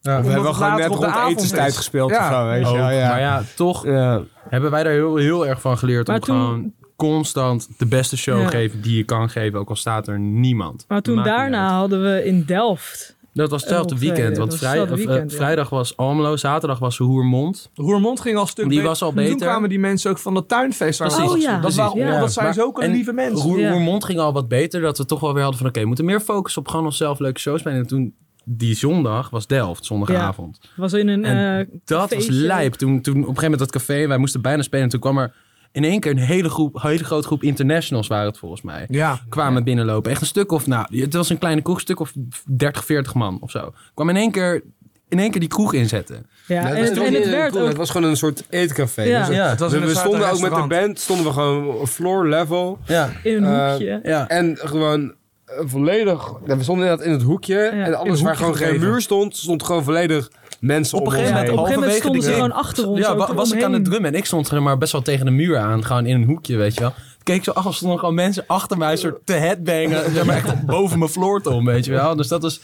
we 0.00 0.10
omdat 0.10 0.32
hebben 0.32 0.54
gewoon 0.54 0.76
net 0.76 0.86
rond 0.86 1.16
etenstijd 1.28 1.70
is. 1.70 1.76
gespeeld 1.76 2.10
Ja. 2.10 2.28
of 2.28 2.34
zo, 2.34 2.46
weet 2.46 2.68
je 2.70 2.94
ja. 2.96 3.08
Maar 3.08 3.20
ja, 3.20 3.42
toch 3.56 3.84
Ja. 3.86 4.22
hebben 4.48 4.70
wij 4.70 4.82
daar 4.82 4.92
heel, 4.92 5.16
heel 5.16 5.46
erg 5.46 5.60
van 5.60 5.78
geleerd 5.78 6.06
Maar 6.06 6.16
om 6.16 6.22
toen- 6.22 6.36
gewoon 6.36 6.72
constant 6.96 7.68
de 7.78 7.86
beste 7.86 8.16
show 8.16 8.40
Ja. 8.40 8.48
geven 8.48 8.80
die 8.82 8.96
je 8.96 9.04
kan 9.04 9.30
geven, 9.30 9.58
ook 9.58 9.68
al 9.68 9.76
staat 9.76 10.08
er 10.08 10.18
niemand. 10.18 10.84
Maar 10.88 11.02
toen 11.02 11.22
daarna 11.22 11.70
hadden 11.78 12.02
we 12.02 12.24
in 12.24 12.44
Delft. 12.44 13.16
Dat 13.38 13.50
was 13.50 13.60
hetzelfde 13.60 13.94
Een 13.94 14.00
weekend, 14.00 14.28
dat 14.28 14.38
want 14.38 14.50
was 14.50 14.58
vrij, 14.58 14.86
eh, 14.86 15.04
ja. 15.04 15.24
vrijdag 15.28 15.68
was 15.68 15.96
Almelo, 15.96 16.36
zaterdag 16.36 16.78
was 16.78 16.98
Roermond. 16.98 17.70
Roermond 17.74 18.20
ging 18.20 18.36
al 18.36 18.42
een 18.42 18.48
stuk 18.48 18.64
Die 18.64 18.72
beter. 18.74 18.88
was 18.88 19.02
al 19.02 19.08
Toen 19.12 19.16
beter. 19.24 19.36
kwamen 19.36 19.68
die 19.68 19.78
mensen 19.78 20.10
ook 20.10 20.18
van 20.18 20.34
het 20.34 20.48
tuinfeest. 20.48 20.98
Waar 20.98 21.08
Precies. 21.08 21.30
Oh 21.30 21.38
ja, 21.38 21.50
dat, 21.52 21.60
precies, 21.60 21.78
waren, 21.78 21.98
ja. 21.98 22.20
dat 22.20 22.32
zijn 22.32 22.44
Maar- 22.44 22.54
zulke 22.54 22.82
en 22.82 22.90
lieve 22.90 23.12
mensen. 23.12 23.48
Roer, 23.48 23.58
Ja. 23.58 23.70
Roermond 23.70 24.04
ging 24.04 24.18
al 24.18 24.32
wat 24.32 24.48
beter, 24.48 24.80
dat 24.80 24.98
we 24.98 25.04
toch 25.04 25.20
wel 25.20 25.32
weer 25.32 25.42
hadden 25.42 25.60
van 25.60 25.68
oké, 25.68 25.80
we 25.80 25.86
moeten 25.86 26.04
meer 26.04 26.20
focussen 26.20 26.62
op 26.62 26.68
gewoon 26.68 26.84
onszelf 26.84 27.18
leuke 27.18 27.40
shows 27.40 27.60
spelen. 27.60 27.78
En 27.78 27.86
toen, 27.86 28.14
die 28.44 28.74
zondag, 28.74 29.30
was 29.30 29.46
Delft, 29.46 29.84
zondagavond. 29.84 30.58
Was 30.76 30.92
in 30.92 31.08
een 31.08 31.24
En 31.24 31.58
eh, 31.60 31.66
Dat 31.84 32.14
was 32.14 32.26
lijp. 32.28 32.74
Toen, 32.74 33.00
toen 33.00 33.12
op 33.14 33.18
een 33.18 33.24
gegeven 33.24 33.42
moment 33.42 33.58
dat 33.60 33.70
café, 33.70 34.06
wij 34.06 34.18
moesten 34.18 34.40
bijna 34.42 34.62
spelen. 34.62 34.84
En 34.84 34.90
toen 34.90 35.00
kwam 35.00 35.18
er 35.18 35.34
in 35.78 35.84
één 35.90 36.00
keer 36.00 36.10
een 36.10 36.18
hele, 36.18 36.48
groep, 36.48 36.82
hele 36.82 37.04
grote 37.04 37.26
groep 37.26 37.42
internationals 37.42 38.06
waren 38.06 38.26
het 38.26 38.38
volgens 38.38 38.62
mij. 38.62 38.86
Ja. 38.88 39.20
Kwamen 39.28 39.64
binnenlopen. 39.64 40.10
Echt 40.10 40.20
een 40.20 40.26
stuk 40.26 40.52
of, 40.52 40.66
nou, 40.66 41.00
het 41.00 41.14
was 41.14 41.28
een 41.30 41.38
kleine 41.38 41.62
kroeg, 41.62 41.74
een 41.76 41.80
stuk 41.82 42.00
of 42.00 42.12
30, 42.46 42.84
40 42.84 43.14
man 43.14 43.38
of 43.40 43.50
zo. 43.50 43.72
Kwam 43.94 44.08
in 44.08 44.16
één 44.16 44.30
keer, 44.30 44.62
in 45.08 45.18
één 45.18 45.30
keer 45.30 45.40
die 45.40 45.48
kroeg 45.48 45.72
inzetten. 45.72 46.26
Ja, 46.46 46.54
Ja, 46.68 46.74
en, 46.74 46.84
het, 46.84 46.98
en 46.98 47.14
het 47.14 47.30
werd 47.30 47.54
Het 47.54 47.62
ook... 47.62 47.76
was 47.76 47.90
gewoon 47.90 48.10
een 48.10 48.16
soort 48.16 48.44
eetcafé. 48.48 49.02
Ja. 49.02 49.26
Dus 49.26 49.36
Ja, 49.36 49.48
Het 49.48 49.58
was 49.60 49.72
we, 49.72 49.80
we 49.80 49.94
stonden 49.94 50.30
ook 50.30 50.40
met 50.40 50.54
de 50.54 50.66
band, 50.66 50.98
stonden 51.00 51.26
we 51.26 51.32
gewoon 51.32 51.86
floor 51.86 52.28
level. 52.28 52.78
Ja. 52.86 53.10
in 53.22 53.42
een 53.44 53.54
Eh, 53.54 53.70
hoekje. 53.70 54.00
Ja. 54.02 54.28
En 54.28 54.56
gewoon 54.60 55.14
eh, 55.44 55.54
volledig... 55.64 56.32
we 56.44 56.62
stonden 56.62 56.84
inderdaad 56.84 57.06
in 57.06 57.12
het 57.12 57.22
hoekje. 57.22 57.58
en 57.58 57.94
alles 57.94 58.20
waar 58.20 58.36
gewoon 58.36 58.56
geen 58.56 58.80
muur 58.80 59.00
stond, 59.00 59.36
stond 59.36 59.62
gewoon 59.62 59.84
volledig 59.84 60.30
mensen 60.60 60.98
Op 60.98 61.06
een 61.06 61.12
gegeven 61.12 61.34
heen. 61.36 61.44
Op 61.44 61.50
een 61.50 61.58
gegeven 61.58 61.80
moment 61.80 61.98
stonden 61.98 62.22
ze 62.22 62.32
gewoon 62.32 62.52
achter 62.52 62.88
ons. 62.88 62.98
Ja, 62.98 63.16
wa- 63.16 63.34
was 63.34 63.52
ik 63.52 63.62
aan 63.62 63.72
het 63.72 63.84
drummen 63.84 64.12
en 64.12 64.18
ik 64.18 64.24
stond 64.24 64.48
er 64.50 64.62
maar 64.62 64.78
best 64.78 64.92
wel 64.92 65.02
tegen 65.02 65.24
de 65.24 65.30
muur 65.30 65.58
aan. 65.58 65.84
Gewoon 65.84 66.06
in 66.06 66.14
een 66.14 66.24
hoekje, 66.26 66.56
weet 66.56 66.74
je 66.74 66.80
wel. 66.80 66.92
Keek 67.22 67.44
zo 67.44 67.50
af, 67.50 67.64
er 67.66 67.74
stonden 67.74 67.98
gewoon 67.98 68.14
mensen 68.14 68.44
achter 68.46 68.78
mij 68.78 68.96
soort 68.96 69.18
te 69.26 69.32
headbangen. 69.32 70.12
zeg 70.14 70.24
maar 70.24 70.36
echt 70.36 70.66
boven 70.66 70.98
mijn 70.98 71.10
floor 71.10 71.40
om, 71.42 71.64
weet 71.64 71.84
je 71.84 71.90
wel. 71.90 72.16
Dus 72.16 72.28
dat 72.28 72.44
is, 72.44 72.60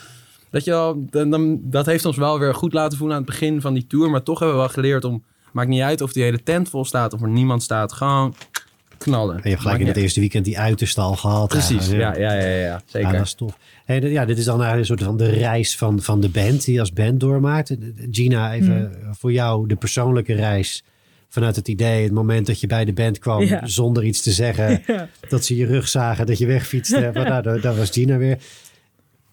dat 0.51 0.65
je 0.65 0.71
wel, 0.71 1.05
dan, 1.11 1.31
dan- 1.31 1.59
dat 1.63 1.87
heeft 1.87 2.05
ons 2.05 2.17
wel 2.17 2.39
weer 2.39 2.55
goed 2.55 2.73
laten 2.73 2.99
voelen 2.99 3.17
aan 3.17 3.23
het 3.23 3.31
begin 3.31 3.61
van 3.61 3.75
die 3.75 3.87
tour. 3.87 4.11
Maar 4.11 4.23
toch 4.23 4.39
hebben 4.39 4.57
we 4.57 4.63
wel 4.63 4.73
geleerd 4.73 5.05
om, 5.05 5.25
maakt 5.53 5.69
niet 5.69 5.83
uit 5.83 6.01
of 6.01 6.13
die 6.13 6.23
hele 6.23 6.43
tent 6.43 6.69
vol 6.69 6.85
staat 6.85 7.13
of 7.13 7.23
er 7.23 7.29
niemand 7.29 7.63
staat. 7.63 7.93
Gewoon 7.93 8.35
knallen. 8.99 9.35
En 9.37 9.41
je 9.43 9.49
hebt 9.49 9.61
gelijk 9.61 9.81
in 9.81 9.87
het 9.87 9.97
eerste 9.97 10.21
weekend 10.21 10.45
die 10.45 10.59
uiterste 10.59 11.01
al 11.01 11.17
gehad. 11.17 11.49
Precies, 11.49 11.89
Ja, 11.91 12.17
ja, 12.17 12.33
ja, 12.33 12.47
ja, 12.49 12.83
zeker. 12.87 13.11
Ja, 13.11 13.17
dat 13.17 13.27
is 13.27 13.35
tof. 13.35 13.59
Hey, 13.85 14.01
ja, 14.01 14.25
dit 14.25 14.39
is 14.39 14.45
dan 14.45 14.63
eigenlijk 14.63 14.91
een 14.91 14.97
soort 14.99 15.09
van 15.11 15.17
de 15.27 15.31
reis 15.33 15.77
van, 15.77 16.03
van 16.03 16.21
de 16.21 16.29
band 16.29 16.65
die 16.65 16.75
je 16.75 16.81
als 16.81 16.93
band 16.93 17.21
doormaakt. 17.21 17.77
Gina, 18.11 18.53
even 18.53 18.93
voor 19.19 19.33
jou 19.33 19.67
de 19.69 19.77
persoonlijke 19.77 20.35
reis 20.35 20.85
vanuit 21.29 21.57
het 21.57 21.69
idee, 21.69 22.03
het 22.03 22.13
moment 22.13 22.47
dat 22.47 22.61
je 22.61 22.67
bij 22.67 22.85
de 22.85 22.93
band 22.93 23.19
kwam 23.19 23.43
Ja. 23.43 23.67
zonder 23.67 24.05
iets 24.05 24.23
te 24.23 24.33
zeggen, 24.33 24.83
Ja. 24.87 25.09
dat 25.29 25.45
ze 25.45 25.57
je 25.57 25.67
rug 25.67 25.89
zagen, 25.89 26.27
dat 26.27 26.39
je 26.39 26.47
wegfietste. 26.47 27.11
Maar 27.15 27.29
nou, 27.29 27.43
daar, 27.43 27.61
daar 27.61 27.77
was 27.77 27.91
Gina 27.91 28.17
weer. 28.17 28.39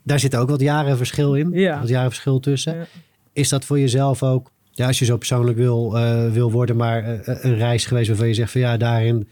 Daar 0.04 0.20
zit 0.20 0.36
ook 0.36 0.50
wat 0.50 0.62
jaren 0.62 0.98
verschil 0.98 1.36
in. 1.36 1.52
Ja. 1.52 1.80
Wat 1.80 1.90
jaren 1.90 2.10
verschil 2.10 2.40
tussen. 2.40 2.76
Ja. 2.76 2.86
Is 3.34 3.50
dat 3.50 3.66
voor 3.66 3.80
jezelf 3.80 4.24
ook, 4.24 4.52
ja, 4.72 4.88
als 4.88 5.00
je 5.00 5.06
zo 5.06 5.18
persoonlijk 5.18 5.58
wil, 5.58 5.98
eh, 5.98 6.32
wil 6.32 6.52
worden, 6.52 6.76
maar 6.76 7.04
eh, 7.04 7.36
een 7.44 7.56
reis 7.58 7.86
geweest 7.86 8.08
waarvan 8.08 8.28
je 8.28 8.34
zegt 8.34 8.52
van 8.52 8.62
ja, 8.62 8.78
daarin 8.78 9.28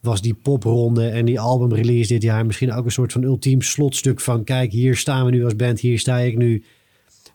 was 0.00 0.20
die 0.22 0.34
popronde 0.34 1.08
en 1.08 1.24
die 1.24 1.40
albumrelease 1.40 2.12
dit 2.12 2.22
jaar 2.22 2.46
misschien 2.46 2.72
ook 2.72 2.84
een 2.84 2.90
soort 2.90 3.12
van 3.12 3.22
ultiem 3.22 3.62
slotstuk 3.62 4.20
van 4.20 4.44
kijk, 4.44 4.72
hier 4.72 4.96
staan 4.96 5.24
we 5.24 5.30
nu 5.30 5.44
als 5.44 5.56
band, 5.56 5.80
hier 5.80 5.98
sta 5.98 6.16
ik 6.18 6.36
nu 6.36 6.64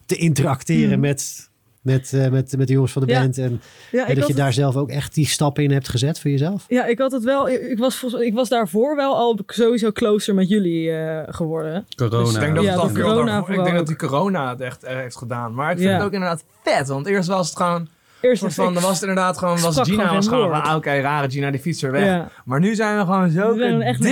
te 0.05 0.15
interacteren 0.15 0.91
Hmm. 0.91 0.99
met, 0.99 1.49
met, 1.81 2.13
eh, 2.13 2.29
met, 2.29 2.57
met 2.57 2.67
de 2.67 2.73
jongens 2.73 2.91
van 2.91 3.01
de 3.05 3.11
Ja. 3.11 3.19
band. 3.21 3.37
En, 3.37 3.61
Ja, 3.91 4.05
en 4.05 4.11
ik 4.11 4.17
dat 4.19 4.27
je 4.27 4.33
daar 4.33 4.53
zelf 4.53 4.75
ook 4.75 4.89
echt 4.89 5.13
die 5.13 5.27
stappen 5.27 5.63
in 5.63 5.71
hebt 5.71 5.89
gezet 5.89 6.19
voor 6.19 6.31
jezelf. 6.31 6.65
Ja, 6.67 6.85
ik 6.85 6.97
had 6.97 7.11
het 7.11 7.23
wel. 7.23 7.49
Ik, 7.49 7.61
ik 7.61 7.77
was, 7.77 7.95
volgens- 7.95 8.21
ik 8.21 8.33
was 8.33 8.49
daarvoor 8.49 8.95
wel 8.95 9.15
al 9.15 9.39
sowieso 9.47 9.91
closer 9.91 10.35
met 10.35 10.49
jullie 10.49 10.91
eh, 10.91 11.33
geworden. 11.33 11.85
Corona. 11.95 12.23
Dus 12.23 12.33
ik 12.33 12.39
denk 12.39 12.55
dat, 12.55 12.63
Ja, 12.63 12.71
het 12.71 12.79
al 12.79 12.87
de 12.87 12.93
veel 12.93 13.03
corona 13.03 13.39
ik 13.47 13.63
denk 13.63 13.75
dat 13.75 13.87
die 13.87 13.95
corona 13.95 14.49
het 14.49 14.61
echt 14.61 14.83
er 14.83 14.97
heeft 14.97 15.15
gedaan. 15.17 15.53
Maar 15.53 15.71
ik 15.71 15.77
vind 15.77 15.89
Ja. 15.89 15.95
het 15.95 16.05
ook 16.05 16.13
inderdaad 16.13 16.43
vet. 16.63 16.87
Want 16.87 17.05
eerst 17.07 17.27
was 17.29 17.47
het 17.49 17.57
gewoon... 17.57 17.87
Eerst 18.25 18.41
soort 18.41 18.53
van, 18.53 18.73
dan 18.73 18.83
was 18.83 18.91
het 18.91 19.01
inderdaad 19.01 19.37
gewoon... 19.37 19.59
Was 19.61 19.79
Gina 19.81 20.01
gewoon 20.03 20.15
was 20.15 20.27
gewoon 20.27 20.51
ah, 20.51 20.75
Oké, 20.75 20.99
rare 20.99 21.29
Gina, 21.29 21.51
die 21.51 21.59
fietst 21.59 21.83
er 21.83 21.91
weg. 21.91 22.05
Ja. 22.05 22.29
Maar 22.45 22.59
nu 22.59 22.75
zijn 22.75 22.97
we 22.97 23.03
gewoon 23.03 23.29
zo 23.29 23.53
dikke, 23.53 23.83
hechte- 23.83 24.03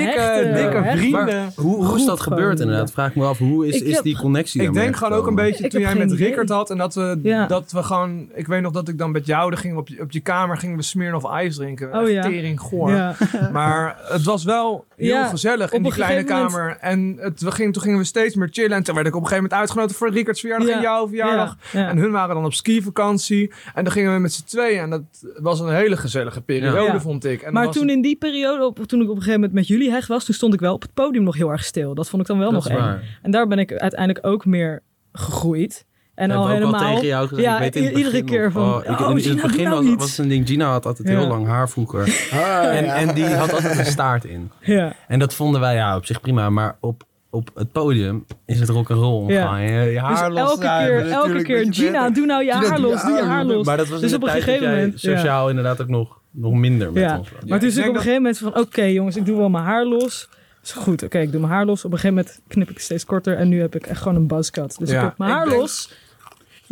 dikke 0.54 0.78
hechte- 0.78 0.98
vrienden. 0.98 1.26
Maar 1.26 1.52
hoe, 1.56 1.86
hoe 1.86 1.98
is 1.98 2.06
dat 2.06 2.20
gebeurd 2.22 2.60
inderdaad? 2.60 2.92
Vraag 2.92 3.10
ik 3.10 3.16
me 3.16 3.26
af, 3.26 3.38
hoe 3.38 3.68
is, 3.68 3.82
is 3.82 3.94
heb- 3.96 4.04
die 4.04 4.18
connectie 4.18 4.62
Ik 4.62 4.74
denk 4.74 4.96
gewoon 4.96 5.14
ook 5.14 5.28
een 5.28 5.36
beetje 5.36 5.64
Ik 5.66 5.72
toen 5.72 5.82
jij 5.82 5.96
met. 5.96 6.12
Rickert 6.12 6.50
had. 6.50 6.70
En 6.70 6.78
dat 6.78 6.94
we, 6.96 7.20
Ja. 7.24 7.46
dat 7.48 7.72
we 7.72 7.84
gewoon... 7.84 8.30
Ik 8.34 8.48
weet 8.48 8.62
nog 8.62 8.72
dat 8.72 8.88
ik 8.88 8.98
dan 8.98 9.12
met 9.12 9.26
jou... 9.26 9.50
Dan 9.50 9.60
gingen 9.60 9.78
op 9.78 9.88
je, 9.88 10.02
op 10.02 10.12
je 10.12 10.20
kamer 10.20 10.58
gingen 10.58 10.78
we 10.78 10.84
Smirnoff 10.84 11.26
Ice 11.42 11.58
drinken. 11.58 11.96
Oh 12.00 12.10
ja. 12.10 12.22
tering 12.22 12.60
goor. 12.60 12.92
Ja. 12.92 13.16
Maar 13.52 13.98
het 14.08 14.24
was 14.24 14.44
wel 14.44 14.86
heel 14.96 15.08
Ja, 15.08 15.28
gezellig 15.28 15.72
in 15.72 15.84
die 15.84 15.92
kleine 15.94 16.24
kamer. 16.24 16.78
En 16.80 17.18
het, 17.20 17.42
we 17.42 17.52
gingen, 17.52 17.72
toen 17.72 17.82
gingen 17.82 17.98
we 17.98 18.04
steeds 18.04 18.36
meer 18.36 18.48
chillen. 18.52 18.72
En 18.78 18.84
toen 18.84 18.96
werd 18.96 19.08
ik 19.08 19.16
op 19.16 19.22
een 19.22 19.28
gegeven 19.28 19.44
moment 19.44 19.62
uitgenodigd 19.62 19.98
voor 19.98 20.10
Rickards 20.12 20.40
verjaardag 20.40 20.68
Ja. 20.68 20.76
en 20.76 20.82
jouw 20.82 21.08
verjaardag. 21.08 21.58
Ja, 21.72 21.80
ja. 21.80 21.88
En 21.90 21.98
hun 21.98 22.12
waren 22.12 22.36
dan 22.36 22.46
op 22.46 22.54
skivakantie. 22.54 23.52
En 23.74 23.84
dan 23.84 23.94
gingen 23.94 24.03
we 24.12 24.20
met 24.20 24.34
z'n 24.34 24.44
tweeën. 24.46 24.80
En 24.80 24.90
dat 24.90 25.02
was 25.42 25.60
een 25.60 25.74
hele 25.76 25.98
gezellige 25.98 26.42
periode, 26.42 26.92
Ja. 26.94 27.00
vond 27.00 27.26
ik. 27.26 27.42
En 27.42 27.54
Maar 27.54 27.72
toen 27.72 27.90
in 27.90 28.02
die 28.02 28.16
periode, 28.16 28.66
op, 28.66 28.80
toen 28.86 29.00
ik 29.02 29.06
op 29.10 29.16
een 29.16 29.22
gegeven 29.22 29.40
moment 29.40 29.54
met 29.54 29.68
jullie 29.68 29.92
hecht 29.92 30.08
was, 30.08 30.26
toen 30.26 30.36
stond 30.36 30.54
ik 30.54 30.60
wel 30.60 30.74
op 30.74 30.82
het 30.82 30.94
podium 30.94 31.24
nog 31.24 31.36
heel 31.36 31.50
erg 31.52 31.64
stil. 31.64 31.94
Dat 31.96 32.10
vond 32.10 32.22
ik 32.22 32.28
dan 32.28 32.38
wel 32.38 32.52
Dat 32.52 32.64
nog 32.64 32.72
eng. 32.72 32.78
waar. 32.78 33.20
En 33.22 33.32
daar 33.32 33.48
ben 33.48 33.60
ik 33.60 33.72
uiteindelijk 33.74 34.26
ook 34.28 34.46
meer 34.46 34.82
gegroeid. 35.12 35.86
En 36.16 36.32
al 36.32 36.48
helemaal. 36.48 36.94
tegen 36.94 37.08
jou 37.08 37.28
gezegd. 37.28 37.48
Ja, 37.48 37.54
ik 37.56 37.60
weet 37.62 37.76
in 37.76 37.84
het 37.84 37.92
iedere 37.92 38.10
begin 38.12 38.26
keer 38.26 38.44
nog, 38.44 38.54
van, 38.54 38.64
oh, 38.64 38.84
ik, 38.94 39.00
oh, 39.00 39.10
in, 39.10 39.16
in 39.18 39.22
Gina, 39.24 39.34
het 39.42 39.42
begin 39.52 39.64
nou 39.70 39.96
was, 39.96 40.10
het 40.10 40.18
een 40.18 40.28
ding. 40.28 40.48
Gina 40.48 40.72
had 40.72 40.86
altijd 40.86 41.08
Ja. 41.08 41.18
heel 41.20 41.28
lang 41.28 41.48
haar 41.48 41.70
vroeger. 41.70 42.28
Ah, 42.32 42.78
En, 42.78 42.86
ja. 42.86 42.96
en 42.96 43.14
die 43.16 43.26
had 43.26 43.54
altijd 43.54 43.78
een 43.80 43.86
staart 43.98 44.26
in. 44.26 44.52
Ja, 44.62 44.96
En 45.08 45.20
dat 45.20 45.34
vonden 45.34 45.62
wij 45.62 45.76
ja, 45.76 45.96
op 45.96 46.06
zich 46.06 46.22
prima. 46.22 46.50
Maar 46.50 46.78
op 46.80 47.04
op 47.34 47.50
het 47.56 47.72
podium 47.72 48.26
is 48.46 48.60
het 48.60 48.70
rock'n'roll. 48.70 49.32
Ja. 49.34 49.58
Je, 49.58 49.72
je 49.92 50.00
haar 50.00 50.30
Dus 50.30 50.38
elke 50.40 50.60
keer, 50.62 51.10
elke 51.12 51.42
keer, 51.42 51.68
Gina, 51.70 52.10
doe 52.10 52.26
nou 52.26 52.44
je 52.44 52.52
Gina, 52.52 52.68
haar 52.68 52.80
los, 52.80 53.02
doe 53.02 53.12
je 53.12 53.18
haar 53.22 53.28
haar 53.30 53.46
los. 53.46 53.56
los. 53.56 53.66
Maar 53.66 53.78
dat 53.78 53.88
was 53.88 54.02
Dus 54.02 54.14
op 54.14 54.24
een 54.24 54.30
gegeven 54.30 54.70
moment, 54.70 55.02
ja. 55.02 55.16
sociaal 55.16 55.50
inderdaad 55.50 55.82
ook 55.82 55.88
nog, 55.88 56.20
nog 56.32 56.54
minder 56.54 56.92
met 56.92 57.04
Ja. 57.04 57.18
ons 57.18 57.30
was. 57.32 57.40
Maar 57.50 57.60
toen 57.60 57.68
ik 57.70 57.76
is 57.76 57.78
ik 57.78 57.84
op 57.90 57.96
een 57.96 57.96
gegeven 58.02 58.22
moment 58.22 58.38
van, 58.38 58.58
oké 58.58 58.84
jongens, 58.84 59.16
ik 59.16 59.26
doe 59.26 59.38
wel 59.38 59.50
mijn 59.50 59.64
haar 59.64 59.86
los. 59.86 60.30
Is 60.64 60.72
goed, 60.72 61.04
oké, 61.04 61.20
ik 61.20 61.32
doe 61.32 61.40
mijn 61.42 61.54
haar 61.54 61.66
los. 61.66 61.86
Op 61.86 61.92
een 61.92 61.98
gegeven 62.00 62.16
moment 62.24 62.42
knip 62.48 62.68
ik 62.70 62.74
het 62.74 62.84
steeds 62.84 63.06
korter 63.06 63.38
en 63.38 63.50
nu 63.50 63.60
heb 63.62 63.76
ik 63.76 63.86
echt 63.86 64.02
gewoon 64.02 64.18
een 64.18 64.28
buzzcut. 64.28 64.76
Dus 64.80 64.90
Ja, 64.90 64.96
ik 64.98 65.04
heb 65.04 65.18
mijn 65.18 65.32
ik 65.32 65.38
haar 65.38 65.46
denk- 65.48 65.60
los. 65.60 65.92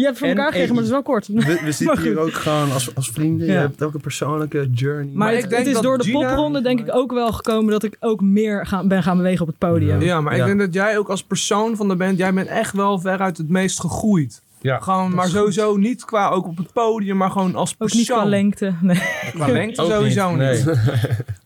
Je 0.02 0.08
hebt 0.08 0.10
het 0.10 0.18
voor 0.18 0.28
En 0.28 0.36
elkaar 0.36 0.52
gekregen, 0.52 0.76
maar 0.76 0.84
het 0.84 0.92
is 0.94 0.98
wel 0.98 1.14
kort. 1.14 1.28
We, 1.28 1.34
we 1.34 1.60
Maar 1.64 1.74
zitten 1.74 2.02
hier 2.02 2.20
ook 2.20 2.34
gewoon 2.34 2.72
als, 2.72 2.96
als 2.96 3.10
vrienden. 3.10 3.48
Ja. 3.48 3.54
Je 3.54 3.60
hebt 3.60 3.84
ook 3.84 3.94
een 3.94 4.02
persoonlijke 4.02 4.70
journey. 4.74 5.06
Maar, 5.06 5.14
Maar 5.16 5.34
het, 5.34 5.44
ik 5.44 5.50
denk 5.50 5.66
het 5.66 5.76
is 5.76 5.82
door 5.82 5.98
de 5.98 6.04
Gina- 6.04 6.28
popronde 6.28 6.62
denk 6.62 6.80
ik 6.80 6.96
ook 6.96 7.12
wel 7.12 7.32
gekomen 7.32 7.72
dat 7.72 7.84
ik 7.84 7.98
ook 8.00 8.22
meer 8.22 8.66
gaan, 8.66 8.88
ben 8.88 9.04
gaan 9.04 9.18
bewegen 9.18 9.42
op 9.42 9.48
het 9.48 9.58
podium. 9.58 10.02
Ja, 10.02 10.22
maar 10.22 10.36
ik 10.38 10.46
denk 10.46 10.60
dat 10.60 10.74
jij 10.74 10.98
ook 10.98 11.10
als 11.10 11.24
persoon 11.24 11.76
van 11.76 11.88
de 11.88 11.96
band, 11.96 12.18
jij 12.18 12.34
bent 12.34 12.48
echt 12.48 12.74
wel 12.74 13.00
veruit 13.00 13.38
het 13.38 13.50
meest 13.50 13.80
gegroeid. 13.80 14.42
ja. 14.62 14.80
Gewoon, 14.80 15.16
maar 15.16 15.28
sowieso 15.28 15.78
niet 15.78 16.06
qua 16.06 16.30
ook 16.30 16.46
op 16.46 16.58
het 16.58 16.74
podium, 16.74 17.18
maar 17.18 17.32
gewoon 17.32 17.56
als 17.56 17.72
Ook 17.72 17.78
persoon. 17.78 18.00
niet 18.00 18.10
qua 18.10 18.26
lengte. 18.26 18.74
Nee. 18.82 19.02
Qua 19.34 19.48
lengte 19.62 19.82
Ook 19.82 19.92
sowieso 19.92 20.30
niet. 20.30 20.38
Nee. 20.38 20.64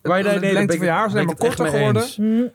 Maar 0.03 0.24
nee, 0.24 0.39
de 0.39 0.53
lengte 0.53 0.78
van 0.78 0.86
je 0.86 0.91
haar 0.91 1.08
is 1.08 1.14
helemaal 1.14 1.36
korter 1.36 1.68
geworden. 1.68 2.03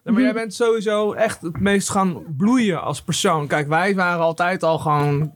maar 0.04 0.20
jij 0.22 0.32
bent 0.32 0.54
sowieso 0.54 1.12
echt 1.12 1.40
het 1.40 1.60
meest 1.60 1.90
gaan 1.90 2.22
bloeien 2.36 2.82
als 2.82 3.02
persoon. 3.02 3.46
Kijk, 3.46 3.68
wij 3.68 3.94
waren 3.94 4.20
altijd 4.20 4.62
al 4.62 4.78
gewoon 4.78 5.32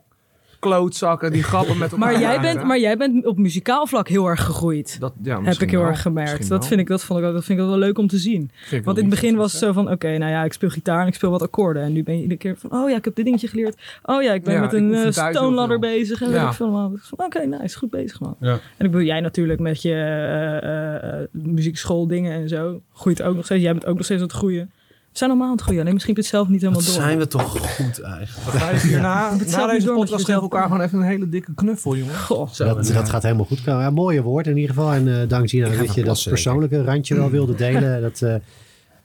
klootzakken 0.69 1.33
die 1.33 1.43
grappen 1.43 1.79
met 1.79 1.93
elkaar 1.93 2.11
Maar, 2.13 2.21
jij 2.21 2.41
bent, 2.41 2.65
maar 2.65 2.79
jij 2.79 2.97
bent 2.97 3.27
op 3.27 3.39
muzikaal 3.39 3.87
vlak 3.87 4.09
heel 4.09 4.27
erg 4.27 4.45
gegroeid. 4.45 5.01
Dat, 5.01 5.13
ja, 5.23 5.43
Heb 5.43 5.55
ik 5.61 5.71
heel 5.71 5.81
wel. 5.81 5.89
erg 5.89 6.03
gemerkt. 6.03 6.49
Dat 6.49 6.67
vind, 6.67 6.81
ik, 6.81 6.87
dat, 6.87 7.03
vond 7.05 7.19
ik, 7.21 7.25
ook- 7.27 7.33
dat 7.35 7.45
vind 7.45 7.59
ik 7.61 7.67
wel 7.67 7.79
leuk 7.79 7.99
om 7.99 8.07
te 8.07 8.19
zien. 8.19 8.51
Want 8.85 8.97
in 8.99 9.05
het 9.05 9.15
begin 9.15 9.37
was 9.37 9.53
het 9.53 9.61
zo 9.61 9.73
van, 9.73 9.91
oké, 9.91 10.19
nou 10.19 10.31
ja, 10.31 10.45
ik 10.45 10.53
speel 10.53 10.69
gitaar 10.71 11.01
en 11.01 11.07
ik 11.07 11.15
speel 11.15 11.31
wat 11.31 11.43
akkoorden. 11.43 11.83
En 11.83 11.93
nu 11.93 12.03
ben 12.03 12.15
je 12.15 12.21
iedere 12.23 12.39
keer 12.41 12.57
van, 12.57 12.73
oh 12.73 12.91
ja, 12.91 12.97
ik 12.97 13.05
heb 13.05 13.15
dit 13.15 13.25
dingetje 13.25 13.49
geleerd. 13.49 13.77
Oh 14.03 14.23
ja, 14.23 14.33
ik 14.33 14.43
ben 14.45 14.55
Ja, 14.55 14.61
met 14.61 14.73
een 14.73 14.89
oefen 14.89 15.07
eh, 15.25 15.31
stone 15.31 15.55
ladder 15.55 15.79
bezig. 15.79 16.23
En 16.23 16.31
Ja. 16.31 16.41
weet 16.41 16.49
ik 16.49 16.55
veel 16.55 16.67
allemaal. 16.67 16.93
Van, 17.01 17.25
Oké, 17.27 17.47
nice, 17.47 17.79
goed 17.79 17.91
bezig 17.91 18.21
man. 18.21 18.37
Ja. 18.41 18.53
En 18.53 18.85
ik 18.87 18.91
bedoel, 18.91 19.07
jij 19.07 19.21
natuurlijk 19.21 19.61
met 19.61 19.83
je 19.83 19.93
eh, 19.93 20.57
eh, 20.57 21.21
eh, 21.21 21.27
muziekschool 21.33 22.07
dingen 22.07 22.33
en 22.33 22.49
zo. 22.49 22.81
Groeit 22.93 23.23
ook 23.23 23.35
nog 23.37 23.45
steeds. 23.45 23.63
Jij 23.63 23.73
bent 23.73 23.87
ook 23.87 23.97
nog 23.97 24.05
steeds 24.05 24.21
aan 24.21 24.27
het 24.27 24.37
groeien. 24.37 24.71
We 25.15 25.21
zijn 25.21 25.31
allemaal 25.31 25.49
aan 25.49 25.55
het 25.57 25.63
groeien. 25.65 25.81
Alleen 25.81 25.95
misschien 25.95 26.15
heb 26.15 26.25
je 26.25 26.31
het 26.31 26.39
zelf 26.41 26.49
niet 26.53 26.61
helemaal 26.61 26.83
Wat 26.83 26.93
door. 26.95 27.03
zijn 27.03 27.19
we 27.19 27.27
toch 27.27 27.75
goed 27.77 28.01
eigenlijk. 28.01 28.53
het 28.53 28.81
zelf 28.81 29.03
na 29.03 29.31
niet 29.31 29.71
deze 29.73 29.87
door, 29.87 29.95
podcast 29.97 30.25
geven 30.25 30.43
elkaar 30.43 30.63
gewoon 30.63 30.81
even 30.81 30.99
een 30.99 31.05
hele 31.07 31.29
dikke 31.29 31.55
knuffel, 31.55 31.97
jongen. 31.97 32.19
Goh. 32.19 32.49
Zo, 32.51 32.65
Dat, 32.75 32.89
ja. 32.89 32.95
dat 32.95 33.09
gaat 33.09 33.23
helemaal 33.23 33.45
goed. 33.45 33.61
Ja, 33.61 33.91
mooie 33.91 34.23
woord 34.23 34.47
in 34.47 34.57
ieder 34.57 34.75
geval. 34.75 34.93
En 34.93 35.21
eh 35.21 35.29
dank 35.29 35.49
Gina 35.49 35.69
dat 35.69 35.95
je 35.95 36.05
dat 36.05 36.19
ik. 36.19 36.29
persoonlijke 36.29 36.85
randje 36.85 37.15
wel 37.15 37.31
wilde 37.31 37.55
delen. 37.55 38.01
Dat, 38.11 38.23
eh, 38.23 38.35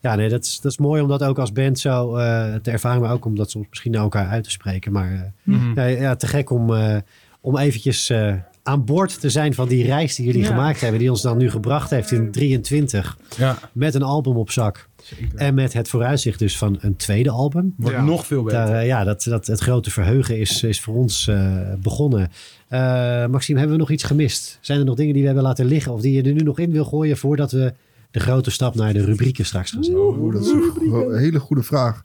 ja, 0.02 0.16
nee, 0.16 0.30
dat, 0.30 0.44
is, 0.44 0.60
dat 0.62 0.72
is 0.72 0.78
mooi 0.78 1.02
om 1.02 1.08
dat 1.08 1.24
ook 1.24 1.40
als 1.40 1.52
band 1.52 1.80
zo 1.80 2.16
eh, 2.16 2.56
te 2.56 2.72
ervaren. 2.72 3.02
Maar 3.02 3.12
ook 3.12 3.26
om 3.26 3.36
dat 3.36 3.50
soms 3.52 3.66
misschien 3.70 3.92
naar 3.92 4.02
elkaar 4.02 4.28
uit 4.28 4.44
te 4.44 4.52
spreken. 4.52 4.92
Maar 4.92 5.12
eh, 5.14 5.20
Mhm. 5.44 5.80
ja, 5.80 5.84
ja, 5.86 6.16
te 6.16 6.28
gek 6.28 6.50
om, 6.50 6.74
eh, 6.76 6.98
om 7.42 7.58
eventjes 7.58 8.10
eh, 8.10 8.34
aan 8.70 8.86
boord 8.86 9.20
te 9.20 9.30
zijn 9.30 9.54
van 9.54 9.68
die 9.68 9.86
reis 9.86 10.16
die 10.16 10.26
jullie 10.26 10.42
Ja. 10.42 10.48
gemaakt 10.48 10.82
hebben. 10.82 11.00
Die 11.00 11.10
ons 11.10 11.22
dan 11.22 11.38
nu 11.38 11.50
gebracht 11.50 11.90
heeft 11.90 12.12
in 12.12 12.32
23. 12.32 13.18
Ja, 13.38 13.58
Met 13.72 13.94
een 13.96 14.04
album 14.04 14.36
op 14.38 14.52
zak. 14.52 14.88
En 15.36 15.54
met 15.54 15.74
het 15.74 15.88
vooruitzicht 15.90 16.40
dus 16.40 16.58
van 16.58 16.78
een 16.80 16.96
tweede 16.96 17.30
album. 17.30 17.74
wordt 17.78 17.96
Ja. 17.96 18.04
nog 18.04 18.26
veel 18.26 18.44
beter. 18.44 18.60
Daar, 18.66 18.80
eh, 18.80 18.86
ja, 18.86 19.04
dat, 19.04 19.24
dat, 19.24 19.48
het 19.48 19.60
grote 19.60 19.92
verheugen 19.92 20.40
is, 20.40 20.64
is 20.64 20.82
voor 20.82 20.96
ons 20.96 21.28
eh, 21.28 21.54
begonnen. 21.82 22.30
Eh, 22.68 22.80
Maxime, 23.26 23.60
hebben 23.60 23.76
we 23.78 23.82
nog 23.82 23.92
iets 23.92 24.04
gemist? 24.04 24.58
Zijn 24.62 24.80
er 24.80 24.86
nog 24.86 24.96
dingen 24.96 25.12
die 25.14 25.22
we 25.22 25.28
hebben 25.28 25.46
laten 25.48 25.66
liggen 25.66 25.94
of 25.94 26.02
die 26.02 26.14
je 26.14 26.22
er 26.24 26.34
nu 26.34 26.42
nog 26.42 26.60
in 26.60 26.72
wil 26.72 26.86
gooien 26.86 27.18
voordat 27.18 27.52
we 27.52 27.74
de 28.12 28.20
grote 28.20 28.52
stap 28.52 28.76
naar 28.76 28.94
de 28.94 29.06
rubrieken 29.06 29.46
straks 29.46 29.72
gaan 29.72 29.84
zetten? 29.84 30.04
Oeh, 30.04 30.34
dat 30.34 30.46
is 30.46 30.52
een 30.52 30.72
go- 30.90 31.12
hele 31.12 31.40
goede 31.40 31.64
vraag. 31.64 32.04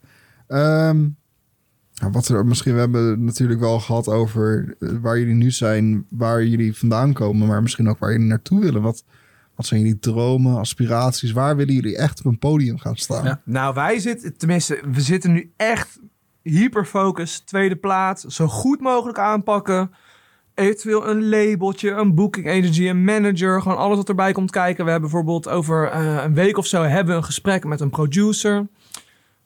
Ehm, 0.49 1.05
nou, 2.11 2.13
wat 2.13 2.45
misschien, 2.45 2.73
we 2.73 2.81
hebben 2.81 3.25
natuurlijk 3.25 3.61
wel 3.61 3.81
gehad 3.81 4.09
over 4.09 4.75
eh, 4.79 4.89
waar 5.03 5.19
jullie 5.19 5.35
nu 5.35 5.51
zijn, 5.51 6.07
waar 6.11 6.45
jullie 6.45 6.77
vandaan 6.77 7.13
komen, 7.13 7.47
maar 7.47 7.63
misschien 7.63 7.89
ook 7.89 7.99
waar 7.99 8.13
jullie 8.13 8.27
naartoe 8.27 8.61
willen. 8.61 8.83
Wat, 8.83 9.05
wat 9.55 9.67
zijn 9.67 9.81
jullie 9.81 9.99
dromen, 9.99 10.59
aspiraties? 10.59 11.33
Waar 11.33 11.57
willen 11.57 11.75
jullie 11.75 11.97
echt 11.97 12.19
op 12.19 12.25
een 12.25 12.39
podium 12.39 12.79
gaan 12.79 12.97
staan? 12.97 13.25
Ja. 13.25 13.41
Nou, 13.45 13.75
wij 13.75 13.99
zitten, 13.99 14.37
tenminste, 14.37 14.81
we 14.93 15.01
zitten 15.01 15.33
nu 15.33 15.53
echt 15.57 16.01
hyperfocus, 16.43 17.39
tweede 17.39 17.77
plaats, 17.77 18.25
zo 18.25 18.47
goed 18.47 18.81
mogelijk 18.81 19.19
aanpakken. 19.19 19.91
Eventueel 20.55 21.09
een 21.09 21.29
labeltje, 21.29 21.91
een 21.91 22.15
booking 22.15 22.49
agency, 22.49 22.89
een 22.89 23.05
manager, 23.05 23.63
gewoon 23.63 23.79
alles 23.79 23.97
wat 23.97 24.09
erbij 24.09 24.33
komt 24.33 24.51
kijken. 24.51 24.85
We 24.85 24.91
hebben 24.91 25.11
bijvoorbeeld 25.11 25.49
over 25.49 25.91
eh, 25.91 26.23
een 26.25 26.35
week 26.35 26.59
of 26.59 26.67
zo 26.67 26.83
hebben 26.83 27.13
we 27.13 27.21
een 27.21 27.27
gesprek 27.27 27.65
met 27.65 27.81
een 27.81 27.91
producer. 27.91 28.67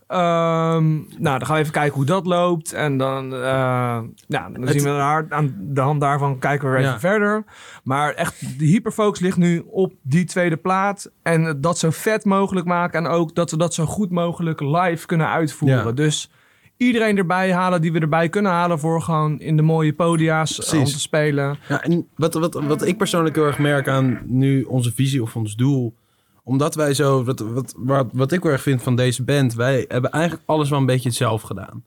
Ehm, 0.08 0.94
nou, 0.96 1.38
dan 1.38 1.46
gaan 1.46 1.54
we 1.54 1.60
even 1.60 1.72
kijken 1.72 1.94
hoe 1.96 2.04
dat 2.04 2.26
loopt. 2.26 2.72
En 2.72 2.96
dan, 2.96 3.34
eh, 3.34 4.00
dan 4.28 4.54
Het- 4.60 4.70
zien 4.70 4.82
we 4.82 4.88
daar, 4.88 5.26
aan 5.28 5.54
de 5.60 5.80
hand 5.80 6.00
daarvan 6.00 6.38
kijken 6.38 6.66
we 6.68 6.72
weer 6.74 6.82
Ja. 6.82 6.88
even 6.88 7.00
verder. 7.00 7.44
Maar 7.84 8.12
echt, 8.14 8.58
de 8.58 8.64
hyperfocus 8.64 9.20
ligt 9.20 9.36
nu 9.36 9.62
op 9.70 9.92
die 10.02 10.24
tweede 10.24 10.56
plaat. 10.56 11.10
En 11.22 11.60
dat 11.60 11.78
zo 11.78 11.90
vet 11.90 12.24
mogelijk 12.24 12.66
maken. 12.66 13.04
En 13.04 13.10
ook 13.10 13.34
dat 13.34 13.50
we 13.50 13.56
dat 13.56 13.74
zo 13.74 13.84
goed 13.84 14.10
mogelijk 14.10 14.60
live 14.60 15.06
kunnen 15.06 15.28
uitvoeren. 15.28 15.84
Ja. 15.84 15.92
Dus 15.92 16.30
iedereen 16.76 17.16
erbij 17.16 17.52
halen 17.52 17.80
die 17.80 17.92
we 17.92 17.98
erbij 18.00 18.28
kunnen 18.28 18.52
halen... 18.52 18.78
voor 18.78 19.02
gewoon 19.02 19.40
in 19.40 19.56
de 19.56 19.62
mooie 19.62 19.92
podia's 19.92 20.58
eh, 20.58 20.64
om 20.64 20.78
Precies. 20.78 20.94
te 20.94 21.00
spelen. 21.00 21.56
Ja, 21.68 21.82
en 21.82 22.06
wat, 22.16 22.34
wat, 22.34 22.54
wat 22.54 22.86
ik 22.86 22.96
persoonlijk 22.98 23.34
heel 23.36 23.46
erg 23.46 23.58
merk 23.58 23.88
aan 23.88 24.20
nu 24.24 24.62
onze 24.62 24.92
visie 24.94 25.22
of 25.22 25.36
ons 25.36 25.56
doel. 25.56 25.94
Omdat 26.48 26.74
wij 26.74 26.94
zo, 26.94 27.24
wat, 27.24 27.40
wat, 27.76 28.08
wat, 28.12 28.32
ik 28.32 28.44
erg 28.44 28.62
vind 28.62 28.82
van 28.82 28.96
deze 28.96 29.22
band, 29.22 29.54
wij 29.54 29.84
hebben 29.88 30.10
eigenlijk 30.10 30.42
alles 30.46 30.70
wel 30.70 30.78
een 30.78 30.86
beetje 30.86 31.10
zelf 31.10 31.42
gedaan. 31.42 31.84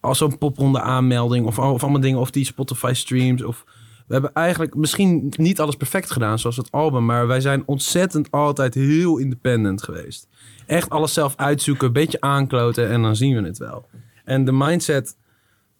Als 0.00 0.18
zo'n 0.18 0.38
popronde 0.38 0.80
aanmelding 0.80 1.46
of, 1.46 1.58
of 1.58 1.82
allemaal 1.82 2.00
dingen, 2.00 2.20
of 2.20 2.30
die 2.30 2.44
Spotify 2.44 2.92
streams. 2.94 3.42
Of, 3.42 3.64
we 4.06 4.12
hebben 4.12 4.32
eigenlijk 4.32 4.74
misschien 4.74 5.32
niet 5.36 5.60
alles 5.60 5.76
perfect 5.76 6.10
gedaan, 6.10 6.38
zoals 6.38 6.56
het 6.56 6.70
album, 6.70 7.04
maar 7.04 7.26
wij 7.26 7.40
zijn 7.40 7.62
ontzettend 7.66 8.30
altijd 8.30 8.74
heel 8.74 9.18
independent 9.18 9.82
geweest. 9.82 10.28
Echt 10.66 10.90
alles 10.90 11.12
zelf 11.12 11.36
uitzoeken, 11.36 11.86
een 11.86 11.92
beetje 11.92 12.20
aankloten 12.20 12.88
en 12.88 13.02
dan 13.02 13.16
zien 13.16 13.34
we 13.34 13.46
het 13.46 13.58
wel. 13.58 13.88
En 14.24 14.44
de 14.44 14.52
mindset 14.52 15.16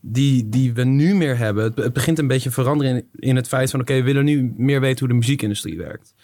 die, 0.01 0.49
die 0.49 0.73
we 0.73 0.85
nu 0.85 1.15
meer 1.15 1.39
hebben. 1.39 1.65
Het, 1.65 1.77
het 1.77 1.93
begint 1.93 2.19
een 2.19 2.27
beetje 2.27 2.51
veranderen 2.51 2.95
in, 2.95 3.05
in 3.15 3.37
het 3.37 3.49
feit 3.49 3.71
van... 3.71 3.81
oké, 3.81 3.95
we 3.95 4.03
willen 4.03 4.25
nu 4.25 4.55
meer 4.57 4.81
weten 4.81 4.99
hoe 4.99 5.09
de 5.09 5.15
muziekindustrie 5.15 5.79
werkt. 5.79 6.15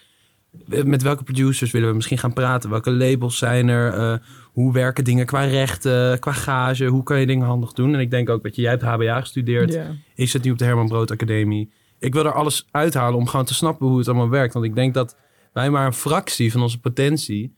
Met 0.84 1.02
welke 1.02 1.22
producers 1.22 1.70
willen 1.70 1.88
we 1.88 1.94
misschien 1.94 2.18
gaan 2.18 2.32
praten? 2.32 2.70
Welke 2.70 2.90
labels 2.90 3.38
zijn 3.38 3.68
er? 3.68 3.92
Eh, 3.92 4.18
hoe 4.42 4.72
werken 4.72 5.04
dingen 5.04 5.26
qua 5.26 5.44
rechten, 5.44 6.18
qua 6.18 6.32
gage? 6.32 6.84
Hoe 6.84 7.02
kan 7.02 7.20
je 7.20 7.26
dingen 7.26 7.46
handig 7.46 7.72
doen? 7.72 7.94
En 7.94 8.00
ik 8.00 8.10
denk 8.10 8.28
ook, 8.28 8.42
weet 8.42 8.56
je, 8.56 8.62
jij 8.62 8.70
hebt 8.70 8.82
HBA 8.82 9.20
gestudeerd. 9.20 9.72
Ja. 9.72 9.94
Ik 10.14 10.28
zit 10.28 10.44
nu 10.44 10.50
op 10.50 10.58
de 10.58 10.64
Herman 10.64 10.88
Brood 10.88 11.10
Academie. 11.10 11.70
Ik 11.98 12.12
wil 12.12 12.24
er 12.24 12.32
alles 12.32 12.66
uithalen 12.70 13.18
om 13.18 13.26
gewoon 13.26 13.46
te 13.46 13.54
snappen 13.54 13.86
hoe 13.86 13.98
het 13.98 14.08
allemaal 14.08 14.28
werkt. 14.28 14.54
Want 14.54 14.64
ik 14.66 14.74
denk 14.74 14.94
dat 14.94 15.16
wij 15.52 15.70
maar 15.70 15.86
een 15.86 15.92
fractie 15.92 16.52
van 16.52 16.62
onze 16.62 16.80
potentie... 16.80 17.54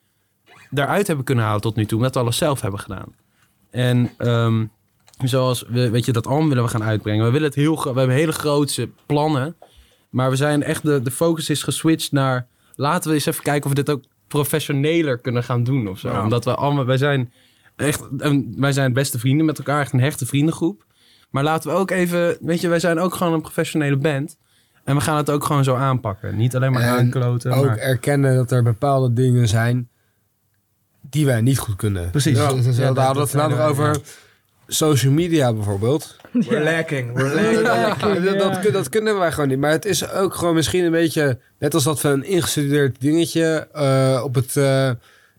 daaruit 0.70 1.06
hebben 1.06 1.24
kunnen 1.24 1.44
halen 1.44 1.60
tot 1.60 1.76
nu 1.76 1.84
toe. 1.86 1.98
Omdat 1.98 2.14
we 2.14 2.20
alles 2.20 2.36
zelf 2.36 2.60
hebben 2.60 2.80
gedaan. 2.80 3.14
En... 3.70 4.10
ehm, 4.18 4.64
Zoals, 5.24 5.64
we, 5.68 5.90
weet 5.90 6.04
je, 6.04 6.12
dat 6.12 6.26
album 6.26 6.48
willen 6.48 6.64
we 6.64 6.70
gaan 6.70 6.82
uitbrengen. 6.82 7.24
We 7.24 7.30
willen 7.30 7.46
het 7.46 7.56
heel, 7.56 7.76
we 7.76 7.98
hebben 7.98 8.16
hele 8.16 8.32
grootse 8.32 8.88
plannen. 9.06 9.56
Maar 10.10 10.30
we 10.30 10.36
zijn 10.36 10.62
echt, 10.62 10.82
de, 10.82 11.02
de 11.02 11.10
focus 11.10 11.50
is 11.50 11.62
geswitcht 11.62 12.12
naar... 12.12 12.46
Laten 12.80 13.08
we 13.08 13.14
eens 13.14 13.26
even 13.26 13.42
kijken 13.42 13.62
of 13.70 13.76
we 13.76 13.82
dit 13.84 13.90
ook 13.94 14.04
professioneler 14.28 15.18
kunnen 15.18 15.44
gaan 15.44 15.64
doen 15.64 15.88
of 15.88 15.98
zo. 15.98 16.08
Ja. 16.08 16.22
Omdat 16.22 16.44
we 16.44 16.54
allemaal, 16.54 16.84
wij 16.84 16.96
zijn 16.96 17.32
echt, 17.76 18.02
wij 18.56 18.72
zijn 18.72 18.92
beste 18.92 19.18
vrienden 19.18 19.46
met 19.46 19.58
elkaar. 19.58 19.80
Echt 19.80 19.92
een 19.92 20.00
hechte 20.00 20.26
vriendengroep. 20.26 20.84
Maar 21.30 21.42
laten 21.44 21.70
we 21.70 21.76
ook 21.76 21.90
even, 21.90 22.36
weet 22.40 22.60
je, 22.60 22.68
wij 22.68 22.78
zijn 22.80 22.98
ook 22.98 23.14
gewoon 23.14 23.32
een 23.32 23.40
professionele 23.40 23.96
band. 23.96 24.36
En 24.84 24.94
we 24.94 25.00
gaan 25.00 25.16
het 25.16 25.30
ook 25.30 25.44
gewoon 25.44 25.64
zo 25.64 25.74
aanpakken. 25.74 26.36
Niet 26.36 26.56
alleen 26.56 26.72
maar 26.72 26.82
En 26.82 26.88
aankloten. 26.88 27.52
Ook 27.52 27.64
maar- 27.66 27.76
erkennen 27.78 28.36
dat 28.36 28.50
er 28.50 28.62
bepaalde 28.62 29.12
dingen 29.12 29.48
zijn 29.48 29.88
die 31.00 31.26
wij 31.26 31.40
niet 31.40 31.58
goed 31.58 31.76
kunnen. 31.76 32.10
Precies. 32.10 32.36
Ja. 32.38 32.52
dus, 32.52 32.64
Ja, 32.64 32.70
we 32.70 32.76
dat- 32.94 32.96
hadden 32.96 33.04
dat 33.04 33.32
het 33.32 33.40
vandaag 33.40 33.68
over 33.68 34.00
social 34.70 35.12
media 35.12 35.52
bijvoorbeeld. 35.52 36.16
We're 36.32 36.62
lacking. 36.62 37.12
We're 37.14 37.34
lacking. 37.34 38.24
dat, 38.24 38.38
dat, 38.38 38.60
kun- 38.60 38.72
dat 38.72 38.88
kunnen 38.88 39.18
wij 39.18 39.32
gewoon 39.32 39.48
niet. 39.48 39.58
Maar 39.58 39.70
het 39.70 39.84
is 39.84 40.10
ook 40.10 40.34
gewoon 40.34 40.54
misschien 40.54 40.84
een 40.84 40.90
beetje... 40.90 41.38
net 41.58 41.74
als 41.74 41.84
dat 41.84 42.00
we 42.00 42.08
een 42.08 42.24
ingestudeerd 42.24 43.00
dingetje 43.00 43.68
eh, 43.72 44.20
op, 44.24 44.34
het, 44.34 44.56
eh, 44.56 44.90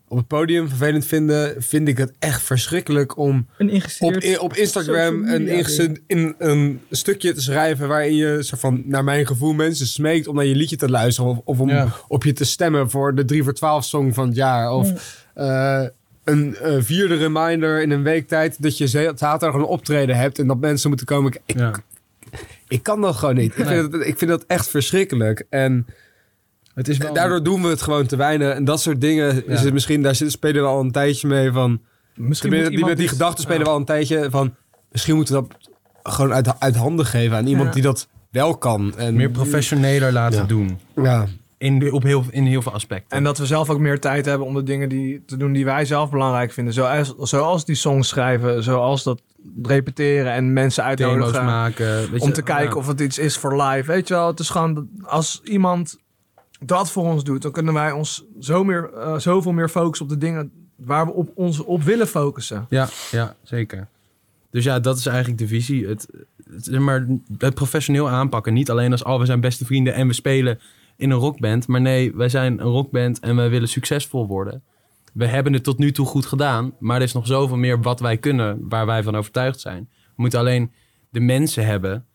op 0.08 0.18
het 0.18 0.28
podium 0.28 0.68
vervelend 0.70 1.06
vinden... 1.06 1.56
vind 1.64 1.88
ik 1.88 1.98
het 1.98 2.12
echt 2.20 2.42
verschrikkelijk 2.42 3.18
om 3.18 3.48
Een 3.58 3.84
op, 4.00 4.16
op 4.40 4.54
Instagram 4.54 5.28
een, 5.28 5.48
ingestu- 5.48 6.04
in, 6.08 6.36
een 6.38 6.82
stukje 6.92 7.34
te 7.34 7.42
schrijven... 7.42 7.88
waarin 7.88 8.16
je, 8.16 8.38
soort 8.44 8.62
van, 8.62 8.82
naar 8.86 9.04
mijn 9.04 9.26
gevoel, 9.28 9.54
mensen 9.54 9.88
smeekt 9.88 10.28
om 10.28 10.36
naar 10.36 10.46
je 10.46 10.56
liedje 10.56 10.76
te 10.76 10.90
luisteren... 10.90 11.30
of, 11.32 11.38
of 11.44 11.60
om 11.60 11.70
Ja. 11.70 11.88
op 12.08 12.24
je 12.24 12.34
te 12.34 12.46
stemmen 12.46 12.90
voor 12.90 13.16
de 13.16 13.26
3 13.26 13.44
voor 13.44 13.54
12 13.54 13.86
song 13.86 14.14
van 14.14 14.28
het 14.28 14.36
jaar. 14.36 14.72
Of 14.72 14.92
eh, 15.34 15.84
een 16.32 16.56
eh, 16.56 16.76
vierde 16.80 17.16
reminder 17.16 17.82
in 17.82 17.92
een 17.92 18.04
week 18.04 18.28
tijd... 18.28 18.62
dat 18.62 18.78
je 18.78 18.88
za- 18.88 19.12
zaterdag 19.16 19.54
een 19.62 19.66
optreden 19.68 20.16
hebt... 20.18 20.40
en 20.40 20.48
dat 20.48 20.58
mensen 20.60 20.90
moeten 20.90 21.08
komen. 21.08 21.32
Ik, 21.46 21.58
ja. 21.58 21.72
ik 22.68 22.84
kan 22.84 23.02
dat 23.02 23.16
gewoon 23.16 23.36
niet. 23.36 23.58
Ik, 23.58 23.66
vind 23.66 23.92
dat, 23.92 24.06
ik 24.06 24.18
vind 24.18 24.32
dat 24.32 24.44
echt 24.48 24.68
verschrikkelijk. 24.70 25.46
En 25.50 25.88
Het 26.74 26.88
is 26.88 26.98
wel... 26.98 27.14
daardoor 27.14 27.44
doen 27.44 27.62
we 27.62 27.68
het 27.68 27.82
gewoon 27.82 28.06
te 28.06 28.16
weinig. 28.16 28.54
En 28.54 28.64
dat 28.64 28.82
soort 28.82 29.02
dingen 29.02 29.48
is 29.48 29.62
het 29.62 29.74
misschien... 29.74 30.02
daar 30.02 30.16
spelen 30.16 30.62
we 30.62 30.68
al 30.68 30.80
een 30.80 30.92
tijdje 30.92 31.28
mee 31.28 31.52
van... 31.52 31.82
Misschien 32.16 32.50
Die, 32.50 32.60
moet 32.60 32.70
die, 32.70 32.78
iemand 32.80 32.98
die 32.98 33.08
gedachten 33.08 33.44
spelen 33.44 33.60
ja. 33.62 33.66
wel 33.66 33.76
een 33.76 33.86
tijdje 33.86 34.28
van... 34.30 34.56
Misschien 34.92 35.16
moeten 35.16 35.36
we 35.36 35.42
dat 35.48 35.58
gewoon 36.14 36.34
uit, 36.34 36.60
uit 36.60 36.76
handen 36.76 37.06
geven 37.06 37.38
aan 37.38 37.48
iemand 37.48 37.68
Ja. 37.68 37.74
die 37.74 37.84
dat 37.84 38.08
wel 38.32 38.58
kan. 38.58 38.94
En, 38.98 39.16
Meer 39.16 39.30
professioneler 39.30 40.12
laten 40.12 40.40
Ja. 40.40 40.46
doen. 40.46 40.80
Ja, 40.96 41.26
In, 41.60 41.80
de, 41.80 41.92
op 41.92 42.04
heel, 42.04 42.24
in 42.30 42.46
heel 42.46 42.62
veel 42.62 42.74
aspecten. 42.74 43.18
En 43.18 43.24
dat 43.24 43.38
we 43.38 43.46
zelf 43.46 43.70
ook 43.70 43.80
meer 43.80 44.00
tijd 44.00 44.26
hebben 44.26 44.48
om 44.48 44.54
de 44.54 44.64
dingen 44.64 44.90
die, 44.90 45.26
te 45.26 45.38
doen 45.38 45.52
die 45.52 45.66
wij 45.66 45.86
zelf 45.86 46.10
belangrijk 46.10 46.52
vinden. 46.52 46.74
Zoals, 46.74 47.14
zoals 47.18 47.66
die 47.66 47.76
songs 47.76 48.08
schrijven, 48.08 48.64
zoals 48.64 49.04
dat 49.04 49.22
repeteren 49.64 50.32
en 50.32 50.54
mensen 50.54 50.84
uitnodigen. 50.84 51.46
maken. 51.46 52.12
weet 52.12 52.22
om 52.22 52.28
je, 52.28 52.34
te 52.34 52.44
kijken 52.44 52.70
ja. 52.70 52.76
of 52.76 52.88
het 52.88 53.00
iets 53.00 53.18
is 53.18 53.38
voor 53.38 53.62
live. 53.62 53.92
Weet 53.92 54.08
je 54.08 54.14
wel, 54.14 54.28
het 54.28 54.40
is 54.40 54.50
gewoon 54.50 54.90
als 55.02 55.42
iemand 55.44 55.98
dat 56.60 56.92
voor 56.92 57.04
ons 57.04 57.24
doet, 57.24 57.42
dan 57.42 57.52
kunnen 57.52 57.74
wij 57.74 57.92
ons 57.92 58.24
zo 58.40 58.64
meer, 58.64 58.94
eh, 58.94 59.18
zoveel 59.18 59.52
meer 59.52 59.70
focussen 59.70 60.06
op 60.06 60.12
de 60.12 60.18
dingen 60.18 60.52
waar 60.76 61.06
we 61.06 61.12
op 61.12 61.32
ons 61.36 61.60
op 61.60 61.84
willen 61.84 62.08
focussen. 62.08 62.66
Ja, 62.70 62.90
ja, 63.12 63.36
zeker. 63.44 63.88
Dus 64.52 64.64
ja, 64.64 64.80
dat 64.80 64.98
is 64.98 65.06
eigenlijk 65.06 65.38
de 65.38 65.48
visie. 65.48 65.88
Het, 65.88 66.08
het, 66.52 66.64
zeg 66.64 66.80
maar, 66.80 67.08
het 67.38 67.54
professioneel 67.54 68.10
aanpakken. 68.10 68.54
Niet 68.54 68.70
alleen 68.70 68.92
als, 68.92 69.04
oh, 69.04 69.20
we 69.20 69.26
zijn 69.26 69.40
beste 69.40 69.66
vrienden 69.66 69.94
en 69.94 70.08
we 70.08 70.14
spelen 70.14 70.60
in 71.00 71.10
een 71.10 71.18
rockband. 71.18 71.68
Maar 71.68 71.82
nee, 71.82 72.16
wij 72.16 72.30
zijn 72.30 72.60
een 72.60 72.72
rockband 72.72 73.20
en 73.20 73.36
wij 73.36 73.50
willen 73.50 73.68
succesvol 73.68 74.28
worden. 74.28 74.64
We 75.14 75.26
hebben 75.26 75.54
het 75.54 75.64
tot 75.64 75.78
nu 75.78 75.92
toe 75.92 76.06
goed 76.06 76.26
gedaan. 76.26 76.74
Maar 76.80 76.96
er 76.98 77.02
is 77.02 77.14
nog 77.14 77.28
zoveel 77.28 77.58
meer 77.58 77.82
wat 77.82 78.00
wij 78.00 78.18
kunnen, 78.18 78.70
waar 78.70 78.86
wij 78.86 79.04
van 79.04 79.16
overtuigd 79.16 79.60
zijn. 79.60 79.90
We 79.92 80.14
moeten 80.16 80.40
alleen 80.40 80.72
de 81.10 81.20
mensen 81.20 81.66
hebben 81.66 82.06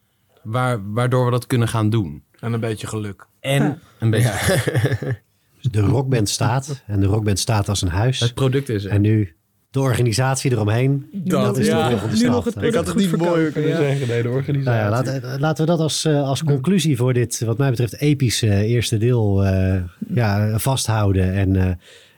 waar, 0.43 0.93
waardoor 0.93 1.24
we 1.24 1.30
dat 1.30 1.47
kunnen 1.47 1.68
gaan 1.68 1.91
doen. 1.91 2.24
En 2.41 2.53
een 2.53 2.61
beetje 2.61 2.87
geluk. 2.87 3.26
En 3.41 3.80
een 3.99 4.11
beetje... 4.11 4.32
Dus 5.62 5.72
de 5.72 5.80
rockband 5.80 6.28
staat. 6.28 6.82
En 6.87 7.01
de 7.01 7.07
rockband 7.07 7.39
staat 7.39 7.68
als 7.68 7.82
een 7.82 7.89
huis. 7.89 8.20
Het 8.20 8.35
product 8.35 8.68
is 8.68 8.85
er. 8.85 8.91
En 8.91 9.01
nu 9.01 9.37
de 9.75 9.81
organisatie 9.81 10.53
eromheen. 10.53 11.07
Dat, 11.12 11.59
is 11.59 11.66
de 11.66 11.70
ja, 11.70 11.89
volgende 11.89 12.12
nu 12.12 12.16
stap. 12.16 12.31
nog 12.31 12.45
het 12.45 12.55
product 12.55 12.89
goed 12.89 13.03
verkopen, 13.03 13.66
ja. 13.66 13.77
zeggen. 13.77 14.09
Nee, 14.09 14.22
de 14.22 14.29
organisatie. 14.29 14.81
Nou 14.81 14.95
ja, 14.95 15.03
laten, 15.03 15.41
laten 15.41 15.64
we 15.64 15.70
dat 15.70 15.81
als, 15.81 16.05
eh, 16.05 16.22
als 16.22 16.45
conclusie 16.45 16.97
voor 16.97 17.12
dit, 17.12 17.41
wat 17.41 17.59
mij 17.59 17.70
betreft, 17.70 18.01
epische 18.01 18.49
eh, 18.49 18.70
eerste 18.70 18.99
deel 18.99 19.45
eh, 19.45 19.83
ja, 20.09 20.59
vasthouden. 20.59 21.33
En 21.33 21.57
eh, 21.57 21.75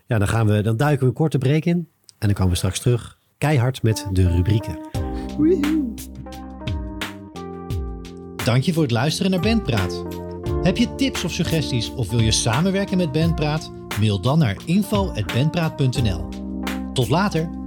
ja, 0.06 0.18
dan, 0.18 0.28
gaan 0.28 0.46
we, 0.46 0.62
dan 0.62 0.76
duiken 0.76 1.00
we 1.00 1.06
een 1.06 1.16
korte 1.16 1.38
break 1.38 1.64
in. 1.64 1.88
En 2.18 2.26
dan 2.26 2.32
komen 2.32 2.50
we 2.50 2.56
straks 2.56 2.80
terug. 2.80 3.18
Keihard 3.38 3.82
met 3.82 4.06
de 4.12 4.30
rubrieken. 4.30 4.78
Dank 8.44 8.62
je 8.62 8.72
voor 8.72 8.82
het 8.82 8.92
luisteren 8.92 9.30
naar 9.30 9.40
Bandpraat. 9.40 10.04
Heb 10.62 10.76
je 10.76 10.94
tips 10.94 11.24
of 11.24 11.32
suggesties 11.32 11.94
of 11.94 12.10
wil 12.10 12.20
je 12.20 12.32
samenwerken 12.32 12.96
met 12.96 13.12
Bandpraat? 13.12 13.72
Mail 14.00 14.20
dan 14.20 14.38
naar 14.38 14.56
info.bandpraat.nl. 14.64 16.45
Tot 16.96 17.10
later! 17.10 17.65